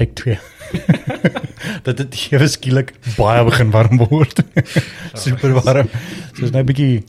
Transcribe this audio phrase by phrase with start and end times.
[0.00, 0.38] tek 2.
[1.86, 4.40] dat dit ewe skielik baie begin warm word.
[5.24, 5.88] Super warm.
[6.36, 7.02] So is nou 'n bietjie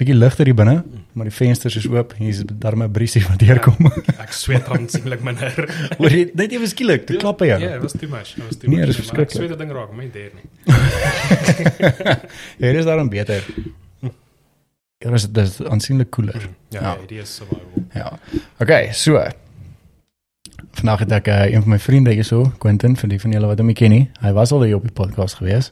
[0.00, 0.82] bietjie ligter hier binne,
[1.14, 2.14] maar die vensters is oop.
[2.18, 3.90] Hier is darme briesie wat deurkom.
[4.18, 5.52] Ek sweet aansienlik minder.
[6.00, 7.60] Hoor jy net ewe skielik, dit klap by jou.
[7.62, 8.32] Ja, it was too much.
[8.38, 8.86] It was too Nee, much.
[8.90, 9.30] dis Maar verskriklik.
[9.30, 10.46] Ek sweet dit ding raak my deur nie.
[12.58, 13.44] Hier is daarom beter.
[15.02, 16.40] Hier is dit aansienlik koeler.
[16.70, 16.80] Ja, Ja.
[16.80, 17.06] ja.
[17.06, 17.86] die is survival.
[17.94, 18.18] Ja.
[18.58, 19.18] Okay, so.
[20.70, 23.60] Vandag het ek uh, een van my vriende hierso, Quentin, vir die van julle wat
[23.60, 24.04] hom ken nie.
[24.22, 25.70] Hy was al hier op die podcast gewees.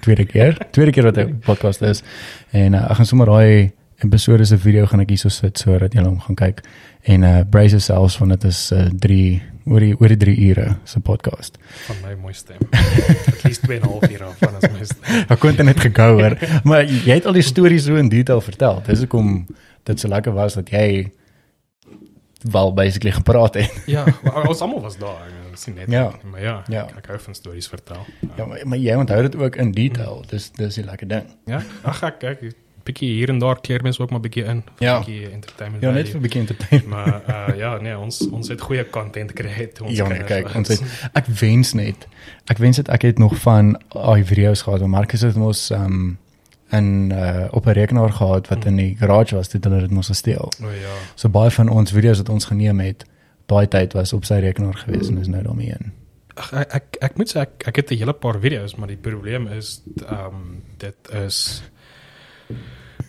[0.00, 0.58] Tweede keer.
[0.70, 2.02] Tweede keer wat hy op die podcast is.
[2.50, 3.72] En uh, ek gaan sommer daai
[4.02, 6.62] episode se video gaan ek hierso sit sodat julle hom gaan kyk.
[7.10, 9.20] En uh brace yourselves want dit is uh 3
[9.70, 11.58] oor die oor die 3 ure se podcast.
[11.86, 12.58] van my mooi stem.
[12.72, 15.24] At least 2 en 'n half uur af van as my.
[15.28, 16.38] Ek kon dit net gegou hoor.
[16.64, 18.82] Maar jy het al die stories so in detail vertel.
[18.86, 19.46] Dis hoekom
[19.84, 21.10] dit so lekker was dat jy
[22.50, 23.82] wel basically gepraat het.
[23.86, 25.26] Ja, maar ons almal was daar.
[25.52, 25.90] Ek sien net.
[25.90, 26.12] Ja.
[26.30, 26.86] Maar ja, Ja.
[26.88, 28.06] Ek, ek hou van stories vertel.
[28.36, 30.24] Ja, maar, maar jy onthou dit ook in detail.
[30.28, 31.24] Dis dis 'n lekker ding.
[31.46, 31.62] Ja.
[31.82, 32.52] Ag ek kyk
[32.86, 34.62] bietjie hier en daar keer mense ook maar bietjie in.
[34.78, 34.98] Ja.
[34.98, 35.82] Bietjie entertainment.
[35.82, 36.90] Ja, net vir bietjie entertainment.
[36.90, 40.68] maar uh, ja, nee, ons ons het goeie content gekry ons Ja, nee, kyk, ons
[40.68, 40.82] het
[41.18, 42.06] ek wens net.
[42.50, 44.80] Ek wens dit ek het nog van daai video's gehad.
[44.80, 46.18] want Marcus het mos um
[46.72, 50.06] in uh, op 'n rekenaar gehad wat in die garage was, dit hulle dit mos
[50.06, 50.52] gesteel.
[50.62, 50.94] O ja.
[51.14, 53.04] So baie van ons video's wat ons geneem het,
[53.46, 55.92] daai tyd was op sy rekenaar gewees en is nou daarmee in.
[56.34, 58.96] Ag ek, ek ek moet sê ek ek het 'n hele paar video's, maar die
[58.96, 61.62] probleem is ehm um, dit is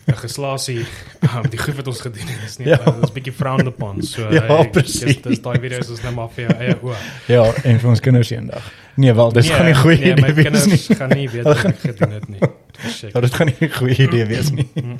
[0.06, 0.84] 'n geslaasie
[1.24, 2.76] ehm um, die goed wat ons gedoen het is nie Ja.
[2.76, 4.02] dit is bietjie frowned upon.
[4.02, 5.00] So Ja, presies.
[5.00, 6.96] dis- Dis daai video's is net maar vir jou eie oë.
[7.26, 8.72] Ja, en vir ons kinders eendag.
[8.96, 10.96] Nee, wel, dis gaan nie goeie nee, idee my wees kinders nie.
[10.96, 12.38] gaan nie weet wat ek gedoen het nie.
[12.74, 13.20] Ja, Verseker.
[13.20, 14.68] dit gaan nie 'n goeie idee wees nie.
[14.74, 14.98] -mm.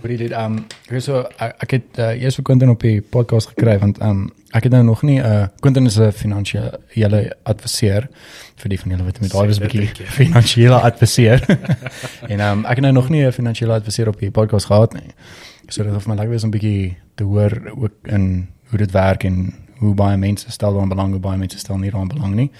[0.00, 3.50] Maar dit um ek weet so ek, het uh, eers vir Quentin op die podcast
[3.50, 8.08] gekry want um ek het nou nog nie 'n uh, Quentin is 'n finansiële adviseur
[8.56, 11.42] vir die van julle wat met daai was 'n bietjie een finansiële adviseur.
[12.32, 15.10] en um ek het nou nog nie 'n finansiële adviseur op die podcast gehad nie.
[15.68, 18.78] So dit het vir my lekker wees om 'n bietjie te hoor ook in hoe
[18.78, 22.08] dit werk en hoe baie mense stel daaraan belang, hoe baie mense stel nie daaraan
[22.08, 22.50] belang nie.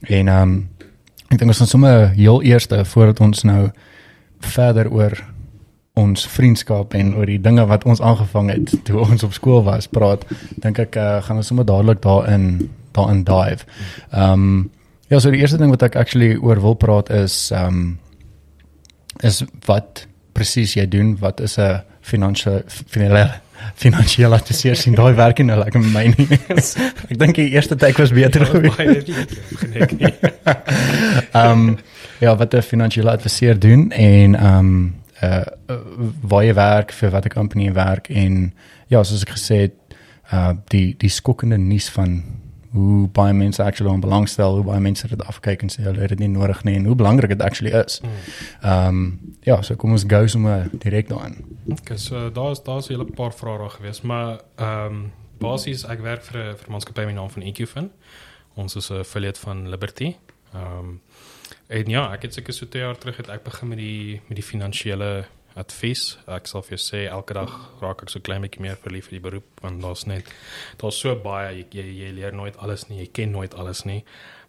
[0.00, 0.68] En um
[1.30, 3.70] ek dink ons gaan sommer heel eerste voordat ons nou
[4.54, 5.16] verder oor
[5.96, 9.88] ons vriendskap en oor die dinge wat ons aangevang het toe ons op skool was
[9.88, 10.26] praat,
[10.60, 13.64] dink ek uh, gaan ons sommer dadelik daarin daarin dive.
[14.12, 14.58] Ehm um,
[15.08, 17.98] ja, so die eerste ding wat ek actually oor wil praat is ehm um,
[19.24, 20.04] is wat
[20.36, 25.58] presies jy doen, wat is 'n finansiële finansiële finansiële adviseur sien daai werk nie nou
[25.58, 26.38] lekker met my nie.
[27.10, 28.76] ek dink die eerste tyd was beter geweest.
[28.76, 30.12] baie beter genik nie.
[31.40, 31.78] Ehm um,
[32.20, 35.44] ja, wat 'n finansiële adviseur doen en ehm um, uh
[36.20, 38.52] waar jy werk vir watter company jy werk en
[38.88, 39.76] ja, soos ek gesê het,
[40.32, 42.22] uh die die skokkende nuus van
[42.76, 46.12] hoe baie mense actually aan belangstel, hoe baie mense dit afkyk en sê hulle het
[46.14, 48.00] dit nie nodig nie en hoe belangrik dit actually is.
[48.60, 51.38] Ehm um, ja, so kom ons gou sommer direk daarin.
[51.78, 56.00] Okay, so daar's daar's 'n hele paar vrae daar gewees, maar ehm um, basies ek
[56.00, 57.90] werk vir 'n vir maatskappy met die naam van EQFin.
[58.54, 60.16] Ons is 'n affiliate van Liberty.
[60.54, 61.00] Ehm um,
[61.66, 64.36] en ja, ek het seker so 2 jaar terug het ek begin met die met
[64.36, 65.24] die finansiële
[65.56, 66.18] advies.
[66.26, 67.50] Ek sal vir jou sê elke dag
[67.80, 70.24] raak ek so klein bietjie meer verlief vir die beroep want daar's net
[70.78, 74.04] daar's so baie jy, jy jy leer nooit alles nie, jy ken nooit alles nie.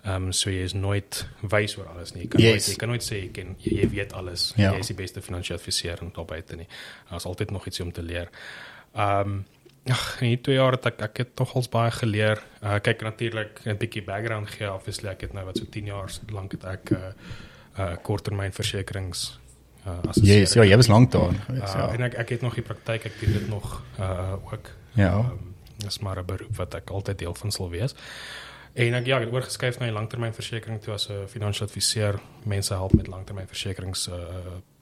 [0.06, 2.22] Ehm um, so jy is nooit wys oor alles nie.
[2.24, 2.52] Jy kan Yes.
[2.54, 4.54] nooit jy kan nooit sê jy ken jy, jy weet alles.
[4.58, 4.72] Ja.
[4.74, 6.68] Jy is die beste finansiële adviseur en daar buite nie.
[7.10, 8.30] Daar's altyd nog iets om te leer.
[8.96, 9.46] Ehm um,
[9.90, 12.44] ag, in die 2 jaar het ek ek het nogals baie geleer.
[12.62, 16.12] Uh kyk natuurlik 'n bietjie background gee obviously ek het nou wat so 10 jaar
[16.32, 17.12] lank het ek 'n uh,
[17.80, 19.40] uh, korttermynversekerings
[19.88, 20.40] uh assesseur.
[20.40, 21.32] Yes, ja, jy was lank daar.
[21.50, 21.90] Uh, Ja.
[21.94, 24.70] en ek ek het nog die praktyk, ek doen dit nog uh ook.
[24.94, 25.14] Ja.
[25.18, 27.96] Um, dis maar 'n beroep wat ek altyd deel van sal wees.
[28.74, 32.20] En ek ja, ek het oorgeskuif na die langtermynversekering toe as 'n finansiële adviseur.
[32.44, 34.14] Mense help met langtermynversekerings uh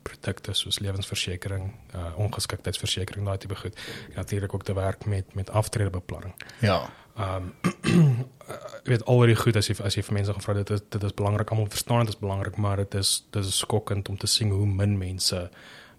[0.05, 3.75] produkte soos lewensversekering, uh ongeskiktheidsversekering, daai tipe goed.
[4.09, 6.33] En natuurlik ook te werk met met aftredebeplanning.
[6.59, 6.89] Ja.
[7.17, 7.75] Um ek
[8.87, 11.13] weet al die goed as jy as jy vir mense gevra dit is dit is
[11.13, 14.53] belangrik almal verstaan dit is belangrik maar dit is dit is skokkend om te sien
[14.53, 15.49] hoe min mense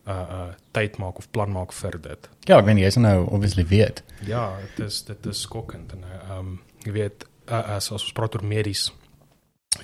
[0.06, 2.28] uh uh tyd maak of plan maak vir dit.
[2.46, 4.04] Ja, ek weet nie, jy's nou obviously weet.
[4.26, 6.52] Ja, dit is dit is skokkend en uh, um
[6.86, 8.92] jy weet uh, as as ons praat oor medies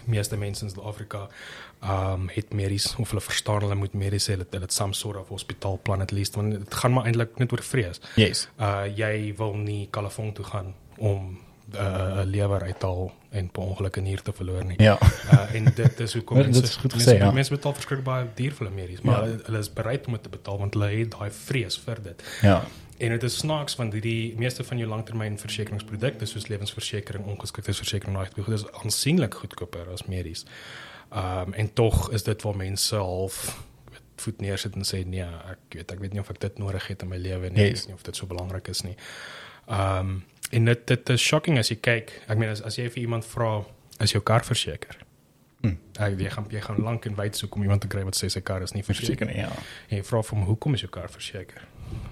[0.08, 1.26] meeste mense in Suid-Afrika
[1.82, 5.32] um het medies of hulle verstaan hulle moet medies hê hulle het some sort of
[5.34, 8.00] hospitaalplan at least want dit gaan maar eintlik net oor vrees.
[8.16, 8.46] Yes.
[8.60, 11.40] Uh jy wil nie Kalafong toe gaan om
[11.74, 14.76] uh, lewer uithaal en per ongeluk 'n nier te verloor nie.
[14.82, 14.98] Ja.
[15.32, 17.30] Uh, en dit is hoekom Ja, mense dit is goed mense, gesê, ja.
[17.30, 19.36] mense betaal verskriklik baie duur vir hulle medies, maar Ja.
[19.44, 22.22] hulle, is bereid om dit te betaal want hulle het daai vrees vir dit.
[22.42, 22.62] Ja.
[22.98, 28.54] En dit is snaaks want die meeste van jou langtermynversekeringsprodukte soos lewensversekering, ongeskiktheidsversekering, daai goed
[28.54, 30.44] is aansienlik goedkoper as medies.
[31.12, 33.62] Ehm um, en tog is dit waar mense half
[34.16, 37.02] voet neersit en sê nee, ek weet ek weet nie of ek dit nodig het
[37.02, 37.70] in my lewe nie, Yes.
[37.70, 37.86] yes.
[37.86, 38.96] nie of dit so belangrik is nie.
[39.68, 40.22] Ehm um,
[40.52, 42.12] en dit dit is shocking as jy kyk.
[42.28, 43.62] Ek meen as as jy vir iemand vra
[44.04, 44.99] is jou kar verseker?
[45.62, 45.76] Hm.
[46.02, 48.31] Ek jy gaan jy gaan lank en wyd soek om iemand te kry wat sê
[48.32, 49.64] sy kar is nie verseker Verseker ja.
[49.88, 51.64] En jy vra hom hoekom is jou kar verseker?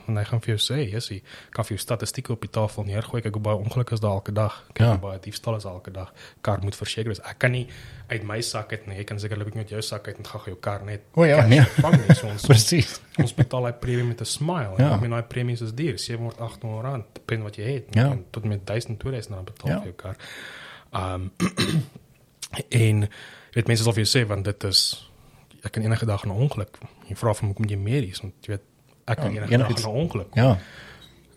[0.08, 2.84] En hy gaan vir jou sê, "Yes, hy kan vir jou statistieke op die tafel
[2.84, 3.22] neergooi.
[3.22, 4.64] Kyk hoe baie ongelukke is daar elke dag.
[4.72, 4.90] Kyk Ja.
[4.90, 6.12] hoe baie diefstal is elke dag.
[6.40, 7.20] Kar moet verseker wees.
[7.20, 7.66] Ek kan nie
[8.08, 8.96] uit my sak uit nie.
[8.96, 11.46] Jy kan sekerlik nie uit jou sak uit en gaan jou kar net O ja,
[11.46, 11.60] nee.
[11.62, 12.14] vang nie.
[12.16, 13.00] So ons Presies.
[13.18, 14.74] ons betaal hy premie met 'n smile.
[14.78, 14.94] Ja.
[14.94, 17.84] Ek meen daai premies is duur, 700 800 rand, depend wat jy het.
[17.94, 18.02] Ja.
[18.02, 19.76] Jy kan tot met 1000 2000 rand betaal Ja.
[19.78, 20.16] vir jou kar.
[20.92, 21.32] Um
[22.70, 23.08] en
[23.54, 24.80] weet mense sal vir jou sê want dit is
[25.64, 26.78] ek kan enige dag 'n ongeluk.
[27.08, 28.64] Jy vra van hoekom jy medies want jy weet
[29.10, 29.84] ek kan Ja, enigiets.
[29.84, 30.34] 'n ongeluk.
[30.34, 30.58] Ja.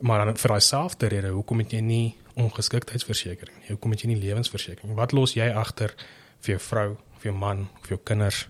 [0.01, 3.67] Maar dan vir daai selfde rede, hoekom het jy nie ongeskiktheidsversekering nie?
[3.69, 4.95] Hoekom het jy nie lewensversekering?
[4.95, 5.93] Wat los jy agter
[6.43, 8.47] vir jou vrou, vir jou man, vir jou kinders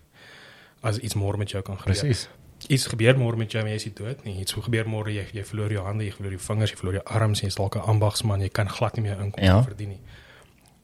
[0.84, 1.94] as iets môre met jou kan gebeur?
[1.96, 2.28] Presies.
[2.70, 4.40] iets gebeur môre met jou en jy is dood nie.
[4.40, 7.04] Iets gebeur môre jy jy verloor jou hande, jy verloor jou vingers, jy verloor jou
[7.06, 9.64] arms, jy is dalk 'n ambagsman, jy kan glad nie meer inkomste Ja.
[9.64, 10.00] verdien nie.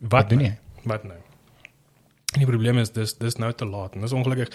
[0.01, 0.50] Wat, Wat doen nou?
[0.50, 0.57] jy?
[0.83, 1.18] Wat nou?
[2.33, 4.50] En die probleem is dis dis nou te laat en dis ongelukkig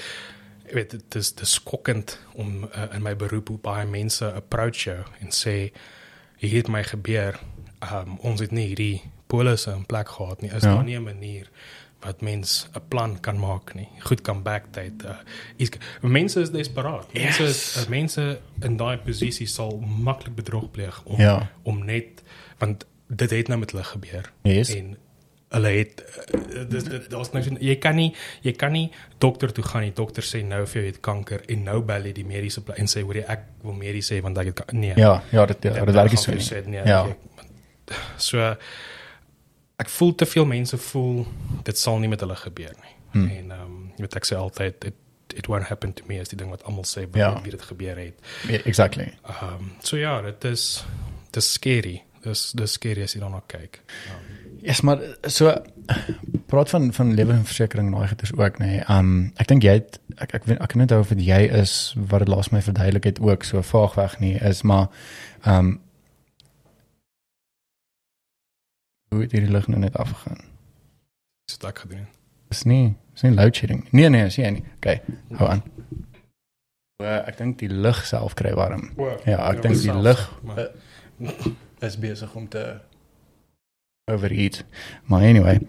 [0.67, 4.85] jy weet dit is dis skokkend om uh, in my beroep hoe baie mense approach
[4.85, 5.73] jou en sê
[6.37, 7.39] hier het my gebeur.
[7.93, 10.51] Um, ons het nie hierdie polisse in plek gehad nie.
[10.51, 10.75] Is Ja.
[10.75, 11.51] daar nie 'n manier
[12.01, 13.89] wat mens 'n plan kan maak nie.
[14.01, 15.05] Goed kan backdate.
[15.05, 15.17] Uh,
[15.57, 17.13] iets mense is desperaat.
[17.13, 21.51] Mense is uh, mense in daai posisie sal maklik bedrog pleeg om Ja.
[21.63, 22.23] om net
[22.59, 24.33] want dit het nou met hulle gebeur.
[24.43, 24.75] Yes.
[24.75, 24.97] En
[25.55, 28.11] hulle het uh, dis dit daar's so- jy kan nie
[28.43, 28.91] jy kan nie
[29.23, 32.13] dokter toe gaan die dokter sê nou vir jou het kanker en nou bel jy
[32.21, 34.95] die mediese pla- en sê hoor jy ek wil medies sê want ek het nee
[34.97, 36.41] Ja, ja, dit ja, dit werk nie so nie.
[36.45, 37.05] sê, nee, Ja.
[37.07, 38.57] ek- so
[39.79, 41.25] ek voel te veel mense voel
[41.67, 42.93] dit sal nie met hulle gebeur nie.
[43.13, 43.29] Hmm.
[43.31, 44.95] En ehm um, jy weet ek sê altyd it
[45.37, 47.33] it won't happen to me is die ding wat almal sê Ja.
[47.35, 48.15] wanneer dit gebeur het.
[48.49, 49.09] Ja, Exactly.
[49.27, 50.85] Ehm um, so ja, dit is
[51.33, 52.03] dis scary.
[52.23, 53.81] Dis dis scary as jy daarna kyk.
[54.09, 54.34] Um,
[54.65, 55.53] yes, maar so
[56.51, 58.67] praat van van lewensversekering en daai goeders ook nê.
[58.67, 58.83] Nee.
[58.89, 61.75] Um ek dink jy het ek ek weet ek kan net of dit jy is
[62.11, 64.89] wat dit laas my verduidelik het ook so vaag weg nie is maar
[65.45, 65.75] um
[69.13, 70.41] hoe het hierdie lig nou net afgegaan?
[71.47, 72.07] dis wat ek gedoen.
[72.51, 73.85] Dis nie dis nie load shedding.
[73.93, 74.65] Nee nee, is jy nie.
[74.81, 75.01] Okay,
[75.39, 75.61] hou aan.
[77.03, 78.89] So, ek dink die lug self kry warm.
[79.29, 80.71] Ja, ek dink die lig maar-
[81.85, 82.81] is besig om te
[84.13, 84.65] overeat.
[85.05, 85.61] Maar anyway.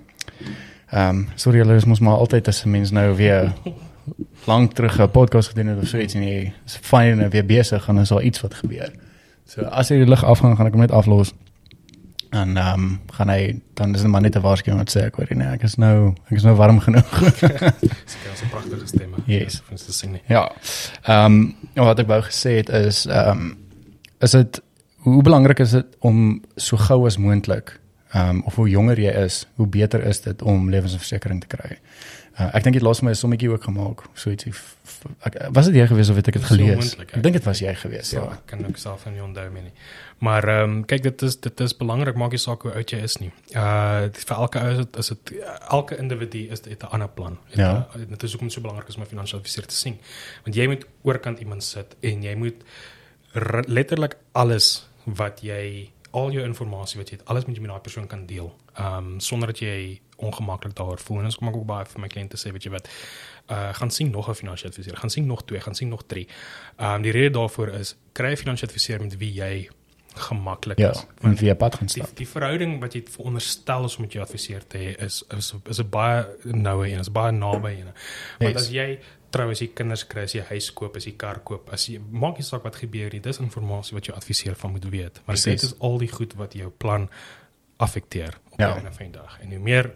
[0.89, 3.53] Ehm um, sorry hulle is mos maar altyd as 'n mens nou weer
[4.51, 7.45] lank terug 'n podcast gedoen het of so iets en jy is fyn en weer
[7.45, 8.91] besig en dan is daar iets wat gebeur.
[9.45, 11.33] So as hy die lig afgaan gaan ek hom net aflos.
[12.29, 15.15] En ehm um, gaan hy dan is dit maar net 'n waarskuwing wat sê ek
[15.15, 17.19] hoor nee, ek is nou ek is nou warm genoeg.
[17.19, 19.15] Dis 'n pragtige stemme.
[19.25, 19.63] Yes.
[19.71, 20.21] Ons te sien nie.
[20.27, 20.51] Ja.
[21.01, 23.57] Ehm um, wat ek wou gesê het is ehm um,
[24.19, 24.61] is dit
[24.95, 27.79] hoe belangrik is dit om so gou as moontlik
[28.15, 31.77] ehm um, of hoe jonger jy is, hoe beter is dit om lewensversekering te kry.
[32.39, 34.53] Uh, ek dink dit laas my 'n sommetjie ook gemaak, so ietsie.
[35.23, 36.75] Ek, was dit jy gewees of het ek dit So gelees?
[36.75, 38.31] moontlik, ek dink dit was jy gewees, Ja, ja.
[38.31, 39.71] ek kan ook self nie onthou meer nie.
[40.19, 42.97] Maar ehm um, kyk dit is dit is belangrik maak nie saak hoe oud jy
[43.03, 43.31] is nie.
[43.55, 45.33] Uh vir elke ou is dit is dit
[45.71, 47.37] elke individu is dit 'n ander plan.
[47.49, 47.71] Het Ja.
[47.95, 49.97] a- Dit is hoekom so belangrik is om 'n finansiële adviseur te sien.
[50.45, 52.63] Want jy moet oorkant iemand sit en jy moet
[53.67, 57.81] letterlik alles wat jy al jou inligting wat jy het, alles moet jy met daai
[57.85, 58.49] persoon kan deel.
[58.79, 61.17] Ehm um, sonder dat jy ongemaklik daaroor voel.
[61.19, 62.87] En dis kom ook baie vir my kliënte sê, weet jy wat,
[63.51, 66.27] uh gaan sien nog 'n finansiële adviseur, gaan sien nog twee, gaan sien nog drie.
[66.77, 69.69] Ehm um, die rede daarvoor is kry 'n finansiële adviseur met wie jy
[70.17, 71.05] gemaklik Ja, is.
[71.21, 72.15] en via pad gaan die, stap.
[72.17, 75.79] die verhouding wat jy veronderstel is om met jou adviseur te hê is is is
[75.79, 77.85] 'n baie noue en is baie naby en
[78.39, 78.55] want Yes.
[78.55, 78.99] as jy
[79.35, 81.99] trou as jy kinders kry as jy huis koop as jy kar koop as jy
[82.23, 85.43] maak nie saak wat gebeur nie dis inligting wat jou adviseur van moet weet want
[85.49, 87.09] dit is al die goed wat jou plan
[87.77, 88.71] affekteer op Ja.
[88.71, 89.91] 'n einde van die dag en hoe meer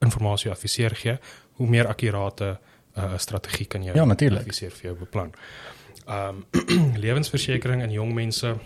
[0.00, 1.18] inligting adviseur gee
[1.56, 2.58] hoe meer akkurate
[2.96, 4.40] uh, strategie kan jou Ja, natuurlijk.
[4.40, 5.32] adviseur vir jou beplan.
[6.06, 8.56] Ehm um, lewensversekering in jong mense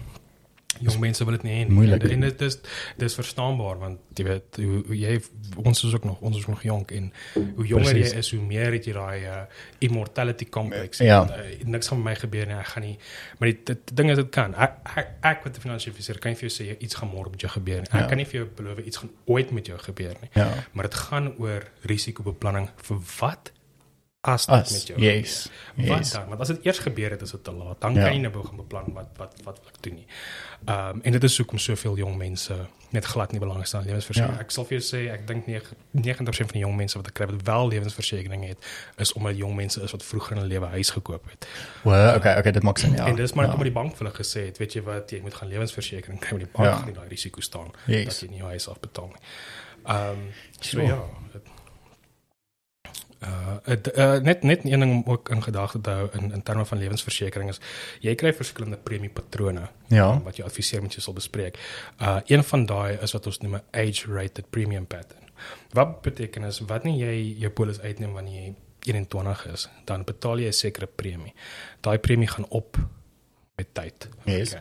[0.79, 1.75] Jong mense wil dit nie hê nie.
[1.75, 2.03] Moeilik.
[2.05, 2.59] En, en dit is
[3.01, 5.15] dis verstaanbaar want jy weet hoe, hoe jy
[5.65, 8.13] ons is ook nog ons is nog jonk en hoe jonger Precies.
[8.13, 9.41] jy is hoe meer het jy daai uh,
[9.83, 10.99] immortality complex.
[11.03, 11.23] Ja.
[11.25, 12.55] En, uh, niks gaan met my gebeur nie.
[12.61, 12.95] Ek gaan nie
[13.39, 14.55] maar die, die, die ding is dit kan.
[14.55, 17.31] Ek ek, ek wat 'n finansiële adviseur kan nie vir jou sê iets gaan môre
[17.31, 17.91] met jou gebeur nie.
[17.91, 18.07] Ek Ja.
[18.07, 20.31] kan nie vir jou beloof iets gaan ooit met jou gebeur nie.
[20.35, 20.49] Ja.
[20.73, 23.53] Maar dit gaan oor risikobeplanning vir wat
[24.33, 25.35] as dit As met jou yes.
[25.75, 25.89] gebeur.
[25.89, 26.13] Wat Yes.
[26.13, 26.29] dan?
[26.29, 27.81] Want as dit eers gebeur het, is dit te laat.
[27.81, 28.03] Dan Ja.
[28.05, 30.07] kan jy nou begin beplan wat wat wat wil ek doen nie.
[30.67, 32.57] Ehm um, en dit is hoekom soveel jong mense
[32.91, 34.35] net glad nie belangstel in lewensversekering.
[34.37, 34.41] Ja.
[34.43, 37.15] Ek sal vir jou sê ek dink 9 90% van die jong mense wat ek
[37.15, 38.59] kry wat wel lewensversekering het,
[38.97, 41.47] is omdat jong mense is wat vroeër in hulle lewe huis gekoop het.
[41.85, 43.07] Well, okay, okay, dit maak sin ja.
[43.07, 43.51] en dis maar ja.
[43.53, 46.31] omdat die bank vir hulle gesê het, weet jy wat, jy moet gaan lewensversekering kry,
[46.39, 46.85] want die bank Ja.
[46.85, 48.05] nie daai risiko staan Yes.
[48.05, 49.23] dat jy nie jou huis afbetaal nie.
[49.87, 50.87] Ehm um, so Sure.
[50.87, 51.01] ja.
[51.33, 51.43] Het,
[53.23, 56.43] uh, het, uh net net een ding om ook in gedagte te hou in in
[56.43, 57.61] terme van lewensversekering is
[58.01, 60.21] jy kry verskillende premiepatrone Ja.
[60.23, 61.59] wat jy adviseer met jou sal bespreek.
[62.01, 65.25] Uh een van daai is wat ons noem 'n age rated premium pattern.
[65.73, 68.55] Wat beteken is wat nie jy jou polis uitneem wanneer jy
[68.93, 71.35] 21 is, dan betaal jy 'n sekere premie.
[71.81, 72.79] Daai premie gaan op
[73.57, 74.09] met tyd.
[74.25, 74.55] Yes.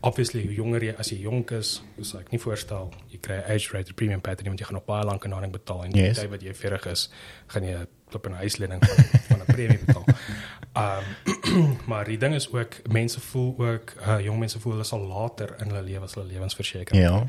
[0.00, 3.50] Obviously, hoe jonger jy as jy jonk is, sal ek nie voorstel jy kry 'n
[3.50, 6.18] age rated premium pattern want jy gaan op baie lank inhaling betaal en die Yes.
[6.18, 7.10] tyd wat jy 40 is,
[7.46, 10.04] gaan jy op 'n huislening van van 'n premie betaal.
[10.74, 11.04] Um
[11.90, 15.54] maar die ding is ook mense voel ook uh, jong mense voel hulle sal later
[15.58, 17.02] in hulle lewe as hulle lewensversekering.
[17.02, 17.26] Ja.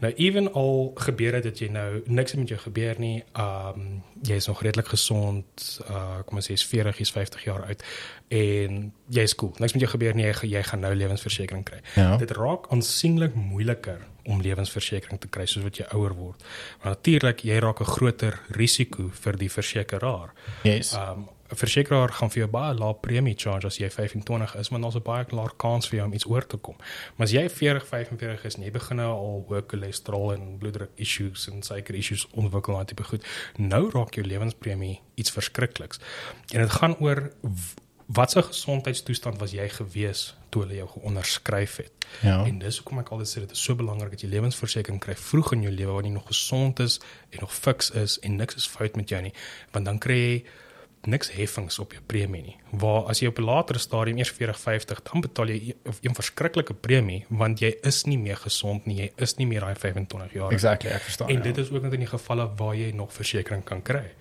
[0.00, 4.40] Nou even al gebeur dit dat jy nou niks met jou gebeur nie, um jy
[4.40, 7.84] is nog redelik gesond, uh kom ons sê jy's 40, jy's 50 jaar oud
[8.28, 9.54] en jy's cool.
[9.58, 11.80] Niks met jou gebeur nie, jy, jy gaan nou lewensversekering kry.
[11.94, 12.16] Ja.
[12.16, 16.42] Dit raak aansienlik moeiliker om lewensversekering te kry soos wat jy ouer word.
[16.82, 20.32] Maar natuurlik, jy raak 'n groter risiko vir die versekeraar.
[20.64, 20.94] Yes.
[20.94, 24.82] Um 'n versekeraar gaan vir jou baie lae premie charge as jy 25 is, want
[24.82, 26.76] daar's 'n baie laer kans vir jou om iets oor te kom.
[27.16, 30.90] Maar as jy 40, 45 is en jy begin nou al hoë cholesterol en bloeddruk
[30.96, 33.24] issues en suiker issues ontwikkel en daai tipe goed,
[33.56, 36.00] nou raak jou lewenspremie iets verskrikliks.
[36.52, 37.32] En dit gaan oor
[38.06, 41.92] w- wat se gesondheidstoestand was jy gewees toe hulle jou geonderskryf het.
[42.22, 42.44] Ja.
[42.46, 45.52] En dis hoekom ek altyd sê dit is so belangrik dat jy lewensversekering kry vroeg
[45.52, 48.66] in jou lewe wanneer jy nog gesond is en nog fiks is en niks is
[48.66, 49.32] fout met jou nie,
[49.72, 50.44] want dan kry jy
[51.06, 52.56] niks heffings op jou premie nie.
[52.72, 56.14] Waar as jy op 'n latere stadium eers 40, 50, dan betaal jy 'n- 'n
[56.14, 60.32] verskriklike premie want jy is nie meer gesond nie, jy is nie meer daai 25
[60.32, 60.50] jaar.
[60.52, 61.28] Exactly, ek verstaan.
[61.28, 61.40] En ja.
[61.42, 64.14] dit is ook net in die gevalle waar jy nog versekerings kan kry.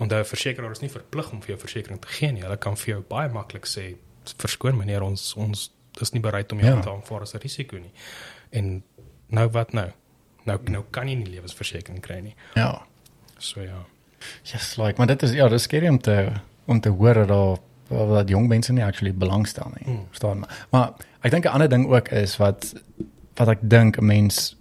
[0.00, 2.42] Onthou 'n versekeraar is nie verplig om vir jou versekerings te gee nie.
[2.42, 3.96] Hulle kan vir jou baie maklik sê
[4.38, 5.70] verskoon meneer ons ons
[6.00, 6.76] is nie bereid om jou Ja.
[6.76, 6.80] ja.
[6.82, 7.92] te aanvaar as 'n risiko nie.
[8.50, 8.82] En
[9.28, 9.90] nou wat nou?
[10.44, 12.34] Nou nou kan jy nie lewensversekering kry nie.
[12.54, 12.82] Ja.
[13.38, 13.84] So ja.
[14.44, 16.32] Yes, like, maar dit is ja, dit is skerry om te
[16.66, 17.58] om te hoor dat daar
[18.08, 19.94] dat jong mense nie actually belangstel nie.
[19.94, 20.06] Mm.
[20.08, 20.38] Verstaan?
[20.38, 22.74] Maar, maar ek dink 'n ander ding ook is wat
[23.34, 24.56] wat ek dink 'n mens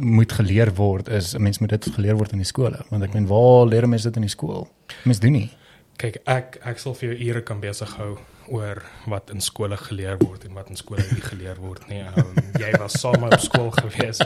[0.00, 3.14] moet geleer word is 'n mens moet dit geleer word in die skole want ek
[3.14, 4.68] meen waar leer mense dit in die skool?
[5.04, 5.50] Mense doen nie.
[5.96, 8.18] Kyk, ek ek sal vir jou ure kan besig hou
[8.48, 12.00] oor wat in skole geleer word en wat in skole nie geleer word nie.
[12.02, 14.22] Um, jy was saam op skool gewees.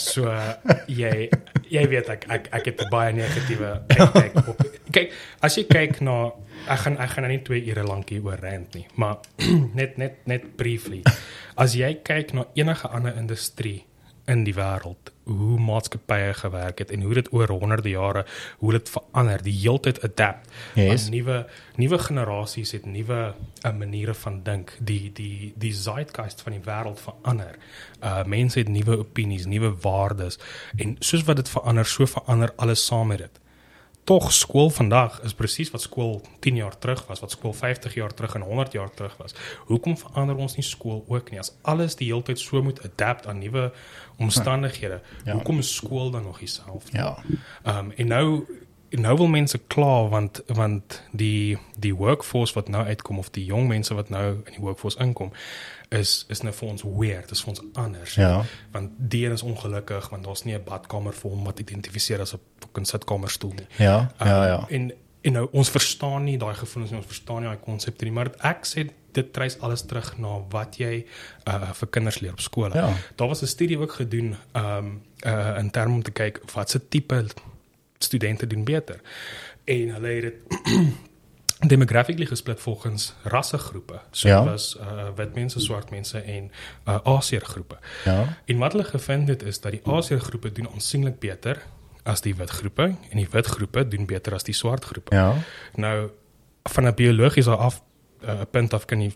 [0.00, 0.30] So
[0.88, 1.28] jy
[1.72, 4.64] jy weet ek ek ek het baie negatiewe kyk op.
[4.92, 6.16] Kyk, as jy kyk na
[6.68, 9.22] ek gaan ek gaan nou nie 2 ure lank hier oor rant nie, maar
[9.78, 11.00] net net net briefly.
[11.56, 13.86] As jy kyk na enige ander industrie
[14.30, 18.24] in die wêreld hoe maatskappye gewerk het en hoe dit oor honderde jare
[18.58, 20.48] hoe dit verander die heeltyd adapt.
[20.74, 21.08] Yes.
[21.10, 23.34] Nuwe nuwe generasies het nuwe
[23.66, 24.76] uh, maniere van dink.
[24.78, 27.58] Die die die zeitgeist van die wêreld verander.
[28.02, 30.38] Uh mense het nuwe opinies nuwe waardes
[30.76, 33.41] en soos wat dit verander so verander alles saam met dit
[34.04, 38.14] tog skool vandag is presies wat skool 10 jaar terug was, wat skool 50 jaar
[38.14, 39.34] terug en 100 jaar terug was.
[39.66, 41.38] Hoekom verander ons nie skool ook nie?
[41.38, 43.72] As alles die heeltyd so moet adapt aan nuwe
[44.18, 45.32] omstandighede, Ja.
[45.32, 46.96] hoekom is skool dan nog dieselfde?
[46.98, 47.16] Ja.
[47.62, 48.44] Ehm um, en nou
[48.90, 53.68] nou wil mense kla want want die die workforce wat nou uitkom of die jong
[53.68, 55.32] mense wat nou in die workforce inkom
[55.92, 58.14] is is nou vir ons weird, dis vir ons anders.
[58.14, 58.32] Ja.
[58.72, 62.34] Want die een is ongelukkig want daar's nie 'n badkamer vir hom wat identifiseer as
[62.34, 63.66] 'n fucking sitkamerstoel nie.
[63.76, 64.10] Ja.
[64.18, 64.58] Ja, ja.
[64.58, 68.04] Um, en en nou ons verstaan nie daai gevoelens nie, ons verstaan nie daai konsepte
[68.04, 71.04] nie, maar ek sê dit treis alles terug na wat jy
[71.46, 72.74] uh vir kinders leer op skole.
[72.74, 72.92] Ja.
[73.16, 76.88] Daar was 'n studie ook gedoen um uh in terme om te kyk wat se
[76.88, 77.26] tipe
[77.98, 79.00] studente doen beter.
[79.64, 80.36] En hulle het dit
[81.66, 84.00] demographically gesplit volgens rassegroepe.
[84.10, 84.44] So Ja.
[84.44, 86.50] was uh wit mense, swart mense en
[86.88, 87.78] uh Asiër groepe.
[88.04, 88.38] Ja.
[88.44, 91.62] En wat hulle gevind het is dat die Asië groepe doen aansienlik beter
[92.02, 95.14] as die wit groepe en die wit groepe doen beter as die swart groepe.
[95.14, 95.34] Ja.
[95.74, 96.10] Nou
[96.62, 97.82] van 'n biologiese af
[98.22, 99.12] 'n uh, punt af kan jy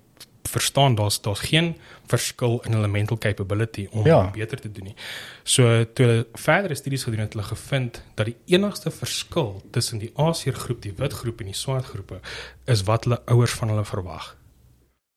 [0.48, 1.74] verstaan daar's daar's geen
[2.06, 4.30] verskil in hulle mental capability om Ja.
[4.30, 4.94] beter te doen nie.
[5.42, 10.12] So toe hulle verdere studies gedoen het, hulle gevind dat die enigste verskil tussen die
[10.16, 12.20] Asiër groep, die wit groep en die swart groepe
[12.64, 14.36] is wat hulle ouers van hulle verwag.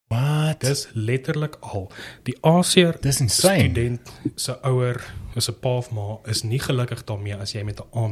[0.07, 0.59] What?
[0.59, 1.91] Dis letterlik al.
[2.23, 2.97] Die Asiër
[3.29, 5.03] student se ouer,
[5.35, 8.07] is 'n pa of ma is nie gelukkig daarmee as jy met 'n A-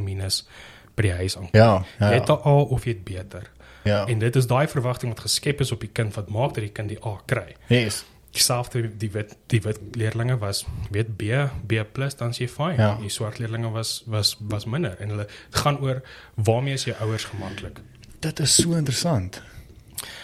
[0.96, 1.60] by die huis aankom.
[1.60, 2.08] Ja, ja.
[2.10, 3.50] Jy het 'n A of jy het beter.
[3.88, 4.04] Ja.
[4.06, 6.72] En dit is daai verwagting wat geskep is op die kind wat maak dat die
[6.72, 7.54] kind die A kry.
[7.72, 8.04] Yes.
[8.36, 11.22] Dieselfde die wit die wit leerlinge was weet B
[11.66, 11.78] B+
[12.18, 12.76] dan is jy fyn.
[12.76, 12.90] Ja.
[13.00, 15.26] Die swart leerlinge was was was minder en hulle
[15.62, 16.02] gaan oor
[16.36, 17.80] waarmee is jou ouers gemaklik.
[18.20, 19.40] Dit is so interessant.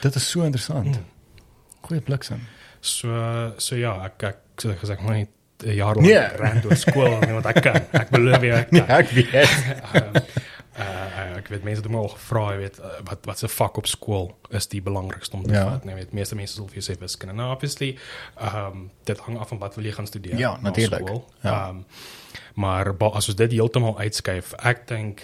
[0.02, 0.86] Dit is so interessant.
[0.98, 1.04] Mm.
[1.88, 2.40] Goeie bliksem.
[2.80, 3.08] So
[3.56, 5.26] so ja, ek ek so gesê moet nie
[5.64, 6.14] 'n jaar Nee.
[6.14, 7.80] lank ren deur skool nie want ek kan.
[7.92, 8.88] Ek beloof jy ek kan.
[8.88, 9.32] ek weet.
[9.94, 10.20] Ehm,
[10.78, 13.76] uh, ek weet mense het my al gevra, jy weet, uh, wat wat se vak
[13.80, 15.64] op skool is die belangrikste om te Ja.
[15.70, 17.34] vat, nee, weet, meeste mense sal vir jou sê wiskunde.
[17.34, 17.96] Nou obviously,
[18.36, 20.38] ehm um, dit hang af van wat wil jy gaan studeer.
[20.38, 21.08] Ja, na natuurlijk.
[21.08, 21.24] skool.
[21.42, 21.68] Ja.
[21.68, 21.82] Ehm
[22.54, 25.22] maar as ons dit heeltemal uitskuif, ek dink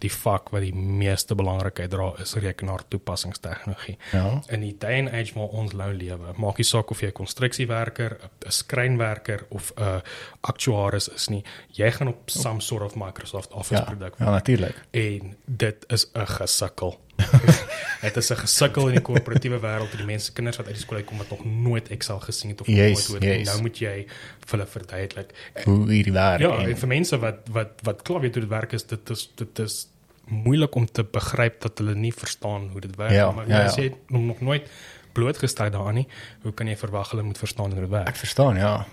[0.00, 3.98] die vak wat die meeste belangrikheid dra is rekenaar toepassingstegnologie.
[4.12, 4.40] Ja.
[4.48, 7.12] In die day and age waar ons nou lewe, maak nie saak of jy 'n
[7.12, 10.02] konstruksiewerker, 'n skrynwerker of 'n
[10.40, 14.74] aktuaris is nie, jy gaan op some sort of Microsoft Office Ja, produk ja natuurlik.
[14.90, 16.98] en dit is 'n gesukkel.
[18.06, 19.96] dit is 'n gesukkel in die korporatiewe wêreld.
[19.96, 22.66] Die mense kinders wat uit die skool uitkom wat nog nooit Excel gesien het of
[22.66, 23.46] Yes, nooit hoor, yes.
[23.48, 24.06] nou moet jy
[24.46, 25.30] vir hulle verduidelik.
[25.64, 26.40] Hoe hierdie werk.
[26.40, 29.10] Ja, en- en vir mense wat wat wat klaar weet hoe dit werk is dit
[29.10, 29.86] is dit is
[30.30, 33.72] moeilik om te begryp dat hulle nie verstaan hoe dit werk Ja, maar ja, ja.
[33.76, 34.68] jy nog nog nooit
[35.12, 36.06] blootgestel daaraan nie,
[36.42, 38.08] hoe kan jy verwag hulle moet verstaan hoe dit werk?
[38.08, 38.86] ek verstaan, ja.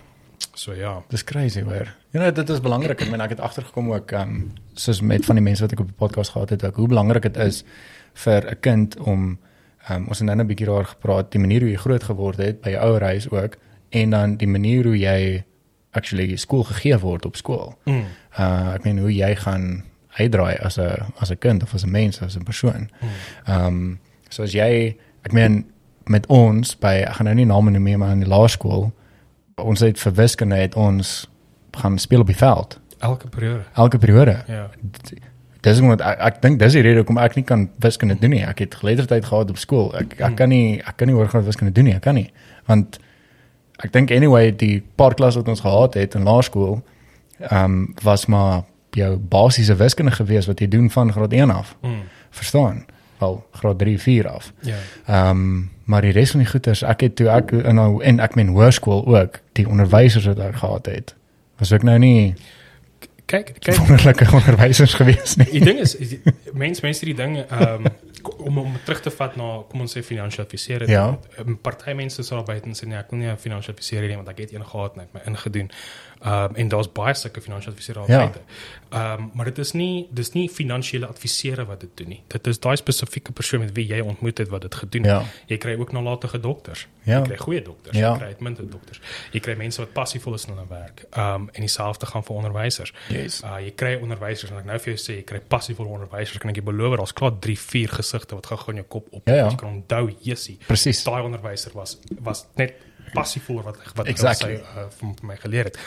[0.53, 1.03] So ja.
[1.09, 1.93] Dis crazy hoor.
[2.11, 3.01] Ja, nee, dit is belangrik.
[3.01, 5.79] Ek meen ek het agtergekom ook ehm um, soos met van die mense wat ek
[5.79, 7.63] op die podcast gehad het, ook hoe belangrik dit is
[8.23, 9.37] vir 'n kind om
[9.89, 12.61] um, ons het nou 'n bietjie daar gepraat, die manier hoe jy groot geword het
[12.61, 13.57] by jou ouer huis ook
[13.89, 15.43] en dan die manier hoe jy
[15.91, 17.75] actually skool gegee word op skool.
[17.85, 18.03] Mm.
[18.39, 19.83] Uh ek meen hoe jy gaan
[20.17, 22.89] uitdraai as 'n as 'n kind of as 'n mens, as 'n persoon.
[23.45, 25.65] Ehm um, so as jy ek meen
[26.05, 28.91] met ons by ek gaan nou nie name noem nie, maar in die laerskool
[29.55, 31.29] ons het vir wiskunde het ons
[31.71, 33.63] gaan speel op die veld Elke periode.
[33.73, 34.43] elke periode.
[34.47, 34.69] Ja.
[35.61, 38.43] Dis omdat ek, ek dink dis die rede hoekom ek nie kan wiskunde doen nie.
[38.45, 39.89] Ek het geletterdheid gehad op skool.
[39.97, 41.95] Ek ek kan nie ek kan nie hoor gaan wiskunde doen nie.
[41.97, 42.29] Ek kan nie.
[42.69, 42.99] Want
[43.83, 46.81] ek dink anyway die paar klas wat ons gehad het in laerskool
[47.39, 48.63] ehm um, was maar
[48.97, 51.75] jou basiese wiskunde gewees wat jy doen van graad 1 af.
[51.81, 52.01] Mm.
[52.29, 52.85] Verstaan?
[53.17, 54.53] Wel graad 3, 4 af.
[54.61, 54.75] Ja.
[55.05, 58.19] Ehm um, maar die res van die goeters, ek het toe ek in nou en
[58.19, 61.13] ek meen hoërskool ook, die onderwysers wat ek gehad het.
[61.57, 62.35] Was ook nou nie
[63.27, 65.49] Kyk, kyk, wonderlike onderwysers gewees nie.
[65.51, 65.97] die ding is
[66.55, 67.89] mense mense die ding ehm
[68.37, 70.83] om om terug te vat na kom ons sê finansiële adviseur.
[70.89, 71.03] Ja.
[71.63, 74.19] Party mense sal buite en sê nee, ek wil nie 'n finansiële adviseur hê nie
[74.19, 75.71] want ek het een gehad en ek het my ingedoen.
[76.21, 78.17] Ehm en daar's baie sulke finansiële adviseurs al Ja.
[78.17, 78.39] buite.
[78.89, 82.21] Ehm maar dit is nie dis nie finansiële adviseurs wat dit doen nie.
[82.27, 85.11] Dit is daai spesifieke persoon met wie jy ontmoet het wat dit gedoen het.
[85.11, 85.23] Ja.
[85.47, 86.87] Jy kry ook nalatige dokters.
[87.03, 87.17] Ja.
[87.19, 88.11] Jy kry goeie dokters, Ja.
[88.11, 88.99] jy kry uitmuntende dokters.
[89.31, 91.03] Jy kry mense wat passievol is in hulle werk.
[91.11, 92.93] Ehm um, en dieselfde gaan vir onderwysers.
[93.09, 93.41] Yes.
[93.43, 96.49] Uh jy kry onderwysers en ek nou vir jou sê jy kry passievolle onderwysers kan
[96.49, 99.35] ek jou beloof daar's klaar 3 4 gesigte wat gou-gou in jou kop op Ja,
[99.35, 99.49] ja.
[99.49, 100.57] jy kan onthou Jessie
[101.05, 102.73] daai onderwyser was was net
[103.13, 104.55] passievol wat wat Exactly.
[104.55, 105.77] hy uh, van my geleer het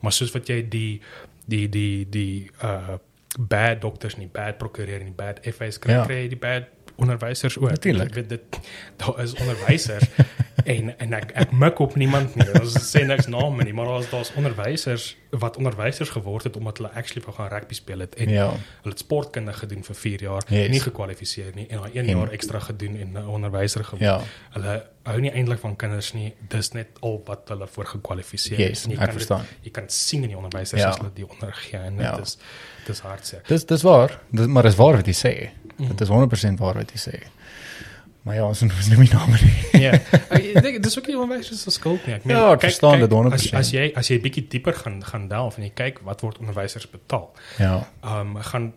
[0.00, 1.00] maar soos wat jy die
[1.46, 2.98] die die die uh
[3.38, 6.04] bad dokters nie bad prokureur nie bad FA's kry Ja.
[6.06, 6.64] kry jy die bad
[6.98, 8.08] onderwysers ook Natuurlijk.
[8.08, 8.58] Ek weet dit
[8.96, 10.04] daar is onderwysers
[10.74, 14.10] en en ek ek mik op niemand nie ons sê niks name nie maar daar's
[14.10, 18.28] daar's onderwysers wat onderwysers geword het omdat hulle actually wou gaan rugby speel het en
[18.34, 18.48] Ja.
[18.82, 20.68] hulle het sportkunde gedoen vir 4 jaar, Yes.
[20.70, 24.00] nie gekwalifiseer nie en daai 1 En- jaar ekstra gedoen en 'n onderwyser geword.
[24.02, 24.20] Ja.
[24.52, 26.34] Hulle hou nie eintlik van kinders nie.
[26.48, 29.40] Dis net al wat hulle voor gekwalifiseer Yes, En jy kan verstaan.
[29.40, 30.88] Dit, jy kan sien in die onderwysers Ja.
[30.88, 32.18] as hulle die ondergee en dit Ja.
[32.20, 32.38] is
[32.86, 33.40] dis hartseer.
[33.46, 34.20] Dis dis waar.
[34.30, 35.50] Dis maar dis waar wat jy sê.
[35.78, 35.92] Mm.
[35.94, 37.18] Dit is 100% waar wat jy sê.
[38.26, 38.60] Maar ja, ons
[38.90, 39.82] noem nie name nie.
[39.86, 39.94] Ja.
[40.36, 42.18] Ek dink dis ook nie onderwysers se skuld nie.
[42.18, 43.38] Ek meen Ja, ek verstaan dit 100%.
[43.38, 46.42] As, as jy as jy bietjie dieper gaan gaan delf en jy kyk wat word
[46.42, 47.30] onderwysers betaal.
[47.62, 47.80] Ja.
[48.02, 48.72] Ehm um, gaan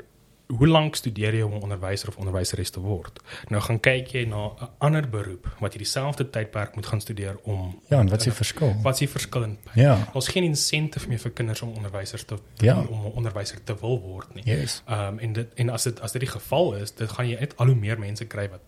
[0.58, 3.20] hoe lank studeer jy om 'n onderwyser of onderwyseres te word?
[3.50, 7.38] Nou gaan kyk jy na 'n ander beroep wat jy dieselfde tydperk moet gaan studeer
[7.44, 8.76] om Ja, en wat is die verskil?
[8.84, 10.08] wat is die verskil in Ja.
[10.14, 12.80] Ons geen insentive meer vir kinders om onderwysers te, te Ja.
[12.80, 14.44] om 'n onderwyser te wil word nie.
[14.46, 14.82] Yes.
[14.88, 17.40] Ehm um, en dit en as dit as dit die geval is, dit gaan jy
[17.40, 18.60] net al hoe meer mense kry wat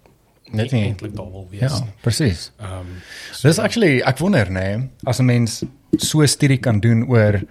[0.51, 1.93] Net nie eintlik daar wil wees Ja, nie.
[2.01, 2.51] presies.
[2.59, 2.87] Ehm um,
[3.41, 5.63] Dis actually ek wonder nê, nee, as 'n mens
[5.97, 7.41] so 'n studie kan doen oor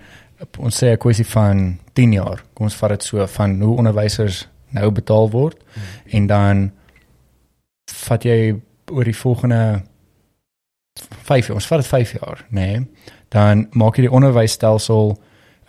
[0.59, 2.43] ons sê 'n kwessie van 10 jaar.
[2.55, 5.83] Kom ons vat dit so van hoe onderwysers nou betaal word Hmm.
[6.17, 6.73] en dan
[7.91, 8.61] vat jy
[8.93, 9.83] oor die volgende
[11.01, 12.61] 5 jaar, ons vat dit 5 jaar, nê?
[12.61, 12.87] Nee,
[13.29, 15.17] dan maak jy die onderwysstelsel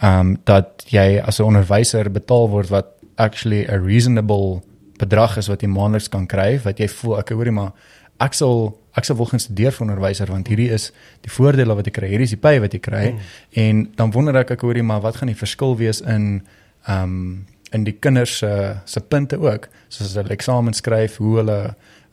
[0.03, 4.61] ehm um, dat jy as 'n onderwyser betaal word wat actually 'n reasonable
[4.97, 7.71] bedrag is wat jy maandeliks kan kry, wat jy voel ek hoorie maar
[8.19, 10.91] ek sal ek sal wil gaan studeer vir onderwyser want hierdie is
[11.25, 13.07] die voordele wat ek kry, hierdie is die pay wat jy kry.
[13.11, 13.31] Mm.
[13.63, 16.45] en dan wonder ek ek hoorie maar wat gaan die verskil wees in
[16.85, 17.25] ehm um,
[17.73, 21.59] in die kinders se se punte ook, soos as hulle eksamen skryf, hoe hulle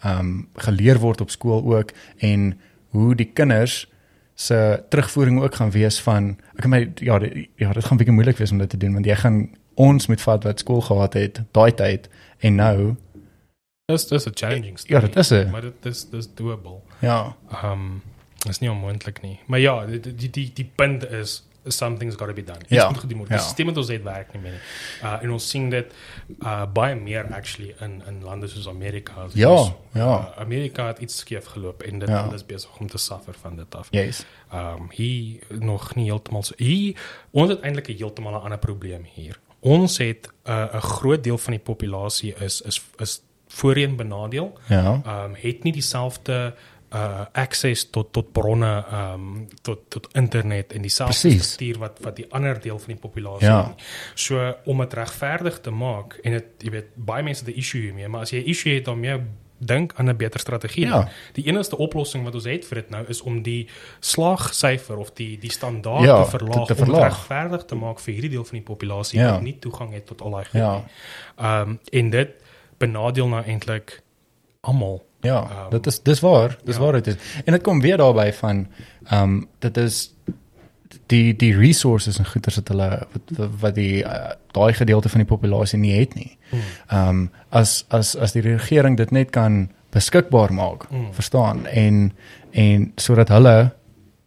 [0.03, 1.93] ehm um, geleer word op skool ook
[2.25, 2.55] en
[2.97, 3.85] hoe die kinders
[4.35, 8.39] se terugvoering ook gaan wees van ek my ja die, ja dit gaan bietjie moeilik
[8.41, 9.43] wees om dit te doen want jy gaan
[9.81, 12.77] ons moet vat wat skool gehad het daai tyd en nou
[13.91, 14.95] dis dis 'n challenging story.
[14.95, 16.81] Ja, dit is 'n maar dit is dis doable.
[17.01, 17.37] Ja.
[17.51, 18.03] Ehm um,
[18.49, 19.39] is nie onmoontlik nie.
[19.47, 22.59] Maar ja, die die die, die punt is something's got to be done.
[22.69, 22.77] Ja.
[22.77, 23.29] Iets moet gedoen word.
[23.29, 24.61] Die stelsel het ons net werk nie meer.
[25.03, 25.93] Uh en ons sien dit
[26.39, 29.27] uh baie meer actually in in lande soos Amerika.
[29.27, 29.53] As ja,
[29.93, 30.09] ja.
[30.09, 32.25] Uh, Amerika het iets skeef geloop en dit ja.
[32.35, 33.89] is besig om te suffer van dit af.
[33.91, 34.25] Yes.
[34.55, 36.55] Um hier nog nie heeltemal so.
[36.57, 36.97] Hier
[37.31, 39.41] ons het eintlik heeltemal 'n ander probleem hier.
[39.61, 44.53] Ons het 'n uh, 'n groot deel van die populasie is is is voorheen benadeel.
[44.69, 45.01] Ja.
[45.07, 46.55] Um het nie dieselfde
[46.91, 52.27] uh access tot tot bronne um tot tot internet en dieselfde struktuur wat wat die
[52.35, 53.61] ander deel van die populasie ja.
[53.69, 53.85] het.
[54.15, 57.81] So om dit regverdig te maak en dit jy weet baie mense het 'n issue
[57.81, 59.23] hiermee, maar as jy 'n issue het dan meer
[59.61, 60.87] dink aan 'n beter strategie.
[60.87, 61.09] Ja.
[61.33, 63.69] Die enigste oplossing wat ons het vir dit nou is om die
[64.01, 68.13] slaagsyfer of die die standaard ja, te verlaag te, te om regverdig te maak vir
[68.13, 69.33] hierdie deel van die populasie ja.
[69.33, 70.73] wat nie toegang het tot al daai goed ja.
[70.75, 70.85] nie.
[71.47, 72.31] Um en dit
[72.81, 74.01] benadeel nou eintlik
[74.61, 76.81] almal Ja, um, dit is dis waar, dis ja.
[76.81, 77.15] waar dit is.
[77.45, 78.67] En dit kom weer daarby van
[79.05, 80.15] ehm um, dit is
[81.07, 85.29] die die resources en goeder wat hulle wat, wat die uh, daai gedeelte van die
[85.29, 86.39] populasie nie het nie.
[86.51, 86.61] Hmm.
[86.87, 91.13] Ehm um, as as as die regering dit net kan beskikbaar maak, mm.
[91.15, 92.13] verstaan en
[92.51, 93.75] en sodat hulle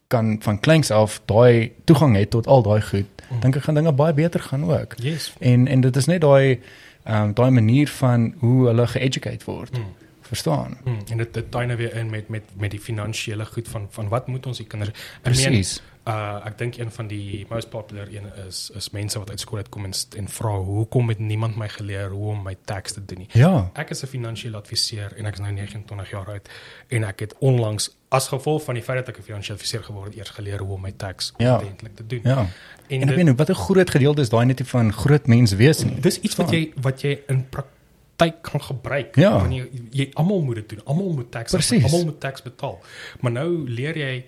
[0.07, 3.39] kan van kleins af daai toegang het tot al daai goed, mm.
[3.39, 4.95] dink ek gaan dinge baie beter gaan ook.
[4.99, 5.33] Yes.
[5.39, 6.59] En en dit is net daai
[7.03, 9.77] ehm um, daai manier van hoe hulle geeducate word.
[9.77, 10.02] Mm
[10.34, 10.78] verstaan.
[10.84, 14.10] Hmm, en dit dit tuine weer in met met met die finansiële goed van van
[14.10, 14.91] wat moet ons die kinders
[15.22, 15.82] Presies.
[16.04, 19.62] Uh ek dink een van die most popular een is is mense wat uit skool
[19.63, 23.24] uitkom en, en vra hoekom het niemand my geleer hoe om my tax te doen
[23.24, 23.30] nie.
[23.32, 23.69] Ja.
[23.74, 26.50] Ek is 'n finansiële adviseur en ek is nou 29 jaar oud
[26.88, 30.06] en ek het onlangs as gevolg van die feit dat ek 'n finansiële adviseur geword
[30.06, 31.56] het eers geleer hoe om my tax ja.
[31.56, 32.22] ordentlik te doen.
[32.24, 32.48] Ja.
[32.88, 35.54] En, en ek weet nou wat 'n groot gedeelte is daai net van groot mens
[35.54, 36.00] wees nie.
[36.00, 37.82] Dis iets wat jy wat jy in praktyk
[38.15, 39.32] tyd kan gebruik ja.
[39.38, 40.82] wanneer jy, jy almal moet dit doen.
[40.86, 42.80] Almal moet tax almal moet tax betaal.
[43.19, 44.26] Maar nou leer jy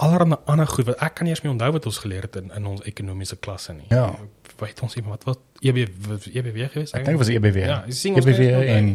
[0.00, 2.52] allerlei ander goed wat ek kan nie eens meer onthou wat ons geleer het in
[2.56, 3.88] in ons ekonomiese klasse nie.
[3.88, 4.10] Ja.
[4.60, 6.92] Weet ons iemand wat wat EBW EBW gewees?
[6.92, 7.64] Ek dink dit was EBW.
[7.64, 8.92] Ja, EBW en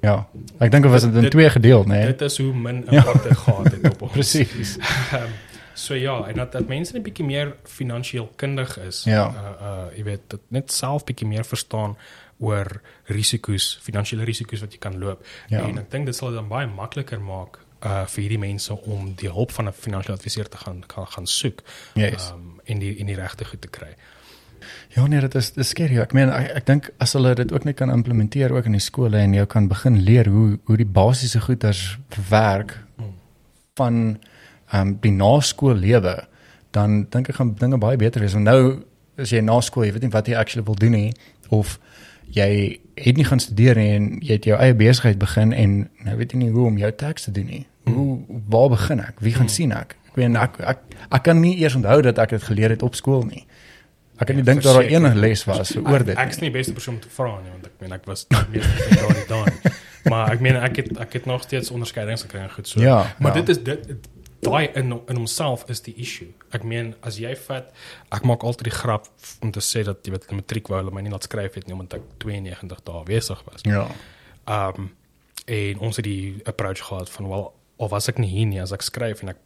[0.00, 0.16] ja.
[0.58, 1.98] Ek dink dit was in twee gedeel, né?
[1.98, 2.12] Nee.
[2.14, 4.12] Dit is hoe min impak dit gehad het op ons.
[4.12, 4.76] Presies.
[5.18, 5.34] um,
[5.84, 9.04] so ja, en dat dat mense 'n bietjie meer finansiëel kundig is.
[9.04, 9.26] Ja.
[9.28, 11.96] Uh uh jy weet dit net self bietjie meer verstaan
[12.40, 12.80] oor
[13.12, 15.24] risiko's, finansiële risiko's wat jy kan loop.
[15.52, 15.64] Ja.
[15.66, 19.14] En ek dink dit sal dit dan baie makliker maak uh vir hierdie mense om
[19.16, 21.62] die hulp van 'n finansiële adviseur te gaan gaan, gaan soek.
[21.94, 22.32] Yes.
[22.32, 23.94] Um en die en die regte goed te kry.
[24.88, 25.98] Ja nee, dit is dis skerry.
[25.98, 28.84] Ek meen ek, ek dink as hulle dit ook net kan implementeer ook in die
[28.84, 31.98] skole en jy kan begin leer hoe hoe die basiese goeders
[32.30, 33.14] werk hmm.
[33.74, 34.18] van
[34.70, 36.28] ehm um, die naskoollewe,
[36.70, 38.32] dan dink ek gaan dinge baie beter wees.
[38.32, 38.84] Want nou
[39.18, 41.12] as jy na skool, jy weet nie wat jy actually wil doen nie
[41.48, 41.78] of
[42.30, 46.32] jy het nie gaan studeer en jy het jou eie besigheid begin en nou weet
[46.32, 47.66] jy nie hoe om jou tax te doen nie.
[47.90, 49.20] Hoe waar begin ek?
[49.20, 49.54] Wie gaan Hmm.
[49.56, 49.96] sien ek?
[50.10, 50.78] Ek weet ek, ek
[51.10, 53.46] ek kan nie eers onthou dat ek dit geleer het op skool nie.
[54.20, 56.16] Ek kan nie dink dat daar enige les was oor dit.
[56.16, 58.04] Ek, ek is nie die beste persoon om te vra nie want ek meen ek
[58.06, 59.52] was meeste van daardie daai.
[60.10, 62.80] Maar ek meen ek het ek het nog steeds onderskeidings gekry en goed so.
[62.80, 63.42] Ja, maar ja.
[63.42, 64.08] dit is dit
[64.40, 66.28] daai in in homself is die issue.
[66.52, 67.72] Ek meen as jy vat
[68.12, 69.06] ek maak altyd die grap
[69.42, 71.66] om te sê dat jy weet die matriek wou hulle my nie laat skryf het
[71.66, 73.62] nie omdat ek 92 dae besig was.
[73.64, 73.86] Ja.
[74.46, 74.90] Um
[75.46, 78.72] en ons het die approach gehad van wel of as ek nie hier nie as
[78.72, 79.38] ek skryf en ek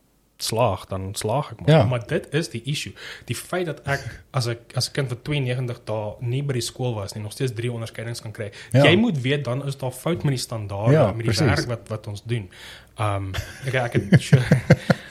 [0.43, 1.71] slaag dan slaag ek maar.
[1.71, 1.85] Ja.
[1.87, 2.93] maar dit is die issue
[3.29, 4.03] die feit dat ek
[4.35, 7.33] as ek as 'n kind vir 92 dae nie by die skool was nie nog
[7.33, 8.83] steeds drie onderskeidings kan kry Ja.
[8.85, 11.47] jy moet weet dan is daar fout met die standaarde Ja, met die precies.
[11.47, 12.51] werk wat wat ons doen
[12.99, 13.33] um
[13.67, 14.45] ek ek het sure,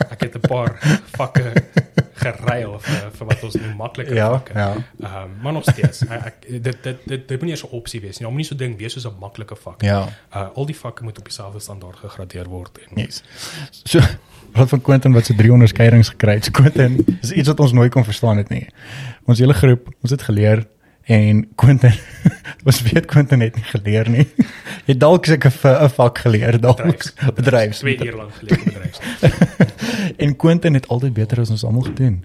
[0.09, 0.77] ek het 'n paar
[1.17, 1.53] vakke
[2.23, 4.73] geruil vir vir wat ons noem makliker Ja, vakke ja.
[5.23, 8.19] um maar nog steeds ek, dit dit dit dit moet nie eens 'n opsie wees
[8.19, 10.07] nie moet nie so ding wees soos 'n maklike vak Ja.
[10.35, 13.23] uh, al die vakke moet op dieselfde standaard gegradeer word en Yes.
[13.83, 13.99] So
[14.53, 16.45] wat van Quentin wat se drie onderskeidings gekry het.
[16.45, 18.67] So Quentin is iets wat ons nooit kon verstaan het nie.
[19.25, 20.67] Ons hele groep, ons het geleer
[21.03, 21.93] En Quentin
[22.65, 24.27] was weet Quentin het nie geleer nie.
[24.85, 27.79] Jy dalk seker 'n vak geleer dalk Bedryfs- bedryfs.
[27.79, 28.99] Twee uur lank gelede bedryfs.
[30.23, 32.23] En Quentin het altyd beter as ons almal gedoen.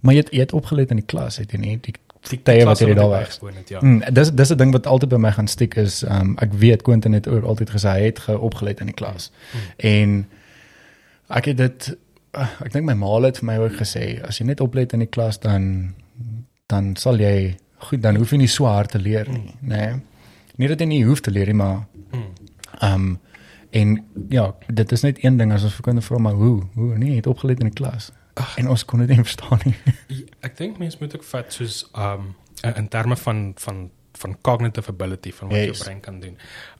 [0.00, 1.94] Maar jy het, jy het opgelet in die klas, het jy nie die
[2.28, 3.40] Die tye wat jy daar was.
[3.40, 3.78] het, Ja.
[3.80, 6.82] Mm, dis dis 'n ding wat altyd by my gaan stiek is, um, ek weet
[6.82, 9.30] Quentin het ook altyd gesê hy het geopgelet in die klas.
[9.54, 9.60] Mm.
[9.76, 10.26] En
[11.28, 11.96] ek het dit
[12.36, 14.98] uh, ek dink my ma het vir my ook gesê, as jy net oplet in
[14.98, 15.94] die klas dan
[16.66, 17.56] dan sal jy
[17.88, 19.68] goed dan hoef jy nie so hard te leer nie, Mm.
[19.70, 19.76] nê.
[19.76, 20.00] Nee.
[20.56, 22.32] Nie dat jy nie hoef te leer nie, maar Mm.
[22.82, 23.18] um
[23.70, 26.98] en ja, dit is net een ding as ons vir kinders vra maar hoe, hoe
[26.98, 28.10] nee, jy het opgelet in die klas.
[28.34, 28.56] Ag.
[28.58, 29.74] En ons kon dit nie verstaan nie.
[30.40, 32.34] Ek dink mense moet ook vat soos um
[32.76, 33.90] in terme van van
[34.20, 35.56] van cognitive ability van wat.
[35.56, 35.66] Yes.
[35.78, 36.36] jou brein kan doen.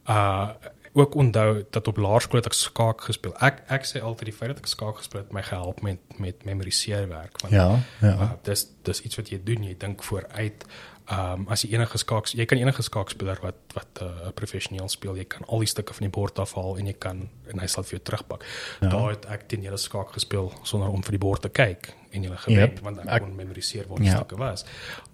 [0.08, 0.48] Uh
[0.92, 3.34] ook onthou dat op laerskool het ek skaak gespeel.
[3.38, 6.44] Ek ek sê altyd die feit dat ek skaak gespeel het my gehelp met met
[6.44, 8.14] memoriseerwerk want Ja, ja.
[8.14, 10.64] uh, dis dis iets wat jy doen, jy dink vooruit.
[11.10, 15.16] Um as jy enige skaak jy kan enige skaakspeler wat wat 'n uh, professioneel speel,
[15.16, 17.82] jy kan al die stukke van die bord afhaal en jy kan en hy sal
[17.82, 18.44] vir jou terugpak.
[18.80, 18.88] Ja.
[18.88, 22.22] Daar het ek teen julle skaak gespeel sonder om vir die bord te kyk en
[22.22, 22.80] julle gewen Yep.
[22.80, 24.16] want ek, Ek- kon memoriseer waar die Ja.
[24.16, 24.64] stukke was.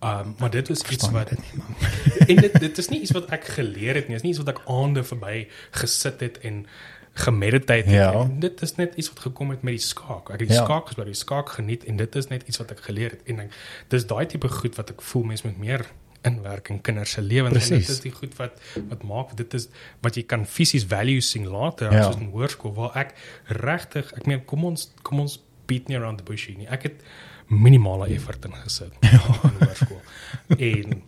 [0.02, 1.62] Um maar dit is iets wat dit nie,
[2.30, 4.42] en dit dit is nie iets wat ek geleer het nie, dit is nie iets
[4.44, 6.66] wat ek aande verby gesit het en
[7.16, 7.90] gemeditate.
[7.90, 8.12] Ja.
[8.12, 10.28] En dit is net iets wat gekom het met die skaak.
[10.30, 10.64] Ek het die Ja.
[10.64, 13.40] skaak gespeel, die skaak geniet en dit is net iets wat ek geleer het en
[13.46, 13.54] ek,
[13.88, 15.86] dis daai tipe goed wat ek voel mense moet meer
[16.26, 18.56] inwerk in kinders se lewens en dit is die goed wat
[18.90, 19.68] wat maak dit is
[20.02, 22.02] wat jy kan fisies values sien later Ja.
[22.02, 23.14] soos in hoërskool waar ek
[23.46, 26.66] regtig ek meen kom ons kom ons beat nie around the bush nie.
[26.68, 27.02] Ek het
[27.48, 29.20] minimale effort ingesit ja.
[29.48, 30.00] in hoërskool.
[30.58, 31.02] En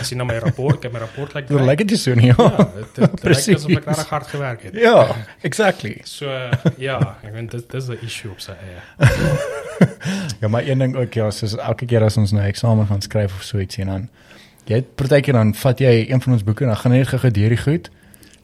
[0.00, 2.28] as jy na my rapport, het my rapport like Dit lyk dit so nie.
[2.30, 4.74] ja, dit, dit lyk asof ek regtig hard gewerk het.
[4.78, 5.96] ja exactly.
[6.04, 6.30] So
[6.78, 8.80] ja, ek weet dit dis 'n issue op sy eie.
[10.40, 13.34] Ja, maar een ding ook ja, soos elke keer as ons nou eksamen gaan skryf
[13.34, 14.08] of so iets en dan
[14.66, 17.08] jy het partykeer dan vat jy een van ons boeke en dan gaan jy net
[17.08, 17.90] gou deur die goed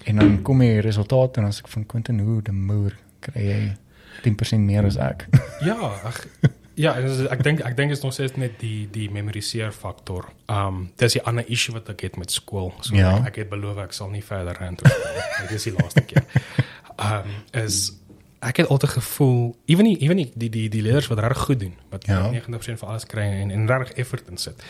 [0.05, 3.45] en dan kom die resultate en dan sê ek van Quentin hoe die moer kry
[3.47, 3.61] jy
[4.25, 5.29] 10% meer as ek.
[5.63, 6.25] Ja, ag
[6.79, 6.95] ja,
[7.31, 10.29] ek dink ek dink is nog steeds net die die memoriseer faktor.
[10.49, 12.73] Um dis 'n ander issue wat ek het met skool.
[12.81, 13.17] So Ja.
[13.19, 15.47] ek, ek het beloof ek sal nie verder rant oor nie.
[15.49, 16.25] Dit is die laaste keer.
[16.99, 17.31] Um
[17.65, 17.93] is
[18.41, 21.61] ek het altyd gevoel ewen nie ewen nie die die die leerders wat reg goed
[21.61, 22.31] doen, wat Ja.
[22.31, 22.41] ja.
[22.41, 24.63] 90% vir alles kry en en reg effort insit.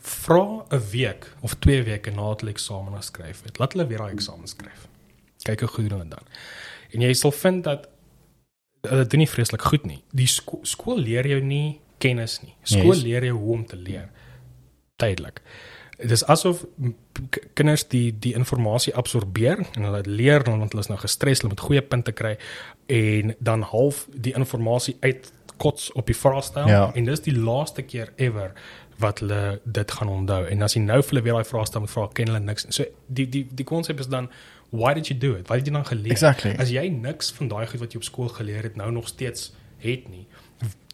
[0.00, 3.58] Vra 'n week of 2 weke na hulle eksamen skryf het.
[3.58, 4.88] Laat hulle weer daai eksamen skryf.
[5.44, 6.22] Kyk hoe goed hulle dan.
[6.92, 7.88] En jy sal vind dat
[8.88, 10.02] hulle doen nie vreeslik goed nie.
[10.12, 12.54] Die sko skool leer jou nie kennis nie.
[12.62, 13.02] Skool Yes.
[13.02, 14.10] leer jou hoe om te leer.
[14.96, 15.40] Tydelik.
[15.98, 16.64] Dit is asof
[17.54, 21.52] kinders die die inligting absorbeer en hulle leer dan want hulle is nou gestres, hulle
[21.54, 22.36] moet goeie punte kry
[22.86, 26.90] en dan half die inligting uitkots op die vraestel Ja.
[26.94, 28.52] en dis die laaste keer ever
[28.98, 30.44] wat hulle dit gaan onthou.
[30.46, 32.66] En as jy nou vir hulle weer daai vraestel moet vra, ken hulle niks.
[32.70, 34.28] So die die die konsep is dan
[34.74, 35.48] why did you do it?
[35.48, 36.10] Wat het jy dan geleer?
[36.10, 36.54] Exactly.
[36.58, 39.52] As jy niks van daai goed wat jy op skool geleer het nou nog steeds
[39.84, 40.26] het nie.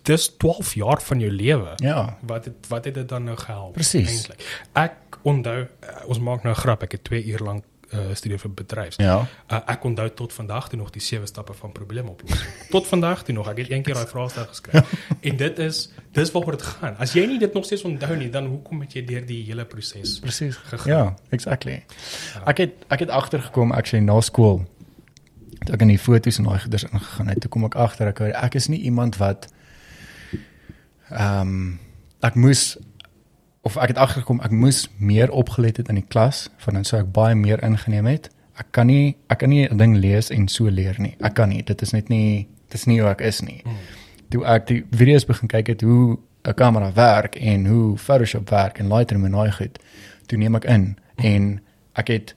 [0.09, 1.73] Dis 12 jaar van jou lewe.
[1.85, 2.19] Ja.
[2.27, 3.73] Wat het wat het dit dan nou gehelp?
[3.77, 4.29] Presies.
[4.73, 6.83] Ek onthou uh, ons maak nou 'n grap.
[6.83, 8.96] Ek het 2 uur lank uh, studie vir bedryfs.
[8.96, 9.16] Ja.
[9.50, 12.50] Uh, ek onthou tot vandag toe nog die sewe stappe van probleemoplossing.
[12.74, 13.48] tot vandag toe nog.
[13.50, 14.94] Ek het een keer daai vraestel geskryf.
[15.20, 15.83] en dit is
[16.16, 16.96] dis waaroor dit gaan.
[16.98, 19.64] As jy nie dit nog steeds onthou nie, dan hoekom het jy deur die hele
[19.64, 20.59] proses Presies.
[20.72, 20.90] gegaan?
[20.92, 21.81] Ja, exactly.
[22.46, 24.62] Ek het ek het agtergekom actually na skool.
[25.64, 28.20] Toe ek in die foto's en daai goeders ingegaan het, toe kom ek agter ek
[28.33, 29.50] ek is nie iemand wat
[31.11, 31.79] ehm um,
[32.20, 32.76] ek moes
[33.62, 37.01] of ek het agtergekom ek moes meer opgelet het in die klas, van dan sou
[37.03, 38.31] ek baie meer ingeneem het.
[38.61, 41.16] Ek kan nie ek kan nie 'n ding lees en so leer nie.
[41.20, 41.62] Ek kan nie.
[41.62, 43.62] Dit is net nie dit is nie hoe ek is nie.
[43.64, 43.77] Mm.
[44.31, 48.79] Toe ek die video's begin kyk het hoe 'n kamera werk en hoe Photoshop werk
[48.79, 49.79] en Lightroom en daai goed,
[50.27, 51.61] toe neem ek in en
[51.94, 52.35] ek het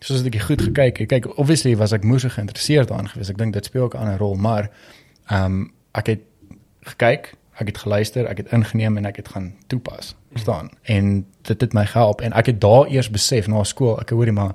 [0.00, 1.08] soos ek goed gekyk het.
[1.08, 3.30] Kyk, obviously was ek moeë geïnteresseerd daarin geweest.
[3.30, 4.70] Ek dink dit speel ook 'n ander rol, maar
[5.26, 6.20] ehm um, ek het
[6.80, 10.14] gekyk, ek het geluister, ek het ingeneem en ek het gaan toepas.
[10.34, 10.70] Verstaan?
[10.82, 14.34] En dit het my gehelp en ek het daar eers besef na skool, ek hoorie
[14.34, 14.54] maar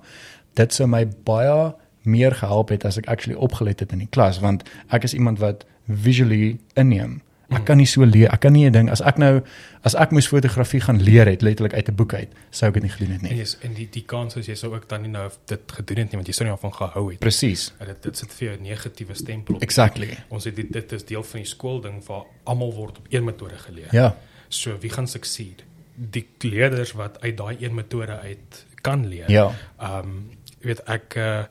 [0.59, 1.73] dit sou my baie
[2.07, 5.39] meer gehelp het as ek actually opgelet het in die klas want ek is iemand
[5.39, 7.19] wat visually inneem.
[7.49, 8.29] Ek kan nie so leer.
[8.29, 9.41] Ek kan nie 'n ding as ek nou
[9.83, 12.83] as ek moes fotografie gaan leer het letterlik uit 'n boek uit, sou ek dit
[12.83, 13.37] nie gedoen het nie.
[13.37, 16.11] yes, en die die kans is jy sou ook dan nie nou dit gedoen het
[16.11, 17.19] nie want jy sou nie daarvan gehou het.
[17.19, 17.73] Presies.
[17.79, 19.61] Dit dit sit vir jou 'n negatiewe stempel op.
[19.61, 20.17] Exactly.
[20.29, 23.57] Ons het dit dit is deel van die skoolding waar almal word op een metode
[23.57, 23.87] geleer.
[23.91, 24.15] Ja.
[24.49, 25.63] So wie gaan succeed?
[25.99, 29.31] Die leerders wat uit daai een metode uit kan leer.
[29.31, 29.51] Ja.
[29.77, 31.43] Ehm um, weet ek uh,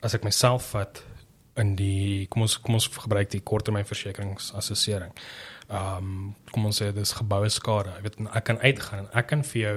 [0.00, 1.02] as ek myself vat
[1.60, 5.12] in die kom ons kom ons gebruik die korttermynversekeringsassessering.
[5.68, 7.96] Ehm um, kom ons sê dis geboue skade.
[7.96, 9.76] Jy weet ek kan uitgaan en ek kan vir jou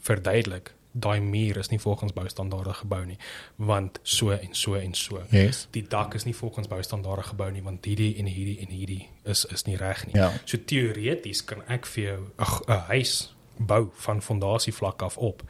[0.00, 3.18] verduidelik daai muur is nie volgens boustandaarde gebou nie
[3.56, 5.22] want so en so en so.
[5.30, 5.66] Yes.
[5.70, 9.44] Die dak is nie volgens boustandaarde gebou nie want hierdie en hierdie en hierdie is
[9.44, 10.16] is nie reg nie.
[10.18, 10.32] Ja.
[10.44, 12.20] So teoreties kan ek vir jou
[12.66, 15.42] 'n huis bou van fondasievlak af op.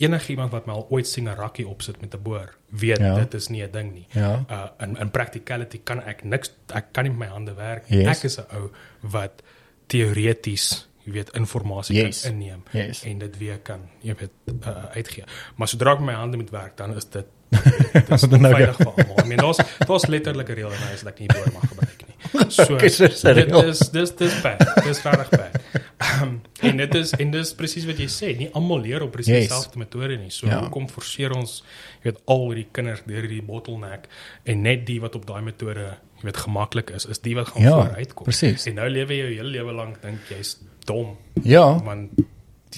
[0.00, 3.14] Enige iemand wat my al ooit sien 'n rakkie opsit met 'n boor, weet Ja.
[3.14, 4.06] dit is nie 'n ding nie.
[4.10, 4.44] Ja.
[4.50, 7.84] Uh in in practicality kan ek niks ek kan nie met my hande werk.
[7.88, 8.06] Yes.
[8.18, 9.42] Ek is 'n ou wat
[9.86, 12.22] teoreties, jy weet, inligting Yes.
[12.22, 13.02] kan inneem Yes.
[13.04, 14.30] en dit weer kan, jy weet,
[14.66, 15.24] uh, uitgee.
[15.56, 17.26] Maar sodra ek met my hande moet werk, dan is dit
[17.92, 19.24] dit is Wat dan nou veilig vir almal.
[19.24, 21.68] I mean, daar's daar's letterlik 'n reël en hy is dat ek nie boor mag
[21.68, 22.50] gebruik nie.
[22.50, 24.58] So Okay, so dit is dis dis bad.
[24.84, 25.59] Dis regtig bad.
[26.00, 29.34] Um, en dit is en dis presies wat jy sê, nie almal leer op presies
[29.34, 29.48] Yes.
[29.48, 30.30] dieselfde metode nie.
[30.30, 30.60] So Ja.
[30.62, 31.62] hoekom forceer ons
[32.02, 34.06] jy weet al hierdie kinders deur hierdie bottleneck
[34.46, 35.80] en net die wat op daai metode
[36.20, 38.24] jy weet gemaklik is, is die wat gaan Ja, vooruitkom.
[38.24, 38.66] presies.
[38.66, 42.10] En nou lewe jy jou hele lewe lank dink jy's dom Ja, want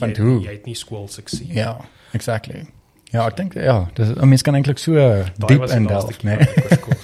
[0.00, 0.40] Want jy, hoe?
[0.42, 1.42] jy het nie skool sukses.
[1.48, 1.76] ja,
[2.14, 2.66] exactly.
[3.12, 6.40] Ja, ek dink ja, dis 'n mens kan eintlik so Daai diep in delf, né?
[6.70, 6.96] ek oor.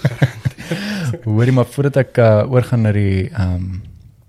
[1.24, 3.82] Hoorie maar voordat ek uh, oorgaan na die ehm um,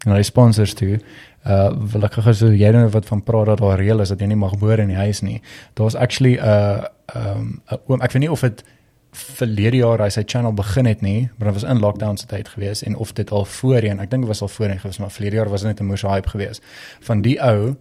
[0.06, 1.00] na die sponsors toe,
[1.46, 4.20] uh wil ek gou so jy nou wat van praat dat daar reël is dat
[4.20, 5.42] jy nie mag boer in die huis nie.
[5.74, 6.84] Daar's actually 'n uh,
[7.16, 8.64] um, 'n oom, ek weet nie of dit
[9.12, 12.48] verlede jaar hy sy channel begin het nie, maar dit was in lockdown se tyd
[12.48, 15.36] gewees en of dit al voorheen, ek dink dit was al voorheen gewees, maar verlede
[15.36, 16.62] jaar was dit net 'n moeë hype gewees
[17.00, 17.76] van die ou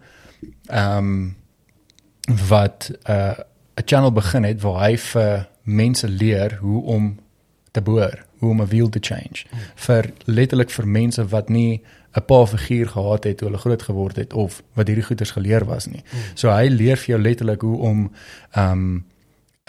[0.71, 1.35] um,
[2.49, 3.37] wat 'n uh,
[3.79, 7.19] 'n channel begin het waar hy vir mense leer hoe om
[7.71, 9.45] te boor, hoe om 'n wiel te change.
[9.51, 9.59] Mm.
[9.75, 11.81] Vir letterlik vir mense wat nie
[12.15, 15.65] 'n pa figuur gehad het toe hulle groot geword het of wat hierdie goeters geleer
[15.65, 16.03] was nie.
[16.03, 16.19] Mm.
[16.33, 18.11] So hy leer vir jou letterlik hoe om
[18.51, 19.05] ehm um,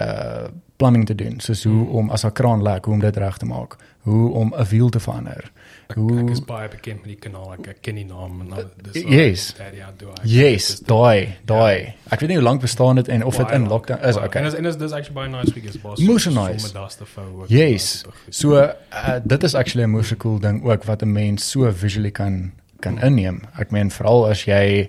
[0.00, 0.48] uh
[0.80, 3.46] plumbing te doen, soos hoe om as 'n kraan lek, hoe om dit reg te
[3.46, 5.52] maak, hoe om 'n wiel te verander.
[5.90, 7.54] Ek, Hoe ek is baie bekend met die kanaal.
[7.56, 9.46] Ek, ek ken die naam en nou dis yes.
[9.58, 10.28] Daddy ja, do I.
[10.30, 11.94] Yes, daai, daai.
[12.14, 14.16] Ek weet nie hoe lank bestaan dit en of dit in lockdown is.
[14.20, 14.44] En Okay.
[14.46, 15.98] is en is dis actually baie nice week is boss.
[16.00, 16.60] Moes nice.
[16.62, 17.48] Sommer daas te ook.
[17.50, 18.04] Yes.
[18.30, 22.10] So uh, dit is actually 'n moeë cool ding ook wat 'n mens so visually
[22.10, 23.42] kan kan inneem.
[23.58, 24.88] Ek meen veral as jy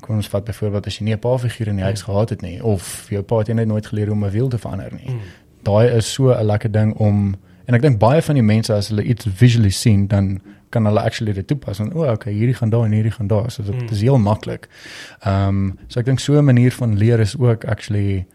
[0.00, 2.42] kom ons vat byvoorbeeld as jy nie 'n pa figuur in die huis gehad het
[2.42, 5.10] nie of jou pa het net nooit geleer hoe om 'n wiel te verander nie.
[5.10, 5.20] Mm.
[5.62, 8.88] Daai is so 'n lekker ding om en ek dink baie van die mense as
[8.88, 12.54] hulle iets visually sien dan kan hulle actually dit toepas en o, oh, okay, hierdie
[12.54, 13.50] gaan daar en hierdie gaan daar.
[13.50, 13.88] So dit Mm.
[13.92, 14.68] is heel maklik.
[15.22, 18.26] Ehm um, so ek dink so 'n manier van leer is ook actually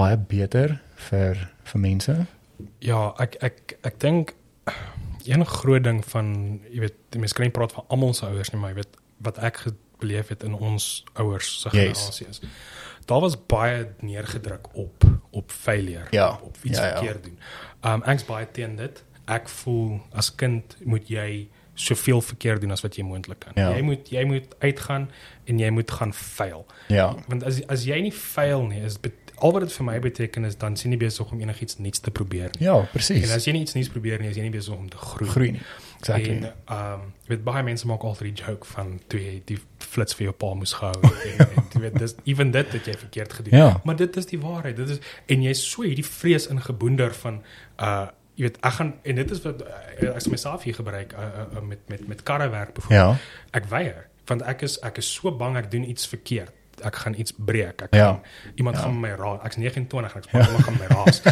[0.00, 2.26] baie beter vir vir mense.
[2.80, 4.34] Ja, ek ek ek dink
[5.26, 8.60] een groot ding van jy weet mense kan nie praat van almal se ouers nie,
[8.60, 9.64] maar jy weet wat ek
[10.00, 11.98] beleef het in ons ouers se Yes.
[11.98, 12.40] generasie is.
[13.06, 16.96] Daar was baie neergedruk op op failure, Ja, op, op iets ja, ja.
[16.96, 17.38] verkeerd doen.
[17.86, 19.04] Um ek's baie teen dit.
[19.30, 21.48] Ek voel as kind moet jy
[21.80, 23.52] soveel verkeerd doen as wat jy moontlik kan.
[23.56, 23.70] Ja.
[23.76, 25.08] Jy moet jy moet uitgaan
[25.44, 26.66] en jy moet gaan fail.
[26.92, 27.14] Ja.
[27.28, 28.98] Want as as jy nie fail nie, is
[29.40, 32.12] al wat dit vir my beteken is dan sien jy besig om enigiets nuuts te
[32.12, 32.66] probeer nie.
[32.66, 33.30] Ja, En presies.
[33.32, 35.30] as jy nie iets nuuts probeer nie, is jy nie besig om te groei.
[35.30, 35.62] Groei nie.
[36.00, 36.36] Exactly.
[36.36, 40.16] En ehm um, weet baie mense maak altyd die joke van toe jy die flits
[40.18, 42.96] vir jou pa moes gehou het en, en jy weet dis even dit het jy
[43.04, 43.56] verkeerd gedoen.
[43.58, 43.80] Ja.
[43.84, 44.76] Maar dit is die waarheid.
[44.76, 47.40] Dit is en jy so hierdie vrees ingeboender van
[47.80, 48.06] uh
[48.40, 51.42] jy weet ek gaan en dit is wat uh, as myself hier gebruik uh, uh,
[51.56, 53.16] uh, met met met karrewerk byvoorbeeld.
[53.18, 53.58] Ja.
[53.58, 56.52] Ek weier want ek is ek is so bang ek doen iets verkeerd.
[56.82, 57.82] Ek gaan iets breek.
[57.82, 58.06] Ek Ja.
[58.06, 58.20] gaan
[58.54, 58.82] iemand Ja.
[58.82, 59.40] gaan my raas.
[59.44, 61.20] Ek's 29 en ek sê iemand gaan my raas.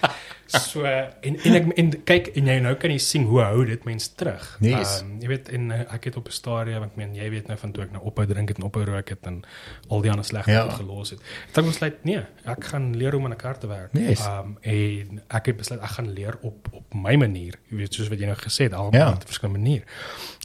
[0.58, 3.84] so en en ek en kyk en jy nou kan jy sien hoe hou dit
[3.84, 4.56] mens terug.
[4.60, 5.00] Yes.
[5.02, 7.58] Um, jy weet en uh, ek het op 'n stadium ek meen jy weet nou
[7.58, 9.42] van toe ek nou ophou drink het en ophou rook het en
[9.88, 10.68] al die ander slegte Ja.
[10.70, 11.20] gelos het.
[11.48, 13.90] Het ek besluit nee, ek gaan leer hoe om aan 'n kar te werk.
[13.92, 14.20] Yes.
[14.26, 17.54] Um en ek het besluit ek gaan leer op op my manier.
[17.70, 19.08] Jy weet soos wat jy nou gesê het, almal Ja.
[19.12, 19.82] op 'n verskillende manier.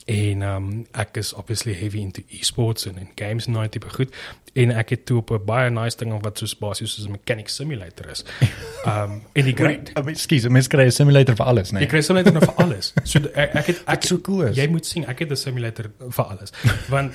[0.06, 4.12] En um ek is obviously heavy into e-sports en in games en daai tipe goed.
[4.54, 7.48] En ek het toe op 'n baie nice ding wat soos basies soos 'n mechanic
[7.48, 8.24] simulator is.
[8.86, 11.86] Um en die great Ekskuus, mens kry 'n simulator vir alles, Jy nee.
[11.86, 12.92] kry simulator nou vir alles.
[13.04, 14.56] So ek ek het ek so cool is.
[14.56, 16.52] jy moet sien, ek het 'n simulator vir alles.
[16.88, 17.12] Want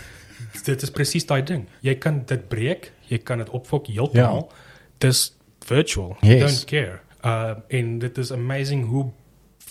[0.66, 1.68] dit is presies daai ding.
[1.82, 4.50] Jy kan dit breek, jy kan dit opfok heeltemal.
[4.52, 4.56] Ja.
[4.98, 5.32] Dis
[5.66, 6.18] virtual.
[6.22, 6.42] You Yes.
[6.52, 7.00] don't care.
[7.24, 9.12] Uh en dit is amazing hoe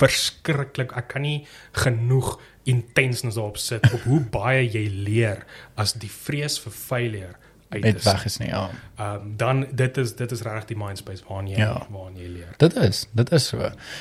[0.00, 1.44] verskriklik ek kan nie
[1.84, 2.34] genoeg
[2.70, 5.44] intensness daarop sit op hoe baie jy leer
[5.80, 7.36] as die vrees vir failure
[7.70, 8.04] uit Net is.
[8.04, 8.64] weg is nie, ja.
[8.98, 11.86] Um dan dit is dit is regtig die mindspace waarin jy Ja.
[11.94, 12.54] waarin jy leer.
[12.58, 13.58] Dit is, dit is so.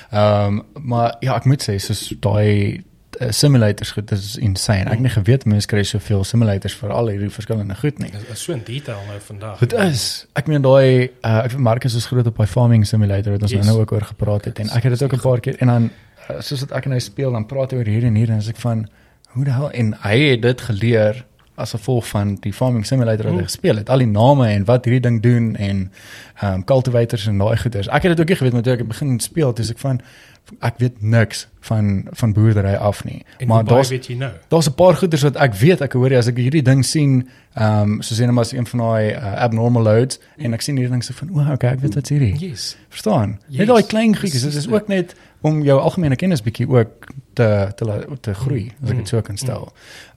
[0.09, 2.81] Ehm um, maar ja, ek moet sê soos daai
[3.21, 4.85] uh, simulators goed, dit is insane.
[4.85, 8.11] Ek het nie geweet mense kry soveel simulators vir al hierdie verskillende goed nie.
[8.11, 9.59] Dit is so in detail nou vandag.
[9.59, 10.25] Dit is.
[10.39, 13.51] Ek meen daai uh, ek weet Marcus is groot op daai farming simulator wat ons
[13.51, 13.65] Yes.
[13.65, 13.71] yes.
[13.71, 15.89] nou ook oor gepraat het en ek het dit ook 'n paar keer en dan
[16.29, 18.37] uh, soos wat ek en hy speel dan praat hy oor hier en hier en
[18.37, 18.87] as ek van
[19.35, 21.25] hoe die hel en hy het dit geleer
[21.59, 23.89] as gevolg van die farming simulator wat ek gespeel het.
[23.89, 25.85] Al die name en wat hierdie ding doen en
[26.39, 27.87] ehm um, cultivators en daai goeders.
[27.87, 29.99] Ek het dit ook nie geweet met toe ek begin speel, dis ek van
[30.65, 33.23] ek weet niks van van boerdery af nie.
[33.37, 34.31] En maar daar's weet jy nou?
[34.47, 37.29] daar's 'n paar goeders wat ek weet ek hoor jy as ek hierdie ding sien,
[37.53, 40.91] ehm um, soos een mas een van daai uh, abnormal loads en ek sien hierdie
[40.91, 42.35] ding so van, o, okay, ek weet wat's hierdie.
[42.39, 42.77] Yes.
[42.89, 43.39] Verstaan?
[43.47, 47.11] Yes, net daai klein goedjies, dit is ook net om jou algemene kennis bietjie ook
[47.33, 49.69] te te te groei, as ek dit so kan stel.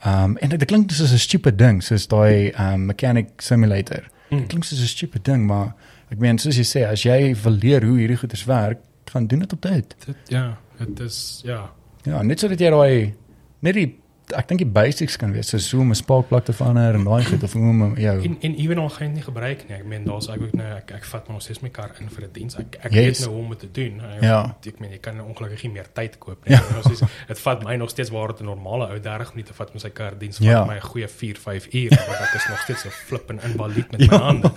[0.04, 3.28] Ehm um, en dit dit klink soos 'n stupid ding, soos daai ehm um, mechanic
[3.36, 4.08] simulator.
[4.30, 4.38] Mm.
[4.38, 5.74] Dit klink soos 'n stupid ding, maar
[6.10, 8.80] ek meen soos jy sê, as jy wil leer hoe hierdie goeders werk,
[9.12, 9.96] gaan doen dit op tyd.
[10.06, 11.70] Dit ja, dit is ja.
[12.04, 13.14] Ja, net sodat jy daai
[13.60, 14.01] net die
[14.36, 17.24] ek dink die basics kan wees, soos hoe om 'n sparkplug te verander en daai
[17.24, 19.76] goed of hoe om jou En en ewen al gaan jy nie gebruik nie.
[19.78, 22.08] Ek meen daar's ek ook nou ek, ek vat maar nog steeds my kar in
[22.10, 22.56] vir 'n diens.
[22.58, 23.04] Ek ek Yes.
[23.04, 24.00] weet nou hoe om dit te doen.
[24.00, 24.56] Ek, Ja.
[24.66, 26.54] Ek meen jy kan ongelukkig nie meer tyd koop nie.
[26.56, 26.62] Ja.
[26.76, 29.72] Ons is dit vat my nog steeds waar dit 'n normale ou 30 minute vat
[29.72, 30.64] met sy kar diens vat Ja.
[30.64, 34.10] my 'n goeie 4 5 uur want ek is nog steeds 'n flippin invalid met
[34.10, 34.50] my hande.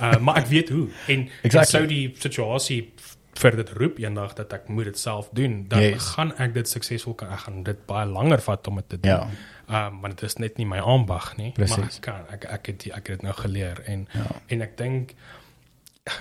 [0.00, 0.88] Uh maar ek weet hoe.
[1.08, 1.78] En, en Exactly.
[1.78, 2.92] sou die situasie
[3.38, 6.04] vir dit roep eendag dat ek moet dit self doen, dan Yes.
[6.14, 9.10] gaan ek dit suksesvol kan ek gaan dit baie langer vat om dit te doen.
[9.68, 9.88] Ja.
[9.88, 11.96] Um want dit is net nie my aanbag nie, maar Presies.
[11.96, 14.26] ek kan ek ek het die- ek het dit nou geleer en Ja.
[14.48, 15.14] en ek dink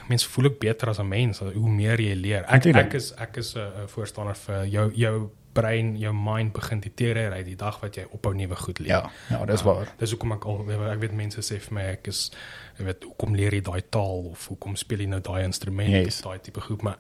[0.10, 2.44] mense voel ook beter as 'n mens hoe meer jy leer.
[2.44, 2.86] Ek Natuurlijk.
[2.86, 7.56] ek is ek is 'n voorstander vir jou jou brein, jou mind begin deterioreer die
[7.56, 8.90] dag wat jy ophou nuwe goed leer.
[8.90, 9.88] Ja, ja, dis Ah, waar.
[10.00, 12.32] Dis hoekom ek al ek weet mense sê vir my ek is
[12.80, 16.20] jy weet hoekom leer jy daai taal of hoekom speel jy nou daai instrument Yes.
[16.20, 16.98] of daai tipe goed, maar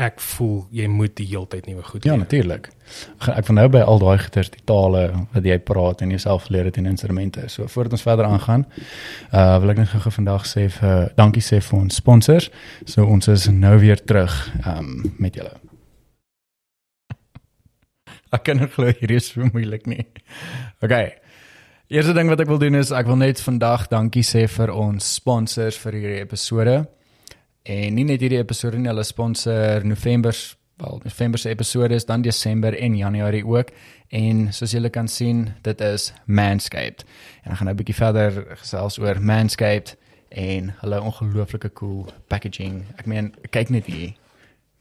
[0.00, 2.20] ek voel jy moet die hele tyd nuwe goed Ja, leer.
[2.22, 2.70] natuurlik.
[3.20, 6.48] Ek ek van nou by al daai goeters, die tale wat jy praat en jouself
[6.48, 7.48] leer dit en instrumente.
[7.48, 8.64] So voordat ons verder aangaan,
[9.32, 12.50] uh wil ek net gou vandag sê vir dankie sê vir ons sponsors.
[12.86, 14.32] So ons is nou weer terug
[14.66, 15.52] um met julle.
[18.30, 20.04] Ek kan glo hierdie is so moeilik nie.
[20.82, 21.16] Okay.
[21.90, 25.06] Eerste ding wat ek wil doen is ek wil net vandag dankie sê vir ons
[25.18, 26.76] sponsors vir hierdie episode.
[27.66, 30.34] En nie net hierdie episode nie, hulle sponsor November
[30.80, 33.68] wel November se episode is dan Desember en Januarie ook.
[34.08, 37.04] En soos julle kan sien, dit is Manscaped.
[37.44, 39.96] En ek gaan nou 'n bietjie verder gesels oor Manscaped
[40.28, 42.84] en hulle ongelooflike cool packaging.
[42.96, 44.14] Ek meen, kyk net hier.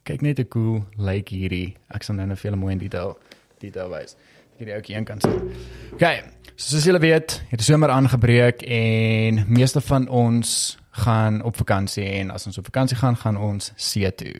[0.03, 1.75] Kyk net hoe cool lyk like hierdie.
[1.89, 3.17] Ek sal nou nog veel mooi in detail
[3.59, 4.15] detail wys.
[4.59, 5.63] Hierdie ouetjie een kant sit.
[5.93, 6.23] Okay,
[6.55, 12.31] soos julle weet, het die somer aangebreek en meeste van ons gaan op vakansie en
[12.31, 14.35] as ons op vakansie gaan, gaan ons see toe.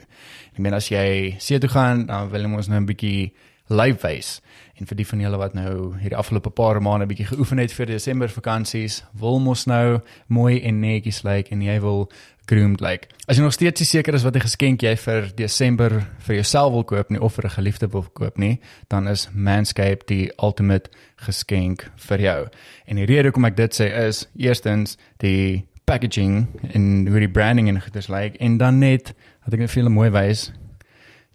[0.52, 3.32] Ek meen as jy see toe gaan, dan wil ons nou 'n bietjie
[3.70, 4.42] live wys.
[4.80, 7.86] En vir die van julle wat nou hierdie afgelope paar maande bietjie geoefen het vir
[7.86, 12.10] Desember vakansies, wil mos nou mooi en netjies lyk like, en jy wil
[12.50, 13.06] groomed lyk.
[13.06, 13.16] Like.
[13.30, 15.92] As jy nog steeds seker is wat 'n geskenk jy vir Desember
[16.26, 20.08] vir jouself wil koop nie of vir 'n geliefde wil koop nie, dan is Manscaped
[20.08, 22.48] die ultimate geskenk vir jou.
[22.88, 27.68] En die rede hoekom ek dit sê is eerstens die packaging en hoe die branding
[27.68, 29.14] en goeders lyk like, en dan net
[29.46, 30.52] dat ek net vir julle mooi wys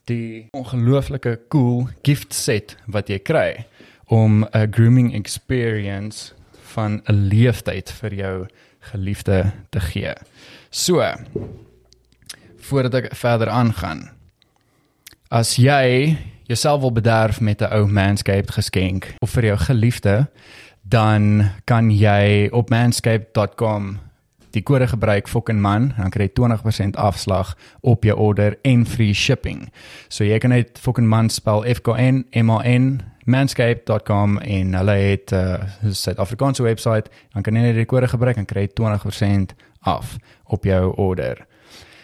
[0.05, 3.67] die ongelooflike cool gift set wat jy kry
[4.07, 6.35] om 'n grooming experience
[6.75, 8.47] van 'n leeftyd vir jou
[8.81, 10.15] geliefde te gee.
[10.75, 10.99] So,
[12.57, 14.09] voordat ek verder aangaan.
[15.31, 16.17] As jy
[16.51, 20.27] jouself wil bederf met 'n ou Manscaped geskenk of vir jou geliefde,
[20.83, 23.99] dan kan jy op manscaped.com
[24.51, 29.15] die kode gebruik fucking man dan kry jy 20% afslag op jou order en free
[29.15, 29.71] shipping.
[30.09, 34.75] So jy kan net fucking man spel F K N M A N manscaped.com en
[34.75, 38.61] hulle het 'n uh, Suid-Afrikaanse webwerf, dan kan jy net die kode gebruik en kry
[38.61, 41.47] jy 20% af op jou order.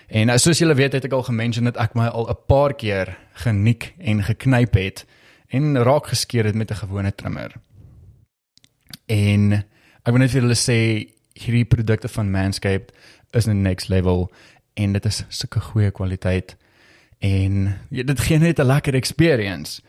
[0.07, 2.75] En uh, soos julle weet het ek al gemention dat ek my al 'n paar
[2.75, 5.07] keer geniek en geknyp het
[5.49, 7.53] en raak geskeer het met 'n gewone trimmer.
[9.07, 9.53] En
[10.03, 10.79] ek wil net vir julle sê
[11.33, 12.93] hierdie produkte van Manscaped
[13.31, 14.31] is 'n next level
[14.75, 16.57] en dit is sulke goeie kwaliteit
[17.19, 19.83] en ja, dit gee net 'n lekker experience.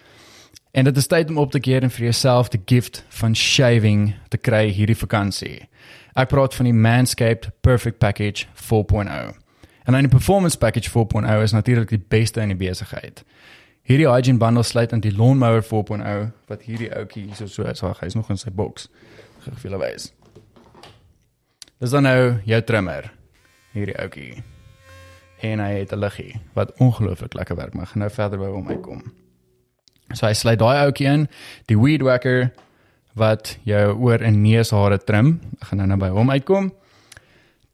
[0.72, 4.16] En dit is tyd om op te keer en vir jouself die gift van shaving
[4.28, 5.68] te kry hierdie vakansie.
[6.16, 9.36] Ek praat van die Manscaped Perfect Package 4.0.
[9.84, 13.24] En dan die Performance Package 4.0 is natuurlik die beste in die besigheid.
[13.84, 17.82] Hierdie hygiene bundle sluit aan die Lawnmower 4.0 wat hierdie ouetjie hier so so is,
[17.82, 18.88] hy is nog in sy boks.
[19.44, 20.12] Gou vir julle wys.
[21.82, 23.12] Dis dan nou jou trimmer.
[23.76, 24.44] Hierdie ouetjie.
[25.42, 28.70] En hy het 'n liggie wat ongelooflik lekker werk, maar gaan nou verder by hom
[28.70, 29.21] uitkom.
[30.14, 31.26] So hy sluit daai ouetjie in,
[31.72, 32.52] die weed whacker
[33.20, 35.40] wat jou oor en neushare trim.
[35.60, 36.72] Ek gaan nou nou by hom uitkom.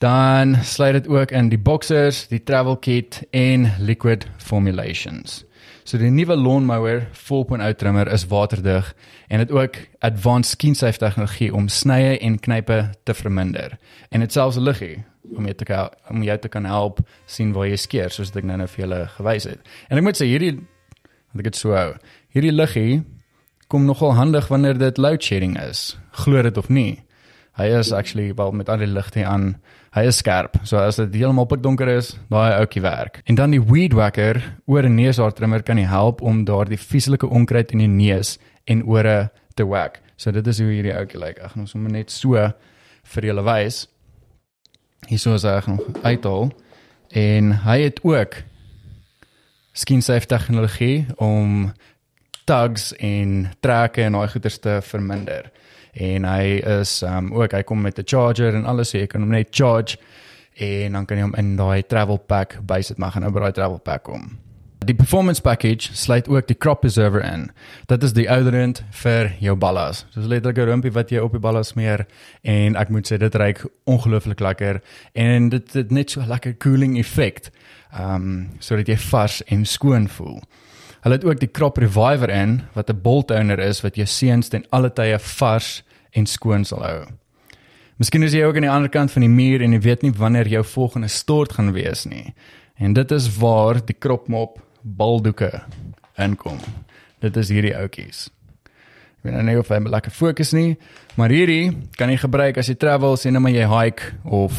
[0.01, 5.43] Dan sluit dit ook in die boxers, die travel kit en liquid formulations.
[5.88, 8.89] So die nuwe lawnmower 4.0 trimmer is waterdig
[9.31, 13.77] en het ook advanced skin safe tegnologie om snye en knype te verminder.
[14.11, 17.67] En dit selfs liggie om jou te kan om jou te kan help sien waar
[17.67, 19.63] jy skeer soos ek nou nou vir julle gewys het.
[19.88, 21.93] En ek moet sê hierdie want ek het so hou.
[22.36, 23.03] Hierdie liggie
[23.67, 25.97] kom nogal handig wanneer dit load shedding is.
[26.11, 27.03] Glo dit of nie.
[27.57, 29.55] Hy is actually wel met al die ligte aan.
[29.95, 30.59] Hy is skerp.
[30.63, 33.21] So as dit heeltemal pikdonker is, daai ouetjie werk.
[33.25, 37.28] En dan die weed whacker oor 'n neushaar trimmer kan nie help om daardie vieslike
[37.28, 40.01] onkruid in die neus en ore te whack.
[40.17, 41.38] So dit is hoe hierdie ouetjie lyk.
[41.38, 42.53] Ek gaan hom sommer net so
[43.03, 43.88] vir julle wys.
[45.07, 46.51] Hierso is hy nog uithaal
[47.09, 48.43] en hy het ook
[49.78, 51.71] skin safe tegnologie om
[52.47, 55.51] tugs en trekke en daai goeders te verminder.
[55.97, 59.21] En hy is um ook hy kom met 'n charger en alles so jy kan
[59.21, 59.97] hom net charge
[60.57, 63.51] en dan kan jy hom in daai travel pack bysit maar gaan nou by daai
[63.53, 64.37] travel pack kom.
[64.85, 67.49] Die performance package sluit ook die crop preserver in.
[67.85, 70.05] Dit is die ouderend vir jou ballas.
[70.13, 72.05] Soos letterlik 'n rumpie wat jy op die ballas smeer
[72.43, 74.81] en ek moet sê dit ruik ongelooflik lekker
[75.13, 77.49] en dit het net so lekker cooling effek.
[77.93, 80.41] Ehm um, sodat jy vars en skoon voel.
[81.08, 84.47] Hulle het ook die crop reviver in wat 'n bolt owner is wat jou seuns
[84.47, 87.05] ten alle tye vars en skoon sal hou.
[87.95, 90.12] Miskien is jy ook aan die ander kant van die muur en jy weet nie
[90.12, 92.34] wanneer jou volgende stort gaan wees nie.
[92.76, 95.62] En dit is waar die crop mop baldoeke
[96.18, 96.60] inkom.
[97.20, 98.30] Dit is hierdie ouetjies.
[98.66, 100.78] Ek weet nou nie of hy lekker fokus nie,
[101.16, 104.53] maar hierdie kan jy gebruik as jy travel, sien nou maar jy hike of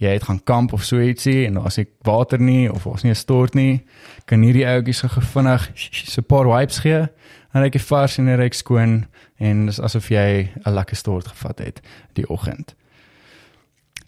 [0.00, 3.12] jy het gaan kamp of so ietsie en as ek water nie of ons nie
[3.12, 3.84] 'n stort nie,
[4.24, 7.08] kan hierdie ouetjies so 'n paar wipes gee
[7.52, 9.06] en ek vars en reg skoon
[9.38, 11.80] en dis asof jy 'n lekker stort gevat het
[12.14, 12.74] die oggend.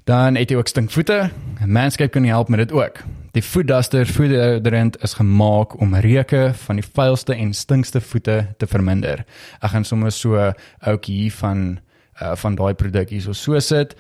[0.05, 1.31] Dan het jy ook stinkvoete.
[1.67, 3.05] Manscaped kan help met dit ook.
[3.33, 8.47] Die foot duster foot deodorant is gemaak om reuke van die vuilste en stinkste voete
[8.59, 9.25] te verminder.
[9.61, 11.79] Ek gaan sommer so ouetjie hier van
[12.23, 13.97] uh, van daai produk hier so so sit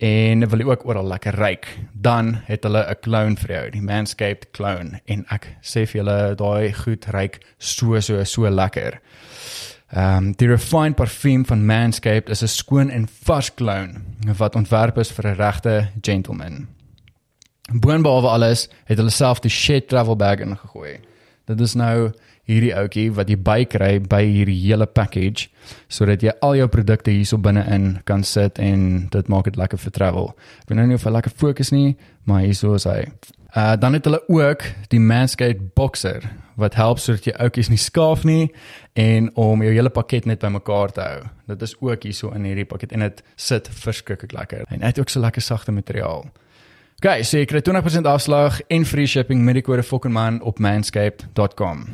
[0.00, 4.50] en wil ook oral lekker ryk, dan het hulle 'n clone vir jou, die Manscaped
[4.50, 9.00] clone en ek sê vir julle daai goed ryk so so so lekker.
[9.92, 14.00] Ehm um, die refined parfuum van Manscaped is 'n skoon en vars cologne
[14.36, 16.68] wat ontwerp is vir 'n regte gentleman.
[17.72, 21.00] Boonbehalwe alles het hulle self die shit travel bag ingegooi.
[21.44, 22.12] Dit is nou
[22.50, 25.48] hierdie ouetjie wat jy bykry by hierdie hele package
[25.88, 29.94] sodat jy al jou produkte hierso binne-in kan sit en dit maak dit lekker vir
[29.94, 30.32] travel.
[30.62, 31.94] Ek weet nou nie of hy lekker fokus nie,
[32.26, 33.04] maar hierso is hy.
[33.50, 36.26] Uh dan het hulle ook die Manscaped Boxer
[36.60, 38.50] wat help sodat jy oudjies nie skaaf nie
[38.94, 41.24] en om jou hele pakket net bymekaar te hou.
[41.50, 44.68] Dit is ook hierso in hierdie pakket en dit sit verskriklik lekker.
[44.68, 46.28] En hy het ook so lekker sagte materiaal.
[47.00, 51.86] OK, so jy kry 20% afslag en free shipping met die kode FOKKENMAN op manscaped.com.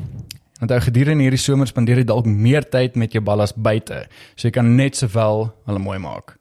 [0.61, 4.49] Want ou gedurende hierdie somer spandeer jy dalk meer tyd met jou ballas buite, so
[4.49, 6.39] jy kan net sowel hulle mooi maak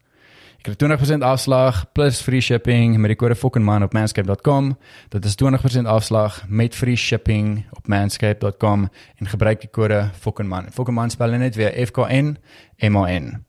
[0.66, 4.72] kry 20% afslag plus free shipping met die kode FOKKENMAN op manscape.com.
[5.08, 10.72] Dit is 20% afslag met free shipping op manscape.com en gebruik die kode FOKKENMAN.
[10.72, 12.36] FOKKENMAN spel net weer F K N
[12.82, 13.44] M A N.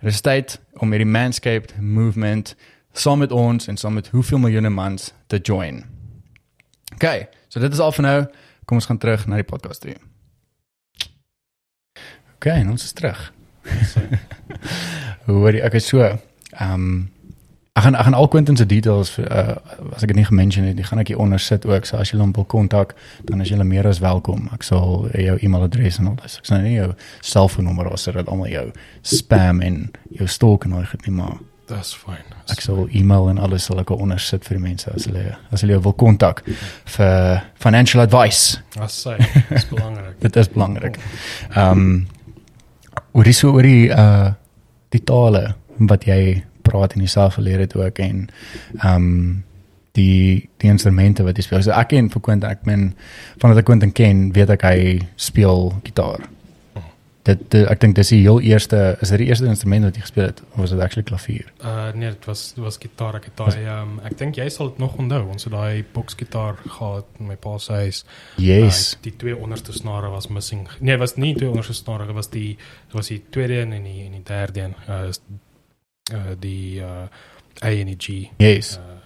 [0.00, 2.54] Dit is tyd om hierdie Manscaped movement
[2.92, 5.84] saam met ons en saam met hoeveel miljoene mans te join.
[6.94, 8.18] OK, so dit is al vir nou.
[8.64, 9.96] Kom ons gaan terug na die podcast toe.
[12.36, 13.32] OK, ons is terug.
[15.26, 16.04] Word ek so?
[16.04, 16.96] Ehm um,
[17.74, 19.56] ek gaan ek gaan al Quentin se details uh,
[19.96, 21.88] as ek dit nie gemention het, die gaan ek hier onder sit ook.
[21.88, 22.94] So as jy hom wil kontak,
[23.26, 24.46] dan is jy meer as welkom.
[24.54, 26.38] Ek sal jou e-mailadres en al dis.
[26.38, 28.68] Ek sal nie jou selfoonnommer of sodat almal jou
[29.02, 29.80] spam en
[30.14, 31.42] jou stalk en al dit nie maar.
[31.66, 32.24] That's fine.
[32.52, 35.64] Ek sal e-mail en alles sal ek onder sit vir die mense as hulle as
[35.64, 36.42] hulle wil kontak
[36.96, 38.58] vir financial advice.
[38.76, 39.16] As sê,
[39.54, 40.18] dis belangrik.
[40.20, 41.00] dit is belangrik.
[41.54, 41.94] Ehm um,
[43.14, 44.34] oor die so oor die uh
[44.94, 45.56] die tale
[45.90, 48.28] wat jy praat en jouself geleer het ook en
[48.82, 49.42] ehm um,
[49.94, 51.62] die die instrumente wat jy speel.
[51.62, 52.88] So ek ken vir Quentin, ek men
[53.38, 54.78] van wat ek Quentin ken, weet ek hy
[55.16, 56.26] speel gitaar.
[57.24, 60.02] Dit, dit ek dink dis die heel eerste is dit die eerste instrument wat jy
[60.04, 61.46] gespeel het of was dit actually klavier?
[61.64, 63.16] Uh nee, dit was dit was gitaar.
[63.16, 65.22] Ek het daai um, ek dink jy sal dit nog onthou.
[65.32, 68.02] Ons het daai boksgitaar gehad in my pa se huis.
[68.36, 68.82] Yes.
[68.92, 70.66] Uh, die twee onderste snare was missing.
[70.84, 74.04] Nee, was nie twee onderste snare, dit was die dit was die tweede en die
[74.04, 74.76] en die derde een.
[74.88, 75.08] Uh
[76.12, 77.08] uh, die uh,
[77.64, 78.28] A en die G.
[78.36, 78.76] Yes.
[78.76, 79.00] Uh,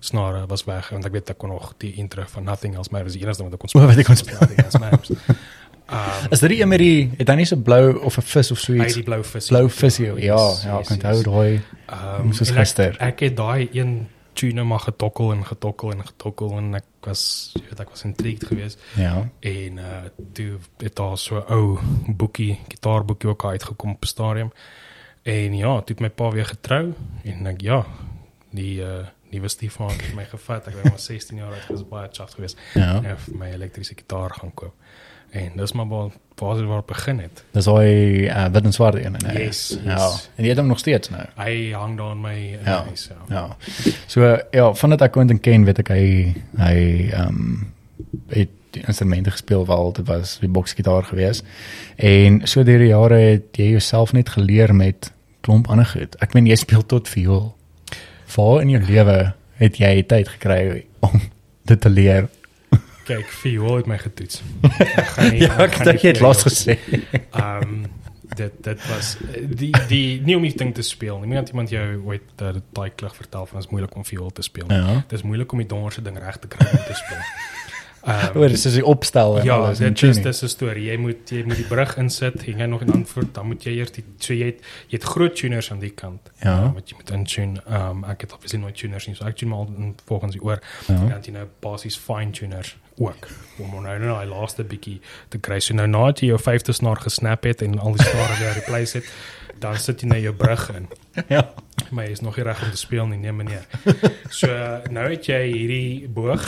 [0.00, 3.14] snare was weg want ek weet ek kon nog die intro van Nothing Else Matters
[3.14, 3.86] die enigste wat ek kon speel.
[3.86, 5.18] Wat ek kon speel.
[5.90, 8.58] Um, is dit die met die het dan nie so blou of 'n vis of
[8.58, 8.94] so iets?
[8.94, 9.46] Die blou vis.
[9.48, 9.96] Blou vis.
[9.96, 11.60] Ja, ja, ja, ek onthou daai.
[11.86, 12.94] Ehm um, soos gister.
[12.98, 17.50] Ek, ek het daai een tune maar getokkel en getokkel en getokkel en ek was
[17.54, 19.28] jy weet ek was intrigued geweest Ja.
[19.40, 21.78] en uh toe het daar so 'n ou
[22.08, 24.50] boekie, gitaarboekie ook uitgekom op stadium.
[25.22, 27.84] En ja, toe het my pa weer getrou en ek ja,
[28.50, 30.66] die uh nuwe stiefvader het my gevat.
[30.68, 32.58] Ek was maar 16 jaar oud, was baie chuffed geweest.
[32.74, 33.02] Ja.
[33.02, 34.74] En vir my elektriese gitaar gaan koop.
[35.32, 36.10] En dis maar waar
[36.42, 37.42] waar dit waar begin het.
[37.54, 37.84] Dis hy
[38.26, 39.14] uh, wit en swart een.
[39.26, 39.44] nee.
[39.46, 39.94] Yes, Ja.
[39.96, 40.28] yes.
[40.36, 41.22] En jy het hom nog steeds nou.
[41.36, 42.80] Hy hang daar in my in Ja.
[42.80, 43.10] my huis.
[43.28, 43.36] Ja.
[43.36, 43.56] Ja.
[44.06, 46.76] So ja, vandat ek Quentin ken, weet ek hy hy
[47.12, 47.72] ehm um,
[48.28, 51.42] het die instrumente gespeel wel dit was die boksgitaar gewees.
[51.96, 56.16] En so deur die jare het jy jouself net geleer met klomp ander goed.
[56.20, 57.54] Ek meen jy speel tot viool.
[58.36, 61.20] Waar in jou lewe het jy tyd gekry om
[61.68, 62.28] dit te leer?
[63.08, 64.42] Kyk, viool het my getoets.
[64.70, 66.78] Ek gaan nie Ja, dink nie jy het gesê.
[67.32, 67.82] Ehm um,
[68.32, 71.28] dit dit was eh, die die nie om die ding te speel nie.
[71.34, 74.66] Iemand iemand jou ooit uh, daai klug vertel van is moeilik om viool te speel.
[74.66, 74.78] nie.
[74.78, 75.02] Ja.
[75.08, 77.26] Dit is moeilik om die donkerste ding reg te kry om te speel.
[78.02, 80.84] Ehm Oor dis is die opstel en ja, alles en dit is dis 'n storie.
[80.90, 83.76] Jy moet jy moet die brug insit en jy nog 'n antwoord, dan moet jy
[83.78, 86.30] eers die so jy het jy het groot tuners aan die kant.
[86.40, 86.64] Ja.
[86.64, 87.62] uh, wat jy moet intune.
[87.66, 90.42] Ehm um, ek het obviously nooit tuners nie, so ek tune maar in volgens die
[90.42, 90.58] oor.
[90.86, 90.94] Ja.
[90.94, 93.28] En dan jy nou basies fine tuners ook
[93.58, 95.60] om nou nou daai laaste bietjie te kry.
[95.60, 98.98] So nou nadat jy jou vyfde snaar gesnap het en al die snare weer replace
[98.98, 99.04] het,
[99.62, 100.88] dan sit jy nou jou brug in.
[101.36, 101.42] Ja.
[101.92, 103.66] Maar jy is nog nie reg om te speel nie, nee meneer.
[104.32, 104.48] So
[104.90, 106.44] nou het jy hierdie boog.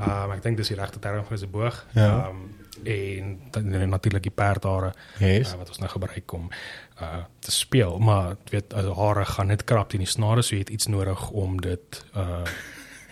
[0.00, 1.82] Ehm um, ek dink dis die regte term vir 'n boog.
[1.94, 2.06] Ja.
[2.06, 2.54] Ehm um,
[2.86, 5.52] en dan natuurlik die perdhare Yes.
[5.52, 6.50] uh, wat ons nou gebruik om
[7.00, 10.60] uh te speel, maar weet as hare gaan net krap in die snare, so jy
[10.60, 12.44] het iets nodig om dit uh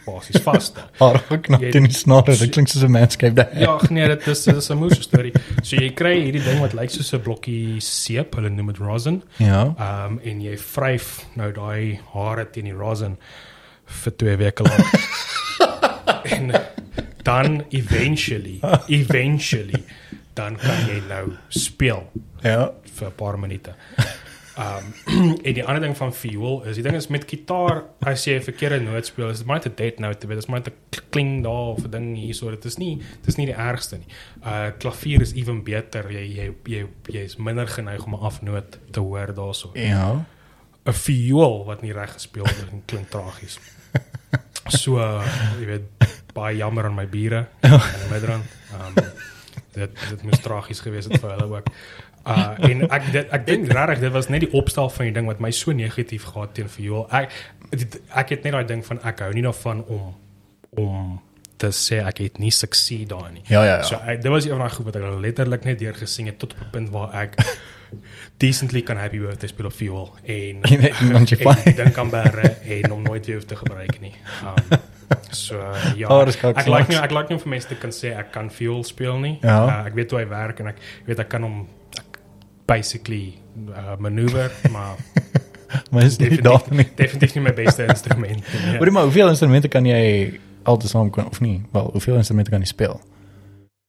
[0.06, 0.80] basies vas te.
[1.00, 2.36] Maar geknap in die snare.
[2.36, 3.60] Dit klink soos 'n manscape daai.
[3.60, 5.32] Ja, nee, dit is dit is 'n moeë storie.
[5.62, 9.22] So jy kry hierdie ding wat lyk soos 'n blokkie seep, hulle noem dit rosin.
[9.38, 9.74] Ja.
[9.78, 13.16] Ehm um, en jy vryf nou daai hare teen die rosin
[13.86, 14.86] vir 2 weke lank.
[16.36, 16.52] en
[17.22, 19.84] dan eventually, eventually
[20.34, 22.10] dan kan jy nou speel
[22.42, 22.70] Ja.
[22.94, 23.74] vir 'n paar minute.
[24.58, 24.92] Um
[25.46, 28.46] en die ander ding van viool is die ding is met gitaar as jy 'n
[28.46, 31.74] verkeerde noot speel is dit maar 'n dead note dit is maar 'n kling daar
[31.74, 34.06] of 'n ding hierso dit is nie dit is nie die ergste nie.
[34.44, 38.78] Uh klavier is ewen beter jy jy jy jy is minder geneig om 'n afnoot
[38.90, 39.70] te hoor daarso.
[39.74, 40.24] Ja.
[40.86, 43.58] 'n Viool wat nie reg gespeel word en klink tragies.
[44.68, 45.20] So uh,
[45.60, 45.86] jy weet
[46.34, 48.44] baie jammer aan my bure in die Midrand.
[48.72, 48.94] Um
[49.74, 51.70] dit dit moes tragies gewees het vir hulle ook.
[52.26, 55.26] Uh en ek dit ek dink regtig dit was net die opstel van die ding
[55.26, 57.06] wat my so negatief gehad teen viool.
[57.12, 57.30] Ek
[57.70, 60.14] dit- ek het net daai ding van ek hou nie daarvan om
[60.76, 61.20] om
[61.56, 63.42] te sê ek het nie succeed daar nie.
[63.46, 63.82] Ja, ja, ja.
[63.82, 66.38] So ek, dit was een van daai goed wat ek letterlik net deur gesing het
[66.38, 67.36] tot op 'n punt waar ek
[68.42, 70.60] decently kan happy birthday speel op viool en
[71.14, 74.14] Want jy die ding kan bære en hom nooit weer te gebruik nie.
[74.42, 74.78] Um,
[75.30, 77.90] so uh, ja, Oh, ek like nie ek like nie om vir mense te kan
[77.92, 79.38] sê ek kan viool speel nie.
[79.42, 79.60] Ja.
[79.66, 81.68] Uh, ek weet hoe hy werk en ek weet ek kan hom
[82.66, 83.38] basically
[83.68, 84.96] uh, maneuver, maar
[85.90, 86.86] Maar is nie daar nie.
[86.94, 88.36] definitief nie my beste instrument.
[88.52, 88.76] nie, ja.
[88.78, 91.64] Hoorie maar, hoeveel instrumente kan jy altesaam kan of nie?
[91.72, 93.00] Wel, hoeveel instrumente kan jy speel?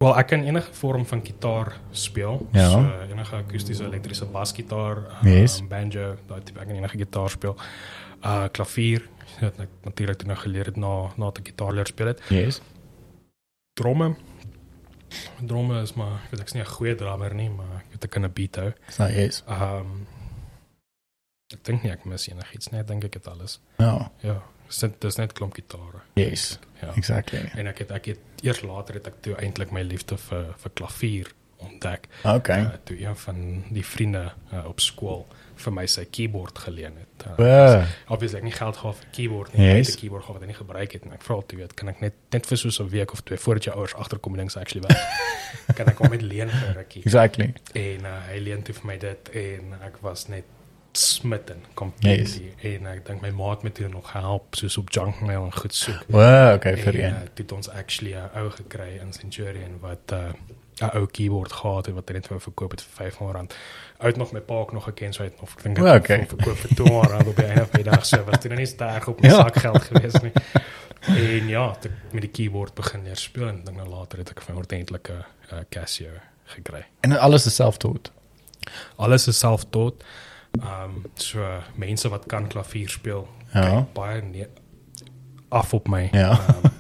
[0.02, 2.48] Wel, ek kan enige vorm van gitaar speel.
[2.52, 2.70] Ja.
[2.72, 5.60] So enige akoestiese elektriese basgitaar, um, Yes.
[5.70, 7.56] banjo, daai tipe ek kan enige gitaar speel.
[8.26, 9.06] Uh klavier,
[9.42, 12.22] wat ek natuurlik toe nou geleer het na na te gitaar leer speel het.
[12.34, 12.62] Yes.
[13.78, 14.16] Dromme.
[15.42, 18.12] Dromme is maar, ek weet ek's nie 'n goeie drummer nie, maar ek weet ek
[18.12, 18.74] kan 'n beat hou.
[18.90, 19.44] So yes.
[19.48, 20.08] Um
[21.54, 23.60] ek dink nie ek mis enigiets nie, ek dink ek het alles.
[23.78, 24.12] Ja.
[24.24, 26.02] Ja, dis net dis net klomp gitare.
[26.16, 26.60] Yes.
[26.82, 26.94] Ja.
[26.96, 27.52] Exactly.
[27.56, 30.72] En ek het ek het eers later het ek toe eintlik my liefde vir vir
[30.74, 32.08] klavier ontdek.
[32.24, 32.62] Okay.
[32.62, 37.28] Uh, toe een van die vriende uh, op skool vir my sy keyboard geleen het.
[37.28, 37.84] Uh, Wow.
[38.10, 39.66] obviously ek nie geld gehad vir keyboard nie.
[39.68, 39.78] Yes.
[39.78, 41.74] Ek het 'n keyboard gehad wat ek nie gebruik het en ek vra toe weet
[41.74, 44.40] kan ek net net vir so 'n week of twee voordat jou ouers agterkom die
[44.42, 45.02] ding se actually werk.
[45.78, 47.02] kan ek hom net leen vir 'n rukkie.
[47.06, 47.54] Exactly.
[47.74, 50.44] En uh, hy leen toe vir my dit en ek was net
[50.92, 52.52] smitten completely.
[52.62, 52.78] Yes.
[52.78, 56.04] En ek dink my maat met toe nog gehelp soos op Junkmail en goed soek.
[56.08, 57.14] Wow, okay, vir En een.
[57.14, 60.36] uh, toe het ons actually 'n ou gekry in Centurion wat 'n
[60.84, 63.54] uh, ou keyboard gehad het wat hy net wou verkoop het vir R500.
[63.98, 65.98] Uit nog my pa ook nog so hy het nog ek dink ek okay.
[65.98, 66.26] okay.
[66.28, 69.08] verkoop vir R200 op die einde van die dag so was dit nou nie sterk
[69.08, 69.36] op my Ja.
[69.38, 69.44] ja.
[69.44, 70.32] sakgeld gewees nie.
[71.06, 74.42] En ja, ek met die keyboard begin leer speel en dan nou later het ek
[74.50, 75.14] 'n ordentlike
[75.52, 76.12] uh, Casio
[76.46, 76.86] gekry.
[77.02, 78.12] En alles is self-taught.
[78.96, 80.04] Alles is self-taught.
[80.60, 83.88] Ehm um, so uh, mense wat kan klavier speel Ja.
[83.94, 84.48] baie
[85.50, 86.10] af op my.
[86.12, 86.40] Ja.
[86.50, 86.72] Um,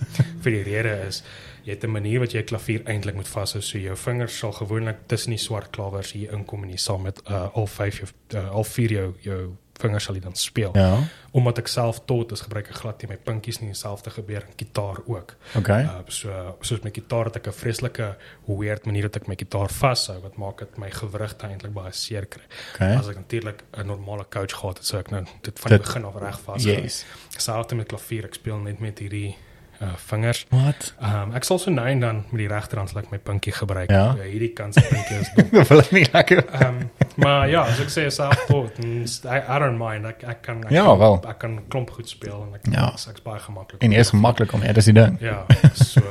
[0.43, 1.23] vir die rede is
[1.65, 4.51] jy het 'n manier wat jy 'n klavier eintlik moet vashou so jou vingers sal
[4.51, 8.09] gewoonlik tussen die swart klawers hier inkom en jy sal met uh, al vyf jou
[8.33, 10.71] uh, al vier jou jou vingers sal jy dan speel.
[10.77, 10.99] Ja.
[11.35, 14.53] Omdat ek self tot is gebruik ek glad nie my pinkies nie dieselfde gebeur in
[14.55, 15.35] gitaar ook.
[15.59, 15.83] Okay.
[15.83, 18.15] Uh, so soos met gitaar het ek 'n vreeslike
[18.47, 22.25] weird manier dat ek my gitaar vashou wat maak dit my gewrig eintlik baie seer
[22.25, 22.43] kry.
[22.73, 22.95] Okay.
[22.95, 25.87] As ek natuurlik 'n normale coach gehad het, sou ek nou dit van die Dit-
[25.87, 26.63] begin af reg vas.
[26.63, 27.05] Yes.
[27.37, 29.35] Selfs met klavier, ek speel net met hierdie
[29.81, 30.45] uh vingers.
[30.49, 30.93] Wat?
[31.01, 33.89] Um, ek sal so nou en dan met die regterhand sal ek my pinkie gebruik.
[33.91, 34.13] Ja.
[34.15, 35.49] Uh, hierdie kant se pinkie is dom.
[35.69, 36.43] Wil ek nie lekker.
[36.51, 36.89] Ehm um,
[37.23, 40.05] maar ja, as ek sê self tot, I, I don't mind.
[40.05, 41.19] Ek ek kan ek Ja, kan, wel.
[41.31, 42.89] ek kan klomp goed speel en ek Ja.
[42.95, 43.81] ek's baie gemaklik.
[43.83, 45.17] En jy is gemaklik om, ja, dis die ding.
[45.23, 46.01] Ja, so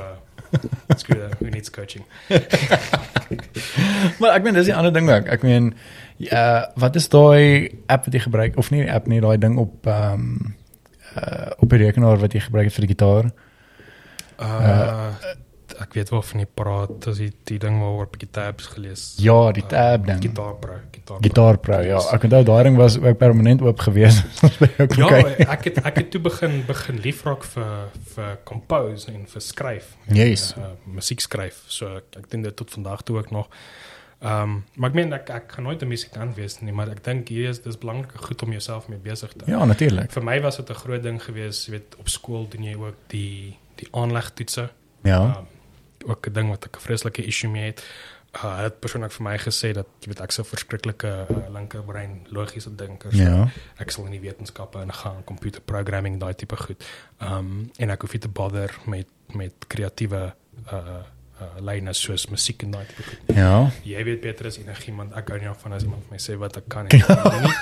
[0.86, 1.32] Dit's good.
[1.40, 2.04] Who needs coaching?
[4.20, 5.26] Maar ek meen dis die ander ding ook.
[5.34, 5.72] Ek meen
[6.30, 9.56] uh wat is daai app wat jy gebruik of nie die app nie, daai ding
[9.58, 10.54] op ehm um,
[11.18, 13.32] uh op die rekenaar wat jy gebruik het vir die gitaar?
[14.38, 15.42] Uh
[15.80, 19.04] ek weet wel van die praat, dis die, die ding waaroor ek tabs gelees.
[19.22, 20.20] Ja, die tab ding.
[20.22, 21.28] Gitaar Pro, Gitaar Pro.
[21.28, 21.78] Gitaar Pro.
[21.86, 24.20] Ja, ek onthou daai ding was ook permanent oop gewees.
[24.92, 25.22] Kom Ja,
[25.56, 27.72] ek het ek het toe begin begin liefraak vir
[28.14, 29.90] vir compose en vir skryf.
[30.14, 30.52] Yes.
[30.58, 31.64] Uh, musiek skryf.
[31.72, 33.50] So ek, ek doen dit tot vandag toe ook nog.
[34.24, 37.02] Ehm um, maar ek meen ek ek gaan nooit 'n musikant wees nie, maar ek
[37.04, 39.52] dink hier is dis belangrik goed om jouself mee besig te hou.
[39.52, 40.12] Ja, natuurlik.
[40.12, 42.96] Vir my was dit 'n groot ding geweest, jy weet, op skool doen jy ook
[43.08, 44.70] die die aanlegtoetse.
[45.02, 45.20] Ja.
[45.38, 45.46] Um,
[46.10, 47.84] ook 'n ding wat ek 'n vreeslike issue mee het.
[48.34, 52.74] Uh, het persoonlik vir my gesê dat jy weet ek so verskriklike uh, linkerbrein logiese
[52.74, 53.12] dinker.
[53.12, 53.48] So Ja.
[53.78, 56.84] ek sal in die wetenskappe ingaan, computer programming, daai tipe goed.
[57.22, 60.34] Um en ek hoef nie te bother met met kreatiewe
[60.72, 60.74] uh
[61.40, 63.36] uh lyne soos musiek en daai tipe goed.
[63.36, 63.70] Ja.
[63.84, 65.14] Jy weet beter as enigiemand.
[65.14, 67.52] Ek hou nie van as iemand vir my sê wat ek kan en kan nie.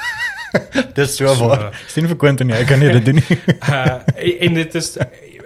[0.94, 1.72] Dis So, waar.
[1.88, 3.38] Sien vir Quentin, jy kan nie dit doen nie.
[3.60, 4.00] Uh
[4.46, 4.96] en dit is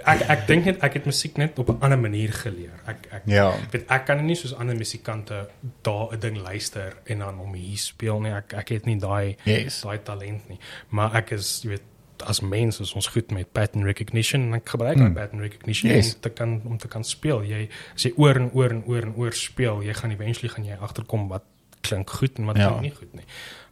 [0.07, 2.73] ek ek dink net ek het musiek net op 'n ander manier geleer.
[2.87, 3.55] Ek ek Ja.
[3.73, 5.49] weet ek kan nie soos ander musikante
[5.83, 8.33] daar 'n ding luister en dan hom hier speel nie.
[8.33, 9.81] Ek ek het nie daai Yes.
[9.83, 10.59] daai talent nie.
[10.89, 11.83] Maar ek is jy weet
[12.27, 15.03] as mens is ons goed met pattern recognition en ek gebruik mm.
[15.05, 15.15] Mm.
[15.15, 16.15] pattern recognition Yes.
[16.15, 17.43] om te kan om te kan speel.
[17.43, 20.65] Jy as jy oor en oor en oor en oor speel, jy gaan eventually gaan
[20.65, 21.43] jy agterkom wat
[21.83, 22.67] klink goed en wat Ja.
[22.69, 23.25] klink nie goed nie.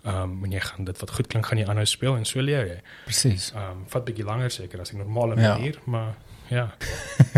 [0.05, 2.41] Ehm um, en jy gaan dit wat goed klink gaan jy aanhou speel en so
[2.41, 2.81] leer jy.
[3.05, 3.53] Presies.
[3.55, 5.55] Ehm um, vat bietjie langer seker as die normale Ja.
[5.57, 6.15] manier, maar
[6.49, 6.67] ja,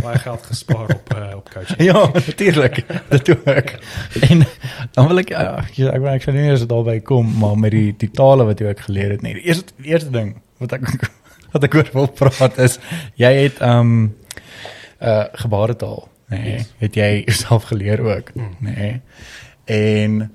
[0.03, 1.81] baie geld gespaar op uh, op coaching.
[1.83, 2.85] Ja, natuurlik.
[3.09, 3.79] Dit ek.
[4.29, 4.43] En
[4.93, 7.71] dan wil ek ja, ek ek wil ek sal nie eens daarby kom, maar met
[7.75, 9.35] die die tale wat jy ook geleer het nie.
[9.39, 10.87] Die eerste die eerste ding wat ek
[11.53, 12.79] wat ek oor wil praat is
[13.21, 14.15] jy het um
[15.01, 16.39] uh gebaretaal, nê?
[16.41, 16.71] Nee, Yes.
[16.81, 17.11] Het jy
[17.45, 18.55] self geleer ook, Mm.
[18.65, 18.75] nê?
[18.77, 19.01] Nee.
[19.67, 20.33] En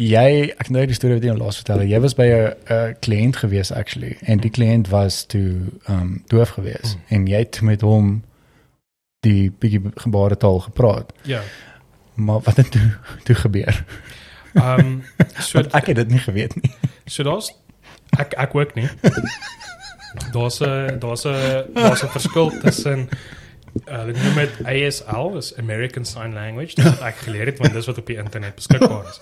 [0.00, 1.88] jy ek nou die storie wat jy nou laas vertel, het.
[1.90, 6.48] jy was by 'n 'n kliënt gewees actually en die kliënt was toe um doof
[6.56, 7.00] gewees Mm.
[7.08, 8.22] en jy het met hom
[9.20, 11.12] die bietjie gebaretaal gepraat.
[11.24, 11.40] Ja.
[12.14, 12.90] Maar wat het toe
[13.24, 13.84] toe gebeur?
[14.54, 15.02] Ehm um,
[15.48, 16.72] so ek het dit nie geweet nie.
[17.06, 17.52] so daar's
[18.18, 18.88] ek ek ook nie.
[20.32, 23.08] Daar's 'n daar's 'n daar's 'n verskil tussen
[23.88, 26.74] uh, hulle noem dit ASL, is American Sign Language.
[26.74, 29.20] Dit wat ek geleer het want dis wat op die internet beskikbaar is.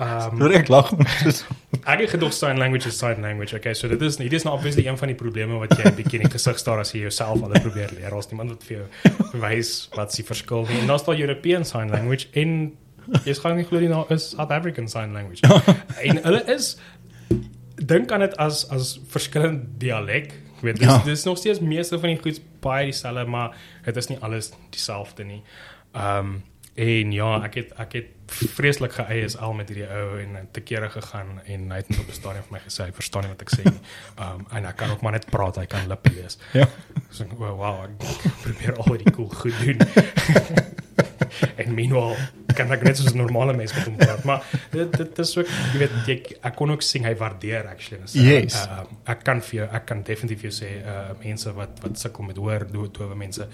[0.00, 0.92] Um, ek lag.
[1.22, 1.44] soos-
[1.84, 3.56] Ek het gedoog sign language is sign language.
[3.56, 5.94] Okay, so dit is dit is nou obviously een van die probleme wat jy 'n
[5.96, 8.10] bietjie in die gesig staar as jy jouself al probeer leer.
[8.10, 10.80] Daar's niemand wat vir jou wys wat se verskil nie.
[10.80, 12.76] En daar's daar European sign language en
[13.24, 15.42] jy's gaan nie glo nie nou is South African sign language.
[16.06, 16.76] en hulle is
[17.74, 20.32] dink aan dit as as verskillende dialek.
[20.58, 20.98] Ek weet dis Ja.
[21.04, 25.24] dis nog steeds meeste van die goed baie dieselfde, maar dit is nie alles dieselfde
[25.24, 25.42] nie.
[25.94, 26.42] Ehm um,
[26.78, 28.14] en ja, ek het ek het
[28.54, 32.18] vreeslik ge-ASL met hierdie ou en te kere gegaan en hy het net op 'n
[32.18, 33.80] stadium vir my gesê hy verstaan nie wat ek sê nie.
[34.22, 36.38] Um, en hy kan ook maar net praat, hy kan lippe lees.
[36.52, 36.66] Ja.
[37.10, 37.92] So ek oh, wow, ek
[38.44, 39.78] probeer al die cool goed doen.
[41.62, 42.16] en meanwhile
[42.58, 45.46] kan ek net soos 'n normale mens met hom praat, maar dit dit is ook
[45.72, 48.02] jy weet jy, ek kon ook sien hy waardeer actually.
[48.06, 48.54] So, Yes.
[48.66, 51.98] uh, ek kan vir jou ek kan definitief vir jou sê uh mense wat wat
[51.98, 53.48] sukkel met hoor dood dowe mense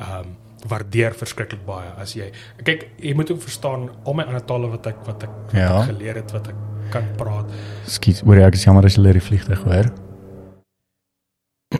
[0.00, 0.36] um,
[0.68, 2.32] waardeer verskriklik baie as jy
[2.64, 5.80] kyk jy moet ook verstaan al my ander tale wat ek wat ek, wat Ja.
[5.82, 6.54] ek geleer het wat ek
[6.90, 7.44] kan praat.
[7.86, 9.90] Skus, hoor ek is jammer as jy die vliegtuig hoor.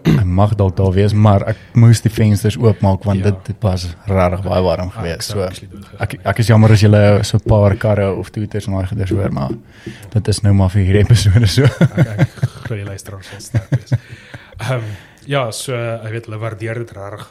[0.04, 3.30] Ek mag dalk daar wees, maar ek moes die vensters oopmaak want Ja.
[3.30, 5.30] dit dit was regtig baie warm geweest.
[5.32, 5.40] So
[5.98, 9.10] ek ek is jammer as jy so 'n paar karre of toeters en daai goeders
[9.10, 9.50] hoor, maar
[10.10, 11.62] dit is nou maar vir hierdie episode so.
[12.12, 12.28] ek ek
[12.66, 13.92] glo die luisteraars sal sterk wees.
[14.60, 14.82] Ehm um,
[15.26, 17.26] ja, so ek weet hulle waardeer dit regtig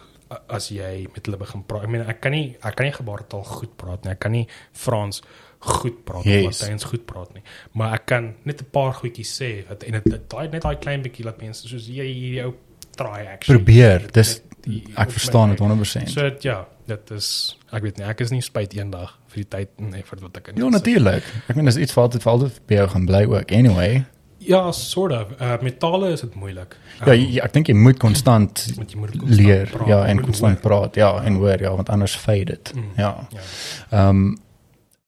[0.50, 1.84] as jy met hulle begin praat.
[1.84, 4.12] Ek meen ek kan nie ek kan nie gebaretaal goed praat nie.
[4.12, 5.22] Ek kan nie Frans
[5.60, 6.46] goed praat Yes.
[6.46, 7.44] of Latyn goed praat nie.
[7.74, 11.02] Maar ek kan net 'n paar goedjies sê wat en dit daai net daai klein
[11.02, 12.54] bietjie laat mense soos jy hierdie ou
[12.96, 13.58] try actually.
[13.64, 14.12] Probeer.
[14.12, 16.10] Dis die- ek verstaan dit 100%.
[16.10, 19.70] So ja, dit is ek weet nie, ek is nie spyt eendag vir die tyd
[19.80, 21.24] en effort wat ek in Ja, natuurlik.
[21.50, 23.52] Ek meen dis iets wat altyd vir altyd by jou gaan bly ook.
[23.52, 24.06] Anyway.
[24.48, 25.34] Ja, sort of.
[25.42, 26.78] Uh, met tale is dit moeilik.
[27.00, 30.22] Ja, jy, ek dink jy moet konstant jy moet dit konstant leer, praat, ja, en
[30.24, 30.64] konstant hoor.
[30.64, 32.74] praat, ja, en hoor, ja, want anders fade dit.
[32.76, 32.90] Mm.
[32.96, 33.14] Ja.
[33.36, 33.46] Ja.
[33.90, 34.36] Ehm um,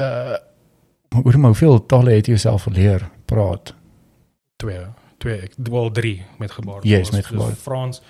[0.04, 0.38] uh
[1.10, 3.74] hoe maar hoeveel tale het jy jouself geleer praat?
[4.62, 4.84] Twee,
[5.18, 6.86] twee, ek wel drie met gebaar.
[6.86, 7.56] Yes, met gebaar.
[7.58, 8.02] Frans,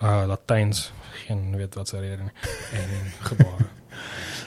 [0.00, 0.92] uh Latyns,
[1.26, 2.32] geen weet wat se rede nie.
[2.72, 3.68] En gebare.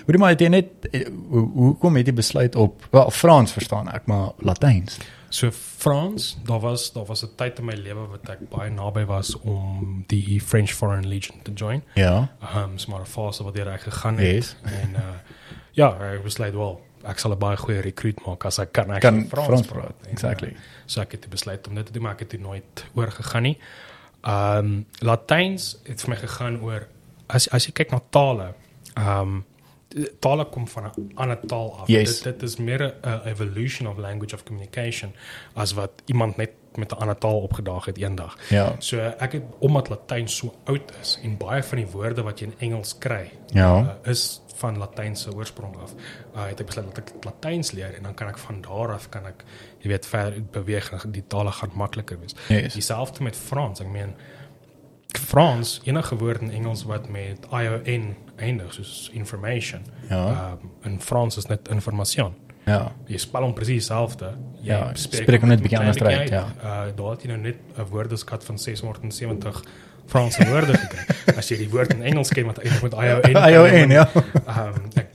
[0.06, 3.92] Hoe maar het jy net eh, hoe hoe kom jy besluit op wel Frans verstaan
[3.94, 4.98] ek, maar Latyns.
[5.30, 9.06] So Frans, daar was daar was 'n tyd in my lewe wat ek baie naby
[9.06, 11.84] was om die French Foreign Legion te join.
[11.94, 12.30] Ja.
[12.42, 14.56] Ehm um, so maar 'n fase wat ek gegaan het Yes.
[14.64, 15.00] en uh
[15.72, 18.96] ja, ek besluit wel ek sal 'n baie goeie rekruut maak as ek kan Kan
[18.96, 19.96] actually Frans praat.
[20.04, 20.48] En, Exactly.
[20.50, 23.44] uh, so ek het besluit om dit te doen, maar ek het toe nooit oorgegaan
[23.44, 23.58] nie.
[24.24, 26.88] Ehm um, Latyns het vir my gegaan oor
[27.28, 28.54] as as jy kyk na tale,
[28.96, 29.46] ehm um,
[30.20, 31.88] tale kom van 'n ander taal af.
[31.88, 32.22] Yes.
[32.22, 35.14] Dit dit is meer 'n evolution of language of communication
[35.54, 38.38] as wat iemand net met 'n ander taal opgedaag het eendag.
[38.50, 38.76] Ja.
[38.80, 42.46] So ek het omdat Latyns so oud is en baie van die woorde wat jy
[42.46, 43.80] in Engels kry, Ja.
[44.04, 45.94] uh, is van Latynse oorsprong af.
[46.36, 49.10] Uh, het ek besluit dat ek Latyns leer en dan kan ek van daar af
[49.10, 49.44] kan ek
[49.80, 52.36] jy weet verder beweeg en die tale gaan makliker wees.
[52.48, 52.74] Yes.
[52.74, 53.80] Dieselfde met Frans.
[53.80, 54.14] Ek meen
[55.18, 59.82] Frans, enige woord in Engels wat met ion eindig soos information.
[60.10, 60.52] Ja.
[60.62, 62.36] Um, in Frans is net information.
[62.66, 62.92] Ja.
[63.10, 64.34] Jy spel hom presies dieselfde.
[64.62, 67.58] Jy Ja, spreek hom net bietjie anders uit, bietjie Uh daar het jy nou net
[67.78, 69.64] 'n woordeskat van 670
[70.06, 71.06] Franse woorde gekry.
[71.38, 73.22] As jy die woord in Engels ken wat eindig met ion.
[73.50, 74.10] ION, ja.
[74.46, 75.10] Ehm ek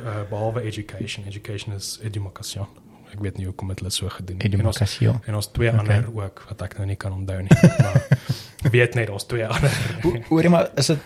[0.00, 2.66] uh, behalwe education, education is education.
[3.12, 4.52] Ek weet nie hoekom het hulle so gedoen nie.
[4.58, 4.80] En ons
[5.26, 5.80] en ons twee Okay.
[5.80, 7.50] ander ook wat ek nou nie kan onthou nie.
[7.78, 8.06] Maar
[8.74, 9.70] weet net ons twee ander.
[10.28, 10.98] Hoorie maar is dit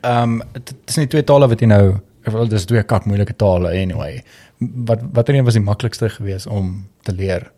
[0.00, 3.36] ehm um, dit is nie twee tale wat jy nou wil dis twee kak moeilike
[3.36, 4.22] tale anyway.
[4.58, 7.50] Wat watter een was die maklikste geweest om te leer?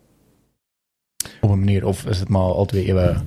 [1.41, 3.21] Op 'n manier of is dit maar albei ewe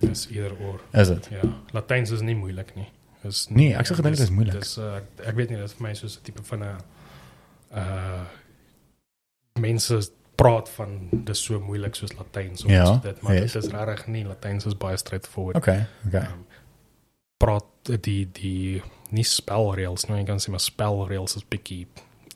[0.00, 0.80] Dis eerder oor.
[0.92, 1.28] is dit?
[1.30, 2.88] Ja, Latyns is nie moeilik nie.
[3.22, 4.60] Is Nee, ek sou gedink dit is moeilik.
[4.60, 6.76] Dis uh, ek, ek weet nie, dit is vir my soos 'n tipe van 'n
[7.74, 8.22] uh
[9.60, 10.10] mense
[10.40, 10.94] praat van
[11.26, 13.52] dis so moeilik soos Latyns of Ja, dit, maar yes.
[13.52, 14.24] dit is regtig nie.
[14.24, 15.56] Latyns is baie straightforward.
[15.60, 16.24] Okay, okay.
[16.32, 16.46] Um,
[17.40, 17.64] praat
[18.04, 21.86] die die nie spelreëls nie, jy kan sê maar spelreëls is bietjie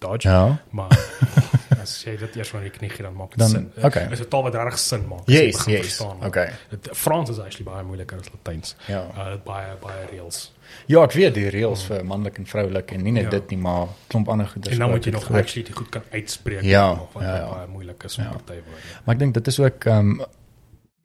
[0.03, 0.59] dodge, Ja.
[0.71, 0.93] maar
[1.85, 3.71] as jy dit eers van die knie gee dan maak dit sin.
[3.83, 4.07] okay.
[4.09, 5.29] Dis 'n taal wat regtig sin maak.
[5.29, 5.81] Yes, yes.
[5.87, 6.25] verstaan.
[6.25, 6.51] Okay.
[6.71, 8.77] Dit Frans is actually baie moeiliker as Latyns.
[8.89, 9.05] Ja.
[9.17, 10.53] Uh baie baie reëls.
[10.87, 13.31] Ja, ek weet die reëls vir manlik en vroulik en nie net Ja.
[13.31, 14.71] dit nie, maar klomp ander goeie.
[14.71, 17.51] En dan moet jy nog actually dit goed kan uitspreek Ja, nog, wat ja, ja.
[17.55, 18.31] baie moeilik is vir Ja.
[18.31, 18.81] partywoorde.
[19.05, 20.21] Maar ek dink dit is ook ehm um,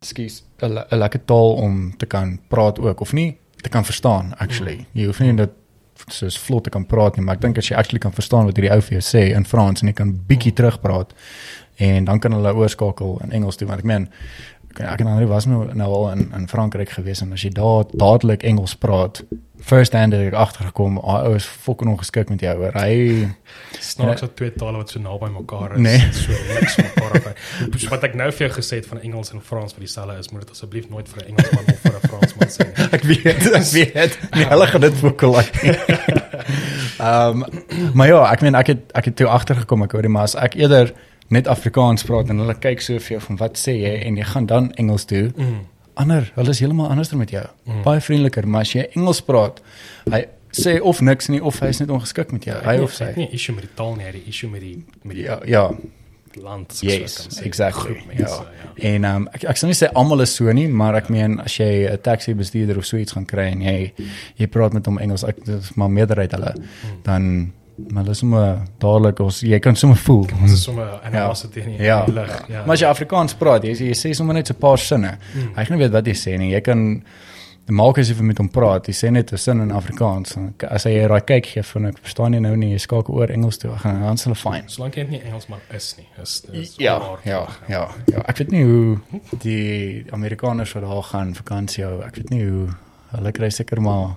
[0.02, 3.86] skus 'n le- 'n lekker taal om te kan praat ook of nie te kan
[3.86, 4.76] verstaan actually.
[4.78, 4.86] Mm.
[4.94, 5.50] Jy hoef nie dit
[6.08, 8.56] soos vlot te kan praat nie, maar ek dink as jy actually kan verstaan wat
[8.56, 10.56] hierdie ou vir jou sê in Frans en jy kan bietjie Mm.
[10.56, 11.14] terugpraat
[11.78, 14.10] en dan kan hulle oorskakel in Engels toe want ek meen
[14.80, 17.86] ek ek nou was nou nou al in in Frankryk gewees en as jy daar
[17.92, 19.24] dadelik Engels praat
[19.60, 23.28] first hand het ek agtergekom hy ou is fucking ongeskik met jou hoor hy
[23.80, 26.00] Snaaks dat twee tale wat so naby mekaar is, Nee.
[26.14, 27.36] so niks mekaar af.
[27.78, 30.30] So wat ek nou vir jou gesê het van Engels en Frans wat dieselfde is,
[30.32, 32.88] moet dit asseblief nooit vir 'n Engelsman of vir 'n Fransman sê nie.
[32.96, 34.18] Ek weet, ek weet.
[34.36, 35.76] Nee, hulle gaan dit like.
[37.08, 37.44] Ehm
[37.94, 40.56] maar ja, ek meen ek het ek het toe agtergekom ek hoor maar as ek
[40.56, 40.94] eerder
[41.30, 44.24] net Afrikaans praat en hulle kyk so vir jou van wat sê jy en jy
[44.24, 45.32] gaan dan Engels toe.
[45.36, 45.60] Mm.
[46.00, 47.46] Ander, hulle is heeltemal anders met jou.
[47.66, 47.82] Mm.
[47.84, 49.62] Baie vriendeliker, maar as jy Engels praat,
[50.12, 52.58] hy sê of niks nie of hy is net ongeskik met jou.
[52.66, 53.06] Hy of sy.
[53.06, 55.40] Het nie 'n issue met die taal nie, die issue met die met die Ja,
[55.46, 55.70] ja,
[56.42, 57.46] land so yes, kan sê.
[57.46, 57.94] exactly.
[57.94, 58.90] Groep mense, Ja.
[58.90, 61.40] En ehm um, ek ek sal nie sê almal is so nie, maar ek meen
[61.40, 63.94] as jy 'n taxi bestuurder of so iets gaan kry en jy
[64.38, 66.54] jy praat met hom Engels, ek dit is maar meerderheid hulle,
[67.04, 67.52] dan
[67.90, 70.26] maar hulle is sommer dadelik ons jy kan sommer voel.
[70.26, 72.00] Dit is sommer animosity in die Ja.
[72.06, 72.46] in die lig.
[72.50, 72.66] Ja.
[72.66, 75.18] Maar as jy Afrikaans praat, jy, jy sê sommer net so 'n paar sinne.
[75.36, 75.54] Mm.
[75.56, 76.52] Hy gaan nie weet wat jy sê nie.
[76.52, 77.04] Jy kan
[77.72, 80.36] maak as jy met hom praat, jy sê net 'n sin in Afrikaans.
[80.38, 83.30] En As hy raai kyk gee van ek verstaan nie nou nie, jy skakel oor
[83.30, 84.64] Engels toe, gaan dan is hulle fyn.
[84.68, 88.20] Solank jy nie Engelsman is nie, is is Ja, ja, terug, ja, ja.
[88.28, 88.98] Ek weet nie hoe
[89.40, 92.02] die Amerikaners wat daar gaan vakansie hou.
[92.02, 92.68] Ek weet nie hoe
[93.16, 94.16] hulle kry seker maar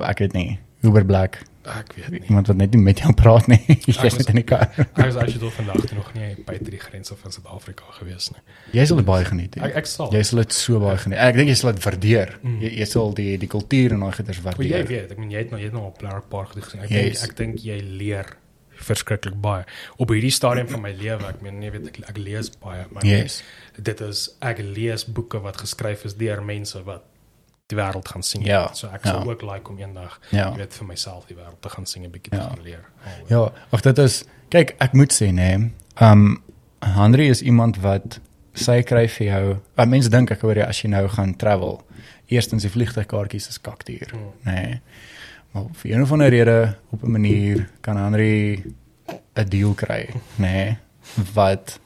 [0.00, 0.58] ek weet nie.
[0.82, 1.38] Uber Black.
[1.66, 2.20] Ek weet nie.
[2.28, 3.58] Iemand wat net nie met jou praat nie.
[3.86, 4.68] Jy's was- net in die kar.
[4.78, 8.40] Ek was actually tot vandag toe nog nie buite die grense van Suid-Afrika gewees nie.
[8.78, 9.56] Jy sal dit baie geniet.
[9.58, 9.82] Ek He.
[9.82, 10.12] ek sal.
[10.14, 11.18] Jy sal dit so baie geniet.
[11.18, 12.36] Ek dink jy sal dit waardeer.
[12.42, 12.58] Mm.
[12.62, 14.86] Jy, jy sal die die kultuur en daai goeders Maar jy waardeer.
[14.92, 16.82] weet, ek meen jy het nou jy het nou op Blair Park gesien.
[16.86, 17.24] Ek Yes.
[17.26, 18.36] ek dink jy leer
[18.76, 19.64] verskriklik baie
[19.96, 21.24] op hierdie stadium van my lewe.
[21.30, 23.42] Ek meen jy weet ek, ek lees baie, maar nee, Yes.
[23.80, 27.04] dit is ek lees boeke wat geskryf is deur mense wat
[27.70, 28.42] die wêreld gaan sien.
[28.46, 29.30] Ja, So ek sal ja.
[29.30, 30.50] ook like om eendag Ja.
[30.52, 32.38] jy weet vir myself die wêreld te gaan sien 'n bietjie Ja.
[32.48, 32.84] te gaan leer.
[33.04, 35.70] Al- Ja, ag dit is kyk, ek moet sê nê.
[36.00, 36.42] Um
[36.80, 38.20] Henry is iemand wat
[38.54, 39.56] sy kry vir jou.
[39.74, 41.82] Want mense dink ek hoor jy as jy nou gaan travel,
[42.28, 44.32] eerstens die vliegtuigkaartjies is kakduur, Hmm.
[44.44, 44.52] nê.
[44.54, 44.80] Nee.
[45.52, 48.62] Maar vir een of ander rede op 'n manier kan Henry
[49.36, 50.14] 'n deal kry, nê.
[50.38, 50.78] Nee.
[51.34, 51.80] Wat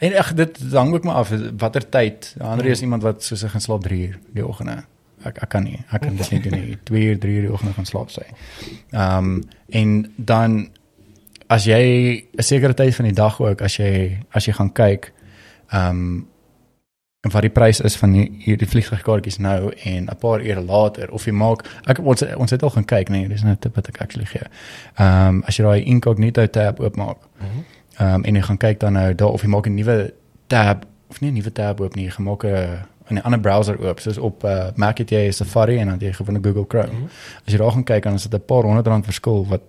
[0.00, 2.34] En ag dit hang ook maar af watter tyd.
[2.38, 4.84] Henry is iemand wat soos hy gaan slaap 3 uur die oggende.
[5.24, 5.78] Ek ek kan nie.
[5.92, 6.78] Ek kan dit nie doen nie.
[6.84, 8.22] 2 uur, 3 uur die oggende gaan slaap sy.
[8.92, 10.68] Ehm um, en dan
[11.48, 15.12] as jy 'n sekere tyd van die dag ook as jy as jy gaan kyk
[15.72, 16.26] ehm um,
[17.24, 21.10] en wat die prys is van die- hierdie vliegtuigkaartjies nou en 'n paar ure later
[21.10, 23.74] of jy maak ek ons ons het al gaan kyk nee dis nou 'n tip
[23.74, 24.42] wat ek actually gee.
[24.98, 27.64] Ehm um, as jy daai incognito tab oopmaak Mhm.
[27.98, 30.12] Ehm um, en jy gaan kyk dan nou daar of jy maak 'n nuwe
[30.46, 32.78] tab of nie 'n nuwe tab oop nie, jy gemaak 'n
[33.16, 34.00] 'n ander browser oop.
[34.00, 36.92] Soos op uh, Mac het jy Safari en dan jy gewone Google Chrome.
[36.98, 37.04] Mhm.
[37.46, 39.60] As jy daar gaan kyk dan is dit 'n paar honderd rand verskil wat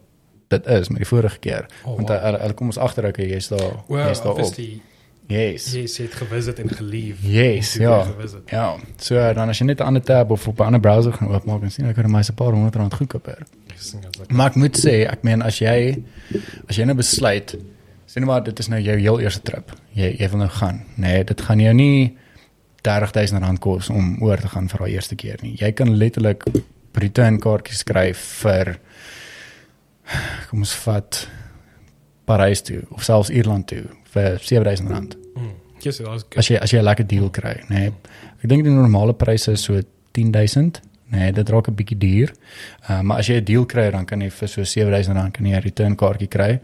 [0.48, 1.66] dit is met die vorige keer.
[1.86, 2.22] Oh, Want wow.
[2.22, 4.56] hulle hulle kom ons agter ek jy's daar Well, jy's daar op.
[5.30, 5.72] Yes.
[5.74, 7.18] jy sê het gevisit en gelief.
[7.22, 8.08] Yes, ja.
[8.50, 11.28] Ja, so dan as jy net 'n ander tab of op 'n ander browser gaan
[11.30, 13.38] oopmaak en sien ek kan my se paar honderd rand goedkoper.
[13.68, 16.04] Dit like- Maar ek moet sê, ek meen as jy
[16.68, 17.58] as jy nou besluit,
[18.06, 19.72] sien maar dit is nou jou heel eerste trip.
[19.94, 20.82] Jy jy wil nou gaan.
[20.96, 22.18] Nee, dit gaan jou nie
[22.84, 25.56] 30000 rand kos om oor te gaan vir daai eerste keer nie.
[25.60, 26.46] Jy kan letterlik
[27.00, 28.78] return kaartjies skryf vir
[30.50, 31.28] kom ons vat
[32.30, 35.18] Parys toe of selfs Ierland toe vir 7000 rand.
[35.36, 35.56] Mm.
[35.80, 36.26] Yes, dat is.
[36.38, 37.80] As jy as jy 'n lekker deal kry, nê.
[37.80, 37.94] Nee.
[38.44, 39.80] Ek dink die normale pryse is so
[40.14, 40.82] 10000.
[41.10, 42.34] Nee, dit raak 'n bietjie duur.
[42.90, 45.46] Uh, maar as jy 'n deal kry, dan kan jy vir so 7000 rand kan
[45.46, 46.60] jy 'n return kaartjie kry.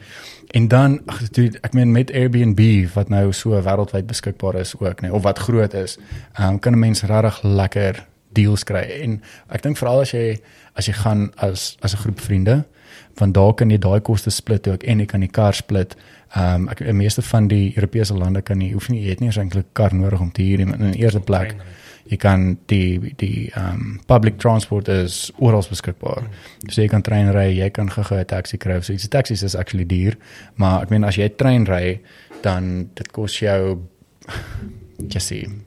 [0.51, 5.01] En dan ag dude, ek meen met Airbnb wat nou so wêreldwyd beskikbaar is ook,
[5.01, 5.97] nê, of wat groot is,
[6.39, 8.83] um, kan 'n mens regtig lekker deals kry.
[9.01, 10.39] En ek dink veral as jy
[10.75, 12.65] as jy gaan as as 'n groep vriende,
[13.15, 15.95] want daar kan jy daai koste split ook en jy kan die kar split.
[16.35, 19.19] Ehm um, ek die meeste van die Europese lande kan jy hoef nie jy het
[19.19, 21.55] nie eens eintlik 'n kar nodig om te huur in die eerste plek
[22.06, 26.28] jy kan die die ehm um, public transport is oral beskikbaar.
[26.70, 28.82] So jy kan trein ry, jy kan gou-gou 'n taxi kry.
[28.82, 30.16] So die taxis is actually duur,
[30.56, 31.99] maar ek meen as jy trein ry,
[32.41, 33.82] dan dit kos jou
[35.10, 35.62] jy sien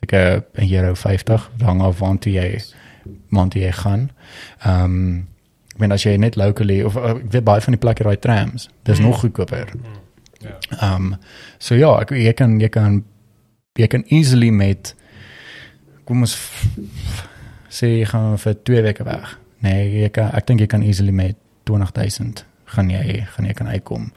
[0.00, 2.60] seker euro 50 hang af waar jy
[3.30, 4.10] waar jy gaan.
[4.64, 5.26] Ehm um,
[5.74, 8.16] ek meen as jy net locally of uh, ek weet baie van die plekke raai
[8.18, 9.04] trams, dis Mm.
[9.04, 9.72] nog goedkoper.
[9.74, 9.82] Mm.
[10.40, 10.58] Ja.
[10.80, 11.16] Ehm um,
[11.58, 13.04] so ja, ek jy kan jy kan
[13.78, 14.94] jy kan easily met
[16.08, 16.36] kom ons
[17.68, 19.34] sê jy gaan vir 2 weke weg.
[19.64, 21.36] Nee, jy kan ek dink jy kan easily met
[21.68, 24.08] 20000 gaan jy gaan jy kan uitkom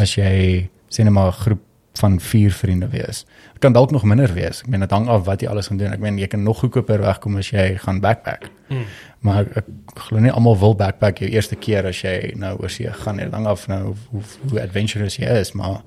[0.00, 1.64] as jy sê net maar 'n groep
[1.98, 3.24] van 4 vriende wees.
[3.52, 4.60] Dit kan dalk nog minder wees.
[4.62, 5.92] Ek meen dit hang af wat jy alles gaan doen.
[5.92, 8.50] Ek meen jy kan nog goedkoper wegkom as jy gaan backpack.
[8.68, 8.84] Mm.
[9.20, 12.70] Maar ek, ek glo nie almal wil backpack jou eerste keer as jy nou oor
[12.70, 13.24] see gaan nie.
[13.24, 15.82] Dit hang af nou hoe hoe adventurous jy is, maar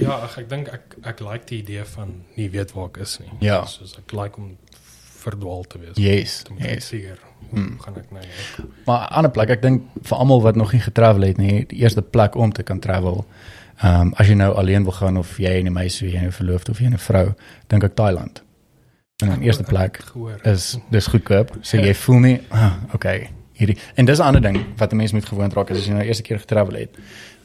[0.00, 3.18] Ja, ag, ek dink ek ek like die idee van nie weet waar ek is
[3.20, 3.32] nie.
[3.44, 3.64] Ja.
[3.68, 4.54] Soos ek like om
[5.24, 5.96] verdwaal te wees.
[5.96, 6.88] yes, Om te yes.
[6.88, 7.18] figure
[7.50, 7.80] hoe Mm.
[7.80, 8.66] gaan ek nou hier?
[8.86, 11.78] Maar 'n ander plek, ek dink vir almal wat nog nie getravel het nie, die
[11.78, 13.24] eerste plek om te kan travel.
[13.82, 16.26] Ehm um, as jy nou alleen wil gaan of jy en 'n meisie, jy en
[16.26, 17.34] 'n verloofde of jy en 'n vrou,
[17.68, 18.42] dink ek Thailand.
[19.22, 20.02] En in eerste plek
[20.42, 21.56] is dis goedkoop.
[21.60, 23.78] So jy voel nie, ah, okay, hierdie.
[23.94, 26.22] En dis 'n ander ding wat 'n mens moet gewoond raak as jy nou eerste
[26.22, 26.90] keer getravel het.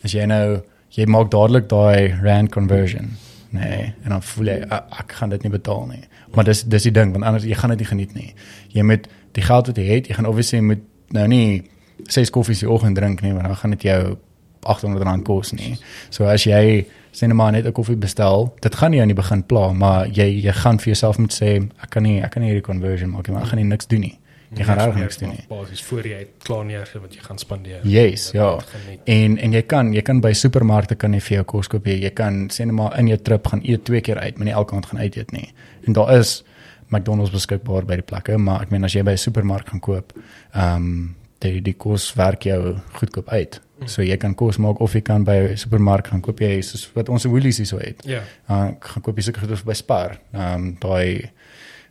[0.03, 3.09] As jy nou jy maak dadelik daai rand conversion.
[3.51, 6.03] Nee, en dan voel jy "Ah, ek gaan dit nie betaal nie.
[6.35, 8.33] Maar dis dis die ding want anders jy gaan dit nie geniet nie.
[8.67, 10.79] Jy moet die geld wat jy het, jy gaan obviously moet
[11.09, 11.63] nou nie
[12.07, 14.17] ses koffies die oggend drink nie want dan gaan dit jou
[14.63, 15.77] 800 rand kos nie.
[16.09, 19.15] So as jy sê net maar net 'n koffie bestel, dit gaan nie aan die
[19.15, 22.41] begin pla, maar jy jy gaan vir jouself moet sê ek kan nie ek kan
[22.43, 24.19] nie hierdie conversion maak nie, maar ek gaan nie niks doen nie.
[24.57, 25.43] Jy gaan regtig niks doen nie.
[25.49, 27.83] Basies voor jy het klaar neerge wat jy gaan spandeer.
[27.85, 28.47] Yes, ja.
[29.05, 31.85] En en jy kan jy kan by supermarkte kan jy vir jou kos koop.
[31.85, 34.49] Jy, jy kan sê net maar in jou trip gaan eet twee keer uit, maar
[34.49, 35.53] nie elke aand gaan uit eet nie.
[35.85, 36.39] En daar is
[36.89, 40.13] McDonald's beskikbaar by die plekke, maar ek meen as jy by 'n supermark gaan koop,
[40.53, 43.61] ehm um, die die kos werk jou goedkoop uit.
[43.87, 46.89] So jy kan kos maak of jy kan by 'n supermark gaan koop jy soos
[46.95, 48.03] wat ons Woolies hier so het.
[48.05, 48.21] Ja.
[48.49, 50.19] Uh, gaan koop jy seker goed by Spar.
[50.33, 51.31] Ehm um, daai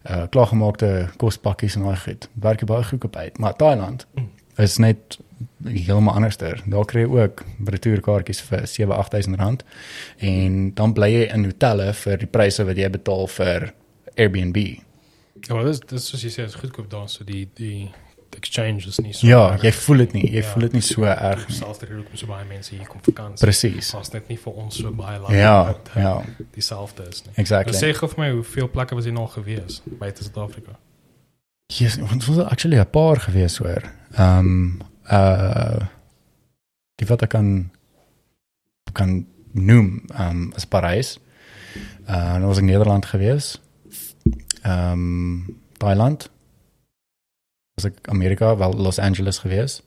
[0.06, 2.28] uh klaargemaakte kospakkies en daai goed.
[2.34, 3.38] Werk jy baie goedkoop uit.
[3.38, 4.06] Maar Thailand
[4.56, 5.18] is net
[5.64, 6.62] heeltemal anderster.
[6.66, 9.64] Daar kry jy ook retourkaartjies vir 7-8000 rand
[10.18, 13.72] en dan bly jy in hotelle vir die pryse wat jy betaal vir
[14.18, 14.58] Airbnb.
[15.46, 17.90] Ja, maar dis dis soos jy sê, is goedkoop daar so die die
[18.38, 19.26] exchange is nie so.
[19.26, 19.62] Ja, erg.
[19.66, 20.24] jy voel dit nie.
[20.30, 20.48] Jy Ja.
[20.52, 21.56] voel dit nie so erg nie.
[21.56, 23.44] Selfs ter hoekom so baie mense hier kom vakansie.
[23.46, 23.90] Presies.
[23.92, 26.24] Pas net nie vir ons so baie lank Ja, wat, uh, ja,
[26.54, 27.32] dieselfde is nie.
[27.36, 27.72] exactly.
[27.72, 30.78] Nou sê gou vir my hoeveel plekke was jy nog gewees buite Suid-Afrika?
[31.78, 33.82] Yes, ons was actually 'n paar gewees hoor.
[34.16, 34.80] Ehm um,
[35.10, 35.86] uh
[36.98, 37.70] die wat ek kan
[38.92, 41.18] kan noem um, is Parys.
[42.08, 43.58] Uh dan was ek Nederland gewees.
[44.62, 46.30] Ehm um, Thailand.
[47.78, 49.82] Was ek Amerika, wel Los Angeles gewees.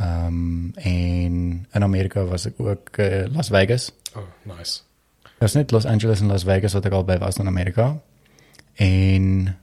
[0.00, 3.92] Ehm um, en in Amerika was ek ook uh, Las Vegas.
[4.16, 4.80] Oh, nice.
[5.38, 7.86] Dit is net Los Angeles en Las Vegas wat ek al by was in Amerika.
[8.74, 9.56] En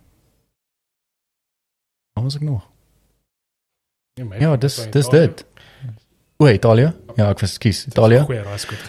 [2.14, 2.68] Waar was ek nog?
[4.14, 5.46] Ja, my- Ja, dis dis dit.
[6.38, 6.94] O, Italië?
[7.16, 8.24] Ja, ek was kies Italië.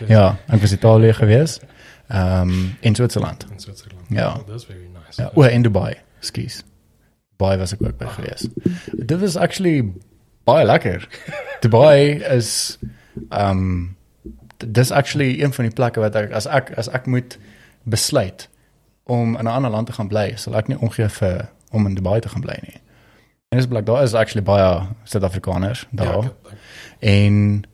[0.09, 1.61] Ja, ek was Italië gewees.
[2.09, 3.47] Ehm um, in Switserland.
[3.51, 4.07] In Zwitserland.
[4.09, 4.33] Ja.
[4.37, 5.21] Oh, that's very nice.
[5.23, 5.95] Ja, o, in Dubai.
[6.21, 6.63] Skielik.
[7.43, 8.47] Dubai was ek ook by gewees.
[8.93, 9.93] Dit was actually
[10.47, 11.09] baie lekker.
[11.61, 12.79] Dubai is
[13.31, 13.97] um,
[14.59, 17.39] dis actually een van die plekke wat ek as ek as ek moet
[17.85, 18.49] besluit
[19.11, 21.95] om in 'n ander land te gaan bly, sal ek nie omgee vir om in
[21.95, 22.79] Dubai te gaan bly nie.
[23.51, 26.23] En dis blik daar is actually baie Suid-Afrikaners daar.
[26.25, 26.31] Ja,
[27.01, 27.65] En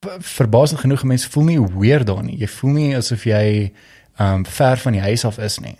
[0.00, 2.38] ver- verbasend genoeg mense voel nie weird daar nie.
[2.38, 3.72] Jy voel nie asof jy
[4.20, 5.76] um, ver van die huis af is nie.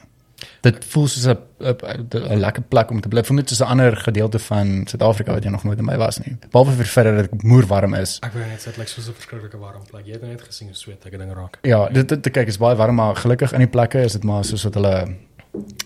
[0.60, 3.22] Dit voel soos 'n lekker plek om te bly.
[3.24, 6.18] Voel net soos 'n ander gedeelte van Suid-Afrika wat jy nog nooit in my was
[6.18, 6.36] nie.
[6.50, 8.18] Behalwe vir verder dat dit moerwarm is.
[8.22, 10.06] Ek wou net sê dit lyk soos 'n verskriklike warm plek.
[10.06, 11.58] Jy het net gesien hoe sweet ek ding raak.
[11.62, 14.44] Ja, dit dit kyk is baie warm maar gelukkig in die plekke is dit maar
[14.44, 15.16] soos wat hulle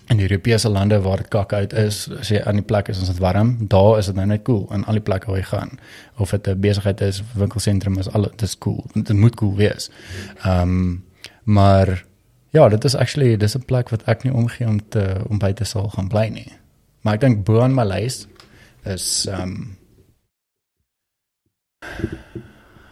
[0.06, 3.00] in die Europese lande waar dit kak uit is, as jy aan die plek is,
[3.00, 3.54] is dit warm.
[3.72, 5.78] Daar is dit nou net cool in al die plekke waar jy gaan.
[6.18, 8.84] Of dit 'n besigheid is, winkelsentrum is, al dit is cool.
[8.94, 9.90] Dit moet cool wees.
[10.42, 11.04] Ehm um,
[11.44, 12.04] maar
[12.52, 15.52] ja, dit is actually dis 'n plek wat ek nie omgee om te om by
[15.52, 16.52] te sal gaan bly nie.
[17.00, 18.26] Maar ek dink bo aan my lys
[18.84, 19.78] is ehm um,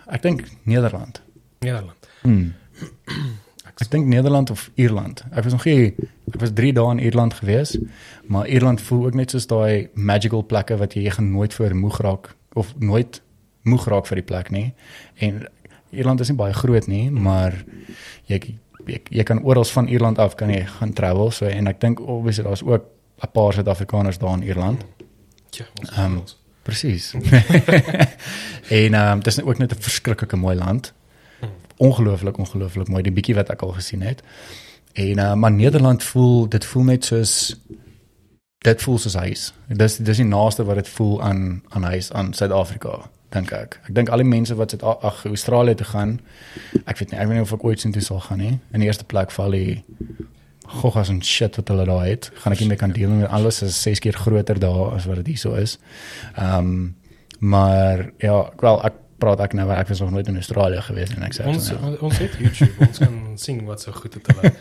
[0.06, 1.22] ek dink Nederland.
[1.58, 2.08] Nederland.
[2.22, 2.54] Hmm.
[3.80, 5.22] Ek dink Nederland of Ierland.
[5.32, 5.94] Ek was nog nie
[6.34, 7.78] ek was 3 dae in Ierland gewees,
[8.28, 11.74] maar Ierland voel ook net soos daai magical plekke wat jy, jy gaan nooit voor
[11.74, 13.22] moeg raak of nooit
[13.64, 14.74] moeg raak vir die plek nie.
[15.16, 15.46] En
[15.90, 17.56] Ierland is nie baie groot nie, maar
[18.28, 18.58] jy
[18.90, 22.00] jy, jy kan oral van Ierland af kan jy gaan travel so en ek dink
[22.00, 22.84] obviously daar's ook
[23.20, 24.84] 'n paar Suid-Afrikaners daar in Ierland.
[25.50, 25.64] Ja,
[25.96, 26.22] Ehm, um,
[26.62, 27.12] Presies.
[28.68, 30.92] en ehm um, dis ook net 'n verskriklike mooi land.
[31.76, 34.22] Ongelooflik, ongelooflik mooi die bietjie wat ek al gesien het.
[34.92, 37.60] En uh, maar Nederland voel dit voel net soos
[38.58, 39.52] dit voel soos huis.
[39.66, 43.78] Dis dis die naaste wat dit voel aan aan huis aan Suid-Afrika dink ek.
[43.88, 46.16] Ek dink al die mense wat sit ag Australië toe gaan.
[46.84, 48.54] Ek weet nie, ek weet nie of ek ooit sien toe sal gaan nie.
[48.74, 49.82] In die eerste plek val die
[50.80, 52.30] goggas en shit wat hulle daar het.
[52.42, 55.22] Gaan ek nie meer kan deel met alles is 6 keer groter daar as wat
[55.22, 55.78] dit hierso is.
[56.36, 56.80] Ehm um,
[57.40, 61.14] maar ja, wel ek praat ek nou maar ek was nog nooit in Australië gewees
[61.16, 61.78] en ek sê ons ja.
[62.00, 62.86] ons, het YouTube.
[62.88, 64.52] ons kan sien wat so goed het hulle.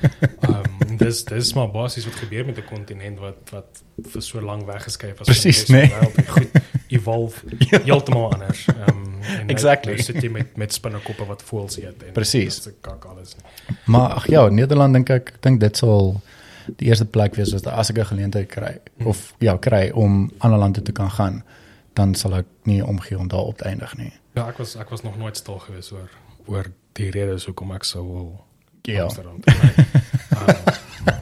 [0.48, 4.66] Ehm dis dis maar basies wat gebeur met 'n kontinent wat wat vir so lank
[4.68, 5.42] weggeskuif was.
[5.42, 5.92] die nee.
[6.28, 6.52] Goed
[6.88, 7.46] evolve
[7.88, 8.66] heeltemal anders.
[8.68, 9.94] Ehm um, Exactly.
[9.94, 12.62] Nou sit jy met met spinnekoppe wat voels eet en Precies.
[12.64, 13.36] dit kak alles.
[13.86, 16.22] Maar ag ja, Nederland dink ek dink dit sal
[16.78, 20.60] die eerste plek wees as as ek 'n geleentheid kry of ja, kry om ander
[20.60, 21.44] lande te kan gaan,
[21.94, 24.19] dan sal ek nie omgee om daar op te eindig nie.
[24.34, 26.10] Ja, ek was ek was nog nooit stil gewees oor
[26.46, 28.46] oor die redes hoekom ek sou wil
[28.82, 29.04] Ja.
[29.04, 29.40] Amsterdam.
[30.32, 30.56] um,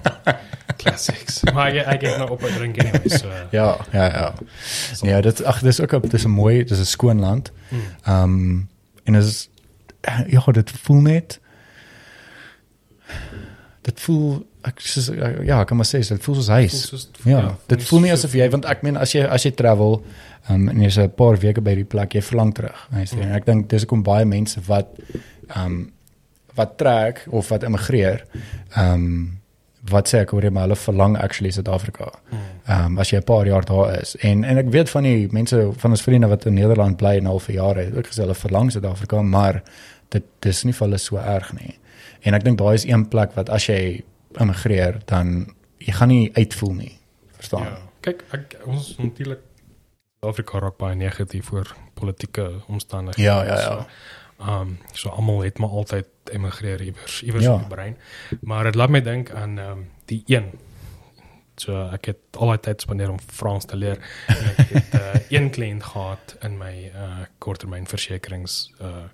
[0.81, 1.41] classics.
[1.53, 4.33] Maar ek ek het nou op 'n drink anyway, so Ja, ja, ja.
[5.01, 7.51] Ja, dit ag dis ook 'n dis 'n mooi, dis 'n skoon land.
[7.69, 7.79] Mm.
[8.03, 8.69] Ehm um,
[9.03, 9.49] en is
[10.27, 11.39] ja, dit voel net
[13.87, 15.05] dit voel ek soos,
[15.47, 16.73] ja, ek kan maar sê dit voel soos huis.
[16.89, 19.43] voel soos- Ja, dit voel nie so- asof jy want ek meen as jy as
[19.47, 20.01] jy travel
[20.49, 22.75] um, en jy's 'n paar weke by die plek, jy verlang terug.
[22.91, 24.87] Jy sê en ek dink dis hoekom baie mense wat
[25.55, 25.91] ehm um,
[26.57, 28.25] wat trek of wat immigreer,
[28.75, 29.33] ehm um,
[29.89, 32.11] wat sê ek hoor jy maar hulle verlang actually Suid-Afrika.
[32.67, 34.15] Ehm um, as jy 'n paar jaar daar is.
[34.19, 37.27] En en ek weet van die mense van ons vriende wat in Nederland bly en
[37.27, 39.63] al vir jare het ook gesê hulle verlang Suid-Afrika, maar
[40.09, 41.77] dit dis nie vir hulle so erg nie.
[42.27, 44.03] En ek dink daai is een plek wat as jy
[44.41, 45.47] immigreer dan
[45.79, 46.93] jy gaan nie uitvoel nie.
[47.39, 47.69] Verstaan?
[47.69, 47.77] Ja.
[48.07, 49.43] Kyk, ek ons natuurlik
[50.25, 53.23] Afrika raak baie negatief oor politieke omstandighede.
[53.23, 53.87] Ja, ja, ja.
[54.37, 57.53] Ehm um, so almal het maar altyd emigreer iewers, iewers Ja.
[57.53, 57.97] in die brein.
[58.41, 60.51] Maar dit laat my dink aan ehm um, die een
[61.57, 63.97] So ek het al die tyd spandeer om Frans te leer.
[64.29, 69.07] En ek het uh, een kliënt gehad in my uh, korttermynversekerings uh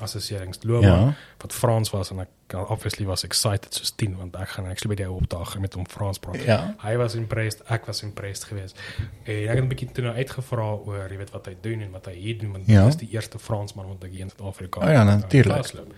[0.00, 1.14] assesseringsloopbaan Ja.
[1.38, 2.28] wat Frans was en ek
[2.70, 6.18] obviously was excited soos 10 want ek gaan actually by die opdag met hom Frans
[6.18, 6.42] praat.
[6.44, 6.74] Ja.
[6.82, 8.78] Hy was impressed, ek was impressed geweest.
[9.24, 11.90] En ek het 'n bietjie toe nou uitgevra oor, jy weet wat hy doen en
[11.90, 12.82] wat hy hier doen want Ja.
[12.82, 14.80] hy is die eerste Fransman wat ek hier in Suid-Afrika.
[14.80, 15.92] Oh ja, vasloop.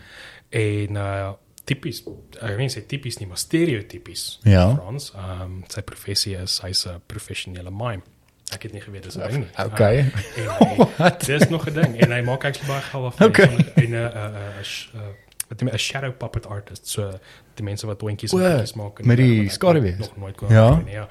[0.50, 1.32] En uh
[1.66, 2.02] tipies,
[2.40, 4.74] ek weet nie sê tipies nie, maar stereotypies Ja.
[4.74, 5.12] Frans.
[5.16, 8.02] Ehm um, sy professie is hy's 'n professionele mime.
[8.54, 9.64] Ek het nie geweet dis 'n ding nie.
[9.66, 9.98] Okay.
[9.98, 10.48] En
[10.98, 13.46] hy, dis nog 'n ding en hy maak actually baie geld af Okay.
[13.46, 14.34] van- en 'n 'n
[14.94, 15.14] 'n
[15.48, 17.10] wat jy 'n shadow puppet artist, so
[17.54, 19.98] die mense wat hondjies en goedjies maak en met die het skaduwees.
[19.98, 20.70] nog nooit kon Ja.
[20.70, 21.08] doen, ja.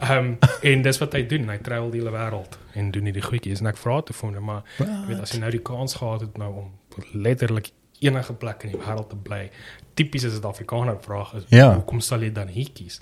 [0.00, 3.60] Ehm en dis wat hy doen, hy travel die hele wêreld en doen hierdie goedjies
[3.60, 4.62] en ek vra toe vir hom maar
[5.08, 6.72] weet as jy nou die kans gehad het nou om
[7.12, 9.50] letterlik enige plek in die wêreld te bly,
[9.94, 11.74] tipiese Suid-Afrikaner vraag is Ja.
[11.74, 13.00] hoekom sal jy dan hier kies?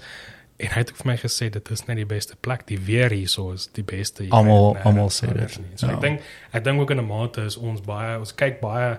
[0.56, 3.12] En hy het ook vir my gesê dit is net die beste plek, die weer
[3.12, 4.24] hierso is die beste.
[4.30, 5.58] Almal- almal sê dit.
[5.74, 5.92] So ja.
[5.92, 6.20] ek dink
[6.52, 8.98] ek dink ook in 'n mate is ons baie ons kyk baie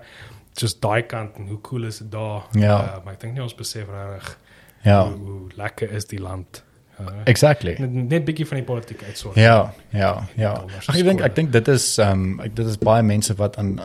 [0.53, 2.43] just daai kant en hoe cool is dit daar.
[2.51, 2.77] Ja.
[2.77, 4.38] Uh, maar ek dink nie ons besef regtig
[4.81, 6.63] Ja, hoe, hoe lekker is die land.
[6.99, 7.75] Uh, exactly.
[7.79, 9.35] net net bietjie van die politiek uitsort.
[9.35, 10.51] Ja, ja, ja.
[10.51, 13.57] Anders Ag, ek dink ek dink dit is ehm um, dit is baie mense wat
[13.61, 13.75] aan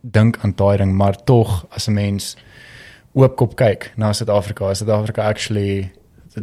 [0.00, 2.36] dink aan daai ding, maar tog as 'n mens
[3.12, 5.92] oopkop kyk na Suid-Afrika, is Suid-Afrika actually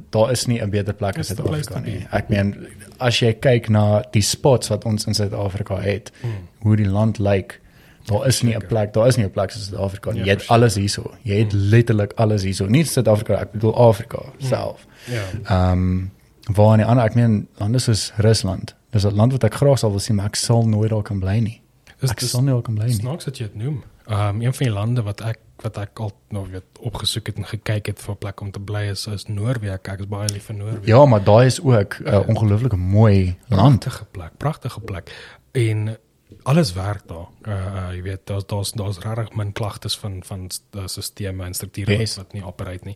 [0.09, 2.05] daar is nie 'n beter plek as Suid-Afrika nie.
[2.11, 2.67] Ek meen
[2.99, 6.29] as jy kyk na die spots wat ons in Suid-Afrika het, Mm.
[6.59, 7.61] hoe die land lyk,
[8.05, 10.19] daar is nie 'n plek, daar is nie 'n plek soos Suid-Afrika nie.
[10.19, 11.11] Ja, Jy het alles hierso.
[11.23, 12.65] Jy het letterlik alles hierso.
[12.65, 14.85] Nie Suid-Afrika, ek bedoel Afrika self.
[15.05, 15.23] Ja.
[15.43, 16.11] Ehm um,
[16.55, 18.75] waar in die ander ek meen lande soos Rusland.
[18.91, 21.19] Dis 'n land wat ek graag sal wil sien, maar ek sal nooit daar kan
[21.19, 21.61] bly nie.
[21.99, 22.93] Dis Ek dis sal nie daar kan bly nie.
[22.93, 23.83] snaaks dat jy dit noem.
[24.09, 27.47] Um een van die lande wat ek wat ek al nou weet opgesoek het en
[27.49, 29.71] gekyk het vir 'n plek om te bly is is Noorwe.
[29.71, 30.87] Ek is baie lief vir Noorwe.
[30.87, 33.79] Ja, maar daai is ook 'n uh, ongelooflike mooi land.
[33.79, 35.35] pragtige plek, pragtige plek.
[35.51, 35.97] En
[36.43, 37.27] alles werk daar.
[37.47, 41.97] Uh, jy weet daar's daar's daar's regtig min klagtes van van uh, sisteme en strukture
[41.97, 42.15] Yes.
[42.17, 42.95] wat nie operate nie.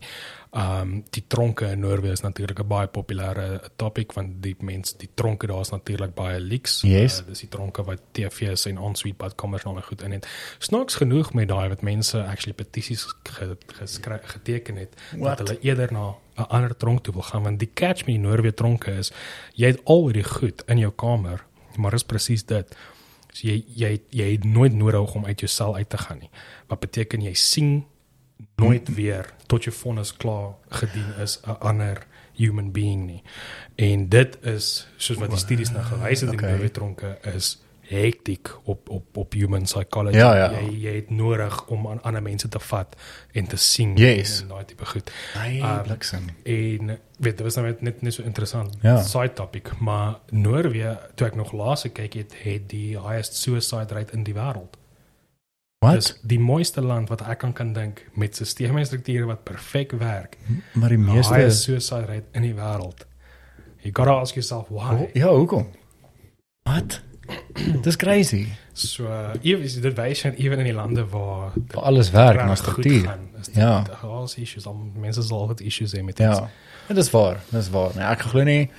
[0.52, 4.96] Um die tronke in Noorwe is natuurlik 'n baie populêre topic van die mense.
[4.98, 6.80] Die tronke daar is natuurlik baie leaks.
[6.82, 7.20] Yes.
[7.20, 10.26] Uh, dis die tronke wat TV's en ensuite badkamers nou goed in het.
[10.58, 15.38] Snaaks genoeg met daai wat mense actually petisies ge, geskry, geteken het What?
[15.38, 18.18] dat hulle eerder na 'n ander tronk toe wil gaan want die catch met die
[18.18, 19.12] Noorwe tronke is
[19.54, 21.44] jy het al hierdie goed in jou kamer,
[21.76, 22.76] maar is presies dit.
[23.32, 26.30] So jy jy jy het nooit nodig om uit jou sel uit te gaan nie.
[26.68, 27.84] Wat beteken jy sien
[28.56, 32.06] nooit weer tot jou vonnis klaar gedien is 'n ander
[32.36, 33.22] human being nie.
[33.76, 36.58] En dit is soos wat die studies nou gewys het in Okay.
[36.58, 37.58] die tronke is
[37.92, 40.16] hektiek op op op human psychology.
[40.16, 40.50] Ja, ja.
[40.60, 42.96] Jy jy het nodig om aan ander mense te vat
[43.32, 44.40] en te sien Yes.
[44.42, 45.12] en daai tipe goed.
[45.38, 46.26] Nee, Um, bliksem.
[46.44, 46.86] En
[47.18, 49.02] weet, dit was nou net net, so interessant Ja.
[49.02, 54.12] side topic, maar Noorwe, toe ek nog laas gekyk het, het die highest suicide rate
[54.12, 54.76] in die wêreld.
[55.82, 55.94] Wat?
[55.94, 59.92] Dis die mooiste land wat ek aan kan dink met stelsels en strukture wat perfek
[59.92, 60.36] werk.
[60.72, 63.06] maar die Meeste highest suicide rate in die wêreld.
[63.82, 64.94] You got to ask yourself why.
[64.94, 65.70] oh, Ja, hoekom?
[66.62, 67.00] Wat?
[67.82, 68.46] Dis crazy.
[68.72, 72.54] So, uh, ewen dit wys net ewen in die lande waar dit alles werk na
[72.54, 73.04] struktuur.
[73.04, 73.84] gaan, is dit- Ja.
[74.02, 76.38] daar's issues, al mense sal altyd issues hê met iets.
[76.38, 76.50] Ja.
[76.88, 77.90] Dit is waar, dit is waar.
[77.94, 78.70] Nee, ek glo nie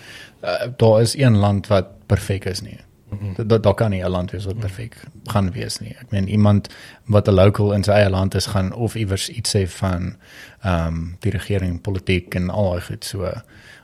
[0.44, 2.80] uh, daar is een land wat perfek is nie.
[3.10, 3.48] Mhm.
[3.48, 5.95] Daar daar kan nie 'n land wees wat perfek gaan wees nie.
[5.99, 6.68] Ek meen iemand
[7.06, 10.15] wat 'n local in sy eie land is gaan of iewers iets sê van
[10.61, 13.20] ehm um, die regering, politiek en al daai goed so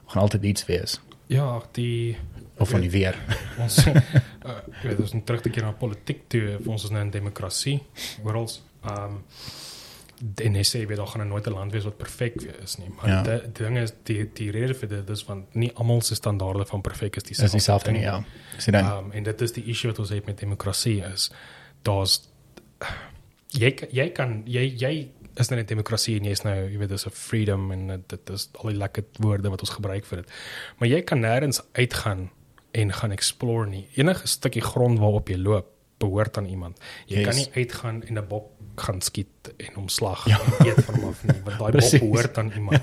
[0.08, 2.18] gaan altyd iets wees Ja, die
[2.60, 3.16] of van die weer.
[3.64, 3.94] ons uh,
[4.82, 7.12] jy weet ons moet terug te keer na politiek toe vir ons is nou 'n
[7.12, 7.80] demokrasie
[8.24, 8.50] oral
[8.84, 9.24] um
[10.44, 13.08] en hy sê weet daar gaan nooit 'n land wees wat perfek is nie maar
[13.08, 13.22] Ja.
[13.24, 16.66] die, die ding is die die rede vir dit is want nie almal se standaarde
[16.66, 18.24] van perfek is Dis dieselfde dieselfde nie, ja.
[18.56, 18.86] Dis die ding.
[18.88, 21.32] Um, en dit is die issue wat ons het met demokrasie is
[21.84, 22.28] daar's
[23.56, 25.10] jy jy kan jy jy
[25.40, 28.50] is nou 'n demokrasie en jy's nou jy weet dis 'n freedom en dit is
[28.54, 30.32] al die lekker woorde wat ons gebruik vir dit.
[30.80, 32.30] Maar jy kan nêrens uitgaan
[32.72, 33.88] en gaan explore nie.
[33.96, 35.68] Enige stukkie grond waarop jy loop
[36.00, 36.78] behoort aan iemand.
[37.06, 37.26] Jy Yes.
[37.28, 39.28] kan nie uitgaan en 'n bok gaan skiet
[39.58, 40.40] en hom slag ja.
[40.40, 42.82] en eet van hom af nie, want daai bok behoort aan iemand.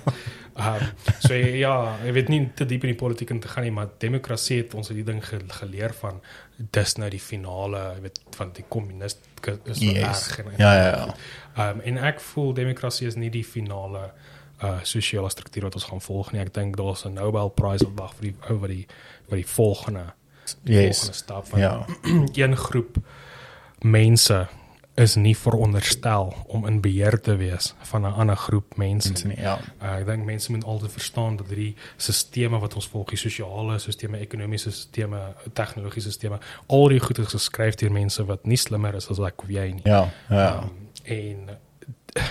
[0.57, 0.89] Ehm um,
[1.21, 3.89] so ja, ek weet nie te diep in die politiek in te gaan nie, maar
[3.99, 6.21] demokrasie het ons die ding ge geleer van
[6.59, 9.19] dis nou die finale, jy weet van die kommunist
[9.65, 10.29] is Yes.
[10.29, 11.15] erg en Ja, ja, ja.
[11.57, 14.13] Ehm um, en ek voel demokrasie is nie die finale
[14.63, 16.41] uh sosiale struktuur wat ons gaan volg nie.
[16.41, 18.87] Ek dink daar's 'n Nobel Prize op wag vir die ou wat die
[19.29, 20.13] wat die volgende
[20.63, 20.97] Yes.
[20.99, 21.85] volgende stap van Ja.
[22.33, 22.97] een groep
[23.81, 24.49] mense
[24.95, 29.09] is nie veronderstel om in beheer te wees van 'n ander groep mense.
[29.09, 29.59] Mense nie, ja.
[29.83, 33.79] Uh, ek dink mense moet altyd verstaan dat hierdie stelsels wat ons volg, die sosiale
[33.79, 38.95] stelsels, ekonomiese stelsels, tegnologiese stelsels, al die goed is geskryf deur mense wat nie slimmer
[38.95, 39.83] is as ek of jy nie.
[39.85, 40.59] Ja, ja.
[40.63, 40.71] Um,
[41.05, 41.49] en
[42.13, 42.23] eh,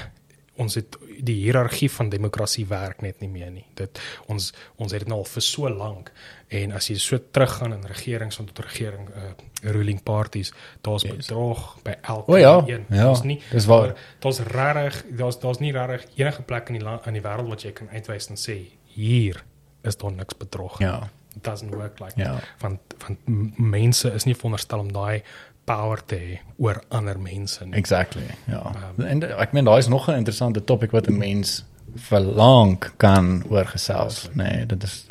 [0.58, 3.66] ons het die hiërargie van demokrasie werk net nie meer nie.
[3.76, 6.12] Dit ons ons het dit nou al vir so lank
[6.50, 9.32] en as jy so teruggaan in regerings van tot regering uh,
[9.74, 11.16] ruling parties, daar's Yes.
[11.28, 12.86] bedrog by elke O ja, een.
[12.90, 13.96] ja, Daar's nie dis waar.
[14.20, 17.62] Daar's regtig daar's daar's nie regtig enige plek in die land in die wêreld wat
[17.64, 18.60] jy kan uitwys en sê
[18.96, 19.44] hier
[19.84, 20.80] is daar niks bedrog.
[20.80, 21.10] Ja.
[21.36, 22.34] It doesn't work like Ja.
[22.40, 22.44] that.
[22.62, 23.20] Want want
[23.60, 25.22] mense is nie veronderstel om daai
[25.66, 27.74] power te hê oor ander mense nie.
[27.74, 28.24] Exactly.
[28.48, 28.72] Ja.
[28.98, 31.66] en ek meen daar is nog 'n interessante topik wat 'n mens
[31.96, 34.34] verlang kan oorgesels, nê.
[34.34, 35.06] Nee, dit is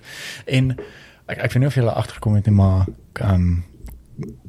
[0.44, 0.76] en
[1.26, 2.86] ek ek weet nie of jy al agterkom het nie, maar
[3.22, 3.64] um,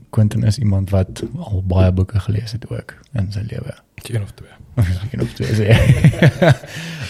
[0.09, 3.75] Quentin is iemand wat al baie boeke gelees het ook in sy lewe.
[4.03, 4.51] Een of twee.
[5.11, 5.67] Een of twee.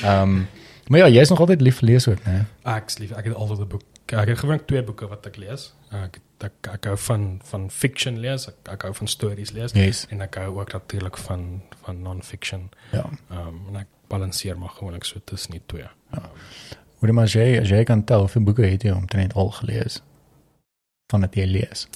[0.03, 0.47] Ehm um,
[0.87, 2.43] maar ja, jy is nog altyd lief vir lees ook, né?
[2.69, 3.11] Ek is lief.
[3.17, 3.81] Ek het altyd 'n boek.
[4.13, 5.73] Ek het gewoonlik twee boeke wat ek lees.
[5.91, 8.47] Ek ek, ek hou van van fiction lees.
[8.51, 10.05] Ek, ek hou van stories lees Yes.
[10.13, 12.69] en ek hou ook natuurlik van van non-fiction.
[12.91, 13.05] Ja.
[13.29, 15.87] Ehm um, en ek balanseer maar gewoonlik so tussen die twee.
[16.99, 20.01] Hoe maar as jy as jy kan tel hoeveel boeke het jy omtrent al gelees?
[21.11, 21.87] Van dit jy lees.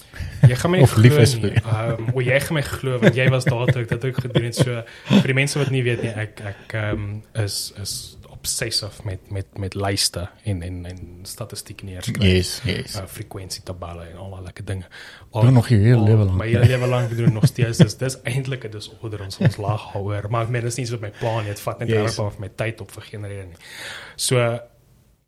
[0.47, 3.29] Jy gaan my Of lief is vir Ehm um, jy gaan my glo want jy
[3.29, 4.55] was daar toe ek dit ook gedoen het.
[4.55, 9.01] So vir die mense wat nie weet nie, ek ek ehm um, is is obsessive
[9.03, 12.23] met met met lyste en en en statistiek neerskryf.
[12.23, 12.95] Yes, yes.
[12.95, 14.85] uh, frekwensietabelle en al daai lekker dinge.
[15.31, 16.37] Doen nog hele al- lewe lank.
[16.37, 17.77] My hele lewe lank doen nog steeds.
[17.77, 20.91] Dis dis eintlik 'n disorder ons ons lag daaroor, maar ek meen dis nie iets
[20.95, 21.59] wat my plan het.
[21.59, 22.19] Vat net Yes.
[22.19, 23.57] of my tyd op vir geen rede nie.
[24.15, 24.59] So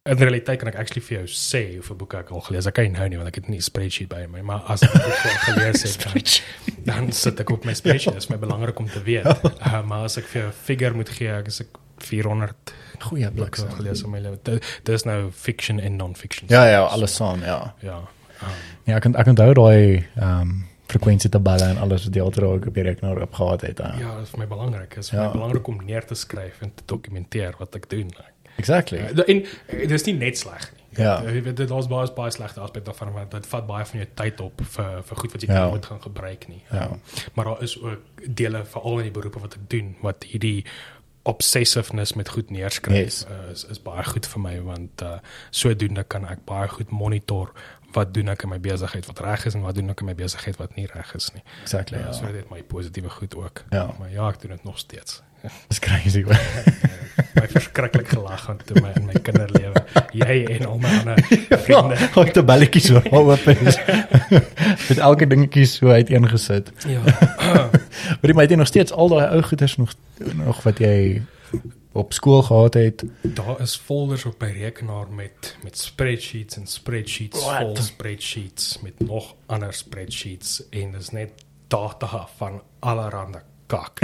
[0.04, 2.66] in realiteit kan ek actually vir jou sê hoeveel boeke ek al gelees.
[2.66, 4.82] Ek kan nie nou nie want ek het nie 'n spreadsheet by my, maar as
[4.84, 6.24] ek boek al gelees het, dan,
[7.06, 8.14] dan sit ek op my spreadsheet.
[8.14, 9.26] Dit is my belangrik om te weet.
[9.62, 11.68] Uh, maar as ek vir jou 'n figure moet gee, ek is ek
[12.04, 13.70] 400 Goeie boeke bliksem.
[13.78, 14.60] gelees in my lewe.
[14.94, 16.48] Is nou fiction en non-fiction.
[16.50, 17.74] Ja, ja, alles saam, ja.
[17.82, 17.98] Ja.
[18.42, 22.44] Um, Ja, ek kan ek onthou daai ehm um, frekwensietabelle en alles wat jy altyd
[22.44, 23.80] ook op die rekenaar op gehad het.
[23.80, 23.94] Uh.
[24.00, 24.90] Ja, dit is vir my belangrik.
[24.90, 25.26] Dit is vir Ja.
[25.28, 28.12] my belangrik om neer te skryf en te dokumenteer wat ek doen.
[28.58, 28.98] Exactly.
[28.98, 30.82] Ja, en eh, dit is nie net sleg nie.
[31.06, 31.22] Ja.
[31.24, 34.08] Jy weet dit daar's baie baie slegte aspekte daarvan want dit vat baie van jou
[34.16, 35.62] tyd op vir vir goed wat jy Ja.
[35.64, 35.70] ja.
[35.70, 36.64] nooit gaan gebruik nie.
[36.72, 36.84] Ja.
[36.92, 37.00] Um,
[37.34, 38.00] maar daar is ook
[38.36, 40.66] dele veral in die beroepe wat ek doen wat hierdie
[41.24, 43.26] obsessiveness met goed neerskryf Yes.
[43.30, 45.18] uh, is is baie goed vir my want uh,
[45.50, 47.52] sodoende kan ek baie goed monitor
[47.94, 50.16] wat doen ek in my besigheid wat reg is en wat doen ek in my
[50.16, 51.44] besigheid wat nie reg is nie.
[51.62, 51.98] Exactly.
[52.00, 52.12] Ja, Ja.
[52.14, 53.64] so dit my positiewe goed ook.
[53.70, 53.96] Ja.
[54.00, 55.22] Maar ja, ek doen dit nog steeds.
[55.68, 56.24] Dis crazy.
[57.36, 59.84] my verskriklik gelag aan toe my in my kinderlewe.
[60.16, 61.24] Jy en al my ander
[61.66, 61.98] vriende.
[62.16, 63.78] Hoe te balletjies so oop is.
[64.90, 66.72] Met elke dingetjie so uiteengesit.
[66.88, 67.02] Ja.
[68.22, 69.94] Maar jy jy nog steeds al daai ou goeders nog
[70.36, 71.22] nog wat jy
[71.92, 73.04] op skool gehad het.
[73.22, 77.62] Daar is folders op my rekenaar met met spreadsheets en spreadsheets What?
[77.62, 84.00] vol spreadsheets met nog ander spreadsheets en dis net data van allerlei kak.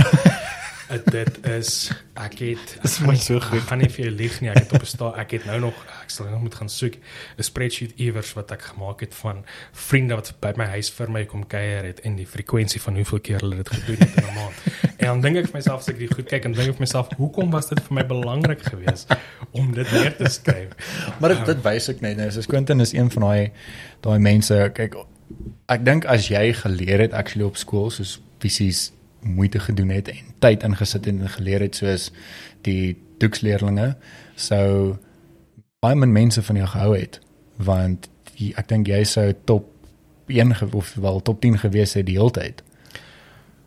[0.87, 3.59] Uh, dit is ek het Dis my so goed.
[3.59, 4.49] Ek gaan nie vir jou lieg nie.
[4.53, 6.95] Ek het op 'n sta ek het nou nog ek sal nog moet gaan soek
[6.95, 11.25] 'n spreadsheet iewers wat ek gemaak het van vriende wat by my huis vir my
[11.25, 14.33] kom kuier het en die frekwensie van hoeveel keer hulle dit gedoen het in 'n
[14.33, 14.55] maand.
[14.97, 16.85] En dan dink ek vir myself as ek dit goed kyk en dink ek vir
[16.87, 19.13] myself, hoekom was dit vir my belangrik geweest
[19.51, 20.71] om dit neer te skryf?
[21.19, 22.31] Maar dit dit wys ek net nou.
[22.31, 23.51] Soos Quentin is een van daai
[24.01, 24.71] daai mense.
[24.73, 24.95] Kyk,
[25.67, 28.91] ek dink as jy geleer het actually op skool soos fisies
[29.21, 32.11] moeite gedoen het en tyd ingesit het en geleer het soos
[32.61, 33.95] die doeksleerlinge
[34.35, 34.95] sou
[35.81, 37.19] baie min mense van jou gehou het
[37.57, 39.69] want die, ek dink jy sou top
[40.27, 42.61] 1 ge- of wel top 10 gewees het die hele tyd.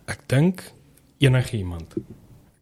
[0.07, 0.63] Ek dink
[1.19, 2.05] enigiemand ek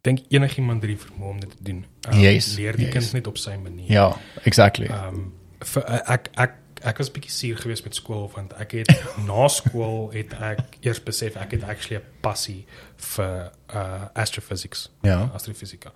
[0.07, 1.81] dink enigiemand het die vermoë om dit te doen.
[2.09, 2.95] Um, Yes, leer die yes.
[2.95, 3.91] kind net op sy manier.
[3.93, 4.17] Ja,
[4.49, 4.87] exactly.
[4.95, 8.91] Um, vir ek ek ek was bietjie suur geweest met skool want ek het
[9.29, 14.91] na skool het ek eers besef ek het actually 'n passie vir uh astrophysics.
[15.03, 15.31] Ja.
[15.35, 15.93] Astrofisika.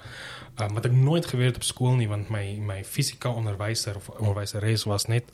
[0.60, 4.08] Um, wat ek nooit geweet het op skool nie want my my fisika onderwyser of
[4.08, 5.24] onderwyseres was net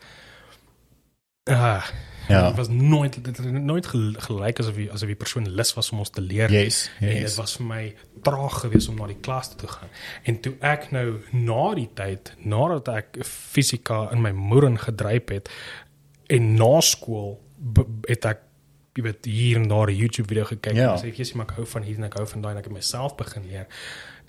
[1.45, 1.85] ah
[2.29, 2.47] Ja.
[2.49, 5.99] Dit was nooit het nooit gel- gelyk asof die asof die persoon lus was om
[5.99, 6.51] ons te leer.
[6.53, 7.37] Yes, En dit yes.
[7.37, 9.89] was vir my traag geweest om na die klas toe te gaan.
[10.25, 15.49] En toe ek nou na die tyd, nadat ek fisika in my moer ingedryp het
[16.29, 17.39] en na skool
[18.09, 18.45] het ek
[18.99, 20.93] jy weet hier en daar 'n YouTube video gekyk Ja.
[20.93, 22.65] en sê jissie maar ek hou van hier en ek hou van daai en ek
[22.65, 23.67] het myself begin leer.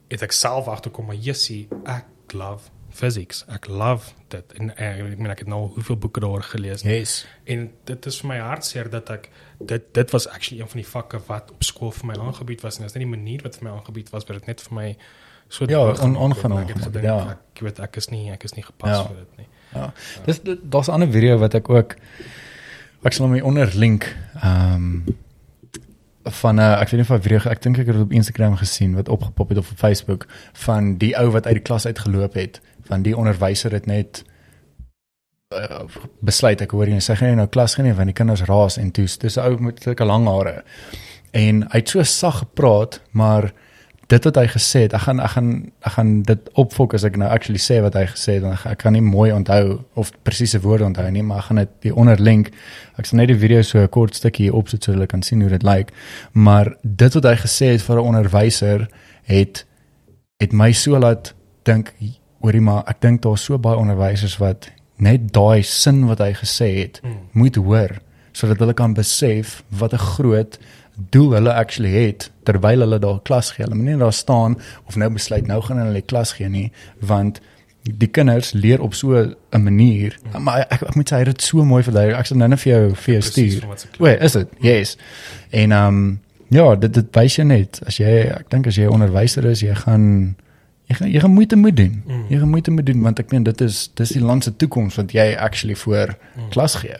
[0.09, 2.69] Het ek self agterkom maar jissie ek love
[2.99, 3.43] physics.
[3.55, 6.81] Ek love dit en eh, ek meen ek het nou hoeveel boeke daaroor gelees.
[6.87, 7.25] Yes.
[7.49, 10.87] En dit is vir my hartseer dat ek dit dit was actually een van die
[10.89, 13.55] vakke wat op skool vir my aangebied was en dit is net die manier wat
[13.59, 14.89] vir my aangebied was, wat dit net vir my
[15.49, 16.37] so Ja, droog on- gemaak het.
[16.37, 17.37] ongenaam Ek het gedink, ja.
[17.55, 19.03] Ek weet ek is nie ek is nie gepas Ja.
[19.07, 19.47] vir dit nie.
[19.73, 19.93] Ja.
[20.25, 21.95] Dis dit- daar's 'n ander video wat ek ook
[23.03, 25.05] ek sal hom hier onder link ehm um,
[26.31, 28.55] van 'n ek weet nie of 'n video ek dink ek het dit op Instagram
[28.55, 32.33] gesien wat opgepop het of op Facebook van die ou wat uit die klas uitgeloop
[32.33, 34.23] het van die onderwyser het net
[35.55, 35.81] uh,
[36.19, 38.77] besluit ek hoor jy sê gaan jy nou klas gaan nie want die kinders raas
[38.77, 40.63] en toe dis 'n ou met sulke lang hare.
[41.31, 43.53] En hy het so sag gepraat maar
[44.09, 45.49] dit wat hy gesê het, ek gaan ek gaan
[45.85, 48.65] ek gaan dit opfok as ek nou actually sê wat hy gesê het, dan ek,
[48.73, 51.93] ek kan nie mooi onthou of presiese woorde onthou nie, maar ek gaan dit die
[51.95, 52.49] onderlink.
[52.97, 55.49] Ek sal net die video so 'n kort stukkie opsit sodat hulle kan sien hoe
[55.49, 55.91] dit lyk.
[56.33, 58.87] Maar dit wat hy gesê het vir 'n onderwyser
[59.23, 59.65] het
[60.39, 61.33] het my so laat
[61.63, 61.93] dink
[62.41, 66.79] hoorie maar ek dink daar's so baie onderwysers wat net daai sin wat hy gesê
[66.81, 67.17] het Mm.
[67.33, 67.89] moet hoor
[68.31, 70.59] sodat hulle kan besef wat 'n groot
[71.09, 73.63] doel hulle actually het terwyl hulle daar klas gee.
[73.65, 74.57] Hulle moet nie daar staan
[74.87, 77.39] of nou besluit nou gaan hulle klas gee nie, want
[77.83, 79.15] die kinders leer op so
[79.51, 80.17] 'n manier.
[80.33, 80.43] Mm.
[80.43, 82.19] Maar ek ek moet sê hy het dit so mooi verduidelik.
[82.19, 83.63] Ek sal nou net vir jou vir jou stuur.
[83.99, 84.47] O, is dit?
[84.59, 84.97] Yes.
[85.49, 86.19] En ehm um,
[86.49, 89.75] ja, dit dit wys jy net as jy ek dink as jy onderwyser is, jy
[89.75, 90.35] gaan
[90.89, 92.03] jy gaan jy gaan moeite moet doen.
[92.07, 92.25] Mm.
[92.29, 94.95] Jy gaan moeite moet doen want ek meen dit is dis die land se toekoms
[94.95, 96.49] wat jy actually voor Mm.
[96.49, 96.97] klas gee.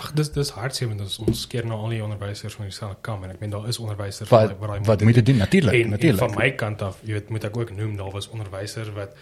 [0.00, 3.24] Ag dis dis hartseer want ons ons keer nou al die onderwysers van dieselfde kam
[3.26, 6.18] en ek meen daar is onderwysers Wat wat daai wat moet doen natuurlik, natuurlik.
[6.24, 9.12] van my kant af, jy weet, moet ek ook noem daar was onderwysers wat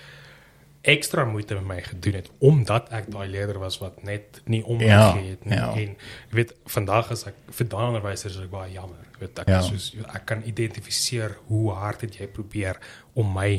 [0.88, 4.88] ekstra moeite met my gedoen het omdat ek daai leerder was wat net nie omgegee
[4.94, 5.72] Ja, het nie ja.
[5.74, 5.96] en
[6.30, 9.50] jy weet vandag is ek vir daai onderwysers is ek baie jammer jy weet ek
[9.50, 9.58] Ja.
[9.58, 9.66] ja.
[9.66, 12.78] soos ek kan identifiseer hoe hard het jy probeer
[13.18, 13.50] om my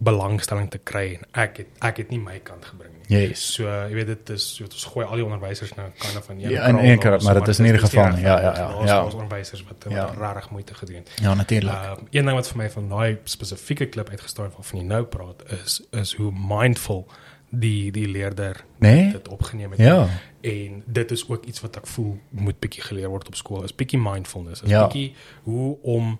[0.00, 3.42] belangstelling te kry en ek het ek het nie my kant gebring nie Yes.
[3.54, 6.34] so jy weet dit is jy weet, ons gooi al die onderwysers nou kan van
[6.40, 8.22] een Ja, in een ons, maar dit is nie die geval nie.
[8.22, 9.00] Ja, ja, ja, Daar's- ja.
[9.02, 10.06] daar's onderwysers wat Ja.
[10.18, 11.72] regtig moeite gedoen het Ja, natuurlik.
[11.74, 15.42] Uh, een ding wat vir my van daai spesifieke klip uitgestaan waarvan jy nou praat
[15.64, 17.06] is is hoe mindful
[17.50, 19.12] die die leerder Nee?
[19.12, 19.78] dit opgeneem het.
[19.80, 20.08] Ja.
[20.40, 23.62] En dit is ook iets wat ek voel moet bietjie geleer word op skool.
[23.64, 24.62] Is bietjie mindfulness.
[24.62, 24.82] Is Ja.
[24.86, 26.18] bietjie hoe om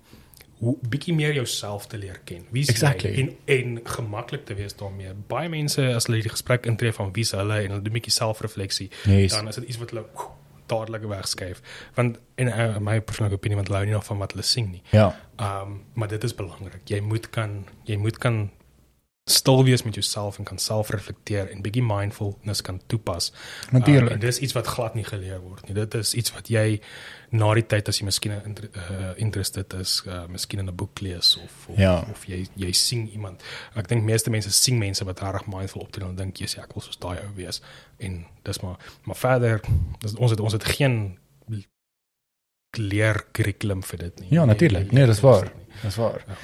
[0.64, 2.44] hoe bietjie meer jouself te leer ken.
[2.50, 3.10] Wie is Exactly.
[3.10, 5.12] jy en en gemaklik te wees daarmee.
[5.28, 7.98] Baie mense as hulle die gesprek intree van wie is hulle en hulle doen 'n
[8.00, 9.32] bietjie selfrefleksie, Yes.
[9.36, 10.04] dan is dit iets wat hulle
[10.66, 11.60] dadelik wegskuif.
[11.94, 14.70] Want en uh, my persoonlike opinie want hulle hou nie nog van wat hulle sing
[14.70, 14.82] nie.
[14.90, 15.14] Ja.
[15.40, 16.80] Um maar dit is belangrik.
[16.88, 18.50] Jy moet kan jy moet kan
[19.24, 23.32] stil wees met jouself en kan self reflekteer en bietjie mindfulness kan toepas.
[23.72, 24.10] Natuurlik.
[24.10, 25.74] Um, en dis iets wat glad nie geleer word nie.
[25.74, 26.80] Dit is iets wat jy
[27.32, 31.00] na die tyd as jy miskien inter, uh, interested is, uh, miskien in 'n boek
[31.00, 32.04] lees of of, Ja.
[32.12, 33.42] of jy jy sien iemand.
[33.74, 36.74] Ek dink meeste mense sien mense wat regtig mindful optree en dink jy sê ek
[36.74, 37.62] wil soos daai ou wees.
[37.98, 39.60] En dis maar maar verder
[40.00, 41.18] dis, ons het ons het geen
[42.78, 44.28] leer kurrikulum vir dit nie.
[44.34, 44.92] Ja, natuurlik.
[44.92, 45.52] Nee, dis waar.
[45.82, 46.24] Dis waar.
[46.28, 46.34] Um,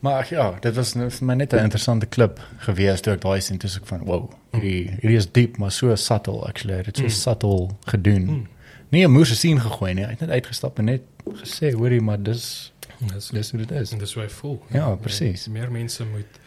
[0.00, 3.58] Maar ja, dit was vir my net 'n interessante klip gewees toe ek daai sien
[3.58, 6.82] toe ek van wow, hierdie hierdie is diep maar so subtle actually.
[6.82, 7.36] Dit is so Mm.
[7.36, 8.22] subtle gedoen.
[8.24, 8.46] Mm.
[8.90, 10.04] Nie 'n moes sien gegooi nie.
[10.04, 11.02] Hy het net uitgestap en net
[11.32, 12.72] gesê, hoorie, maar dis
[13.14, 13.92] dis dis hoe dit is.
[13.92, 14.62] en dis hoe hy voel.
[14.72, 15.48] Ja, presies.
[15.48, 16.38] Meer mense moet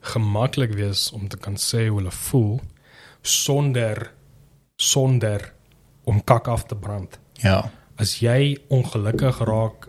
[0.00, 2.60] gemaklik wees om te kan sê hoe hulle voel
[3.22, 4.12] sonder
[4.76, 5.52] sonder
[6.04, 7.18] om kak af te brand.
[7.32, 7.70] Ja.
[7.96, 9.88] As jy ongelukkig raak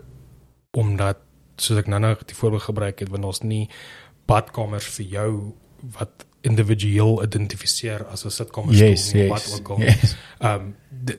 [0.70, 1.16] omdat
[1.60, 3.68] soos ek nou nou die voorbeeld gebruik het want ons nie
[4.30, 5.30] badkamers vir jou
[5.96, 9.30] wat individueel identifiseer as 'n sitkamer Yes, nie, yes.
[9.30, 9.80] wat ook al.
[9.80, 10.16] yes.
[10.40, 10.74] Ehm um,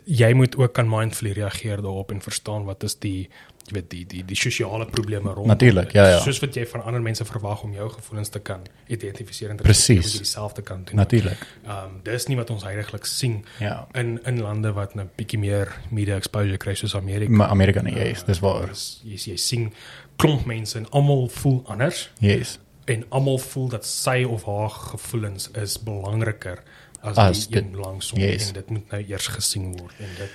[0.05, 3.29] jy moet ook kan mindfully reageer daarop en verstaan wat is die
[3.67, 5.47] jy weet die die die sosiale probleme rondom.
[5.47, 5.93] Natuurlijk, dit.
[5.93, 6.19] ja, ja.
[6.19, 9.63] Soos wat jy van ander mense verwag om jou gevoelens te kan identifiseer en te
[9.93, 10.95] jy dieselfde kan doen.
[10.95, 11.37] Natuurlik.
[11.65, 13.87] Ehm um, dis nie wat ons heiliglik sien Ja.
[13.93, 17.31] in in lande wat 'n bietjie meer media exposure kry soos Amerika.
[17.31, 18.69] Maar Amerika nee, yes, dis waar.
[19.03, 19.73] Jy jy sien
[20.21, 22.59] klomp mense en almal voel anders Yes.
[22.85, 26.61] en almal voel dat sy of haar gevoelens is belangriker
[27.01, 28.47] as, As die dit- een langsom yes.
[28.47, 30.29] en dit moet nou eers gesien word en dit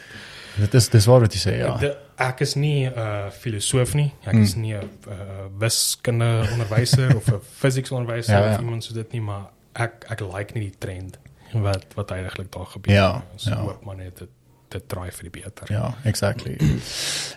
[0.56, 1.74] Dit is dis waar wat jy sê, ja.
[1.76, 4.42] de, ek is nie 'n uh, filosoof nie ek Mm.
[4.42, 5.12] is nie 'n uh,
[5.58, 8.54] wiskunde onderwyser of 'n physics onderwyser Ja, ja.
[8.54, 11.18] of iemand so dit nie maar ek ek like nie die trend
[11.52, 13.56] wat wat eintlik daar gebeur Ja, so ja.
[13.56, 14.28] hoop maar net dit
[14.68, 16.56] dit draai vir die beter Ja, exactly.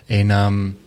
[0.06, 0.78] en ehm um,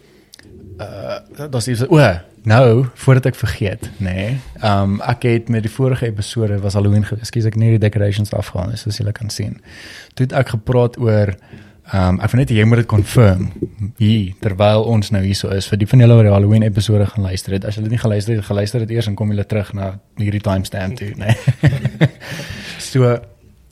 [0.82, 2.00] uh daar's iets o,
[2.44, 4.14] nou voordat ek vergeet, nê.
[4.14, 7.28] Nee, um, ek het met die vorige episode was Halloween gewees.
[7.28, 9.60] Ekskuus ek nie die decorations afgehaal nie, soos julle kan sien.
[10.14, 11.34] Toe het ek gepraat oor
[11.92, 13.50] um, ek wil net jy moet dit confirm
[14.00, 17.28] hier terwyl ons nou hierso is vir die van julle wat die Halloween episode gaan
[17.28, 17.68] luister het.
[17.68, 20.44] As julle dit nie geluister het, geluister dit eers en kom julle terug na hierdie
[20.44, 21.36] timestamp toe, nê.
[21.36, 22.10] Nee.
[22.92, 23.16] so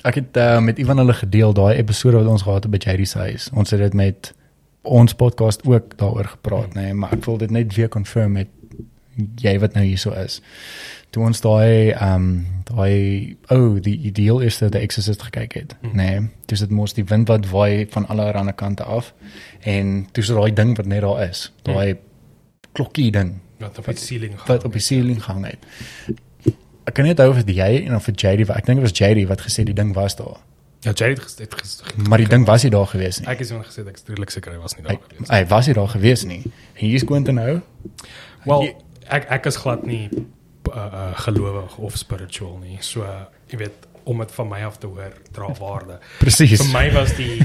[0.07, 3.19] ek het uh, met Ivan hulle gedeel daai episode wat ons gehad het by se
[3.19, 3.49] huis.
[3.53, 4.34] Ons het dit met
[4.81, 8.47] ons podcast ook daaroor gepraat, nê, nee, maar ek wil dit net weer confirm met
[9.41, 10.39] jy wat nou hierso is.
[11.11, 15.75] Toe ons daai ehm um, daai oh, die ideal is dat die Exorcist gekyk het,
[15.81, 15.91] Hmm.
[15.99, 16.09] nê.
[16.19, 19.13] Nee, dis dit mos die wind wat waai van alle ander kante af
[19.67, 21.51] en dis daai ding wat net daar is.
[21.63, 21.97] Daai
[22.71, 25.65] klokkie ding wat op die ceiling gaan wat op die ceiling gehang het.
[26.87, 29.27] Ek kan onthou of dit jy en of vir JD, ek dink dit was JD
[29.27, 30.39] wat gesê die ding was daar.
[30.83, 33.27] Ja Jerry het gesê het ges- Maar die ding was nie daar gewees nie.
[33.29, 35.67] ek is iemand gesê ek redelik seker hy was nie Hy, daar gewees hy was
[35.67, 36.41] nie daar gewees nie.
[36.75, 37.61] En hier's Quentin nou.
[38.45, 38.67] Wel,
[39.07, 42.77] ek ek is glad nie uh, uh, gelowig of spiritual nie.
[42.81, 45.99] So uh, jy weet om dit van my af te hoor dra waarde.
[46.23, 46.61] Presies.
[46.63, 47.43] Vir my was die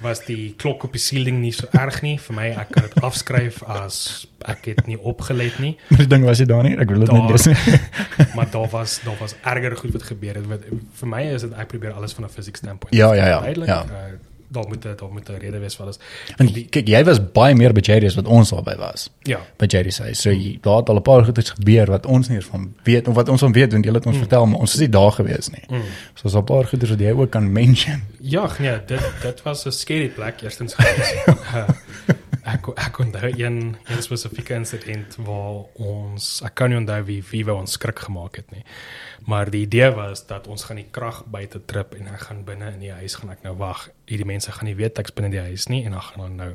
[0.00, 2.16] was die klok op die ceiling nie so erg nie.
[2.20, 5.74] Vir my ek kan dit afskryf as ek het nie opgelet nie.
[5.90, 6.76] Maar die ding was jy daar nie.
[6.76, 7.80] Ek wil dit net lees nie.
[8.36, 10.70] Maar daar was daar was erger goed wat gebeur het.
[11.00, 12.94] Vir my is dit ek probeer alles van 'n fisiek standpoint.
[12.96, 13.84] Ja, ja, ja, Duidelik, ja.
[13.84, 15.98] Uh, daar moet 'n- daar moet 'n rede wees vir alles.
[16.36, 19.10] Want kyk, jy was baie meer by JD as wat ons albei was.
[19.22, 19.38] Ja.
[19.58, 20.10] By JD sê.
[20.14, 23.14] So jy, daar het al 'n paar goedes gebeur wat ons nie van weet of
[23.14, 25.48] wat ons van weet want jy het ons vertel, maar ons is nie daar gewees
[25.50, 25.62] nie.
[25.68, 25.82] Mm.
[26.14, 28.02] So daar's 'n paar goedes wat jy ook kan mention.
[28.20, 31.14] Ja, nee, dit dit was 'n scary plek eerstens gewees.
[31.26, 31.68] uh,
[32.46, 37.44] ek ek onthou een een spesifieke insident waar ons ek kan nie onthou wie wie
[37.48, 38.62] wou ons skrik gemaak het nie.
[39.26, 42.72] Maar die idee was dat ons gaan die krag buite trip en ek gaan binne
[42.74, 43.88] in die huis gaan ek nou wag.
[44.06, 46.52] Hierdie mense gaan nie weet ek's binne die huis nie en dan gaan hulle nou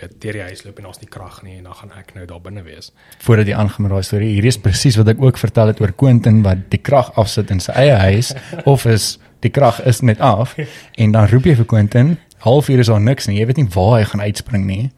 [0.00, 2.26] weet deur die huis loop en ons nie krag nie en dan gaan ek nou
[2.26, 2.90] daar binne wees.
[3.22, 5.92] Voordat jy aangaan met daai storie, hier is presies wat ek ook vertel het oor
[5.92, 8.32] Quentin wat die krag afsit in sy eie huis
[8.72, 9.14] of is
[9.44, 12.14] die krag is net af en dan roep jy vir Quentin,
[12.46, 13.38] halfuur is daar niks nie.
[13.38, 14.90] Jy weet nie waar hy gaan uitspring nie.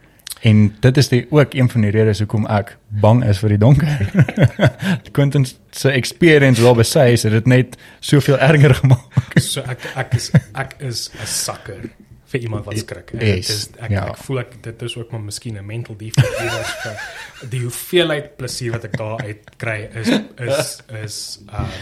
[0.46, 3.58] En dit is die ook een van die redes hoekom ek bang is vir die
[3.58, 4.10] donker.
[5.16, 9.38] Quentin se experience wel besy is dit net soveel erger gemaak.
[9.42, 11.88] So ek ek is ek is 'n sakker
[12.30, 13.10] vir iemand wat skrik.
[13.18, 14.06] Yes, dit is ek, ja.
[14.10, 18.36] ek voel ek dit is ook maar miskien 'n mental defect iewers vir die hoeveelheid
[18.36, 21.16] plesier wat ek daar uit kry is is is
[21.50, 21.74] um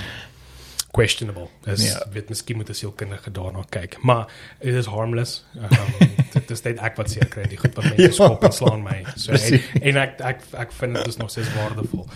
[0.95, 1.49] questionable.
[1.67, 1.99] Is Ja.
[1.99, 2.07] ja.
[2.13, 3.97] weet miskien moet 'n sielkundige daarna kyk.
[4.03, 4.27] Maar
[4.61, 5.45] it is harmless.
[5.57, 8.83] Um, dit is net ek wat seker kry die goed wat mense skop en slaan
[8.83, 9.03] my.
[9.17, 12.07] So en, en ek ek ek vind dit is nog steeds waardevol.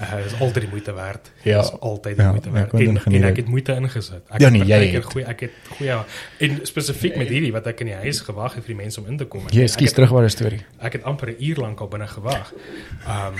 [0.00, 1.30] Uh, is altyd die moeite werd.
[1.42, 1.60] Ja.
[1.60, 2.74] Is altyd die Ja, moeite ja, werd.
[2.74, 4.22] ek En, en ek het moeite ingesit.
[4.30, 5.12] Ek Ja, nee, het jy partykeer het.
[5.12, 5.98] goeie ek het goeie
[6.38, 9.06] en spesifiek met hierdie wat ek in die huis gewag het vir die mense om
[9.06, 9.48] in te kom.
[9.50, 10.64] Jy ek skiet terug waar die storie.
[10.80, 12.52] Ek het amper 'n uur lank al binne gewag.
[13.08, 13.34] Um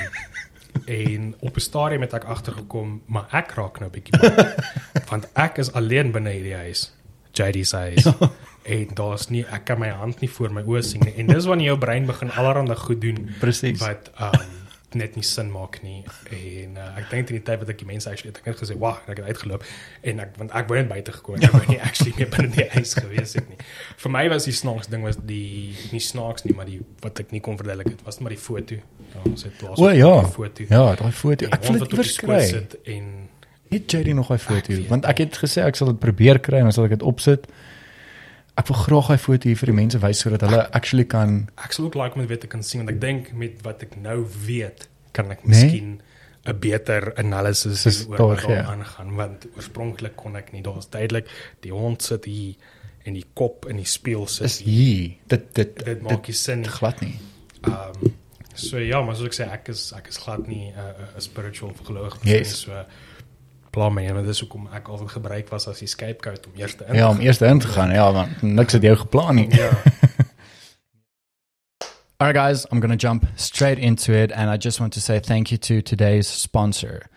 [0.85, 4.55] en op 'n stadium het ek agtergekom, maar ek raak nou bietjie bang.
[5.11, 6.93] want ek is alleen binne hierdie huis.
[7.33, 8.07] JD se huis.
[8.77, 11.15] en daar's nie ek kan my hand nie voor my oë sien nie.
[11.17, 13.81] En dis wanneer jou brein begin allerhande goed doen Presies.
[13.81, 14.66] wat um
[14.99, 16.03] net nie sin maak nie
[16.33, 18.79] en uh, ek dink in die tyd wat ek die mense actually ek het gesê
[18.83, 19.67] wag ek het uitgeloop
[20.03, 22.69] en ek want ek wou net buite gekom ek wou nie actually meer binne die
[22.77, 23.61] huis gewees het nie
[24.05, 27.35] vir my was die snaaks ding was die nie snaaks nie maar die wat ek
[27.37, 30.13] nie kon verduidelik het was maar die foto ja, ons het plaas O ja.
[30.25, 31.49] die foto Ja, daai foto.
[31.53, 32.43] Ek wil dit verskry.
[32.49, 33.09] sit en
[33.71, 34.75] Het JD nog daai foto?
[34.89, 37.49] Want ek het gesê ek sal dit probeer kry en dan sal ek dit opsit.
[38.57, 41.73] Ek wil graag daai foto hier vir die mense wys sodat hulle actually kan ek
[41.77, 43.97] sal ook like om dit weer te kan sien want ek dink met wat ek
[44.01, 45.51] nou weet kan ek Nee?
[45.53, 46.01] miskien
[46.47, 48.63] 'n beter analysis doen oor wat daar, ja.
[48.73, 51.27] aangaan want oorspronklik kon ek nie daar's duidelik
[51.61, 52.55] die hond sit hier
[53.05, 55.13] en die kop in die spieël sit is hier.
[55.29, 57.19] Dit dit dit maak nie sin glad nie.
[57.67, 58.15] Um
[58.55, 61.21] so ja, maar soos ek sê ek is ek is glad nie 'n uh, 'n
[61.21, 62.61] spiritual gelowige Yes.
[62.61, 62.73] so
[63.77, 66.87] pla my en dis hoekom ek altyd gebruik was as die scapegoat om eers te
[66.89, 67.93] in Ja, om eers in te gaan.
[67.93, 69.49] Ja, niks het jou geplan nie.
[69.55, 69.71] ja.
[72.19, 74.33] All right, guys, I'm going to jump straight into it.
[74.33, 77.11] And I just want to say thank you to today's sponsor.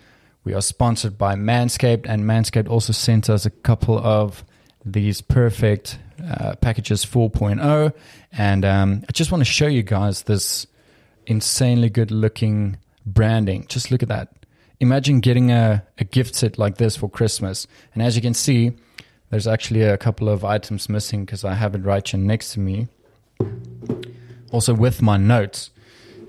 [0.43, 4.43] We are sponsored by Manscaped, and Manscaped also sent us a couple of
[4.83, 7.93] these perfect uh, packages 4.0.
[8.33, 10.67] And um, I just want to show you guys this
[11.25, 12.75] insanely good looking
[13.05, 13.67] branding.
[13.69, 14.33] Just look at that.
[14.79, 17.67] Imagine getting a, a gift set like this for Christmas.
[17.93, 18.71] And as you can see,
[19.29, 22.59] there's actually a couple of items missing because I have it right here next to
[22.59, 22.87] me
[24.51, 25.71] also with my notes.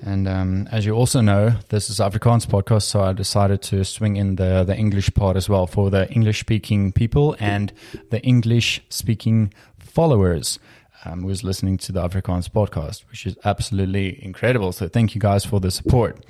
[0.03, 4.17] And um, as you also know, this is Afrikaans podcast, so I decided to swing
[4.17, 7.71] in the the English part as well for the English speaking people and
[8.09, 10.59] the English speaking followers
[11.05, 14.73] um, who's listening to the Afrikaans podcast, which is absolutely incredible.
[14.73, 16.25] So thank you guys for the support.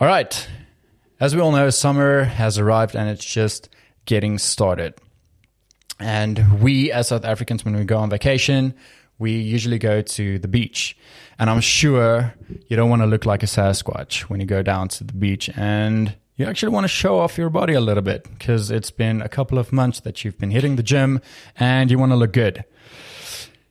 [0.00, 0.48] All right,
[1.22, 3.68] as we all know, summer has arrived and it's just
[4.06, 4.92] getting started.
[6.00, 8.74] And we, as South Africans, when we go on vacation,
[9.20, 10.96] we usually go to the beach.
[11.38, 12.34] And I'm sure
[12.66, 15.48] you don't want to look like a Sasquatch when you go down to the beach.
[15.54, 19.22] And you actually want to show off your body a little bit because it's been
[19.22, 21.20] a couple of months that you've been hitting the gym
[21.56, 22.64] and you want to look good.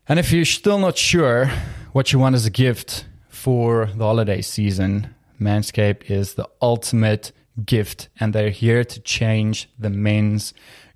[0.07, 1.52] And if you're still not sure
[1.91, 7.34] what you want as a gift for the holiday season, Manscaped is the ultimate
[7.66, 10.54] gift, and they're here to change the men's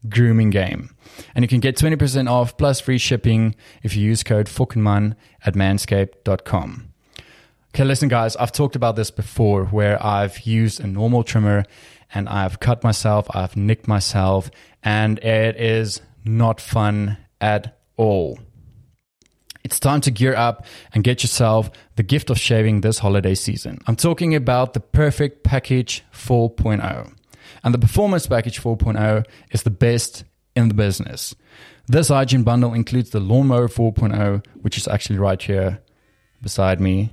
[0.10, 0.96] grooming game.
[1.34, 5.16] And you can get 20% off plus free shipping if you use code FUCKENMAN
[5.46, 6.90] at manscaped.com.
[7.74, 11.66] Okay, listen, guys, I've talked about this before where I've used a normal trimmer
[12.14, 14.50] and I've cut myself, I've nicked myself,
[14.84, 18.40] and it is not fun at all.
[19.66, 20.64] It's time to gear up
[20.94, 23.80] and get yourself the gift of shaving this holiday season.
[23.88, 27.12] I'm talking about the Perfect Package 4.0.
[27.64, 30.24] And the Performance Package 4.0 is the best
[30.56, 31.34] in the business.
[31.88, 35.82] This hygiene bundle includes the Lawnmower 4.0, which is actually right here
[36.44, 37.10] beside me.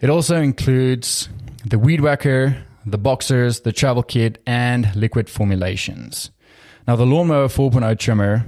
[0.00, 1.28] It also includes
[1.64, 6.32] the Weed Whacker, the Boxers, the Travel Kit, and liquid formulations.
[6.88, 8.46] Now, the Lawnmower 4.0 trimmer,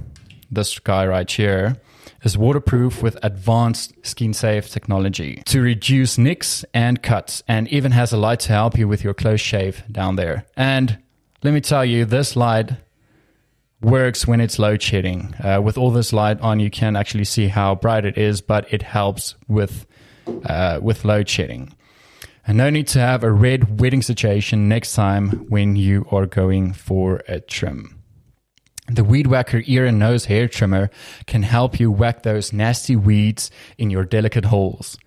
[0.51, 1.77] this guy right here,
[2.27, 8.11] is waterproof with advanced skin safe technology to reduce nicks and cuts, and even has
[8.11, 10.45] a light to help you with your close shave down there.
[10.57, 10.97] And
[11.41, 12.71] let me tell you, this light
[13.81, 15.33] works when it's load shedding.
[15.41, 18.71] Uh, with all this light on, you can actually see how bright it is, but
[18.73, 19.85] it helps with
[20.43, 21.73] uh, with load shedding.
[22.45, 26.73] And no need to have a red wedding situation next time when you are going
[26.73, 27.96] for a trim.
[28.87, 30.89] The Weed Whacker ear and nose hair trimmer
[31.25, 34.97] can help you whack those nasty weeds in your delicate holes.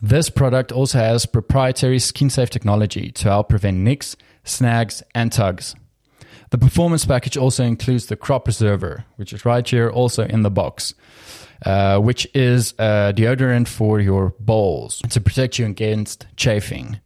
[0.00, 5.74] This product also has proprietary skin safe technology to help prevent nicks, snags, and tugs.
[6.50, 10.50] The performance package also includes the crop preserver, which is right here also in the
[10.50, 10.94] box,
[11.66, 17.00] uh, which is a deodorant for your balls to protect you against chafing.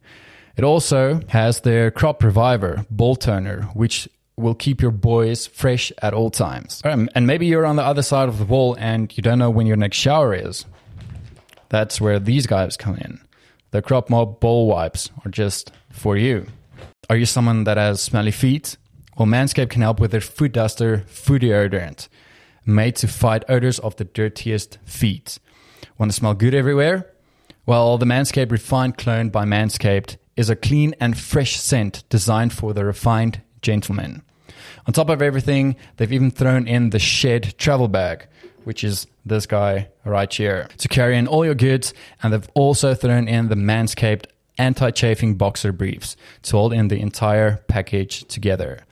[0.55, 6.13] It also has their crop reviver ball toner, which will keep your boys fresh at
[6.13, 6.81] all times.
[6.83, 9.49] Um, and maybe you're on the other side of the wall and you don't know
[9.49, 10.65] when your next shower is.
[11.69, 13.19] That's where these guys come in.
[13.71, 16.47] The crop mob ball wipes are just for you.
[17.09, 18.77] Are you someone that has smelly feet?
[19.17, 22.07] Well, Manscaped can help with their foot duster foot deodorant,
[22.65, 25.37] made to fight odors of the dirtiest feet.
[25.97, 27.11] Want to smell good everywhere?
[27.65, 32.73] Well, the Manscaped Refined Clone by Manscaped is a clean and fresh scent designed for
[32.73, 34.21] the refined gentleman.
[34.85, 38.27] On top of everything, they've even thrown in the shed travel bag,
[38.65, 41.93] which is this guy right here, to carry in all your goods.
[42.21, 44.25] And they've also thrown in the Manscaped
[44.57, 48.85] anti chafing boxer briefs to hold in the entire package together.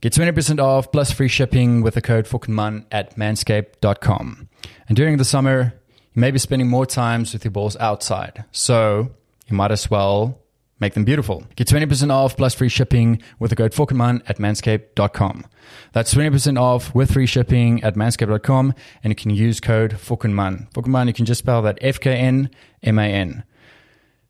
[0.00, 4.48] Get 20% off plus free shipping with the code FUCKENMAN at manscaped.com.
[4.88, 5.74] And during the summer,
[6.14, 8.44] you may be spending more times with your balls outside.
[8.50, 9.10] So
[9.46, 10.41] you might as well
[10.82, 11.44] make them beautiful.
[11.56, 15.46] Get 20% off plus free shipping with the code FUCKENMAN at manscaped.com.
[15.92, 20.68] That's 20% off with free shipping at manscaped.com and you can use code FUCKENMAN.
[20.74, 22.50] FUCKENMAN, you can just spell that F K N
[22.82, 23.44] M A N.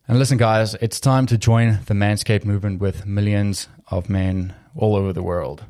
[0.07, 4.95] And listen, guys, it's time to join the Manscaped movement with millions of men all
[4.95, 5.65] over the world.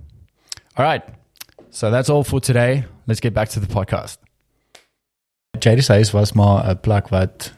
[0.77, 1.03] All right.
[1.69, 2.85] So that's all for today.
[3.07, 4.17] Let's get back to the podcast.
[5.59, 7.53] Jerry's huis was maar 'n plug wat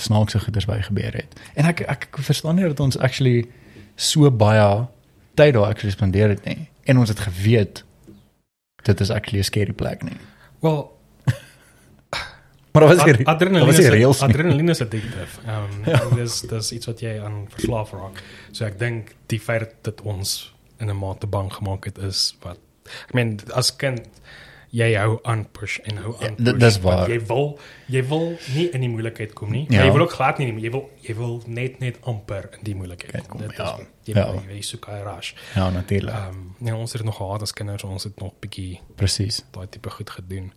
[0.00, 1.40] snaakse goeders by gebeur het.
[1.54, 3.46] En ek ek verstaan nie dat ons actually
[3.96, 4.86] so baie
[5.34, 6.68] tyd daar actually spandeer het nie.
[6.84, 7.84] En ons het geweet
[8.84, 10.16] dit is actually 'n scary plek nie.
[10.60, 10.98] Wel,
[12.72, 13.24] Maar was ad- hier.
[13.66, 14.28] was is nie.
[14.28, 15.40] adrenaline is addictive.
[15.46, 18.22] Ehm um, dis dis iets wat jy aan verslaaf raak.
[18.52, 22.58] So ek dink die feit dat ons in 'n mate bang gemaak het is wat
[23.08, 24.00] ek meen as kind
[24.70, 26.58] jy hou aan push en hou aan Ja, dit- push.
[26.62, 27.10] dis want waar.
[27.10, 29.66] Jy wil jy wil nie in die moeilikheid kom nie.
[29.68, 29.78] Ja.
[29.80, 29.84] Ja.
[29.84, 32.64] Jy wil ook glad nie, in die- jy wil jy wil net net amper in
[32.64, 33.38] die moeilikheid kom.
[33.40, 33.74] kom, Dit ja.
[33.78, 34.32] is jy Ja.
[34.32, 35.32] wil jy soek hy rush.
[35.54, 36.14] Ja, natuurlik.
[36.14, 39.42] Ehm um, nee, ons het nog gehad as kinders, ons het nog bietjie Presies.
[39.50, 40.52] daai tipe goed gedoen.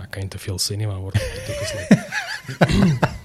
[0.00, 1.86] Ek kan nie te veel sê nie, maar word dit gesê.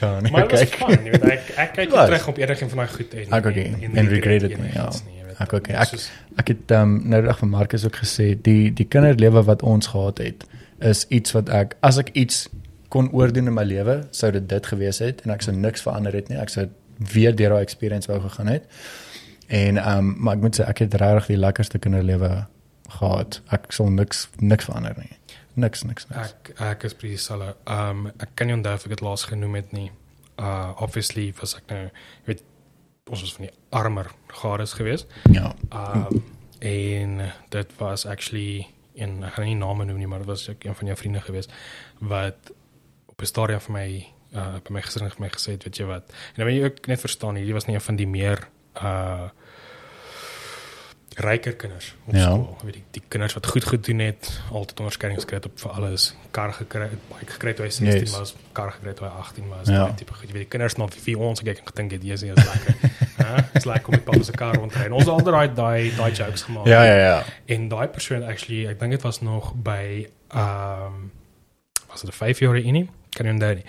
[0.00, 0.74] Ja, nee, Maar dit was kyk.
[0.74, 3.54] fun, jy weet ek ek kyk terug op enigiets van daai goed en Ek ook
[3.54, 3.90] nie.
[3.94, 4.88] En regret it nie, ja.
[5.06, 5.21] nie, weet.
[5.38, 5.52] Ek
[5.92, 9.62] is Ek- Ek het um, nou dag van Marcus ook gesê die die kinderlewe wat
[9.62, 10.44] ons gehad het
[10.80, 12.48] is iets wat ek as ek iets
[12.88, 16.12] kon oordoen in my lewe sou dit dit gewees het en ek sou niks verander
[16.12, 16.38] het nie.
[16.38, 16.66] Ek sou
[17.12, 18.64] weer deur daai experience wou gegaan het.
[19.48, 22.46] En um, maar ek moet sê ek het regtig die lekkerste kinderlewe
[22.98, 23.40] gehad.
[23.52, 25.10] Ek sal niks niks verander nie.
[25.54, 26.34] Niks niks niks.
[26.34, 27.54] Ek ek is presies dieselfde.
[27.66, 29.90] Ehm um, ek kan nie onthou of ek dit laas genoem het nie.
[30.40, 31.82] Uh obviously was ek nou,
[32.26, 32.42] weet
[33.12, 35.06] ons was van die armer gades geweest.
[35.32, 36.24] ja Ehm um,
[36.62, 40.64] en dit was actually en ek gaan nie name noem nie, maar dit was ook
[40.64, 41.52] een van jou vriende geweest
[41.98, 42.52] wat
[43.06, 45.84] op 'n stadium vir my uh by my gesin vir my gesê het, weet jy
[45.84, 46.08] wat.
[46.08, 48.48] En dan moet jy ook net verstaan, hierdie was nie een van die meer
[48.82, 49.28] uh
[51.16, 52.22] ryker kinders op Ja.
[52.22, 52.56] skool.
[52.64, 56.14] Weet jy, die kinders wat goed gedoen het, altyd onderskeidings gekry het op vir alles.
[56.30, 58.18] Kar gekry, bike gekry toe hy 16 Yes.
[58.18, 59.92] was, kar gekry toe hy 18 was, Ja.
[59.96, 60.22] tipe goed.
[60.28, 62.74] Jy weet die kinders nog vir ons gekyk en gedink het, "Jesus, is lekker."
[63.26, 63.44] Hæ?
[63.52, 64.84] Dis lekker om met pa se kar rond te ry.
[64.84, 66.66] En Ons het al daai daai daai jokes gemaak.
[66.66, 71.10] ja ja ja En daai persoon actually, ek dink dit was nog by ehm um,
[71.88, 72.88] was dit 'n 5 jaar unie?
[73.10, 73.64] Kan nie onthou nie.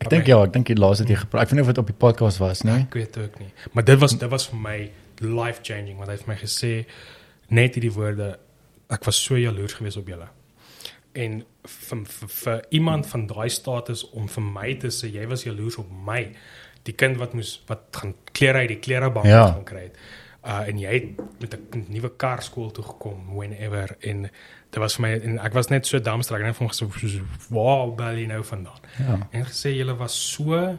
[0.00, 1.78] ek dink ja ek dink die laaste het jy gepraat ek weet nie of dit
[1.78, 3.48] op die podcast was nee Ek weet ook nie.
[3.72, 4.90] Maar dit was dit was vir my
[5.20, 6.72] life changing want hy het vir my gesê
[7.48, 8.38] net hierdie woorde
[8.90, 10.28] ek was so jaloers geweest op julle.
[11.16, 15.44] en vir, vir, vir iemand van daai status om vir my te sê jy was
[15.46, 16.26] jaloers op my
[16.84, 19.46] die kind wat moes wat gaan klere uit die klerebank Ja.
[19.52, 19.96] gaan kry het
[20.46, 24.22] uh en jy het met 'n nuwe kar skool toe gekom whenever en
[24.70, 27.20] dit was vir my en ek was net so dumbstruck en ek het hom gesê
[27.50, 29.28] wow bel jy nou vandaan Ja.
[29.32, 30.78] en gesê julle was so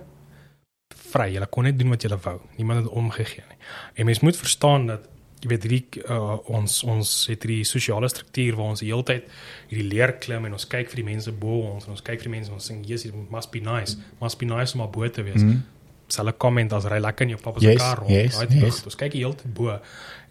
[1.11, 1.29] vry.
[1.35, 2.39] Julle kon net doen wat julle wou.
[2.57, 3.59] Niemand het omgegee nie.
[3.95, 5.07] En mens moet verstaan dat
[5.43, 9.27] jy weet hierdie uh, ons ons het hierdie sosiale struktuur waar ons die hele tyd
[9.69, 12.31] hierdie leer klim en ons kyk vir die mense bo ons en ons kyk vir
[12.31, 13.99] die mense en ons sê yes it must be nice.
[14.21, 15.43] Must be nice om op bo te wees.
[15.43, 15.51] Mhm.
[15.51, 15.76] sal
[16.07, 18.65] ek comment as ry lekker in jou pappa se Yes, kar rond yes, daai tipe
[18.65, 18.75] yes.
[18.75, 18.85] goed.
[18.85, 19.79] ons kyk die hele tyd bo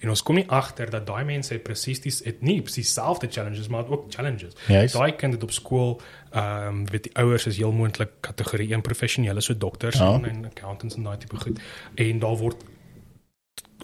[0.03, 3.29] en ons kom nie agter dat daai mense het presies die het nie presies selfde
[3.29, 4.93] challenges maar het ook challenges Yes.
[4.93, 6.01] daai kind het op skool
[6.33, 10.15] ehm um, weet die ouers is heel moontlik kategorie 1 professionele so dokters Ja.
[10.15, 11.61] en, en accountants en daai tipe goed
[11.95, 12.57] en daar word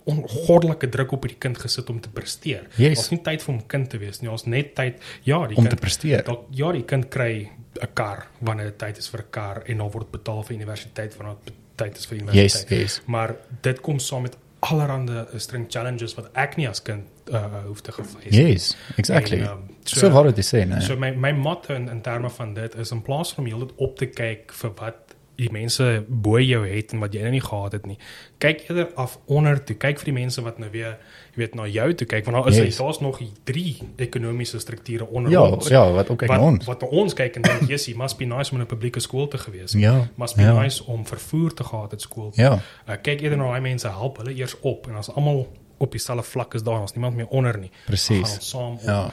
[0.05, 2.64] ongoddelike druk op hierdie kind gesit om te presteer.
[2.81, 2.98] Yes.
[3.05, 4.31] Ons nie tyd vir hom kind te wees nie.
[4.32, 6.24] Ons net tyd ja, die Om kind te presteer.
[6.27, 7.51] Dalk ja, die kind kry
[7.81, 11.16] 'n kar wanneer dit tyd is vir 'n kar en dan word betaal vir universiteit
[11.16, 12.81] wanneer dit tyd is vir Yes, universiteit.
[12.81, 13.01] yes.
[13.07, 17.81] Maar dit kom saam met allerlei string challenges wat ek nie as kind uh, hoef
[17.81, 18.31] te geface.
[18.31, 19.40] Yes, exactly.
[19.40, 20.81] En, ehm, so, so wat dit sê, nee.
[20.81, 23.73] So my my motto in, in terme van dit is in plaas van om heeltyd
[23.77, 25.12] op te kyk vir wat
[25.43, 27.98] die mense bo jou het en wat jy nou nie gehad het nie.
[28.43, 29.77] Kyk eerder af onder toe.
[29.77, 30.97] Kyk vir die mense wat nou weer,
[31.35, 32.78] jy weet, na jou toe kyk want daar is Yes.
[32.81, 35.69] daar's nog drie ekonomiese strukture onder ja, ons.
[35.69, 36.66] ja, wat ook kyk wat na ons.
[36.66, 39.28] wat na ons kyk en dink, "Jessie, must be nice om in 'n publieke skool
[39.28, 39.81] te gewees." het.
[39.82, 40.09] Ja.
[40.16, 40.62] Must be ja.
[40.62, 42.32] nice om vervoer te gehad het skool.
[42.35, 42.60] Ja.
[42.89, 45.48] Uh, kyk eerder na daai mense, help hulle eers op en as almal
[45.78, 47.70] op dieselfde vlak is daar, ons niemand meer onder nie.
[47.86, 48.20] Presies.
[48.20, 48.82] Ons saam op.
[48.82, 49.10] Ja,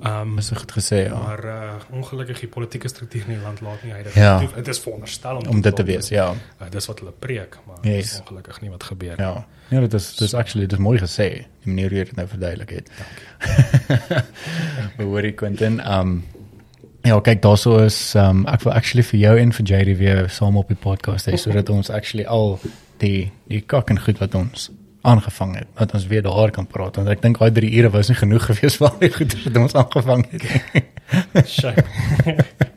[0.00, 1.18] Ehm um, so goed gesê, ja.
[1.18, 4.38] maar uh, ongelukkig die politieke struktuur in die land laat nie dit Ja.
[4.54, 6.30] Dit is veronderstel om, Om dit te wees, ja.
[6.60, 8.18] Uh, dis wat hulle preek, maar Yes.
[8.20, 9.20] ongelukkig nie wat gebeur.
[9.20, 9.46] Ja.
[9.68, 11.28] Ja, dit is dit is actually dit is mooi gesê,
[11.64, 12.90] die manier hoe jy dit nou verduidelik het.
[12.98, 14.24] Dankie.
[15.10, 16.24] Hoorie Quentin, um
[17.02, 20.56] ja, kyk daarso is um ek wil actually vir jou en vir JD weer saam
[20.60, 22.58] op die podcast hê sodat ons actually al
[23.00, 24.70] die die kak en goed wat ons
[25.02, 28.08] aangevang het, dat ons weer daar kan praat want ek dink daai 3 ure was
[28.08, 31.46] nie genoeg gewees vir al die goed wat ons aangevang het.
[31.46, 31.84] Shame.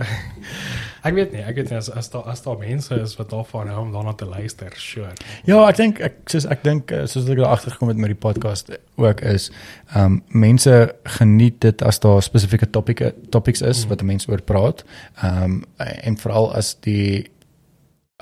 [1.06, 3.70] ek weet nie, ek weet nie as as daar as daar mense is wat daarvan
[3.72, 5.12] hou om daarna te luister, sure.
[5.48, 8.20] Ja, ek dink ek soos ek dink eh, soos ek daar agtergekom het met die
[8.20, 9.50] podcast ook is
[9.94, 10.76] ehm um, mense
[11.18, 14.84] geniet dit as daar spesifieke topike topics is wat 'n mens oor praat.
[15.22, 17.30] Ehm um, en veral as die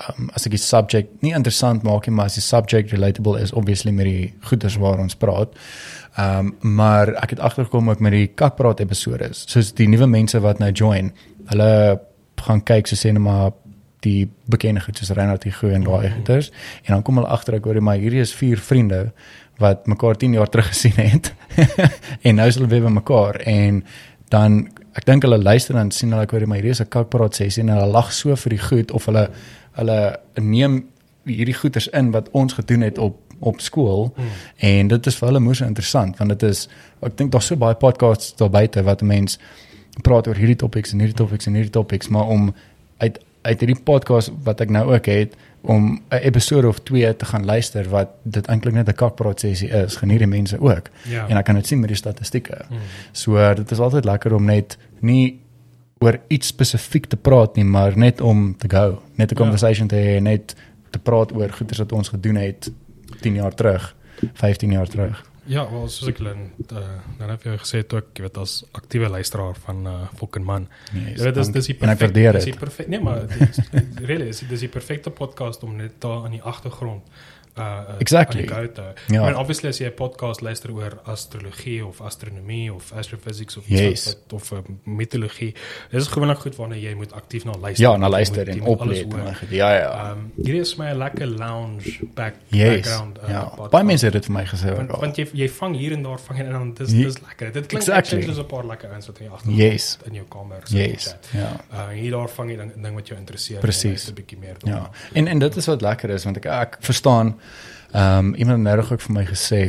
[0.07, 3.51] um, as ek die subject nie interessant maak nie, maar as die subject relatable is
[3.51, 5.55] obviously met die goeders waar ons praat.
[6.17, 9.45] Ehm um, maar ek het agtergekom ook met die kakpraat episode is.
[9.47, 11.11] Soos die nuwe mense wat nou join,
[11.51, 11.71] hulle
[12.39, 13.51] gaan kyk so sê net maar
[14.05, 16.51] die bekende goed soos Reinhard Higo en daai goeters
[16.85, 19.09] en dan kom hulle agter ek hoor maar hierdie is vier vriende
[19.59, 21.33] wat mekaar 10 jaar terug gesien het
[22.25, 23.83] en nou is hulle weer by mekaar en
[24.31, 24.61] dan
[24.99, 27.63] ek dink hulle luister en sien hulle ek hoor maar hierdie is 'n kakpraat sessie
[27.65, 29.27] en hulle lag so vir die goed of hulle
[29.79, 30.77] hulle neem
[31.29, 34.23] hierdie goeters in wat ons gedoen het op op skool mm.
[34.67, 36.65] en dit is vir hulle moeë interessant want dit is
[37.07, 39.39] ek dink daar's so baie podcasts daar buite wat 'n mens
[40.03, 42.53] praat oor hierdie topics en hierdie topics en hierdie topics maar om
[42.97, 47.25] uit uit hierdie podcast wat ek nou ook het om 'n episode of 2 te
[47.25, 51.27] gaan luister wat dit eintlik net 'n kakpraat sessie is geniet die mense ook Ja.
[51.27, 52.77] en ek kan dit sien met die statistieke Mm.
[53.11, 55.39] so dit is altyd lekker om net nie
[55.99, 59.41] oor iets spesifiek te praat nie maar net om te go net 'n Ja.
[59.43, 60.55] conversation te hê net
[60.91, 62.71] te praat oor goeders wat ons gedoen het
[63.21, 63.95] 10 jaar terug
[64.33, 66.35] 15 jaar terug Ja, wel soos ek hulle
[66.71, 66.77] uh,
[67.17, 70.67] nou het jy gesê ook, jy weet as aktiewe luisteraar van uh Fucking Man.
[70.93, 73.25] Yes, Jy weet dis dis die en ek perfek- waardeer dis die perfek nee maar
[73.39, 73.57] dis
[74.05, 77.01] really is dis die perfekte podcast om net daar aan die agtergrond
[77.57, 78.39] uh, uh Exactly.
[78.41, 78.93] aan die go te hou.
[79.07, 79.21] Ja.
[79.21, 83.63] I mean obviously as jy 'n podcast luister oor astrologie of astronomie of astrophysics of
[83.67, 83.81] Yes.
[83.91, 85.53] iets wat of uh, mitologie,
[85.91, 87.83] dis is gewoonlik goed waarna jy moet aktief na luister.
[87.89, 89.05] ja na luister en oplet
[89.49, 93.71] ja ja um, hierdie is my lekker lounge back yes background uh, ja podcast.
[93.71, 96.19] baie mense het dit vir my gesê want, want jy jy vang hier en daar
[96.19, 97.51] vang en dan dis dis lekker.
[97.53, 98.21] Dit klink Exactly.
[98.23, 99.97] soos 'n paar lekker ouens wat in jou agtergrond Yes.
[100.05, 101.29] in jou kamer yes chat.
[101.33, 103.59] ja Uh hier daar vang jy dan ding wat jou interesseer.
[103.59, 104.07] Precies.
[104.09, 104.55] 'n bietjie meer.
[104.63, 104.89] Ja.
[105.13, 107.38] En en dit is wat lekker is want ek ek verstaan
[107.91, 109.61] ehm um, iemand nou ook vir my gesê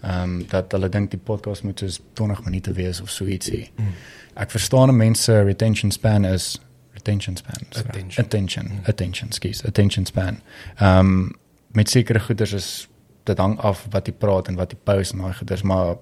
[0.00, 3.70] ehm um, dat hulle dink die podcast moet soos 20 minute wees of so ietsie.
[3.76, 3.94] Mm.
[4.34, 6.60] Ek verstaan 'n mens se retention span is
[6.92, 7.66] retention span.
[7.70, 7.88] sorry.
[7.88, 8.24] Attention.
[8.24, 8.66] Attention.
[8.66, 8.80] Mm.
[8.84, 9.64] Attention, skus.
[9.64, 10.40] Attention span.
[10.76, 11.32] Ehm um,
[11.72, 12.88] met sekere goeders is
[13.24, 15.96] dit hang af wat jy praat en wat jy post en daai goeders maar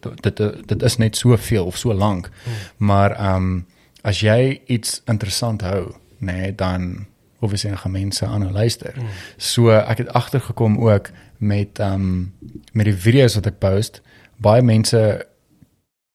[0.00, 2.28] dit dit, dit is net soveel of so lank.
[2.28, 2.52] Mm.
[2.76, 3.66] Maar ehm um,
[4.02, 7.06] as jy iets interessant hou, nê, nee, dan
[7.40, 8.94] obviously gaan mense aan luister.
[8.96, 9.06] Mm.
[9.36, 12.34] So ek het agtergekom ook met ehm um,
[12.72, 14.02] met die video's wat ek post,
[14.36, 15.26] baie mense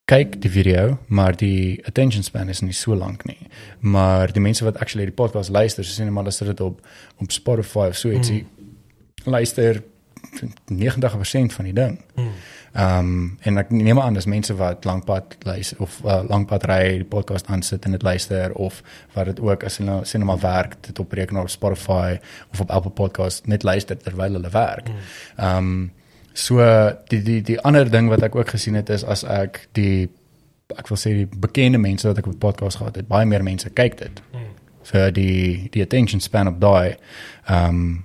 [0.06, 3.48] kyk die video, maar die attention span is nie so lank nie.
[3.80, 6.80] Maar die mense wat actually die podcast luister, so sien maar hulle sit dit op
[7.16, 8.44] op Spotify of so ietsie.
[8.44, 9.32] Mm.
[9.34, 9.82] Luister
[10.72, 12.00] 90% van die ding.
[12.14, 12.30] Mm.
[12.72, 16.80] Ehm um, en ek neem aan dis mense wat lankpad luister of uh, lankpad ry
[17.00, 18.82] die podcast aansit en dit luister of
[19.14, 22.18] wat dit ook as hulle sien maar werk dit op rekenaar op Spotify
[22.52, 24.90] of op Apple Podcast net luister terwyl hulle werk.
[25.36, 25.90] Ehm um,
[26.32, 26.60] so
[27.08, 30.08] die die die ander ding wat ek ook gesien het is as ek die
[30.76, 33.42] ek wil sê die bekende mense wat ek op die podcast gehad het, baie meer
[33.42, 34.22] mense kyk dit.
[34.32, 34.46] Mm.
[34.86, 36.96] vir die die attention span op daai
[37.46, 38.04] ehm um,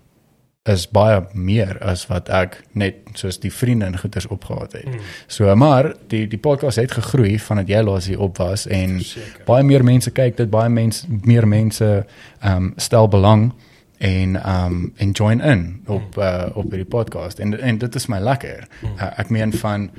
[0.69, 4.85] is baie meer as wat ek net soos die vriende en goeders opgehad het.
[4.85, 5.07] Mm.
[5.27, 9.41] So maar die die podcast het gegroei vandat jy laas hier op was en Verseker.
[9.47, 12.05] baie meer mense kyk dit, baie mense meer mense
[12.41, 13.49] ehm um, stel belang
[13.97, 18.07] en ehm um, en join in op uh, op hierdie podcast en en dit is
[18.07, 18.67] my lekker.
[18.85, 19.89] Uh, ek meen van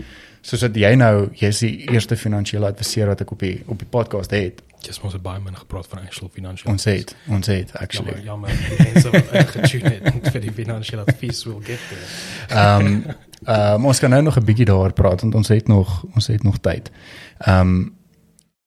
[0.42, 3.90] soos dat jy nou jy's die eerste finansiële adviseur wat ek op die op die
[3.90, 4.62] podcast het.
[4.86, 6.70] Jy's mos baie min gepraat van actual financial.
[6.72, 8.22] Ons het ons het actually.
[8.24, 8.50] Jammer.
[8.68, 12.08] Die mense wat ingetune het vir die financiële advies will get there.
[12.48, 13.04] Ehm um,
[13.46, 16.42] uh, ons kan nou nog 'n bietjie daaroor praat want ons het nog ons het
[16.42, 16.90] nog tyd.
[17.38, 17.96] Ehm um,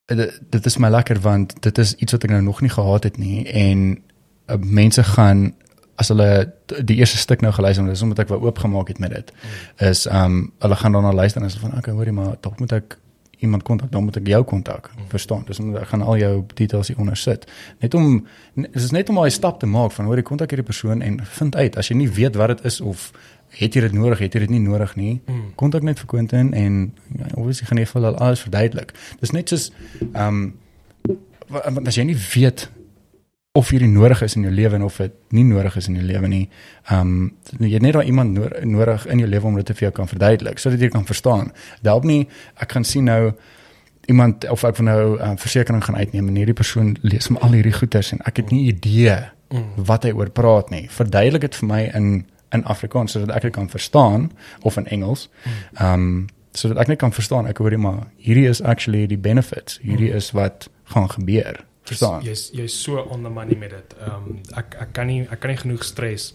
[0.05, 3.03] dit, dit is my lekker want dit is iets wat ek nou nog nie gehad
[3.03, 4.01] het nie en
[4.47, 5.53] uh, mense gaan
[5.95, 9.11] as hulle die eerste stuk nou geluister het, dis omdat ek wou oopgemaak het met
[9.11, 9.31] dit.
[9.77, 12.71] Is ehm um, hulle gaan daarna luister en is van okay, hoorie maar dalk moet
[12.71, 12.97] ek
[13.45, 14.89] iemand kontak, dan moet ek jou kontak.
[15.13, 15.43] Verstaan?
[15.47, 17.45] Dis omdat ek gaan al jou details hier onder sit.
[17.81, 21.01] Net om dit is net om daai stap te maak van hoorie kontak hierdie persoon
[21.05, 23.11] en vind uit as jy nie weet wat dit is of
[23.55, 25.21] het jy dit nodig, het jy dit nie nodig nie.
[25.55, 28.91] Kontak net vir Quentin en ja, obviously gaan hy vir hulle alles verduidelik.
[29.21, 29.69] Dis net soos
[30.13, 30.53] ehm um,
[31.47, 32.69] wa- want as jy nie weet
[33.55, 36.05] of hierdie nodig is in jou lewe en of dit nie nodig is in jou
[36.05, 36.45] lewe nie.
[36.89, 39.87] Ehm um, jy het net daai iemand no nodig in jou lewe om dit vir
[39.87, 41.51] jou kan verduidelik sodat jy kan verstaan.
[41.81, 42.27] Dalk nie
[42.59, 43.31] ek gaan sien nou
[44.07, 47.55] iemand of ek van nou um, versekerings gaan uitneem en hierdie persoon lees my al
[47.57, 49.17] hierdie goeters en ek het nie idee
[49.53, 49.85] Mm.
[49.85, 50.87] wat hy oor praat nie.
[50.89, 52.25] Verduidelik dit vir my in
[52.55, 54.31] in Afrikaans sodat ek dit kan verstaan
[54.63, 55.29] of in Engels.
[55.77, 59.77] Ehm um, sodat ek net kan verstaan ek hoorie maar hierdie is actually die benefits.
[59.83, 61.61] Hierdie is wat gaan gebeur.
[61.85, 62.23] Verstaan?
[62.25, 63.95] Jy's jy's so on the money met dit.
[63.99, 66.33] Ehm um, ek ek kan nie ek kan nie genoeg stres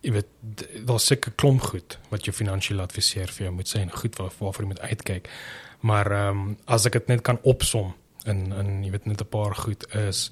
[0.00, 3.92] jy weet daar's seker klomp goed wat jou finansiële adviseur vir jou moet sê en
[3.92, 5.32] goed waar, waarvoor jy moet uitkyk.
[5.80, 7.94] Maar ehm um, as ek dit net kan opsom
[8.28, 10.30] in in jy weet net 'n paar goed is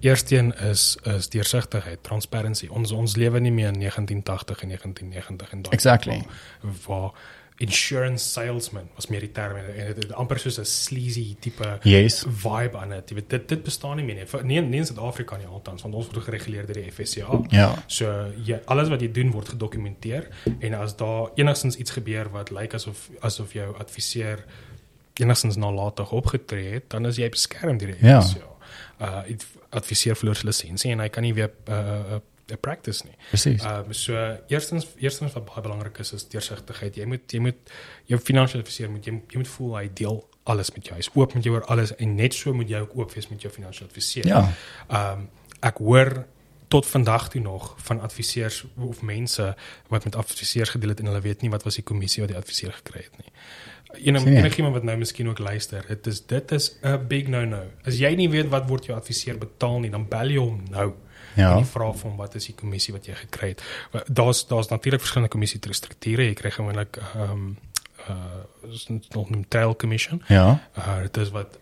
[0.00, 2.68] eersteen is is deursigtigheid, transparency.
[2.68, 6.22] Ons ons lewe nie meer in 1980 en 1990 en daai Exactly.
[6.60, 7.12] waar, waar
[7.60, 12.24] insurance salesman was meer die term en dit het amper soos 'n sleazy tipe Yes.
[12.28, 13.08] vibe aan dit.
[13.10, 14.26] Jy weet dit dit bestaan nie meer nie.
[14.26, 17.40] Vir- Nie in Suid-Afrika nie althans, want ons word gereguleer deur die FSCA.
[17.50, 17.74] Ja.
[17.86, 20.28] So jy alles wat jy doen word gedokumenteer
[20.60, 24.44] en as daar enigstens iets gebeur wat lyk asof asof jou adviseur
[25.14, 28.20] enigstens nalatig opgetree het, dan is jy beskerm deur die Ja.
[28.20, 28.46] FSCA.
[29.00, 29.22] Uh
[29.72, 32.18] adviseur verloor sy lisensie en hy kan nie weer uh, uh,
[32.50, 33.16] uh practice nie.
[33.30, 33.62] Presies.
[33.62, 34.14] Ehm um, so
[34.48, 36.96] eerstens eerstens wat baie belangrik is is deursigtigheid.
[36.96, 37.72] Jy moet jy moet
[38.06, 40.96] jou finansiële adviseur moet jy, jy moet voel hy deel alles met jou.
[40.96, 43.42] Hy's oop met jou oor alles en net so moet jy ook oop wees met
[43.42, 44.26] jou finansiële adviseur.
[44.26, 44.44] Ja.
[44.88, 45.28] Ehm um,
[45.60, 46.24] ek hoor
[46.70, 49.56] tot vandag toe nog van adviseurs of mense
[49.88, 52.38] wat met adviseurs gedeel het en hulle weet nie wat was die kommissie wat die
[52.38, 53.32] adviseur gekry het nie.
[54.06, 54.38] Enig, Sien jy?
[54.38, 57.62] enigiemand wat nou miskien ook luister, dit is dit is 'n big no-no.
[57.84, 60.94] As jy nie weet wat word jou adviseur betaal nie, dan bel jy hom nou
[61.34, 61.52] Ja.
[61.52, 63.62] en jy vra vir hom wat is die kommissie wat jy gekry het.
[64.06, 66.24] Daar's daar's natuurlik verskillende kommissie strukture.
[66.24, 67.56] Jy kry gewoonlik ehm um,
[68.08, 70.22] uh is nog 'n trail commission.
[70.28, 70.60] Ja.
[70.78, 71.58] Uh dit is wat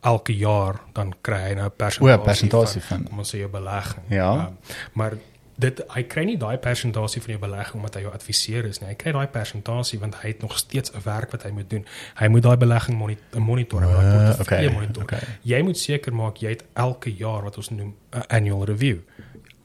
[0.00, 3.04] elke jaar dan kry hy nou 'n persentasie, O, persentasie van.
[3.04, 4.04] kom ons sê jou belegging.
[4.08, 4.46] Ja.
[4.46, 4.58] Um,
[4.92, 5.12] maar
[5.58, 8.88] dit hy kry nie daai persentasie van jou belegging omdat hy jou adviseur is nie.
[8.88, 11.84] Hy kry daai persentasie want hy het nog steeds 'n werk wat hy moet doen.
[12.14, 15.02] Hy moet daai belegging moni- monitor en daai Uh, portefeulje okay, monitor.
[15.02, 15.20] okay.
[15.42, 18.98] Jy moet seker maak jy het elke jaar wat ons noem 'n annual review.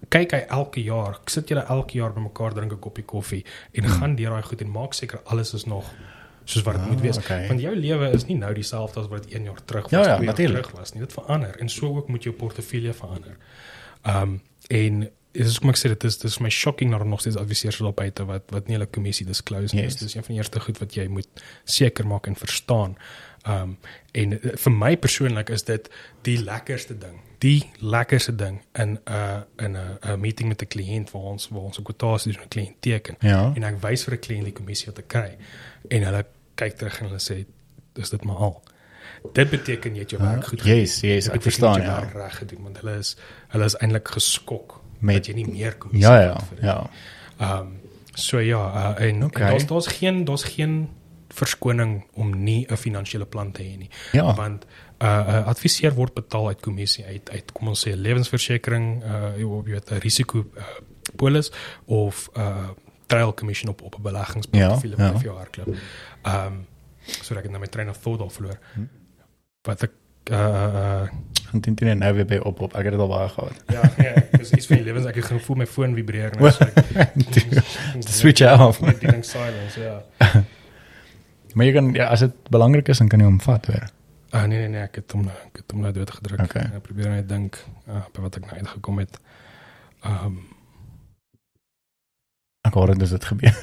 [0.09, 3.91] Kyk hy elke jaar, sit julle elke jaar bymekaar drink 'n koppie koffie en Hmm.
[3.93, 5.85] gaan deur daai goed en maak seker alles is nog
[6.45, 7.17] soos wat dit moet wees.
[7.17, 7.47] Ah, okay.
[7.47, 9.97] Want jou lewe is nie nou dieselfde as wat dit 1 jaar terug was, Ja,
[9.99, 10.65] ja, twee jaar natuurlijk.
[10.65, 11.01] terug was nie.
[11.03, 13.37] Dit verander en so ook moet jou portefeulje verander.
[14.05, 17.09] Um en dit is kom ek sê dit is dit is my shocking dat er
[17.09, 19.83] nog steeds adviseurs is op buite wat wat nie hulle kommissie disclose nie.
[19.87, 19.97] Yes.
[19.97, 22.97] Dis een van die eerste goed wat jy moet seker maak en verstaan.
[23.49, 23.77] Um
[24.13, 25.89] en eh, vir my persoonlik is dit
[26.27, 27.17] die lekkerste ding.
[27.43, 31.49] Die lekkerste ding in 'n uh, in 'n 'n meeting met 'n kliënt waar ons
[31.49, 33.51] waar ons 'n kwotasie doen met 'n kliënt teken Ja.
[33.55, 35.37] en ek wys vir 'n kliënt die kommissie wat ek kry
[35.89, 37.45] en hulle kyk terug en hulle sê
[37.93, 38.63] dis dit maar al.
[39.33, 40.77] Dit beteken jy het jou werk goed gedoen.
[40.77, 42.11] Yes, yes, ek verstaan jou ja.
[42.13, 46.09] reg gedoen want hulle is hulle is eintlik geskok Met- dat jy nie meer kommissie
[46.11, 46.65] Ja, ja, vat vir dit.
[46.65, 46.89] ja.
[47.39, 47.67] Ehm
[48.15, 48.61] so ja,
[48.99, 49.41] uh, en, Okay.
[49.43, 50.89] en daar's daar's geen daar's geen
[51.33, 53.89] verskoning om nie 'n finansiële plan te hê nie.
[54.11, 54.33] Ja.
[54.35, 54.65] Want
[54.99, 59.37] 'n uh, uh, adviseur word betaal uit kommissie uit uit kom ons sê lewensversekering, uh
[59.37, 60.63] jy weet 'n risiko uh,
[61.15, 61.51] polis
[61.85, 62.69] of 'n uh,
[63.07, 65.11] trail commission op op 'n beleggingsportefeulje Ja, ja.
[65.17, 65.67] vir jou hardloop.
[66.23, 66.65] Ehm um,
[67.21, 68.59] so ek het nou my train of thought al verloor.
[69.61, 69.91] Wat ek
[70.31, 71.07] uh uh
[71.53, 72.73] gaan teen teen nou weer by op op.
[72.73, 73.63] Ek het dit al baie gehad.
[73.67, 76.53] ja, nee, dis iets van die lewens ek het gevoel my foon vibreer en ek
[78.07, 78.81] sê Switch it off.
[78.81, 80.01] Net ding silence, ja.
[81.53, 83.85] Maar jy kan ja, as dit belangrik is dan kan jy hom vat weer.
[84.33, 86.41] Ah nee nee nee, ek het hom nou ek het hom nou dood gedruk.
[86.47, 86.65] Okay.
[86.73, 89.19] Ek probeer net dink uh, by wat ek nou uitgekom het.
[90.01, 90.41] Ehm um,
[92.63, 93.57] Ek hoor dit dit gebeur.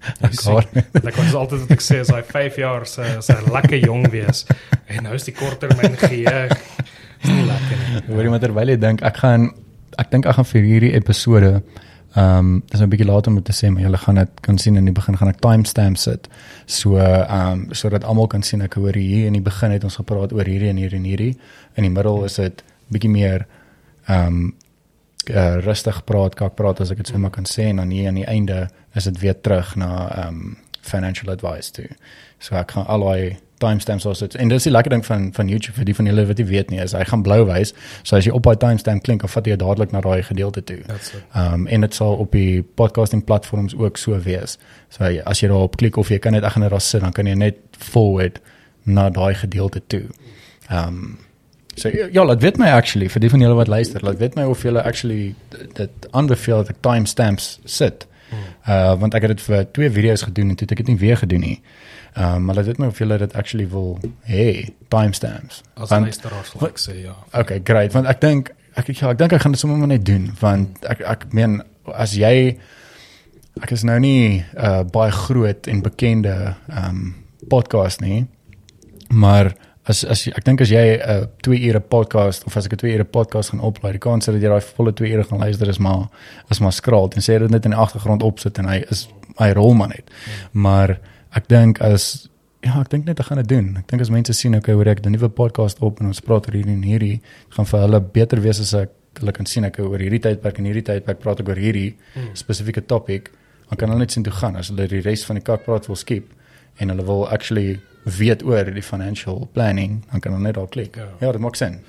[0.46, 0.64] Hoor.
[1.02, 4.46] Ek was altyd wat ek sê as hy 5 jaar se se lekker jong wees
[4.88, 8.02] en nou is die korttermyn geheue is nie lekker nie.
[8.08, 9.50] Hoor jy maar terwyl jy dink ek gaan
[10.00, 11.52] ek dink ek gaan vir hierdie episode
[12.10, 14.76] ehm um, dis 'n bietjie later om te sê maar julle gaan dit kan sien
[14.76, 16.28] in die begin gaan ek timestamp sit.
[16.66, 19.96] So ehm um, sodat almal kan sien ek hoor hier in die begin het ons
[19.96, 21.36] gepraat oor hierdie en hierdie en hierdie.
[21.76, 23.46] In die middel is dit bietjie meer
[24.06, 24.54] ehm um,
[25.28, 28.08] uh, rustig praat, kak praat as ek dit so maar kan sê en dan hier
[28.08, 31.88] aan die einde is dit weer terug na ehm um, financial advice toe.
[32.38, 35.76] So ek gaan al daai timestamps dit en dis die lekker ding van van YouTube
[35.76, 37.74] vir die van julle wat nie weet nie is hy gaan blou wys.
[38.02, 40.78] So as jy op daai timestamp klink, dan vat jy dadelik na daai gedeelte toe.
[41.34, 44.58] Ehm um, en dit sal op die podcasting platforms ook so wees.
[44.88, 47.12] So jy- as jy daarop klik of jy kan net gaan net daar sit, dan
[47.12, 48.40] kan jy net forward
[48.84, 50.06] na daai gedeelte toe.
[50.70, 51.18] Ehm um,
[51.76, 54.42] so ja, laat weet my actually vir die van julle wat luister, laat weet my
[54.44, 55.34] of julle actually
[55.74, 58.06] dit aanbeveel dat ek timestamps sit.
[58.68, 61.00] Uh want ek het dit vir twee video's gedoen en toe het ek dit nie
[61.00, 61.56] weer gedoen nie.
[62.14, 65.62] Ehm um, maar laat weet my of julle dit actually wil hê timestamps.
[65.74, 67.16] As Want- luisteraars sal ek sê ja.
[67.32, 67.92] Okay, great.
[67.92, 71.00] Want ek dink ek ja, ek dink ek gaan dit sommer net doen want ek
[71.00, 71.62] ek meen
[71.94, 72.58] as jy
[73.62, 77.14] ek is nou nie uh baie groot en bekende um
[77.48, 78.26] podcast nie.
[79.08, 79.54] Maar
[79.88, 82.80] as as ek dink as jy 'n uh, 2 ure podcast of as ek 'n
[82.84, 85.68] 2 ure podcast gaan oplaai, die kans dat jy daai volle 2 ure gaan luister
[85.68, 86.08] is maar
[86.50, 87.10] is maar skraal.
[87.14, 89.08] En sê dit net in die agtergrond opsit en hy is
[89.38, 90.10] hy rol maar net.
[90.52, 91.00] Maar
[91.32, 92.28] ek dink as
[92.62, 93.76] ja, ek dink net ek gaan dit doen.
[93.78, 96.46] Ek dink as mense sien okay, hoor ek 'n nuwe podcast op en ons praat
[96.46, 97.20] oor hierdie en hierdie,
[97.50, 98.90] gaan vir hulle beter wees as ek
[99.20, 101.96] hulle kan sien ek oor hierdie tydperk en hierdie tydperk praat ek oor hierdie
[102.34, 103.30] spesifieke topic.
[103.70, 105.86] Dan kan hulle net sien toe gaan as hulle die res van die kak praat
[105.88, 106.30] wil skip
[106.78, 110.96] en hulle wil actually weet oor die financial planning, dan kan hulle net daar klik.
[110.96, 111.08] Ja.
[111.20, 111.80] Ja, dit maak sin.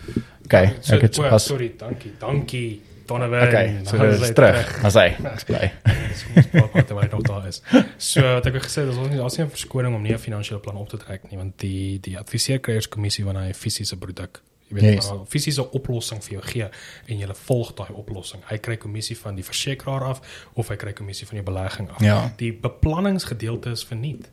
[0.46, 2.12] Okay, So, ek het o, pas sorry, dankie.
[2.20, 2.82] Dankie.
[3.06, 3.48] Donovan.
[3.48, 4.82] Okay, so Nou dit hy is terug.
[4.82, 5.72] Maar sy, ek's bly.
[5.84, 7.62] Dis ons praat wat hy nog daar is.
[7.98, 10.22] So wat ek het gesê, dis ons nie daar's nie 'n verskoning om nie 'n
[10.22, 14.76] finansiële plan op te trek nie, want die die adviseerkrygerskommissie wanneer hy fisiese produk jy
[14.76, 14.94] weet Yes.
[15.06, 15.12] yes.
[15.12, 16.70] 'n fisiese oplossing vir jou gee
[17.08, 18.42] en jy volg daai oplossing.
[18.50, 20.22] Hy kry kommissie van die versekeraar af
[20.54, 22.02] of hy kry kommissie van die belegging af.
[22.02, 22.32] Ja.
[22.38, 24.30] Die beplanningsgedeelte is verniet.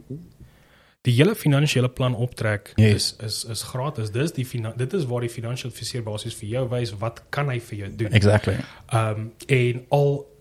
[1.06, 3.14] Die hele finansiële plan optrek Yes.
[3.18, 4.10] is is is gratis.
[4.10, 4.46] Dis die
[4.76, 7.90] dit is waar die finansiële adviseur basies vir jou wys wat kan hy vir jou
[7.96, 8.10] doen.
[8.12, 8.56] Exactly.
[8.90, 10.37] Ehm um, en al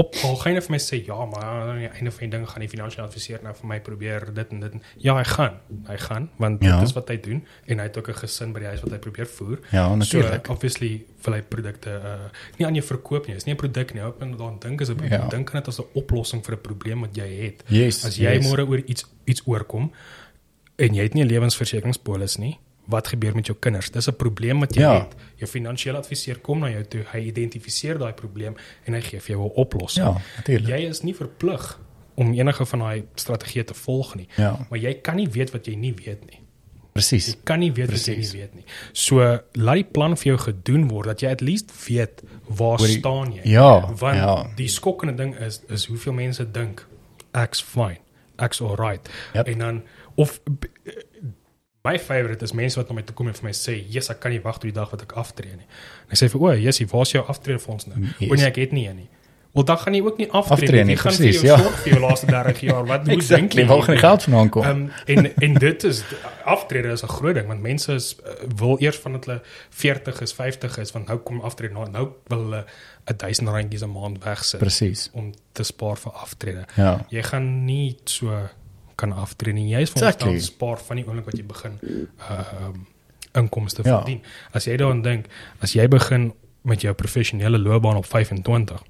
[0.00, 2.44] op al gaan hy vir my sê ja, maar aan die einde van die ding
[2.50, 4.72] gaan die finansiële adviseur nou vir my probeer dit en dit.
[4.72, 5.54] En, ja, hy gaan.
[5.88, 6.78] Hy gaan want Ja.
[6.78, 8.92] dit is wat hy doen en hy het ook 'n gesin by die huis wat
[8.92, 9.58] hy probeer voer.
[9.72, 10.46] Ja, natuurlik.
[10.46, 13.34] So obviously wil hy produkte uh nie aan jou verkoop nie.
[13.34, 14.04] Dit is nie 'n produk nie.
[14.06, 15.08] Op en dan dink as 'n Ja.
[15.16, 15.28] ja.
[15.28, 17.62] dink aan dit as 'n oplossing vir 'n probleem wat jy het.
[17.68, 18.04] Yes.
[18.04, 18.46] As jy yes.
[18.46, 19.92] môre oor iets iets oorkom
[20.76, 22.58] en jy het nie 'n lewensversekeringspolis nie,
[22.88, 23.90] wat gebeur met jou kinders?
[23.90, 24.92] Dis 'n probleem wat jy Ja.
[24.98, 25.14] het.
[25.36, 28.54] Jou finansiële adviseur kom na jou toe, hy identifiseer daai probleem
[28.84, 30.06] en hy gee vir jou 'n oplossing.
[30.06, 30.68] Ja, natuurlik.
[30.68, 31.78] Jy is nie verplig
[32.16, 34.28] om enige van daai strategieë te volg nie.
[34.36, 34.66] Ja.
[34.70, 36.40] Maar jy kan nie weet wat jy nie weet nie.
[36.92, 37.26] Presies.
[37.26, 38.64] Jy kan nie weet wat jy nie weet nie.
[38.92, 42.88] So laat die plan vir jou gedoen word dat jy at least weet waar Hoor
[42.88, 43.40] jy- staan jy.
[43.44, 44.46] Ja, Want ja.
[44.56, 46.86] die skokkende ding is is hoeveel mense dink
[47.34, 47.98] ek's fine,
[48.38, 49.08] ek's alright.
[49.34, 49.46] Yep.
[49.46, 49.82] En dan
[50.16, 50.40] of
[51.84, 54.20] my favorite is mense wat na my toe kom en vir my sê, "Jesus, ek
[54.20, 55.68] kan nie wag tot die dag wat ek aftree nie."
[56.08, 58.00] En ek sê vir o, Jessie, waar's jou aftreefonds nou?
[58.00, 58.14] Yes.
[58.18, 58.30] Yes.
[58.30, 59.08] O nee, ek het nie een nie.
[59.52, 60.94] Wel dan gaan jy ook nie aftree, Aftree nie.
[60.94, 61.62] Jy gaan precies, vir jou ja.
[61.64, 62.84] sorg vir jou laaste 30 jaar.
[62.86, 63.64] Wat hoe dink jy?
[63.66, 64.66] Waar gaan die geld vandaan kom?
[64.68, 66.02] Um, en en dit is
[66.44, 69.40] aftrede is 'n groot ding want mense is, uh, wil eers van dat hulle
[69.70, 72.64] 40 is, 50 is, want nou kom aftrede nou, nou wil hulle
[73.06, 75.10] 'n 1000 randjies 'n maand wegsit Presies.
[75.12, 76.64] om te spaar vir aftrede.
[76.76, 77.06] Ja.
[77.08, 78.48] Jy gaan nie so
[78.98, 79.68] kan aftree nie.
[79.70, 80.18] Jy is Exactly.
[80.18, 81.78] veronderstel spaar van die oomblik wat jy begin
[82.18, 82.86] uh um,
[83.38, 83.98] inkomste Ja.
[84.00, 84.22] verdien.
[84.56, 85.26] As jy daaraan dink,
[85.62, 86.32] as jy begin
[86.66, 88.82] met jou professionele loopbaan op 25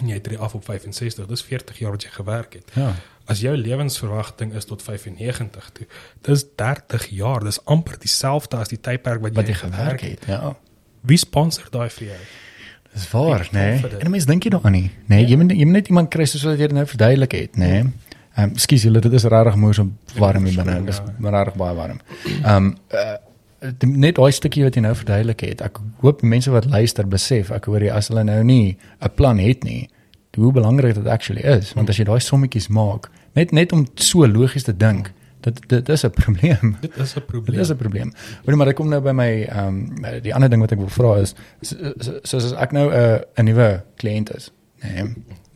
[0.00, 2.70] en jy tree af op 65, dis 40 jaar wat jy gewerk het.
[2.76, 2.92] Ja.
[3.30, 5.86] As jou lewensverwagting is tot 95 toe,
[6.26, 7.44] dis 30 jaar.
[7.44, 10.24] Dis amper dieselfde as die tydperk wat, Wat jy gewerk het.
[10.26, 10.56] Ja.
[11.00, 12.18] Wie sponsor daai vir jou?
[12.92, 13.78] Dis waar, nê?
[13.80, 14.00] voel Nee.
[14.04, 15.14] En mense dink jy daaraan nie, nê?
[15.14, 17.56] Nee, jy moet jy moet net iemand kry soos wat jy dit nou verduidelik het,
[17.56, 17.70] nê?
[17.82, 17.92] Nee.
[18.36, 19.88] Ehm um, skus julle dit is regtig moeë so
[20.18, 20.78] warm hier binne.
[20.86, 22.00] Dit is regtig baie warm.
[22.42, 23.18] Ehm um, uh,
[23.86, 25.60] net daai stukkie wat jy nou verduidelik het.
[25.62, 29.38] Ek hoop mense wat luister besef ek hoor jy as hulle nou nie 'n plan
[29.38, 29.88] het nie,
[30.36, 34.26] hoe belangrik dit actually is want as jy daai sommetjies maak, net net om so
[34.26, 36.76] logies te dink, dit dit is 'n probleem.
[36.80, 37.56] Dit is 'n probleem.
[37.56, 38.12] Dit is 'n probleem.
[38.44, 39.68] Maar maar ek kom nou by my ehm
[40.04, 42.94] um, die ander ding wat ek wil vra is soos so, so, ek nou 'n
[42.94, 44.50] uh, 'n nuwe kliënt is.
[44.82, 45.14] Nee.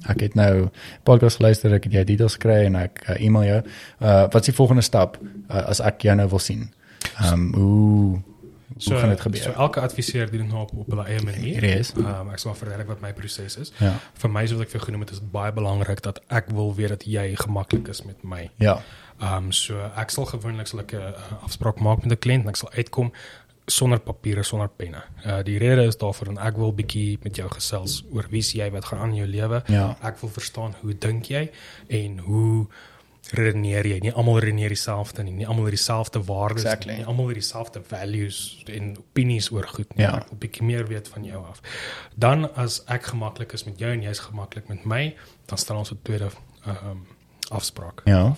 [0.08, 0.68] Ek het nou
[1.02, 3.60] podcast luister, ek het jou details kry en ek uh, e-mail jou.
[4.00, 6.68] Uh wat is die volgende stap uh, as ek jou nou wil sien?
[7.16, 8.22] Ehm um, hoe
[8.76, 9.42] so, hoe gaan dit gebeur?
[9.42, 11.64] So elke adviseur doen nou op op hulle eie manier.
[11.64, 13.72] Ehm um, ek sal verduidelik wat my proses is.
[13.80, 13.94] Ja.
[14.22, 16.94] Vir my soos ek vir genoem het, is dit baie belangrik dat ek wil weet
[16.96, 18.46] dat jy gemaklik is met my.
[18.62, 18.78] Ja.
[19.20, 22.54] Ehm um, so ek sal gewoonlik sal ek 'n afspraak maak met 'n kliënt en
[22.54, 23.12] ek sal uitkom
[23.66, 25.02] sonder papiere, sonder penne.
[25.24, 28.70] Uh die rede is daarvoor en ek wil bietjie met jou gesels oor wie jy
[28.70, 29.62] wat gaan aan jou lewe.
[29.72, 29.97] Ja.
[30.06, 31.48] Ek wil verstaan hoe dink jy
[31.88, 32.66] en hoe
[33.34, 33.98] redeneer jy?
[34.05, 35.34] Nie almal redeneer dieselfde nie.
[35.34, 36.93] Nie almal het dieselfde waardes exactly.
[36.93, 37.02] nie.
[37.02, 38.40] Nie almal het dieselfde values
[38.70, 40.05] en opinies oor goed nie.
[40.06, 40.14] Ja.
[40.20, 41.62] Ek wil bietjie meer weet van jou af.
[42.14, 45.02] Dan as ek gemaklik is met jou en jy's gemaklik met my,
[45.51, 46.30] dan stel ons 'n tweede
[46.66, 47.05] ehm um,
[47.51, 48.01] afspraak.
[48.05, 48.36] Ja.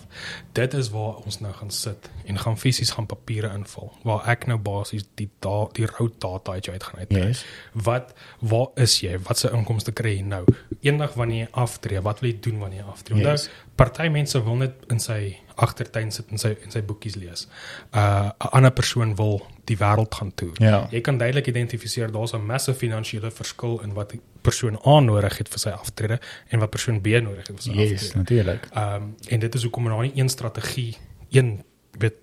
[0.53, 4.47] Dit is waar ons nou gaan sit en gaan fisies gaan papiere invul waar ek
[4.47, 7.27] nou basies die da die rou data uit jou uit gaan uitkry.
[7.27, 7.45] Yes.
[7.73, 9.19] Wat waar is jy?
[9.29, 10.45] Wat se inkomste kry jy nou?
[10.81, 13.17] Eendag wanneer jy aftree, wat wil jy doen wanneer jy aftree?
[13.19, 13.49] Onthou, Yes.
[13.79, 17.47] Party mense wil net in sy agtertuin sit en sy in sy boekies lees.
[17.95, 19.41] Uh 'n ander persoon wil
[19.71, 20.57] die wêreld gaan toer.
[20.63, 20.87] Ja.
[20.91, 25.39] Jy kan duidelik identifiseer daar's 'n massive finansiële verskil in wat die persoon A nodig
[25.39, 28.19] het vir sy aftrede en wat persoon B nodig het vir sy Yes, aftrede.
[28.19, 28.69] natuurlik.
[28.75, 30.97] Ehm um, en dit is hoekom daar nie een strategie,
[31.31, 31.65] een
[31.99, 32.15] weet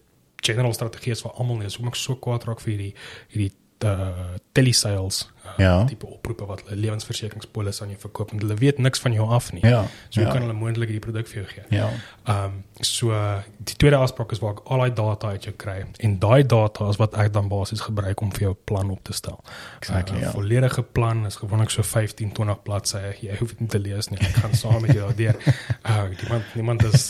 [0.43, 1.63] general strategie is vir almal nie.
[1.65, 2.93] Dis hoekom ek so kwaad raak vir hierdie
[3.29, 3.51] hierdie
[3.85, 5.27] uh telesales
[5.57, 5.85] Ja.
[5.85, 9.51] tipe oproepe wat hulle lewensversekeringspolis aan jou verkoop en hulle weet niks van jou af
[9.53, 9.63] nie.
[9.65, 9.85] Ja.
[10.09, 10.33] So hoe ja.
[10.33, 11.65] kan hulle moontlik hierdie produk vir jou gee?
[11.69, 11.89] Ja.
[12.23, 15.53] Ehm um, so uh, die tweede afspraak is waar ek al daai data uit jou
[15.55, 19.03] kry en daai data is wat ek dan basies gebruik om vir jou plan op
[19.03, 19.39] te stel.
[19.79, 20.31] Exactly, ja.
[20.35, 23.15] Volledige plan is gewoonlik so 15 20 bladsye.
[23.21, 24.19] Jy hoef dit nie te lees nie.
[24.19, 25.39] Ek gaan saam met jou daardeur.
[25.83, 27.09] Uh niemand niemand is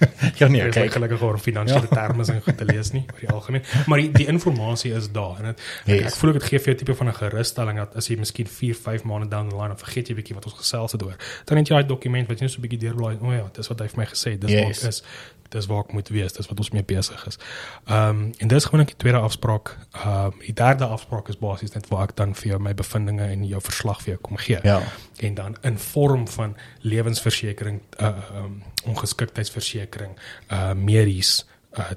[0.40, 0.92] Ja nee, Ek kyk.
[0.92, 1.94] gelukkig oor finansiële ja.
[1.96, 5.38] terme en goed te lees nie oor die algemeen, maar die, die inligting is daar
[5.38, 6.00] en dit Yes.
[6.00, 8.08] ek, ek voel ek dit gee vir jou 'n tipe van 'n gerusstelling dat as
[8.08, 10.92] jy miskien 4, 5 maande down the line dan vergeet jy bietjie wat ons gesels
[10.92, 11.16] het oor.
[11.44, 13.18] Dan het jy daai dokument wat jy net so bietjie deurblaai.
[13.20, 14.40] O oh ja, dis wat hy vir my gesê het.
[14.40, 14.82] Dis Yes.
[14.82, 15.02] ek is.
[15.50, 16.32] Dis waar ek moet wees.
[16.32, 17.38] Dis wat ons mee besig is.
[17.86, 19.76] Ehm um, en dis gewoonlik die tweede afspraak.
[19.92, 23.26] Ehm um, die derde afspraak is basies net waar ek dan vir jou my bevindinge
[23.26, 24.80] en jou verslag vir jou kom gee Ja.
[25.20, 28.14] en dan in vorm van lewensversekering uh
[28.44, 30.16] um, ongeskiktheidsversekering
[30.52, 31.46] uh medies
[31.78, 31.90] uh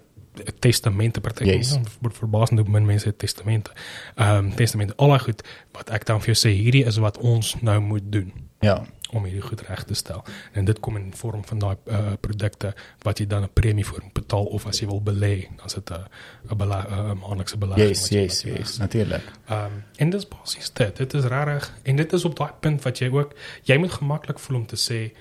[0.59, 1.75] testamente party Yes.
[2.01, 3.71] word verbasend hoe min mense testamente.
[4.15, 5.43] Ehm um, testamente al daai goed
[5.77, 8.83] wat ek dan vir jou sê hierdie is wat ons nou moet doen Ja.
[9.13, 10.23] Om hierdie goed reg te stel.
[10.51, 12.73] En dit kom in vorm van daai uh, produkte
[13.03, 15.73] wat jy dan 'n premie vir moet betaal of as jy wil belê, dan is
[15.73, 16.05] dit 'n
[16.49, 17.89] 'n maandelikse belegging.
[17.89, 19.23] Yes, yes, yes, natuurlik.
[19.47, 20.97] Ehm um, en dis basies dit.
[20.97, 23.33] Dit is regtig en dit is op daai punt wat jy ook
[23.63, 25.13] jy moet gemaklik voel om te sê,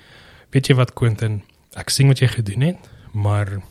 [0.49, 1.43] weet jy wat Quentin,
[1.73, 3.61] ek sien wat jy gedoen het, maar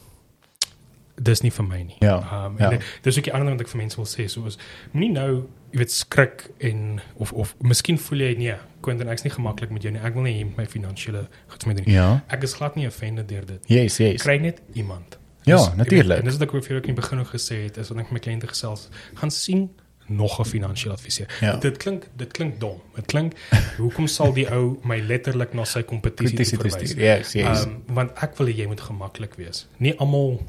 [1.22, 1.96] dis nie vir my nie.
[2.00, 2.70] Ja, Ehm ja.
[2.70, 4.58] en dis ook die ander ding wat ek vir mense wil sê, soos
[4.92, 9.32] moenie nou, jy weet, skrik en of of miskien voel jy nee, Quentin, ek's nie
[9.32, 10.00] gemaklik met jou nie.
[10.02, 11.94] Ek wil nie hê moet my finansiële goed met doen nie.
[11.94, 12.22] Ja.
[12.28, 13.60] Ek is glad nie offended deur dit.
[13.70, 14.22] Yes, yes.
[14.22, 15.18] Kry net iemand.
[15.44, 16.18] Ja, natuurlijk.
[16.18, 17.98] En dis wat ek ook vir jou in die begin ook gesê het, is wat
[17.98, 19.70] ek met my kliënte gesels, gaan sien
[20.08, 21.26] nog 'n finansiële adviseur.
[21.40, 21.56] Ja.
[21.56, 22.80] Dit klink dit klink dom.
[22.94, 23.32] Dit klink
[23.78, 26.72] hoekom sal die ou my letterlik na sy kompetisie verwys?
[26.90, 26.98] stuur.
[27.02, 27.64] Yes, yes.
[27.64, 29.66] Um, want ek wil hê jy moet gemaklik wees.
[29.78, 30.40] Nie almal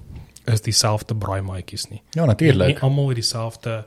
[0.45, 2.01] is dieselfde braaimaaitjies nie.
[2.11, 2.67] Ja, Nie, natuurlik.
[2.67, 3.85] nie almal het dieselfde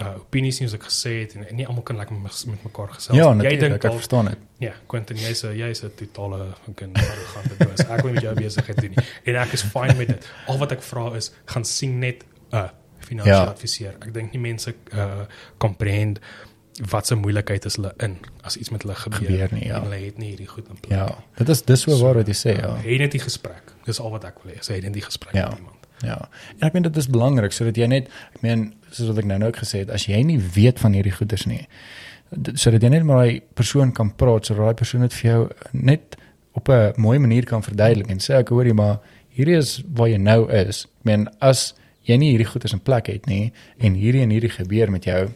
[0.00, 2.88] uh opinies nie soos ek gesê het en nie almal kan lekker met, met mekaar
[2.88, 3.16] gesels.
[3.18, 3.42] Ja, nie.
[3.42, 3.84] natuurlik.
[3.84, 4.38] Ek al- verstaan dit.
[4.58, 7.80] Ja, Quentin, jy's 'n jy's 'n totale fucking arrogante doos.
[7.88, 9.04] Ek wil met jou besigheid doen nie.
[9.24, 10.28] En ek is fine met dit.
[10.46, 13.44] Al wat ek vra is gaan sien net 'n finansiële Ja.
[13.44, 13.94] adviseur.
[14.00, 15.20] Ek dink nie mense uh
[15.58, 16.18] comprehend
[16.90, 19.18] wat se moeilikheid is hulle in as iets met hulle gebeur.
[19.18, 19.76] Gebeur nie, ja.
[19.76, 20.98] En hulle het nie hierdie goed in plek.
[20.98, 21.18] Ja.
[21.36, 22.76] Dit is dis so waar wat jy sê, ja.
[22.76, 23.62] Hê net die gesprek.
[23.84, 24.58] Dis al wat ek wil hê.
[24.60, 25.48] Sê net die gesprek Ja.
[25.48, 25.74] met iemand.
[26.02, 26.28] Ja.
[26.58, 29.38] En ek meen dit is belangrik sodat jy net ek meen soos wat ek nou
[29.38, 31.66] nou ook gesê het, as jy nie weet van hierdie goeders nie,
[32.54, 36.16] sodat jy net met daai persoon kan praat, sodat daai persoon dit vir jou net
[36.54, 38.98] op 'n mooi manier kan verduidelik en sê ek hoor jy maar
[39.28, 40.84] hierdie is waar jy nou is.
[41.00, 44.50] Ek meen as jy nie hierdie goeders in plek het nie en hierdie en hierdie
[44.50, 45.28] gebeur met jou,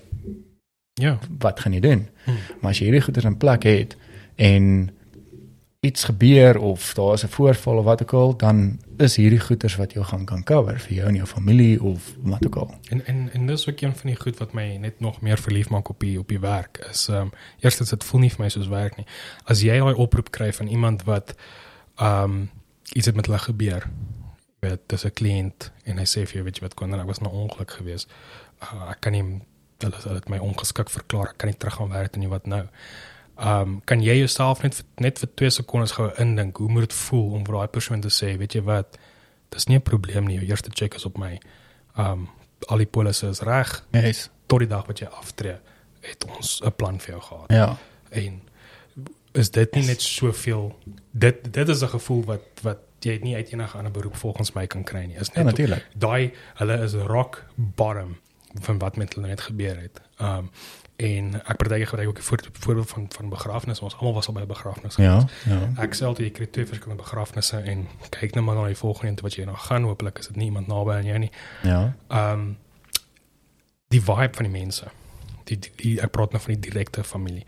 [1.00, 1.18] Ja.
[1.38, 2.08] wat gaan jy doen?
[2.24, 2.36] Hmm.
[2.60, 3.96] Maar as jy hierdie goeders in plek het
[4.36, 4.90] en
[5.82, 9.76] iets gebeur of daar is 'n voorval of wat ook al, dan is hierdie goeders
[9.76, 12.74] wat jou gaan kan cover vir jou en jou familie of wat ook al.
[12.88, 15.68] En en en dis ook een van die goed wat my net nog meer verlief
[15.68, 18.48] maak op die op die werk is ehm um, eerstens dit voel nie vir my
[18.48, 19.06] soos werk nie.
[19.44, 21.34] As jy daai oproep kry van iemand wat
[21.96, 22.50] ehm um,
[22.92, 23.90] iets het met hulle gebeur.
[24.60, 27.06] Jy weet, dis 'n kliënt en hy sê vir jou weet jy wat kon ek
[27.06, 28.10] was nou ongeluk geweest.
[28.62, 29.24] Uh, ek kan nie
[29.78, 31.28] hulle hulle het my ongeskik verklaar.
[31.28, 32.68] Ek kan nie teruggaan werk nie wat nou.
[33.42, 36.92] Ehm um, kan jy jouself net net vir 2 sekondes gou indink hoe moet dit
[36.92, 38.98] voel om vir daai persoon te sê, weet jy wat,
[39.50, 40.36] dis nie 'n probleem nie.
[40.38, 41.40] Jou eerste check is op my.
[41.96, 42.28] Ehm um,
[42.68, 43.84] al die polisse is reg.
[43.92, 44.30] Yes.
[44.46, 45.56] Tot die dag wat jy aftree,
[46.00, 47.50] het ons 'n plan vir jou gehad.
[47.50, 47.76] Ja.
[48.10, 48.40] En
[49.32, 50.78] is dit nie net soveel
[51.10, 54.66] dit dit is 'n gevoel wat wat jy nie uit enige ander beroep volgens my
[54.66, 55.16] kan kry nie.
[55.16, 55.86] Is Ja, net natuurlik.
[55.96, 58.16] daai hulle is rock bottom
[58.60, 60.00] van wat met hulle net gebeur het.
[60.20, 60.50] Um
[61.02, 63.84] en ek partyke gebruik ook die voor, voorbeeld van van begrafnisse.
[63.84, 65.26] Ons almal was al by 'n begrafnis Ja.
[65.44, 65.72] Ja.
[65.76, 69.08] Ek sê altyd jy kry twee verskillende begrafnisse en kyk net maar na die volgende
[69.08, 69.82] een wat jy nou gaan.
[69.82, 71.30] Hooplik is dit nie iemand naby aan jou nie.
[71.62, 71.94] Ja.
[72.08, 72.58] Um
[73.88, 74.90] die vibe van die mense.
[75.44, 77.44] Die, die, die ek praat nou van die direkte familie.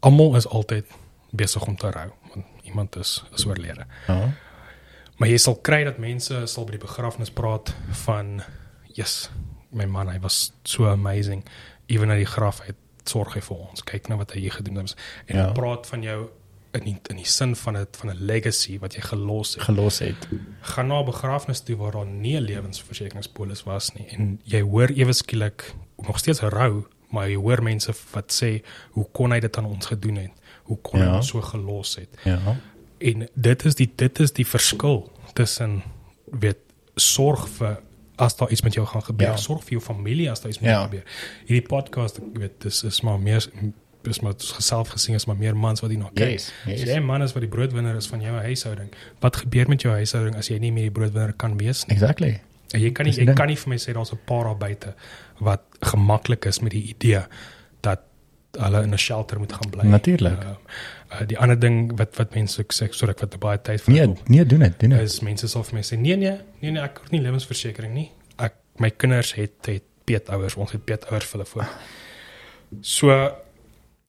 [0.00, 0.86] Almal is altyd
[1.30, 3.86] besig om te rou want iemand is is oorlede.
[4.06, 4.32] Ja.
[5.16, 8.42] Maar jy sal kry dat mense sal by die begrafnis praat van
[8.94, 9.30] yes,
[9.70, 11.44] my man, hy was so amazing.
[11.92, 13.82] Ewen na die graf uit sorg hy vir ons.
[13.84, 14.94] Kyk nou wat hy hier gedoen het.
[15.26, 15.46] En Ja.
[15.48, 16.28] hy praat van jou
[16.72, 19.62] in die, in die sin van 'n van 'n legacy wat jy gelos het.
[19.64, 20.28] Gelos het.
[20.62, 24.88] gaan na 'n begrafnis toe waar daar nie 'n lewensversekeringspolis was nie en jy hoor
[24.90, 25.74] ewe skielik
[26.06, 28.62] nog steeds rou maar jy hoor mense wat sê
[28.92, 30.30] hoe kon hy dit aan ons gedoen het
[30.64, 31.10] hoe kon ja.
[31.10, 32.38] hy ons so gelos het Ja.
[33.00, 35.82] en dit is die dit is die verskil tussen
[36.24, 36.58] weet
[36.96, 37.80] sorg vir
[38.22, 39.36] as daar iets met jou gaan gebeur Ja.
[39.36, 40.76] sorg vir jou familie as daar iets met Ja.
[40.78, 41.04] jou gebeur
[41.46, 43.46] hierdie podcast ek weet dis is maar meer
[44.10, 46.52] is maar geself gesien is maar meer mans wat hier na kyk Yes.
[46.66, 46.82] Yes.
[46.82, 48.88] jy 'n man is wat die broodwinner is van jou huishouding,
[49.20, 51.96] wat gebeur met jou huishouding as jy nie meer die broodwinner kan wees nie?
[51.96, 52.40] Exactly.
[52.74, 53.36] En jy kan nie Dis jy ding.
[53.36, 54.94] kan nie vir my sê daar's 'n paar daar buite
[55.40, 57.20] wat gemaklik is met die idee
[57.80, 58.00] dat
[58.58, 59.84] hulle in 'n shelter moet gaan bly.
[59.84, 60.32] Natuurlik.
[60.44, 60.50] Uh,
[61.12, 64.06] uh, die ander ding wat wat mense sê, sorry ek wat baie tyd vir Nee,
[64.28, 65.00] nee, doen dit, doen dit.
[65.00, 68.10] is mense sal vir my sê nee nee, nee nee, ek het nie lewensversekering nie.
[68.38, 71.68] Ek my kinders het het peetouers, ons het peetouers vir hulle voor.
[72.82, 73.14] So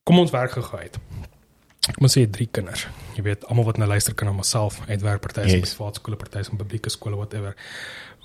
[0.07, 0.97] kom ons werk gou uit.
[1.91, 2.85] Ek moet sê drie kinders.
[3.17, 5.73] Jy weet almal wat nou luister kan na myself uitwerk party Yes.
[5.75, 7.55] privaat skole, party in publieke skole whatever.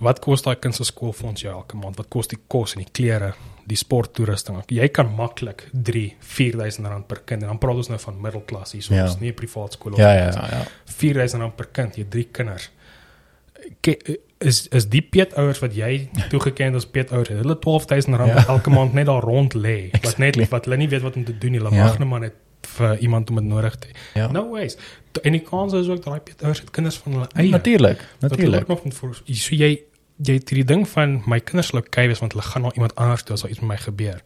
[0.01, 1.97] Wat kos daai kind se skoolfonds jou elke maand?
[1.97, 3.33] Wat kos die kos en die klere,
[3.67, 4.61] die sporttoerusting?
[4.71, 8.73] Jy kan maklik 3, 4000 rand per kind en dan praat ons nou van middelklas
[8.73, 9.03] hier, so Ja.
[9.05, 10.63] ons nie 'n privaat skool of Ja, ja, ja, ja.
[10.85, 12.71] 4000 rand per kind, jy drie kinders.
[13.83, 13.97] Ke,
[14.41, 18.47] is is die peetouers wat jy toegeken as peetouers, het hulle 12000 rand Ja.
[18.47, 19.91] elke maand net daar rond lê.
[20.03, 21.61] Wat net wat hulle nie weet wat om te doen nie.
[21.61, 21.83] Hulle Ja.
[21.85, 23.93] wag net maar net vir iemand om dit nodig te hê.
[24.15, 24.31] Ja.
[24.31, 24.77] No ways.
[25.23, 27.51] En die kans is ook dat daai peetouers het kinders van hulle eie.
[27.51, 28.71] Natuurlik, natuurlik.
[28.71, 29.81] ook nog voor so jy
[30.23, 32.95] jy het hierdie ding van my kinders sal okay wees want hulle gaan na iemand
[32.95, 34.23] anders toe as iets met my gebeur.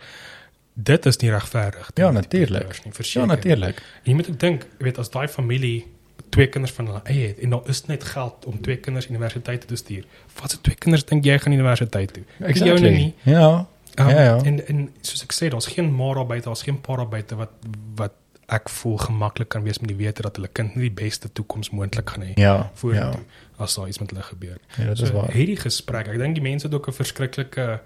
[0.75, 1.87] Dit is nie regverdig.
[1.87, 2.81] Ja, teenoor die natuurlik.
[2.85, 3.83] nie, Ja, natuurlik.
[4.03, 5.87] Jy moet ook dink, jy weet as daai familie
[6.33, 9.67] twee kinders van hulle eie het en daar is net geld om twee kinders universiteit
[9.69, 10.05] te stuur.
[10.41, 12.23] Wat se twee kinders dink jy gaan universiteit toe?
[12.39, 12.91] Dis joune Exactly.
[12.91, 13.15] nie.
[13.23, 13.67] Ja.
[14.01, 14.37] Um, Ja, ja.
[14.43, 17.37] En en soos ek sê, daar's geen maar daar buite, daar's geen pa daar buite
[17.37, 17.51] wat
[17.95, 18.13] wat
[18.53, 21.71] ek voel gemaklik kan wees met die wete dat hulle kind nie die beste toekoms
[21.71, 22.71] moontlik gaan hê Ja.
[22.75, 23.65] vorentoe Ja.
[23.65, 24.59] as daar iets met hulle gebeur.
[24.79, 25.31] Ja, dit is So waar.
[25.33, 27.81] hierdie gesprek, ek dink die mense het ook 'n verskriklike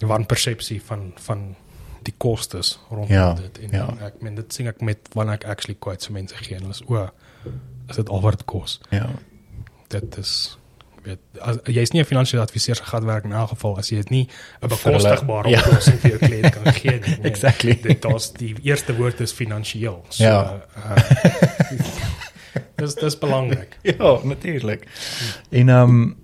[0.00, 1.54] wanpersepsie van van
[2.02, 3.86] die kostes rondom Ja, dit en ja.
[4.06, 6.74] ek meen dit sien ek met wanneer ek actually quotes vir mense gee en hulle
[6.74, 7.08] is o
[7.88, 8.80] is dit al wat dit kos.
[8.90, 9.08] Ja.
[9.88, 10.58] Dit is
[11.06, 11.18] weet
[11.76, 14.28] jy's nie 'n finansiële adviseur se gat werk in elk geval as jy dit nie
[14.62, 15.60] 'n bekostigbare ja.
[15.60, 17.16] oplossing vir jou kliënt kan gee nie.
[17.22, 17.78] Nee, Exactly.
[17.82, 20.04] Dit daar's die eerste woord is finansiëel.
[20.08, 20.60] So Ja.
[20.76, 20.96] uh,
[22.80, 23.78] dis dis belangrik.
[23.98, 24.86] Ja, natuurlik.
[25.50, 26.16] En ehm um,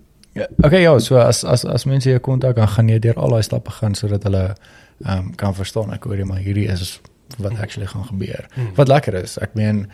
[0.64, 3.42] okay ja, so as as as mense jou kontak dan gaan jy deur al daai
[3.42, 4.54] stappe gaan sodat hulle
[5.04, 7.00] ehm um, kan verstaan ek hoor jy maar hierdie is
[7.38, 8.46] wat actually gaan gebeur.
[8.54, 8.74] Hmm.
[8.74, 9.38] Wat lekker is.
[9.38, 9.86] Ek meen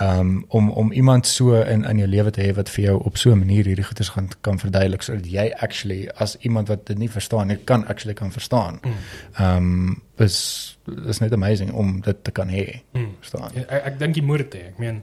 [0.00, 3.16] um, om om iemand so in in jou lewe te hê wat vir jou op
[3.16, 6.98] so 'n manier hierdie goeders gaan kan verduidelik sodat jy actually as iemand wat dit
[6.98, 8.78] nie verstaan nie kan actually kan verstaan.
[8.82, 8.92] Mm.
[9.38, 12.82] Ehm um, is is net amazing om dit te kan hê.
[12.92, 13.14] Mm.
[13.20, 13.50] Verstaan?
[13.54, 14.66] Ja, ek ek dink jy moet dit hê.
[14.66, 15.02] Ek meen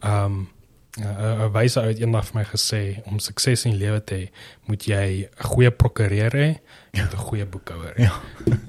[0.00, 0.48] ehm um,
[0.96, 4.28] 'n wyse uit eendag vir my gesê om sukses in die lewe te hê,
[4.66, 6.58] moet jy 'n goeie prokureur hê
[6.92, 7.94] en 'n goeie boekhouer.
[7.96, 8.02] hê.
[8.02, 8.12] Ja.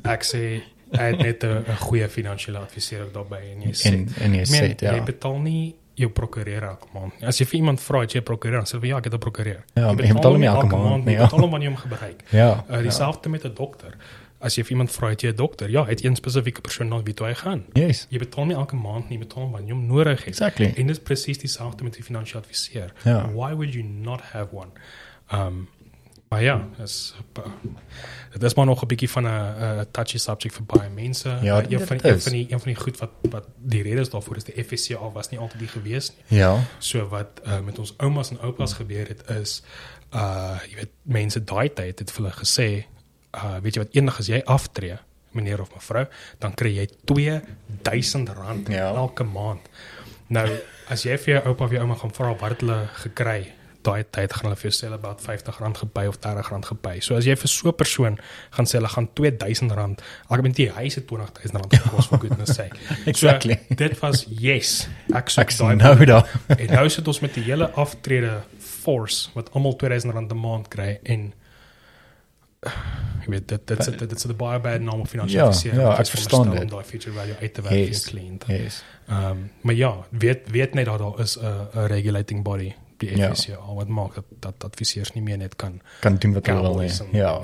[0.03, 0.61] Ek sê
[0.91, 4.45] hy het net 'n 'n goeie finansiële adviseur daarbey en jy sê En en jy
[4.45, 4.93] sê ja.
[4.93, 7.13] jy betaal nie jou prokureur elke maand.
[7.25, 9.13] As jy vir iemand vra, het jy 'n prokureur, dan sê hulle ja, ek het
[9.13, 9.63] 'n prokureur.
[9.73, 11.13] Ja, maar jy betaal hom elke maand nie.
[11.13, 11.25] Jy ja.
[11.25, 12.23] betaal hom wanneer jy hom gebruik.
[12.29, 12.65] Ja.
[12.69, 13.97] Uh, dieselfde met 'n dokter.
[14.39, 15.69] As jy vir iemand vra, het jy 'n dokter?
[15.69, 17.65] Ja, het jy 'n spesifieke persoon na wie toe hy gaan.
[17.73, 18.05] Yes.
[18.09, 20.27] Jy betaal nie elke maand nie, jy betaal wanneer jy hom nodig het.
[20.27, 20.73] Exactly.
[20.75, 22.93] En dit is presies dieselfde met die finansiële adviseur.
[23.03, 23.31] Ja.
[23.33, 24.69] Why would you not have one?
[25.31, 25.67] Um
[26.29, 27.15] Maar ja, is
[28.31, 31.37] dit is maar nog 'n bietjie van 'n touchy subject vir baie mense.
[31.41, 34.09] Ja, een van dit een van die een van die goed wat wat die redes
[34.09, 36.37] daarvoor is die FSCA was nie altyd die gewees nie.
[36.39, 36.59] Ja.
[36.79, 39.63] So wat uh, met ons oumas en oupas gebeur het is
[40.13, 42.85] uh jy weet mense daai tyd het vir hulle gesê
[43.35, 44.97] uh weet jy wat eendag as jy aftree
[45.31, 46.05] meneer of mevrou
[46.39, 48.93] dan kry jy R2000 Ja.
[48.93, 49.69] elke maand.
[50.27, 50.49] Nou
[50.89, 53.53] as jy vir jou oupa of jou ouma gaan vra wat het hulle gekry
[53.87, 56.99] daai tyd gaan hulle vir jou sê hulle het about R50 gepay of R30 gepay.
[57.01, 58.19] So as jy vir so 'n persoon
[58.51, 59.71] gaan sê hulle gaan R2000
[60.29, 62.75] ek bedoel die huis het R20000 gekos vir goodness sake.
[63.11, 63.55] Exactly.
[63.69, 64.87] So, dit was yes.
[65.13, 66.25] Ek Ek daai nou daar.
[66.47, 70.99] en nou sit ons met die hele aftrede force wat almal R2000 'n maand kry
[71.03, 71.33] en
[73.23, 75.73] jy weet dit dit sit dit sit 'n baie bad naam op finansiële Ja, adviseur,
[75.75, 76.61] ja, wat ek is verstaan dit.
[76.61, 78.03] om daai future value uit te werk vir Yes.
[78.03, 78.43] jou kliënt.
[78.47, 78.83] Yes.
[79.07, 81.45] Ehm um, maar ja, weet weet net dat daar is 'n
[81.75, 83.33] 'n regulating body die Ja.
[83.33, 86.81] FSCA wat maak dat dat adviseurs nie meer net kan Kan doen wat hulle wil.
[86.81, 87.41] en Ja.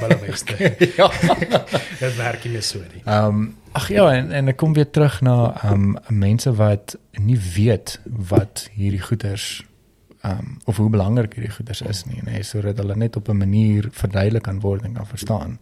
[0.00, 0.54] hulle weste.
[0.96, 1.10] ja.
[2.00, 3.02] Dit werk nie meer so nie.
[3.04, 6.96] Ehm um, ag ja en en ek kom weer terug na ehm um, mense wat
[7.20, 9.62] nie weet wat hierdie goeders
[10.22, 13.36] ehm um, of hoe belangrik hierdie goeders is nie, nê, sodat hulle net op 'n
[13.38, 15.58] manier verduidelik kan word en kan verstaan.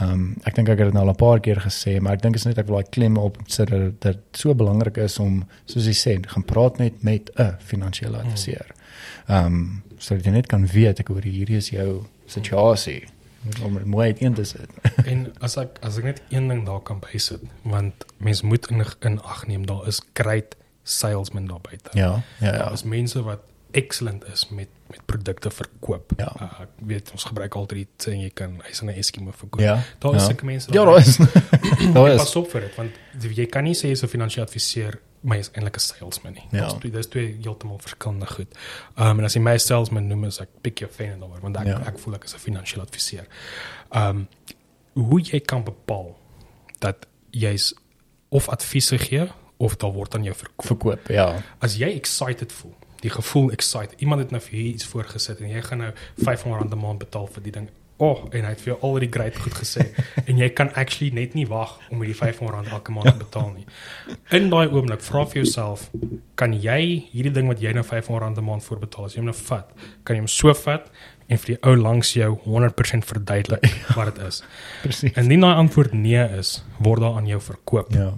[0.00, 2.22] Ehm um, ek dink ek het dit nou al 'n paar keer gesê, maar ek
[2.22, 5.44] dink is net ek wil daai klem op sit dat dit so belangrik is om
[5.66, 8.66] soos jy sê, gaan praat net met 'n finansiële adviseur.
[9.28, 13.02] Ehm um, sodat jy net kan weet ek hoor hierdie is jou situasie
[13.64, 14.70] om dit mooi uiteen te sit.
[15.10, 18.84] En as ek as ek net een ding daar kan bysit, want mens moet in
[19.00, 21.90] in ag neem daar is great salesmen daar buite.
[21.92, 22.72] Ja, ja, Daar ja.
[22.72, 26.12] is mense wat excellent is met met produkte verkoop.
[26.16, 26.32] Ja.
[26.40, 29.60] Uh, ek weet ons gebruik altyd die sê jy kan hy's 'n Eskimo verkoop.
[29.60, 30.26] Ja, Daar is ja.
[30.28, 31.16] sulke mense Ja, daar daar is.
[31.94, 32.16] daar is.
[32.16, 32.92] Pas op vir dit want
[33.36, 36.44] jy kan nie sê jy's 'n finansiële adviseur maar jy is eintlik 'n salesman nie.
[36.50, 36.68] Ja.
[36.78, 38.54] Twee dis twee heeltemal verskillende goed.
[38.96, 41.56] Ehm um, en as jy my salesman noem is ek pick your fan daaroor want
[41.56, 41.80] ek Ja.
[41.86, 43.26] ek voel ek is 'n finansiële adviseur.
[43.90, 44.28] Ehm um,
[45.04, 46.16] hoe jy kan bepaal
[46.78, 47.74] dat jy's
[48.30, 50.66] of adviese gee of daar word aan jou verkoop.
[50.66, 51.42] verkoop, ja.
[51.60, 54.00] As jy excited voel, die gevoel excited.
[54.00, 57.26] Iemand het nou vir jou iets voorgesit en jy gaan nou R500 'n maand betaal
[57.26, 57.68] vir die ding.
[58.00, 59.88] Oh, en hy het vir jou al die great goed gesê
[60.28, 63.64] en jy kan actually net nie wag om hierdie R500 elke maand te betaal nie.
[64.30, 65.88] In daai oomblik vra vir jouself,
[66.38, 69.30] kan jy hierdie ding wat jy nou R500 'n maand voor betaal, as jy hom
[69.32, 69.72] nou vat,
[70.04, 70.86] kan jy hom so vat
[71.28, 73.66] en vir die ou langs jou 100% verduidelik
[73.98, 74.42] wat dit is.
[74.82, 75.12] Presies.
[75.16, 78.12] Indien daai antwoord nee is, word daar aan jou verkoop Ja.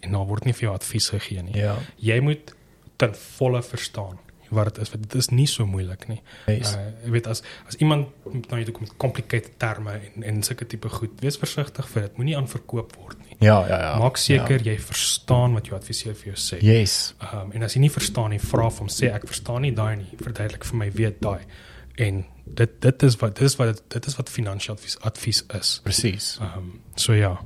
[0.00, 1.74] en daar word nie vir jou advies gegee nie Ja.
[1.98, 2.54] jy moet
[2.96, 4.18] ten volle verstaan
[4.56, 6.20] wat dit is want dit is nie so moeilik nie.
[6.50, 6.74] Yes.
[6.78, 10.88] Uh jy weet as as iemand jou toe kom complicated terme en en sulke tipe
[10.88, 12.18] goed, wees versigtig vir dit.
[12.20, 13.36] Moenie aan verkoop word nie.
[13.40, 13.94] Ja, ja, ja.
[14.00, 16.60] Maak seker jy verstaan wat jou adviseur vir jou sê.
[16.62, 16.78] Ja.
[16.80, 17.14] Yes.
[17.32, 20.10] Um en as jy nie verstaan nie, vra hom sê ek verstaan nie daai nie.
[20.22, 21.42] Verduidelik vir my weet daai.
[22.04, 25.74] En dit dit is wat dit is wat dit is wat finansiële advies advies is.
[25.84, 26.30] Presies.
[26.42, 27.36] Um so ja.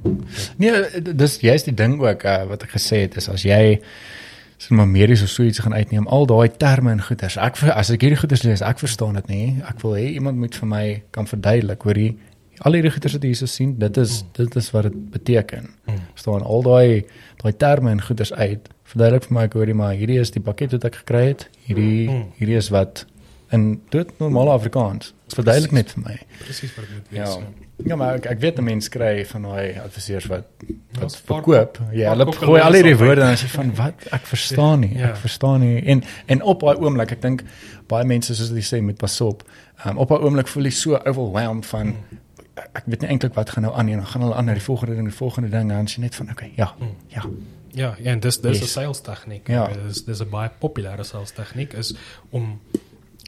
[0.56, 3.78] Nee, dis juist die ding ook uh, wat ek gesê het is as jy
[4.58, 7.36] sien maar medies of so iets gaan uitneem, al daai terme en goeders.
[7.38, 9.44] Ek as ek hierdie goeders lees, ek verstaan dit nie.
[9.68, 12.16] Ek wil hê iemand moet vir my kan verduidelik hoor jy
[12.66, 15.68] al hierdie goeders wat hier so sien, dit is dit is wat dit beteken.
[15.86, 16.00] Mm.
[16.18, 17.04] staan al daai
[17.42, 18.66] daai terme en goeders uit.
[18.90, 21.48] Verduidelik vir my ek hoorie maar hierdie is die pakket wat ek gekry het.
[21.68, 22.24] Hierdie Mm.
[22.40, 23.04] hierdie is wat
[23.52, 25.14] in dit normale Afrikaans.
[25.32, 26.18] Verduidelik net vir my.
[26.42, 27.24] Presies wat dit moet Ja.
[27.24, 27.34] wees.
[27.36, 30.44] Ja, maar ek ek weet 'n mens kry van daai adviseurs wat
[31.00, 31.78] wat verkoop.
[31.92, 34.94] Ja, hulle gooi al hierdie woorde en as jy van wat ek verstaan nie.
[34.98, 35.08] Ja.
[35.08, 35.82] Ek verstaan nie.
[35.86, 37.42] En en op daai oomblik, ek dink
[37.86, 39.42] baie mense soos hulle sê met pas op.
[39.86, 41.94] Um, op daai oomblik voel jy so overwhelmed van Mm.
[42.74, 43.94] ek weet nie eintlik wat gaan nou aan nie.
[43.96, 46.30] Dan gaan hulle aan na die volgende ding, die volgende ding en jy net van
[46.30, 46.74] okay, ja.
[46.80, 46.94] Mm.
[47.08, 47.24] Ja.
[47.72, 48.72] Ja, ja, en dis dis 'n Yes.
[48.72, 49.46] sales tegniek.
[49.48, 49.68] Ja.
[49.86, 51.94] Dis dis 'n baie populêre sales tegniek is
[52.30, 52.60] om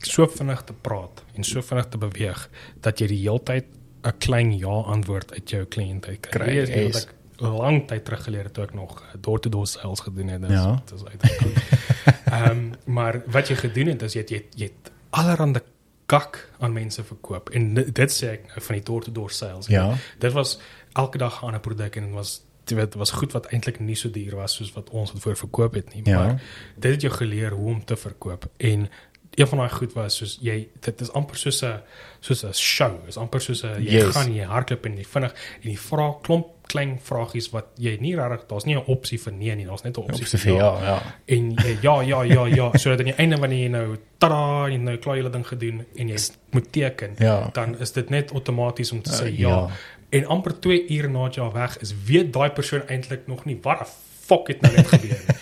[0.02, 2.48] so vinnig te praat en so vinnig te beweeg
[2.80, 3.64] dat jy die heeltyd
[4.04, 6.50] 'n klein ja antwoord uit jou kliënt uit kry.
[6.50, 10.28] Hierdie is wat ek lang tyd terug geleer het toe ek nog door-to-door sales gedoen
[10.28, 10.40] het.
[10.40, 10.82] Dis Ja.
[10.92, 11.52] dis uitgekom.
[12.32, 15.62] Ehm maar wat jy gedoen het is jy het jy het, jy het allerhande
[16.06, 19.66] kak aan mense verkoop en dit, dit sê ek nou van die door-to-door sales.
[19.66, 19.94] Ja.
[20.18, 20.58] Dit was
[20.92, 24.10] elke dag 'n ander produk en dit was weet was goed wat eintlik nie so
[24.10, 26.18] duur was soos wat ons dit voor verkoop het nie, Ja.
[26.24, 26.42] maar
[26.76, 28.88] dit het jou geleer hoe om te verkoop en
[29.34, 31.80] een van daai goed was soos jy dit is amper soos 'n
[32.20, 34.14] soos 'n show, is amper soos 'n jy Yes.
[34.16, 38.14] gaan jy hardloop en jy vinnig en jy vra klomp klein vragies wat jy nie
[38.16, 40.82] regtig daar's nie 'n opsie vir nee nie, daar's net 'n opsie Op se ja,
[40.82, 41.02] ja.
[41.26, 44.76] en jy, ja ja ja ja sodat aan die einde wanneer jy nou tada jy
[44.78, 46.16] nou klaar julle ding gedoen en jy
[46.50, 47.50] moet teken Ja.
[47.52, 49.48] dan is dit net outomaties om te sê Uh, ja.
[49.48, 49.68] ja.
[50.12, 53.58] En amper 2 ure nadat jy al weg is, weet daai persoon eintlik nog nie
[53.62, 53.86] wat die
[54.30, 55.38] fuck het nou net gebeur nie.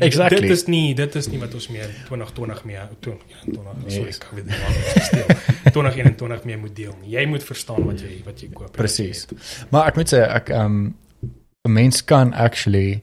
[0.06, 0.40] Exactly.
[0.40, 4.18] Dit is nie dit is nie wat ons meer 2020 mee 2021 Yes.
[4.22, 5.26] sorry ek steel
[5.74, 6.94] 2021 mee moet deel.
[7.06, 8.72] Jy moet verstaan wat jy wat jy koop.
[8.78, 9.26] Presies.
[9.74, 10.94] Maar ek moet sê ek um
[11.64, 13.02] 'n mens kan actually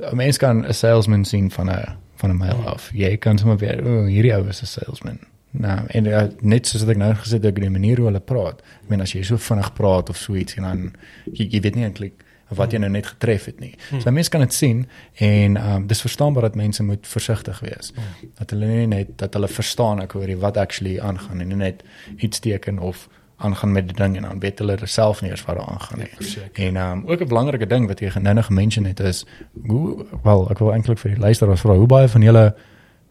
[0.00, 2.66] 'n mens kan 'n salesman sien van 'n van 'n mile Mm.
[2.66, 2.90] af.
[2.94, 5.18] Jy kan sommer weet, o, oh, hierdie ou is 'n salesman.
[5.50, 8.62] Nou, en uh, net soos ek nou gesê het, ek die manier hoe hulle praat.
[8.82, 10.92] Ek meen as jy so vinnig praat of so iets en dan
[11.32, 13.74] jy, jy weet nie eintlik wat jy nou net getref het nie.
[13.88, 14.00] Hmm.
[14.00, 17.92] So mense kan dit sien en um dis verstaanbaar dat mense moet versigtig wees.
[17.94, 18.30] Hmm.
[18.38, 21.82] Dat hulle nie net dat hulle verstaan ek hoor wat actually aangaan en nie net
[22.16, 23.08] iets teken of
[23.42, 26.10] aangaan met die ding en dan weet hulle self nie eens wat daar aangaan nie.
[26.14, 26.66] Verseker.
[26.66, 29.24] En um ook 'n belangrike ding wat jy nou gemention het is
[29.66, 32.54] hoe wel ek wil eintlik vir die luisteraars vra hoe baie van julle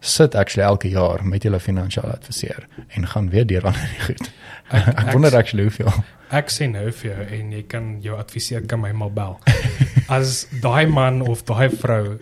[0.02, 2.64] sit actually elke jaar met julle finansiële adviseur
[2.96, 4.30] en gaan weer deur aan hierdie goed.
[4.70, 5.92] Ek- Ek, ek- wonder actually hoeveel.
[6.32, 9.38] Ek sê nou vir jou en jy kan jou adviseur kan my maar bel.
[10.18, 12.18] As daai man of daai vrou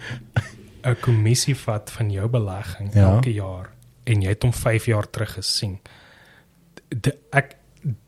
[0.85, 3.11] 'n kommissie vat van jou belegging Ja.
[3.17, 3.71] elke jaar
[4.05, 5.79] en jy het hom 5 jaar terug gesien.
[6.91, 7.57] D ek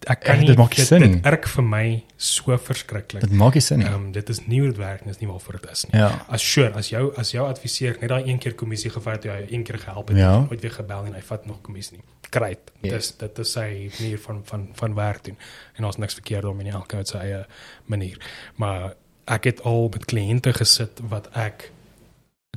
[0.07, 1.85] ek kan nie dit maak nie sin dit, erg vir my
[2.21, 3.23] so verskriklik.
[3.25, 3.87] Dit maak nie sin nie.
[3.89, 6.01] Ehm um, dit is nie hoe dit werk nie, dis nie waarvoor dit is nie.
[6.01, 6.11] Ja.
[6.29, 9.57] As sure, as jou as jou adviseur net daai een keer kommissie gevat het, jy
[9.57, 10.39] een keer gehelp het, Ja.
[10.45, 12.05] nooit weer gebel en hy vat nog kommissie nie.
[12.31, 12.73] Great.
[12.81, 12.93] Yes.
[12.93, 13.69] Dis dit is sy
[14.01, 15.37] manier van van van werk doen.
[15.77, 17.47] En ons niks verkeerd om in elke uit sy eie
[17.87, 18.19] manier.
[18.57, 18.95] Maar
[19.27, 21.71] ek het al met kliënte gesit wat ek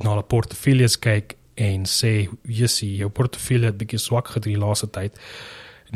[0.02, 5.16] na hulle portefeuilles kyk en sê, "Jessie, jou portefeulje het bietjie swak die laaste tyd."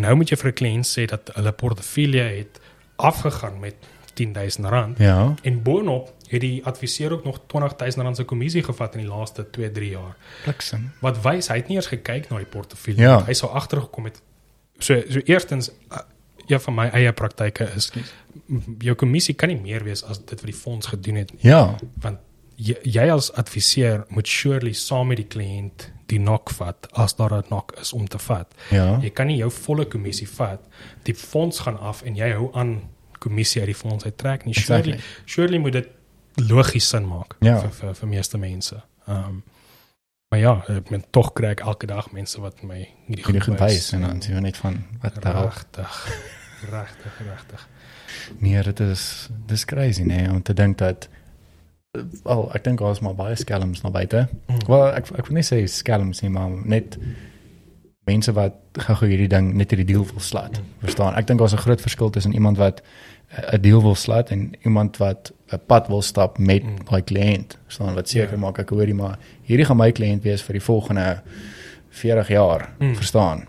[0.01, 2.61] Nou moet jy vir 'n kliënt sê dat hulle portefeulje het
[2.97, 3.75] afgegaan met
[4.15, 4.99] 10000 rand.
[4.99, 5.35] Ja.
[5.43, 9.47] En boonop het die adviseur ook nog 20000 rand se kommissie gevat in die laaste
[9.51, 10.17] 2-3 jaar.
[10.43, 10.93] Bliksem.
[11.01, 13.03] Wat wys hy het nie eers gekyk na die portefeulje.
[13.03, 13.25] Ja.
[13.25, 14.23] Hy sou agtergekom het.
[14.79, 15.71] So so eerstens
[16.47, 17.91] ja van my eie praktyke is
[18.79, 21.33] jou kommissie kan nie meer wees as dit wat die fonds gedoen het.
[21.39, 21.77] Ja.
[21.95, 22.19] want
[22.61, 27.33] jy, jy as adviseur moet surely saam met die kliënt die nok vat as daar
[27.39, 28.53] 'n nok is om te vat.
[28.71, 28.99] Ja.
[29.03, 30.61] Jy kan nie jou volle kommissie vat.
[31.05, 32.81] Die fonds gaan af en jy hou aan
[33.19, 34.55] kommissie uit die fonds uittrek nie.
[34.55, 35.01] Surely Exactly.
[35.27, 35.89] surely moet dit
[36.35, 37.61] logies sin maak Ja.
[37.61, 38.83] vir vir vir meeste mense.
[39.09, 39.43] Ehm um,
[40.31, 43.59] maar ja, ek men tog kry ek elke dag mense wat my hierdie Hierdie goed
[43.61, 43.93] wys.
[43.93, 45.43] en dan sien jy net van wat die hel.
[45.43, 46.09] regtig
[46.71, 47.69] regtig regtig.
[48.39, 51.09] Nee, dit is dis crazy nee om te dink dat
[52.25, 54.27] wel ek dink daar's maar baie skelms na buite.
[54.47, 54.61] Mm.
[54.71, 56.97] Wel ek ek wil nie sê skelms nie, maar net
[58.09, 58.57] mense wat
[58.87, 60.59] gou-gou hierdie ding net hierdie deal wil slat.
[60.61, 60.69] Mm.
[60.87, 61.17] Verstaan?
[61.19, 62.83] Ek dink daar's 'n groot verskil tussen iemand wat
[63.53, 66.77] 'n deal wil slat en iemand wat 'n pad wil stap met Mm.
[66.91, 67.59] daai kliënt.
[67.67, 68.39] Verstaan wat seker Ja.
[68.39, 71.23] maak ek hoorie maar hierdie gaan my kliënt wees vir die volgende
[71.91, 72.69] 40 jaar.
[72.79, 72.95] Mm.
[72.97, 73.47] Verstaan?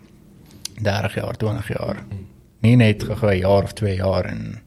[0.82, 1.96] 30 jaar, 20 jaar.
[2.10, 2.26] Mm.
[2.62, 4.62] Nie net gou 'n jaar of 2 jaar en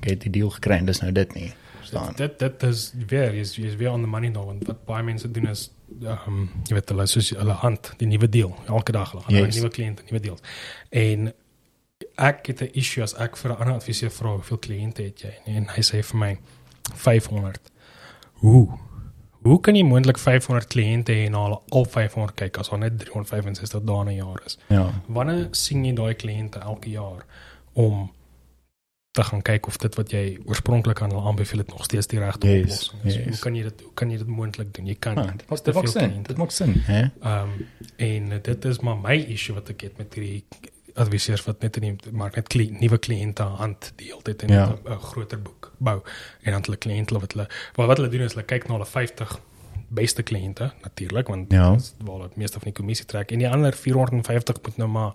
[0.00, 1.52] het die deal gekry en dis nou dit nie.
[1.90, 2.14] Verstaan?
[2.16, 5.30] Dit dit is weer is is weer on the money nou want wat baie mense
[5.30, 5.70] doen is
[6.02, 9.34] ehm um, jy weet hulle soos hulle hand die nuwe deal elke dag hulle gaan
[9.34, 9.46] Yes.
[9.54, 9.56] yes.
[9.62, 10.40] nuwe kliënte nuwe deals.
[10.90, 11.32] En
[12.16, 15.34] ek het 'n issue as ek vir 'n ander adviseur vra hoeveel kliënte het jy
[15.46, 16.38] en hy sê vir my
[16.94, 17.70] 500.
[18.40, 18.68] Hoe?
[19.42, 22.98] Hoe kan jy moontlik 500 kliënte hê en hulle al 500 kyk as daar net
[22.98, 24.58] 365 dae in 'n jaar is?
[24.68, 24.90] Ja.
[25.08, 27.24] Wanneer sien jy daai kliënte elke jaar
[27.72, 28.10] om
[29.10, 32.18] te gaan kyk of dit wat jy oorspronklik aan hulle aanbeveel het nog steeds die
[32.22, 33.14] regte Yes, oplossing is?
[33.14, 33.24] yes.
[33.26, 34.86] Hoe kan jy dit hoe kan jy dit moontlik doen?
[34.86, 36.22] Jy kan Ah, dit dit maak sin.
[36.22, 37.00] Dit maak sin, hè?
[37.22, 37.48] Ehm
[37.96, 40.44] en dit is maar my issue wat ek het met hierdie
[40.94, 44.42] adviseurs wat net in die maar net kli, nuwe kliënte aan hand die hele tyd
[44.42, 44.66] en Ja.
[44.68, 46.00] net 'n 'n groter boek bou
[46.42, 48.86] en dan hulle kliënte wat hulle wat wat hulle doen is hulle kyk na hulle
[48.86, 49.40] 50
[49.88, 51.74] beste kliënte natuurlik want Ja.
[51.74, 55.12] dis waar het meeste van die kommissie trek en die ander 450 moet nou maar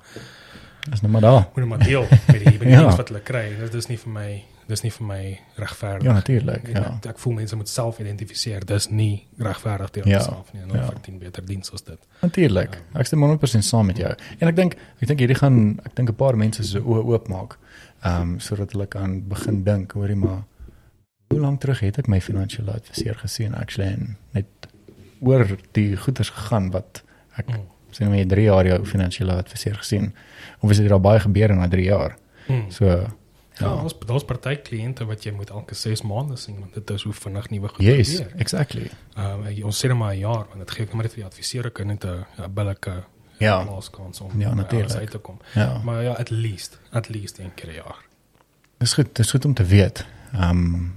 [0.90, 1.40] Dis nou maar daar.
[1.54, 2.02] moet nou maar deel
[2.32, 2.82] met die met die Ja.
[2.82, 2.96] ja.
[2.96, 6.68] wat hulle kry dit is nie vir my dis nie vir my regverdig Ja, natuurlik,
[6.68, 6.84] ja.
[6.98, 10.70] ek, ek voel mense moet self identifiseer dis nie regverdig teenoor Ja, jouself nie en
[10.70, 10.88] hulle ja.
[10.90, 12.82] verdien beter diens as dit Natuurlik.
[12.94, 14.14] Ek stem 100% saam met jou.
[14.40, 17.58] En ek dink ek dink hierdie gaan ek dink 'n paar mense se oë oopmaak.
[18.04, 20.44] Ehm um, sodat hulle kan begin dink, hoorie maar
[21.30, 24.46] hoe lank terug het ek my finansiële adviseur gesien actually en net
[25.22, 27.04] oor die goeders gegaan wat
[27.38, 27.66] ek Mm.
[27.96, 30.14] Sê nou maar 3 jaar jou finansiële adviseur gesien.
[30.60, 32.18] Of is dit al baie gebeur in daai 3 jaar?
[32.48, 32.72] Hmm.
[32.72, 32.86] So
[33.58, 33.76] Ja, ja.
[33.76, 37.14] daar's daar's party kliënte wat jy moet elke 6 maande sien want dit is hoe
[37.14, 38.34] vinnig nuwe goed Yes, gebeur.
[38.38, 38.90] exactly.
[39.18, 41.30] Uh, ons sê net maar 'n jaar want dit gee ook maar net vir die
[41.32, 43.04] adviseur ook net 'n billike
[43.38, 43.64] Ja.
[43.64, 45.40] plaaskans om Ja, alles uit te kom.
[45.54, 45.82] Ja.
[45.84, 47.98] Maar ja, at least, at least een keer 'n jaar.
[48.78, 50.06] Dis goed, dis goed om te weet.
[50.34, 50.94] Ehm um,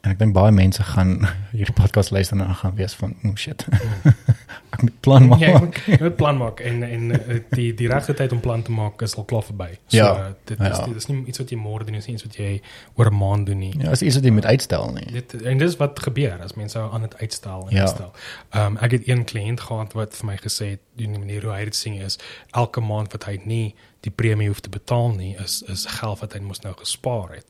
[0.00, 3.34] en ek dink baie mense gaan hierdie podcast luister en dan gaan wees van, "Oh
[3.36, 3.66] shit.
[4.80, 5.40] ek ek moet plan maak.
[5.40, 5.50] Ja,
[5.86, 9.02] jy moet, plan maak en en eh, die die regte tyd om plan te maak
[9.02, 9.68] is al klaar verby.
[9.86, 10.84] So Ja, uh, dit is ja.
[10.86, 12.60] dit is nie iets wat jy môre doen, dit is iets wat jy
[12.96, 13.74] oor 'n maand doen nie.
[13.78, 15.06] Ja, is iets wat jy moet uitstel nie.
[15.12, 17.80] Dit en dis wat gebeur as mense aan dit uitstel en Ja.
[17.86, 18.12] uitstel.
[18.50, 21.52] Ehm um, ek het een kliënt gehad wat vir my gesê het die manier hoe
[21.54, 22.18] hy dit sien is
[22.52, 26.32] elke maand wat hy nie die premie hoef te betaal nie is is geld wat
[26.32, 27.46] hy mos nou gespaar het.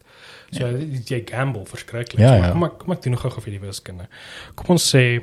[0.50, 0.78] So ja.
[1.06, 2.18] jy gamble verskriklik.
[2.20, 2.50] Ja, ja.
[2.50, 4.08] Kom ek kom ek doen nog gou vir die wiskunde.
[4.54, 5.22] Kom ons sê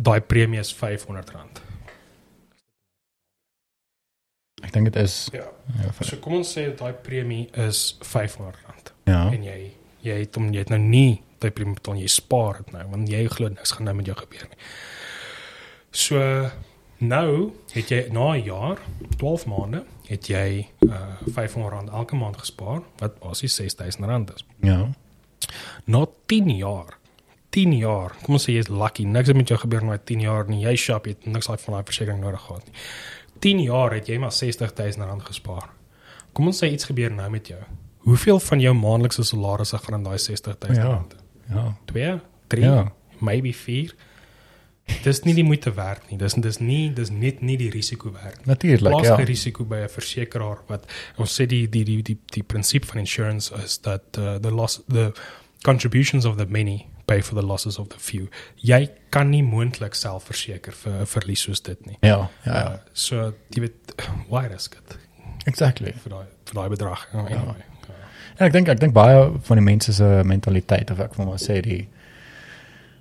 [0.00, 1.60] daai premie is R500.
[4.64, 5.46] Ek dink dit is Ja.
[5.80, 9.28] ja, vir, So kom ons sê daai premie is R500 ja.
[9.32, 9.72] en jy
[10.04, 13.08] jy het hom jy het nou nie daai premie betaal jy spaar dit nou want
[13.08, 14.60] jy glo niks gaan nou met jou gebeur nie.
[15.92, 16.20] So
[17.00, 18.78] nou het jy na 'n jaar,
[19.16, 24.44] 12 maande, het jy uh R500 elke maand gespaar wat basies R6000 is.
[24.62, 24.88] Ja.
[25.86, 26.99] Na 10 jaar
[27.50, 28.14] 10 jaar.
[28.22, 29.04] Kom ons sê jy's lucky.
[29.04, 30.62] Niks het met jou gebeur in daai 10 jaar nie.
[30.64, 32.74] Jy shop het niks daai van daai versekerings nodig gehad nie.
[33.40, 35.70] 10 jaar het jy maar R60000 gespaar.
[36.32, 37.60] Kom ons sê iets gebeur nou met jou.
[38.06, 40.76] Hoeveel van jou maandelikse salarisse gaan in daai R60000?
[40.76, 41.04] Ja.
[41.50, 41.76] Ja.
[41.86, 42.92] 2, 3, Ja.
[43.18, 43.94] maybe 4.
[45.04, 46.18] Dis nie die moeite werd nie.
[46.18, 48.46] Dis dis nie dis net nie die risiko werd nie.
[48.46, 49.16] Natuurlik, Plaas ja.
[49.16, 50.86] die risiko by 'n versekeraar wat
[51.16, 54.80] ons sê die die die die die prinsip van insurance is dat uh, the loss
[54.88, 55.12] the
[55.64, 58.28] contributions of the many pay for the losses of the few.
[58.62, 61.96] Jy kan nie moontlik self verseker vir 'n verlies soos dit nie.
[62.02, 62.72] Ja, ja, ja.
[62.72, 63.94] Uh, so jy weet
[64.30, 64.98] why risk it
[65.46, 65.92] Exactly.
[65.92, 67.06] vir daai vir daai bedrag.
[67.14, 67.64] Uh, anyway.
[67.88, 67.94] Ja.
[68.38, 71.38] En ek dink ek dink baie van die mense se mentaliteit of ek wil maar
[71.38, 71.88] sê die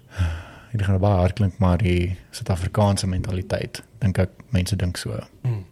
[0.74, 5.20] ek gaan baie hard klink maar die Suid-Afrikaanse mentaliteit dink ek mense dink so.
[5.44, 5.66] Mm.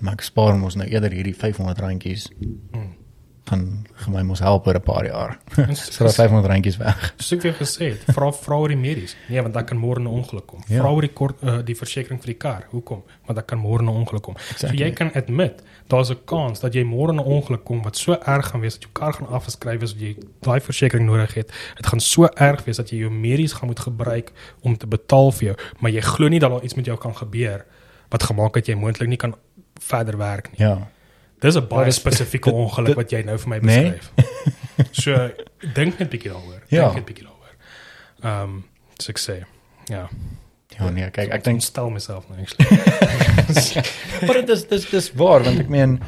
[0.00, 2.28] Maar ek spaar mos nou eerder hierdie 500 randjies
[2.72, 2.94] Mm.
[3.44, 5.38] Gaan gaan my mos help oor 'n paar jaar.
[5.74, 7.14] So daai 500 randjies weg.
[7.16, 9.16] Soos ek vir gesê het, vra vra oor die medies.
[9.28, 10.62] Nee, want dan kan môre 'n ongeluk kom.
[10.66, 10.80] Ja.
[10.80, 12.64] Vra oor die kort uh, die versekerings vir die kar.
[12.70, 13.02] Hoekom?
[13.26, 14.36] Want dan kan môre 'n ongeluk kom.
[14.36, 14.78] Exactly.
[14.78, 18.12] So jy kan admit, daar's 'n kans dat jy môre 'n ongeluk kom wat so
[18.12, 21.52] erg gaan wees dat jou kar gaan afgeskryf is jy daai versekerings nodig het.
[21.76, 25.32] Dit gaan so erg wees dat jy jou medies gaan moet gebruik om te betaal
[25.32, 27.64] vir jou, maar jy glo nie dat daar iets met jou kan gebeur
[28.08, 29.34] wat gemaak het jy moontlik nie kan
[29.80, 30.66] verder werk nie.
[30.66, 30.88] Ja.
[31.40, 33.90] Dis 'n baie spesifieke ongeluk wat jy nou vir my Nee.
[33.90, 34.12] beskryf.
[34.92, 35.30] so
[35.74, 36.62] dink net bietjie daaroor.
[36.68, 36.82] Ja.
[36.84, 37.54] Dink net bietjie daaroor.
[38.22, 38.64] Ehm um,
[38.98, 39.44] so ek sê,
[39.88, 40.08] ja.
[40.78, 42.66] Ja nee, kyk ek dink stel myself nou actually.
[44.26, 46.00] Maar dit is dis dis waar want ek meen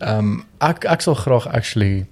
[0.00, 2.06] ehm um, ek ek sal graag actually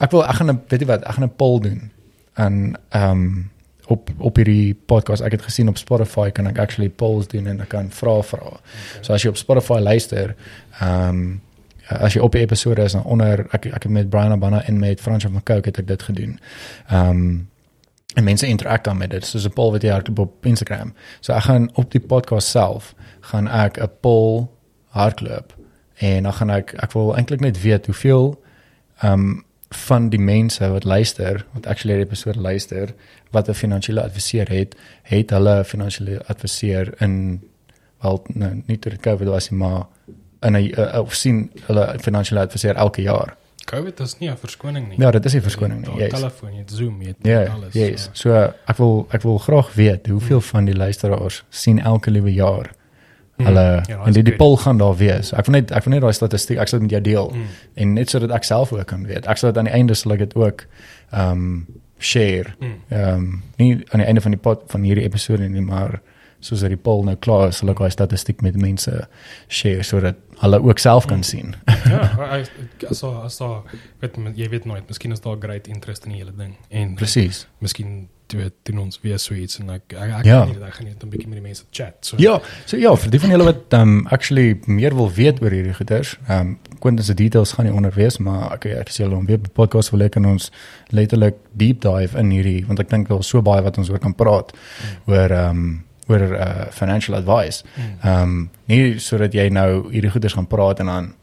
[0.00, 1.90] ek wil ek gaan 'n weet jy wat, ek gaan 'n poll doen.
[2.34, 3.50] En ehm um,
[3.88, 7.60] op op hierdie podcast, ek het gesien op Spotify kan ek actually polls doen en
[7.60, 8.46] ek kan vra vra.
[8.46, 9.02] Okay.
[9.02, 10.34] So as jy op Spotify luister,
[10.80, 11.40] ehm um,
[11.88, 14.78] as jy op die episode is dan onder ek ek het met Brian Abana en
[14.78, 16.38] met Frans van Cooke het ek dit gedoen.
[16.88, 17.48] Ehm um,
[18.14, 19.26] en mense interak dan met dit.
[19.26, 20.94] Soos 'n poll wat jy hardloop op Instagram.
[21.20, 24.48] So ek gaan op die podcast self gaan ek 'n poll
[24.88, 25.54] hardloop
[25.94, 28.42] en dan gaan ek ek wil eintlik net weet hoeveel
[28.98, 32.94] ehm um, van die mense wat luister, wat actually die episode luister,
[33.30, 37.42] wat 'n finansiële adviseur het, het hulle 'n finansiële adviseur in
[38.00, 39.86] wel nou, nie ter COVID was nie, maar
[40.42, 43.36] in 'n uh, of sien hulle 'n finansiële adviseur elke jaar.
[43.66, 44.98] COVID is nie 'n verskoning nie.
[44.98, 45.98] Ja, dit is nie verskoning nie.
[46.02, 47.74] Jy telefoon, jy Zoom, jy het Ja, alles.
[47.74, 48.10] yes.
[48.12, 48.32] So
[48.66, 52.70] ek wil ek wil graag weet hoeveel van die luisteraars sien elke liewe jaar
[53.38, 53.44] Mm.
[53.46, 55.32] hulle Ja, ja, en die, die poll gaan daar wees.
[55.32, 57.44] Ek wil net ek wil net daai statistiek ek sal dit met jou deel Mm.
[57.74, 59.26] en net sodat ek self ook kan weet.
[59.26, 60.66] Ek sal dit aan die einde sal ek dit ook
[61.12, 61.66] ehm um,
[61.98, 62.46] share.
[62.60, 62.66] Mm.
[62.90, 66.00] Ehm um, nie aan die einde van die pod van hierdie episode nie, maar
[66.40, 68.92] soos dat die poll nou klaar is, sal ek daai statistiek met mense
[69.48, 71.56] share sodat hulle ook self kan sien.
[71.66, 72.04] Ja,
[72.90, 73.62] as daar
[74.00, 77.46] weet jy weet nooit, miskien is daar great interest in die hele ding en Presies.
[77.58, 80.42] miskien weet doen ons weer so iets en ek ek, ek Ja.
[80.44, 81.96] gaan nie ek gaan net 'n bietjie met die mense chat.
[82.04, 85.50] So Ja, so ja, vir die van julle wat um actually meer wil weet oor
[85.50, 89.16] hierdie goeders, um Quentin se details gaan nie onder wees, maar ek ek sê hulle
[89.16, 90.50] om weer die podcast wil ek en ons
[90.90, 94.14] letterlik deep dive in hierdie want ek dink daar's so baie wat ons oor kan
[94.14, 95.12] praat mm.
[95.12, 97.64] oor um oor uh, financial advice.
[97.76, 98.08] Mm.
[98.08, 101.14] Um nie sodat jy nou hierdie goeders gaan praat en dan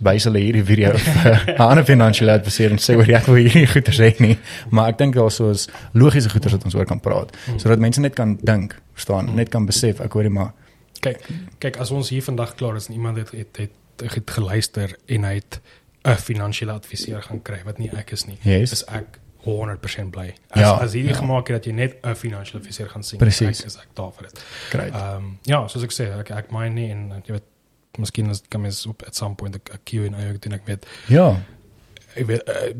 [0.00, 3.66] wys hulle hierdie video vir 'n ander finansiële adviseur en sê oor ek wil hierdie
[3.68, 4.38] goeders hê nie,
[4.70, 7.58] maar ek dink daar's soos logiese goeders wat ons oor kan praat Mm.
[7.58, 9.34] sodat mense net kan dink, verstaan, Mm.
[9.36, 10.52] net kan besef ek hoorie maar
[11.00, 11.20] Kyk,
[11.60, 13.70] kyk as ons hier vandag klaar is en iemand het het, het,
[14.14, 15.60] het geluister en hy het
[16.04, 18.38] 'n finansiële adviseur gaan kry wat nie ek is nie.
[18.42, 18.72] Yes.
[18.72, 20.34] Is ek 100% bly.
[20.50, 21.18] As Ja, as hierdie ja.
[21.18, 23.18] gemaak het dat jy net 'n finansiële adviseur gaan sien.
[23.18, 23.60] Presies.
[23.60, 24.44] Ek is ek daar vir dit.
[24.70, 24.86] kry.
[24.88, 27.44] Ehm um, ja, soos ek sê, ek ek meen nie en jy weet
[27.98, 31.36] miskien as kan mens op at some point 'n Q&A ook doen ek weet Ja.
[32.16, 32.74] ek weet uh,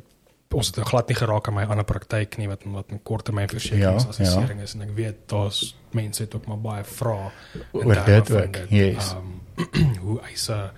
[0.54, 4.64] ons het glad nie geraak aan my ander praktyk nie wat wat 'n korttermynversekeringsassessering Ja,
[4.64, 7.30] is en ek weet daar's mense het ook maar baie vrae
[7.72, 8.66] Oor dit ook, dit.
[8.70, 9.12] yes.
[9.14, 9.40] Um,
[10.04, 10.70] hoe eise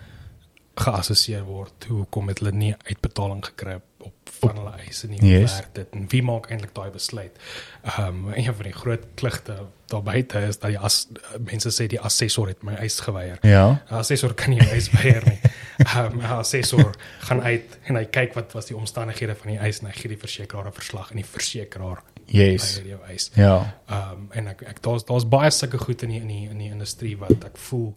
[0.76, 5.54] geassesseer word, hoe kom dit hulle nie uitbetaling gekry op van hulle eise nie, Yes.
[5.58, 7.36] werk dit en wie maak eintlik daai besluit?
[7.84, 9.56] Ehm um, een van die groot klugte
[9.86, 11.06] daar buite is dat die as
[11.46, 13.38] mense sê die assessor het my eis geweier.
[13.42, 13.80] Ja.
[13.90, 15.38] 'n Assessor kan nie 'n eis weier nie.
[15.94, 16.94] Ehm um, 'n assessor
[17.28, 20.08] gaan uit en hy kyk wat was die omstandighede van die eis en hy gee
[20.08, 22.80] die versekeraar 'n verslag en die versekeraar Yes.
[22.84, 23.30] jou eis.
[23.34, 23.74] Ja.
[23.88, 26.58] Ehm um, en ek ek daar's daar's baie sulke goed in die in die in
[26.58, 27.94] die industrie wat ek voel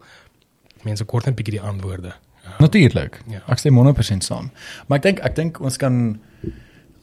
[0.84, 2.14] mense kort net bietjie die antwoorde.
[2.50, 2.56] Ja.
[2.66, 3.22] Natuurlik.
[3.30, 3.44] Ja.
[3.48, 4.50] Ek stem 100% saam.
[4.88, 6.20] Maar ek dink ek dink ons kan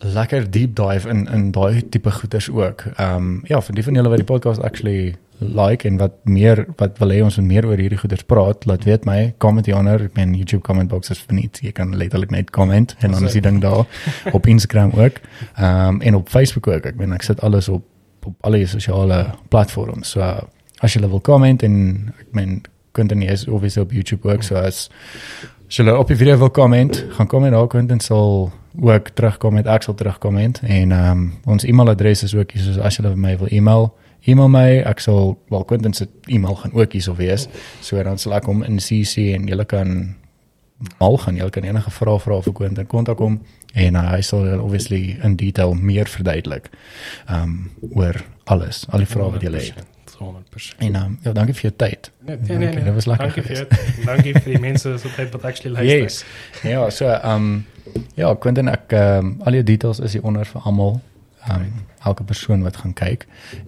[0.05, 2.85] lekker deep dive in in daai tipe goeters ook.
[2.97, 6.65] Ehm um, ja, vir die van julle wat die podcast actually like en wat meer
[6.77, 10.05] wat wil hê ons moet meer oor hierdie goeters praat, laat weet my, comment hieronder.
[10.09, 11.61] Ek meen YouTube comment box is verniet.
[11.63, 13.85] Jy kan letterlik net comment en dan is die ding daar
[14.33, 15.21] op Instagram ook.
[15.57, 16.87] Ehm um, en op Facebook ook.
[16.93, 17.85] Ek meen ek sit alles op
[18.27, 20.11] op alle sosiale platforms.
[20.11, 20.21] So
[20.83, 21.77] as jy wil comment en
[22.19, 22.63] ek meen
[22.97, 24.87] Quentin is obviously op YouTube ook, so as
[25.67, 28.49] as jy op die video wil comment, gaan kom en daar Quentin sal
[28.81, 33.15] ook terugkom met sal terugkom en um, ons e-mailadres is ook hier so as jy
[33.15, 33.95] my wil e-mail
[34.27, 37.49] e-mail my ek sal wel Quentin se e-mail gaan ook hierso wees
[37.81, 40.15] so dan sal ek hom in CC en jy kan
[40.99, 43.41] al gaan jy kan enige vrae vra vir Quentin kontak hom
[43.75, 46.71] en uh, hy sal obviously in detail meer verduidelik
[47.27, 47.59] ehm um,
[47.97, 50.77] oor alles al die vrae wat jy het 100%.
[50.79, 52.85] en um, ja dankie vir jou tyd Nee, nee, nee, Dankie, nee.
[52.85, 53.97] dit was lekker Dankie vir geweest.
[53.97, 56.03] jou- dankie vir die mense so tyd wat actually luister.
[56.03, 56.25] Yes.
[56.63, 57.65] Ja, so ehm um,
[58.15, 61.01] ja, Quentin ek ehm um, al jou details is hier onder vir almal.
[61.49, 61.73] Ehm um,
[62.07, 63.27] elke persoon wat gaan kyk.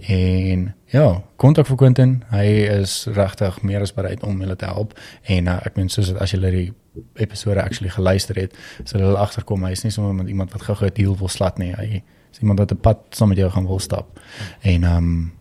[0.09, 2.23] En ja, kontak vir Quentin.
[2.31, 2.45] Hy
[2.81, 4.95] is regtig meer as bereid om julle te help.
[5.23, 6.73] En uh, ek meen soos as julle die
[7.17, 8.55] episode actually geluister het,
[8.85, 11.59] sal hulle agterkom hy is nie sommer met iemand wat gou-gou 'n deal wil slat
[11.59, 11.73] nie.
[11.75, 12.03] Hy
[12.33, 14.21] is iemand wat 'n pad saam met jou gaan wil stap.
[14.63, 15.33] En ehm um,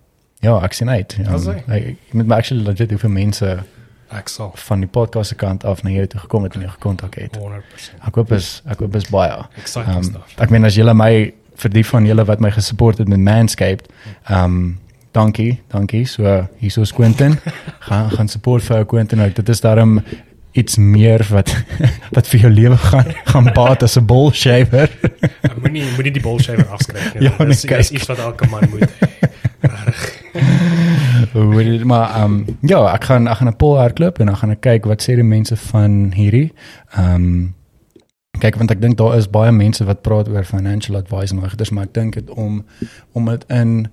[0.42, 1.16] ja, ek sien uit.
[1.20, 1.62] Um, hy.
[1.68, 3.58] hy met my actually legit hoeveel mense
[4.10, 6.70] Ek sal van die podcast se kant af na jou toe gekom het en jou
[6.72, 7.34] gekontak het.
[7.38, 7.98] 100%.
[8.08, 9.42] Ek hoop is ek hoop is baie.
[9.60, 10.36] Exciting Um, stuff.
[10.40, 13.90] ek meen as julle my vir die van julle wat my gesupport het met Manscaped,
[14.30, 14.78] ehm um,
[15.12, 16.06] dankie, dankie.
[16.06, 17.36] So hierso is Quentin.
[17.90, 19.22] gaan gaan support vir Quentin.
[19.22, 19.36] Ook.
[19.36, 20.00] Dit is daarom
[20.54, 21.52] iets meer wat
[22.16, 24.88] wat vir jou lewe gaan gaan baat as 'n ball shaver.
[25.44, 27.24] Ek Moenie moenie die bullshaver afskryf nie.
[27.28, 28.00] Ja, Dit is nee, dis kyk.
[28.00, 30.27] iets wat elke man moet hê.
[31.34, 34.38] Hoe dit maar ehm um, ja, ek gaan ek gaan 'n poll hardloop en dan
[34.38, 36.54] gaan ek kyk wat sê die mense van hierdie.
[36.96, 37.56] Ehm um,
[38.40, 41.70] kyk want ek dink daar is baie mense wat praat oor financial advice en goeders,
[41.70, 42.66] maar ek dink dit om
[43.12, 43.88] om dit in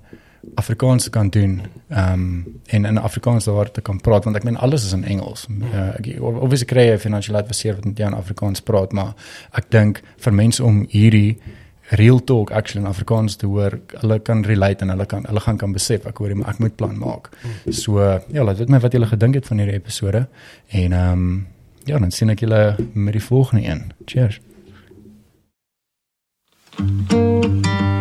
[0.55, 4.43] Afrikaans te kan doen ehm um, en in Afrikaans daar te kan praat want ek
[4.43, 5.47] meen alles is in Engels.
[5.49, 9.13] Uh, ek obviously kry jy financial adviseur wat met jou in Afrikaans praat, maar
[9.51, 11.37] ek dink vir mense om hierdie
[11.89, 15.57] real talk actually in Afrikaans te hoor, hulle kan relate en hulle kan hulle gaan
[15.61, 17.29] kan besef ek hoor jy maar ek moet plan maak.
[17.41, 17.73] Hmm.
[17.73, 20.25] So ja, laat weet my wat julle gedink het van hierdie episode
[20.69, 21.47] en ehm um,
[21.85, 23.91] ja, dan sien ek julle met die volgende een.
[24.05, 24.41] Cheers.
[26.77, 27.94] Thank you.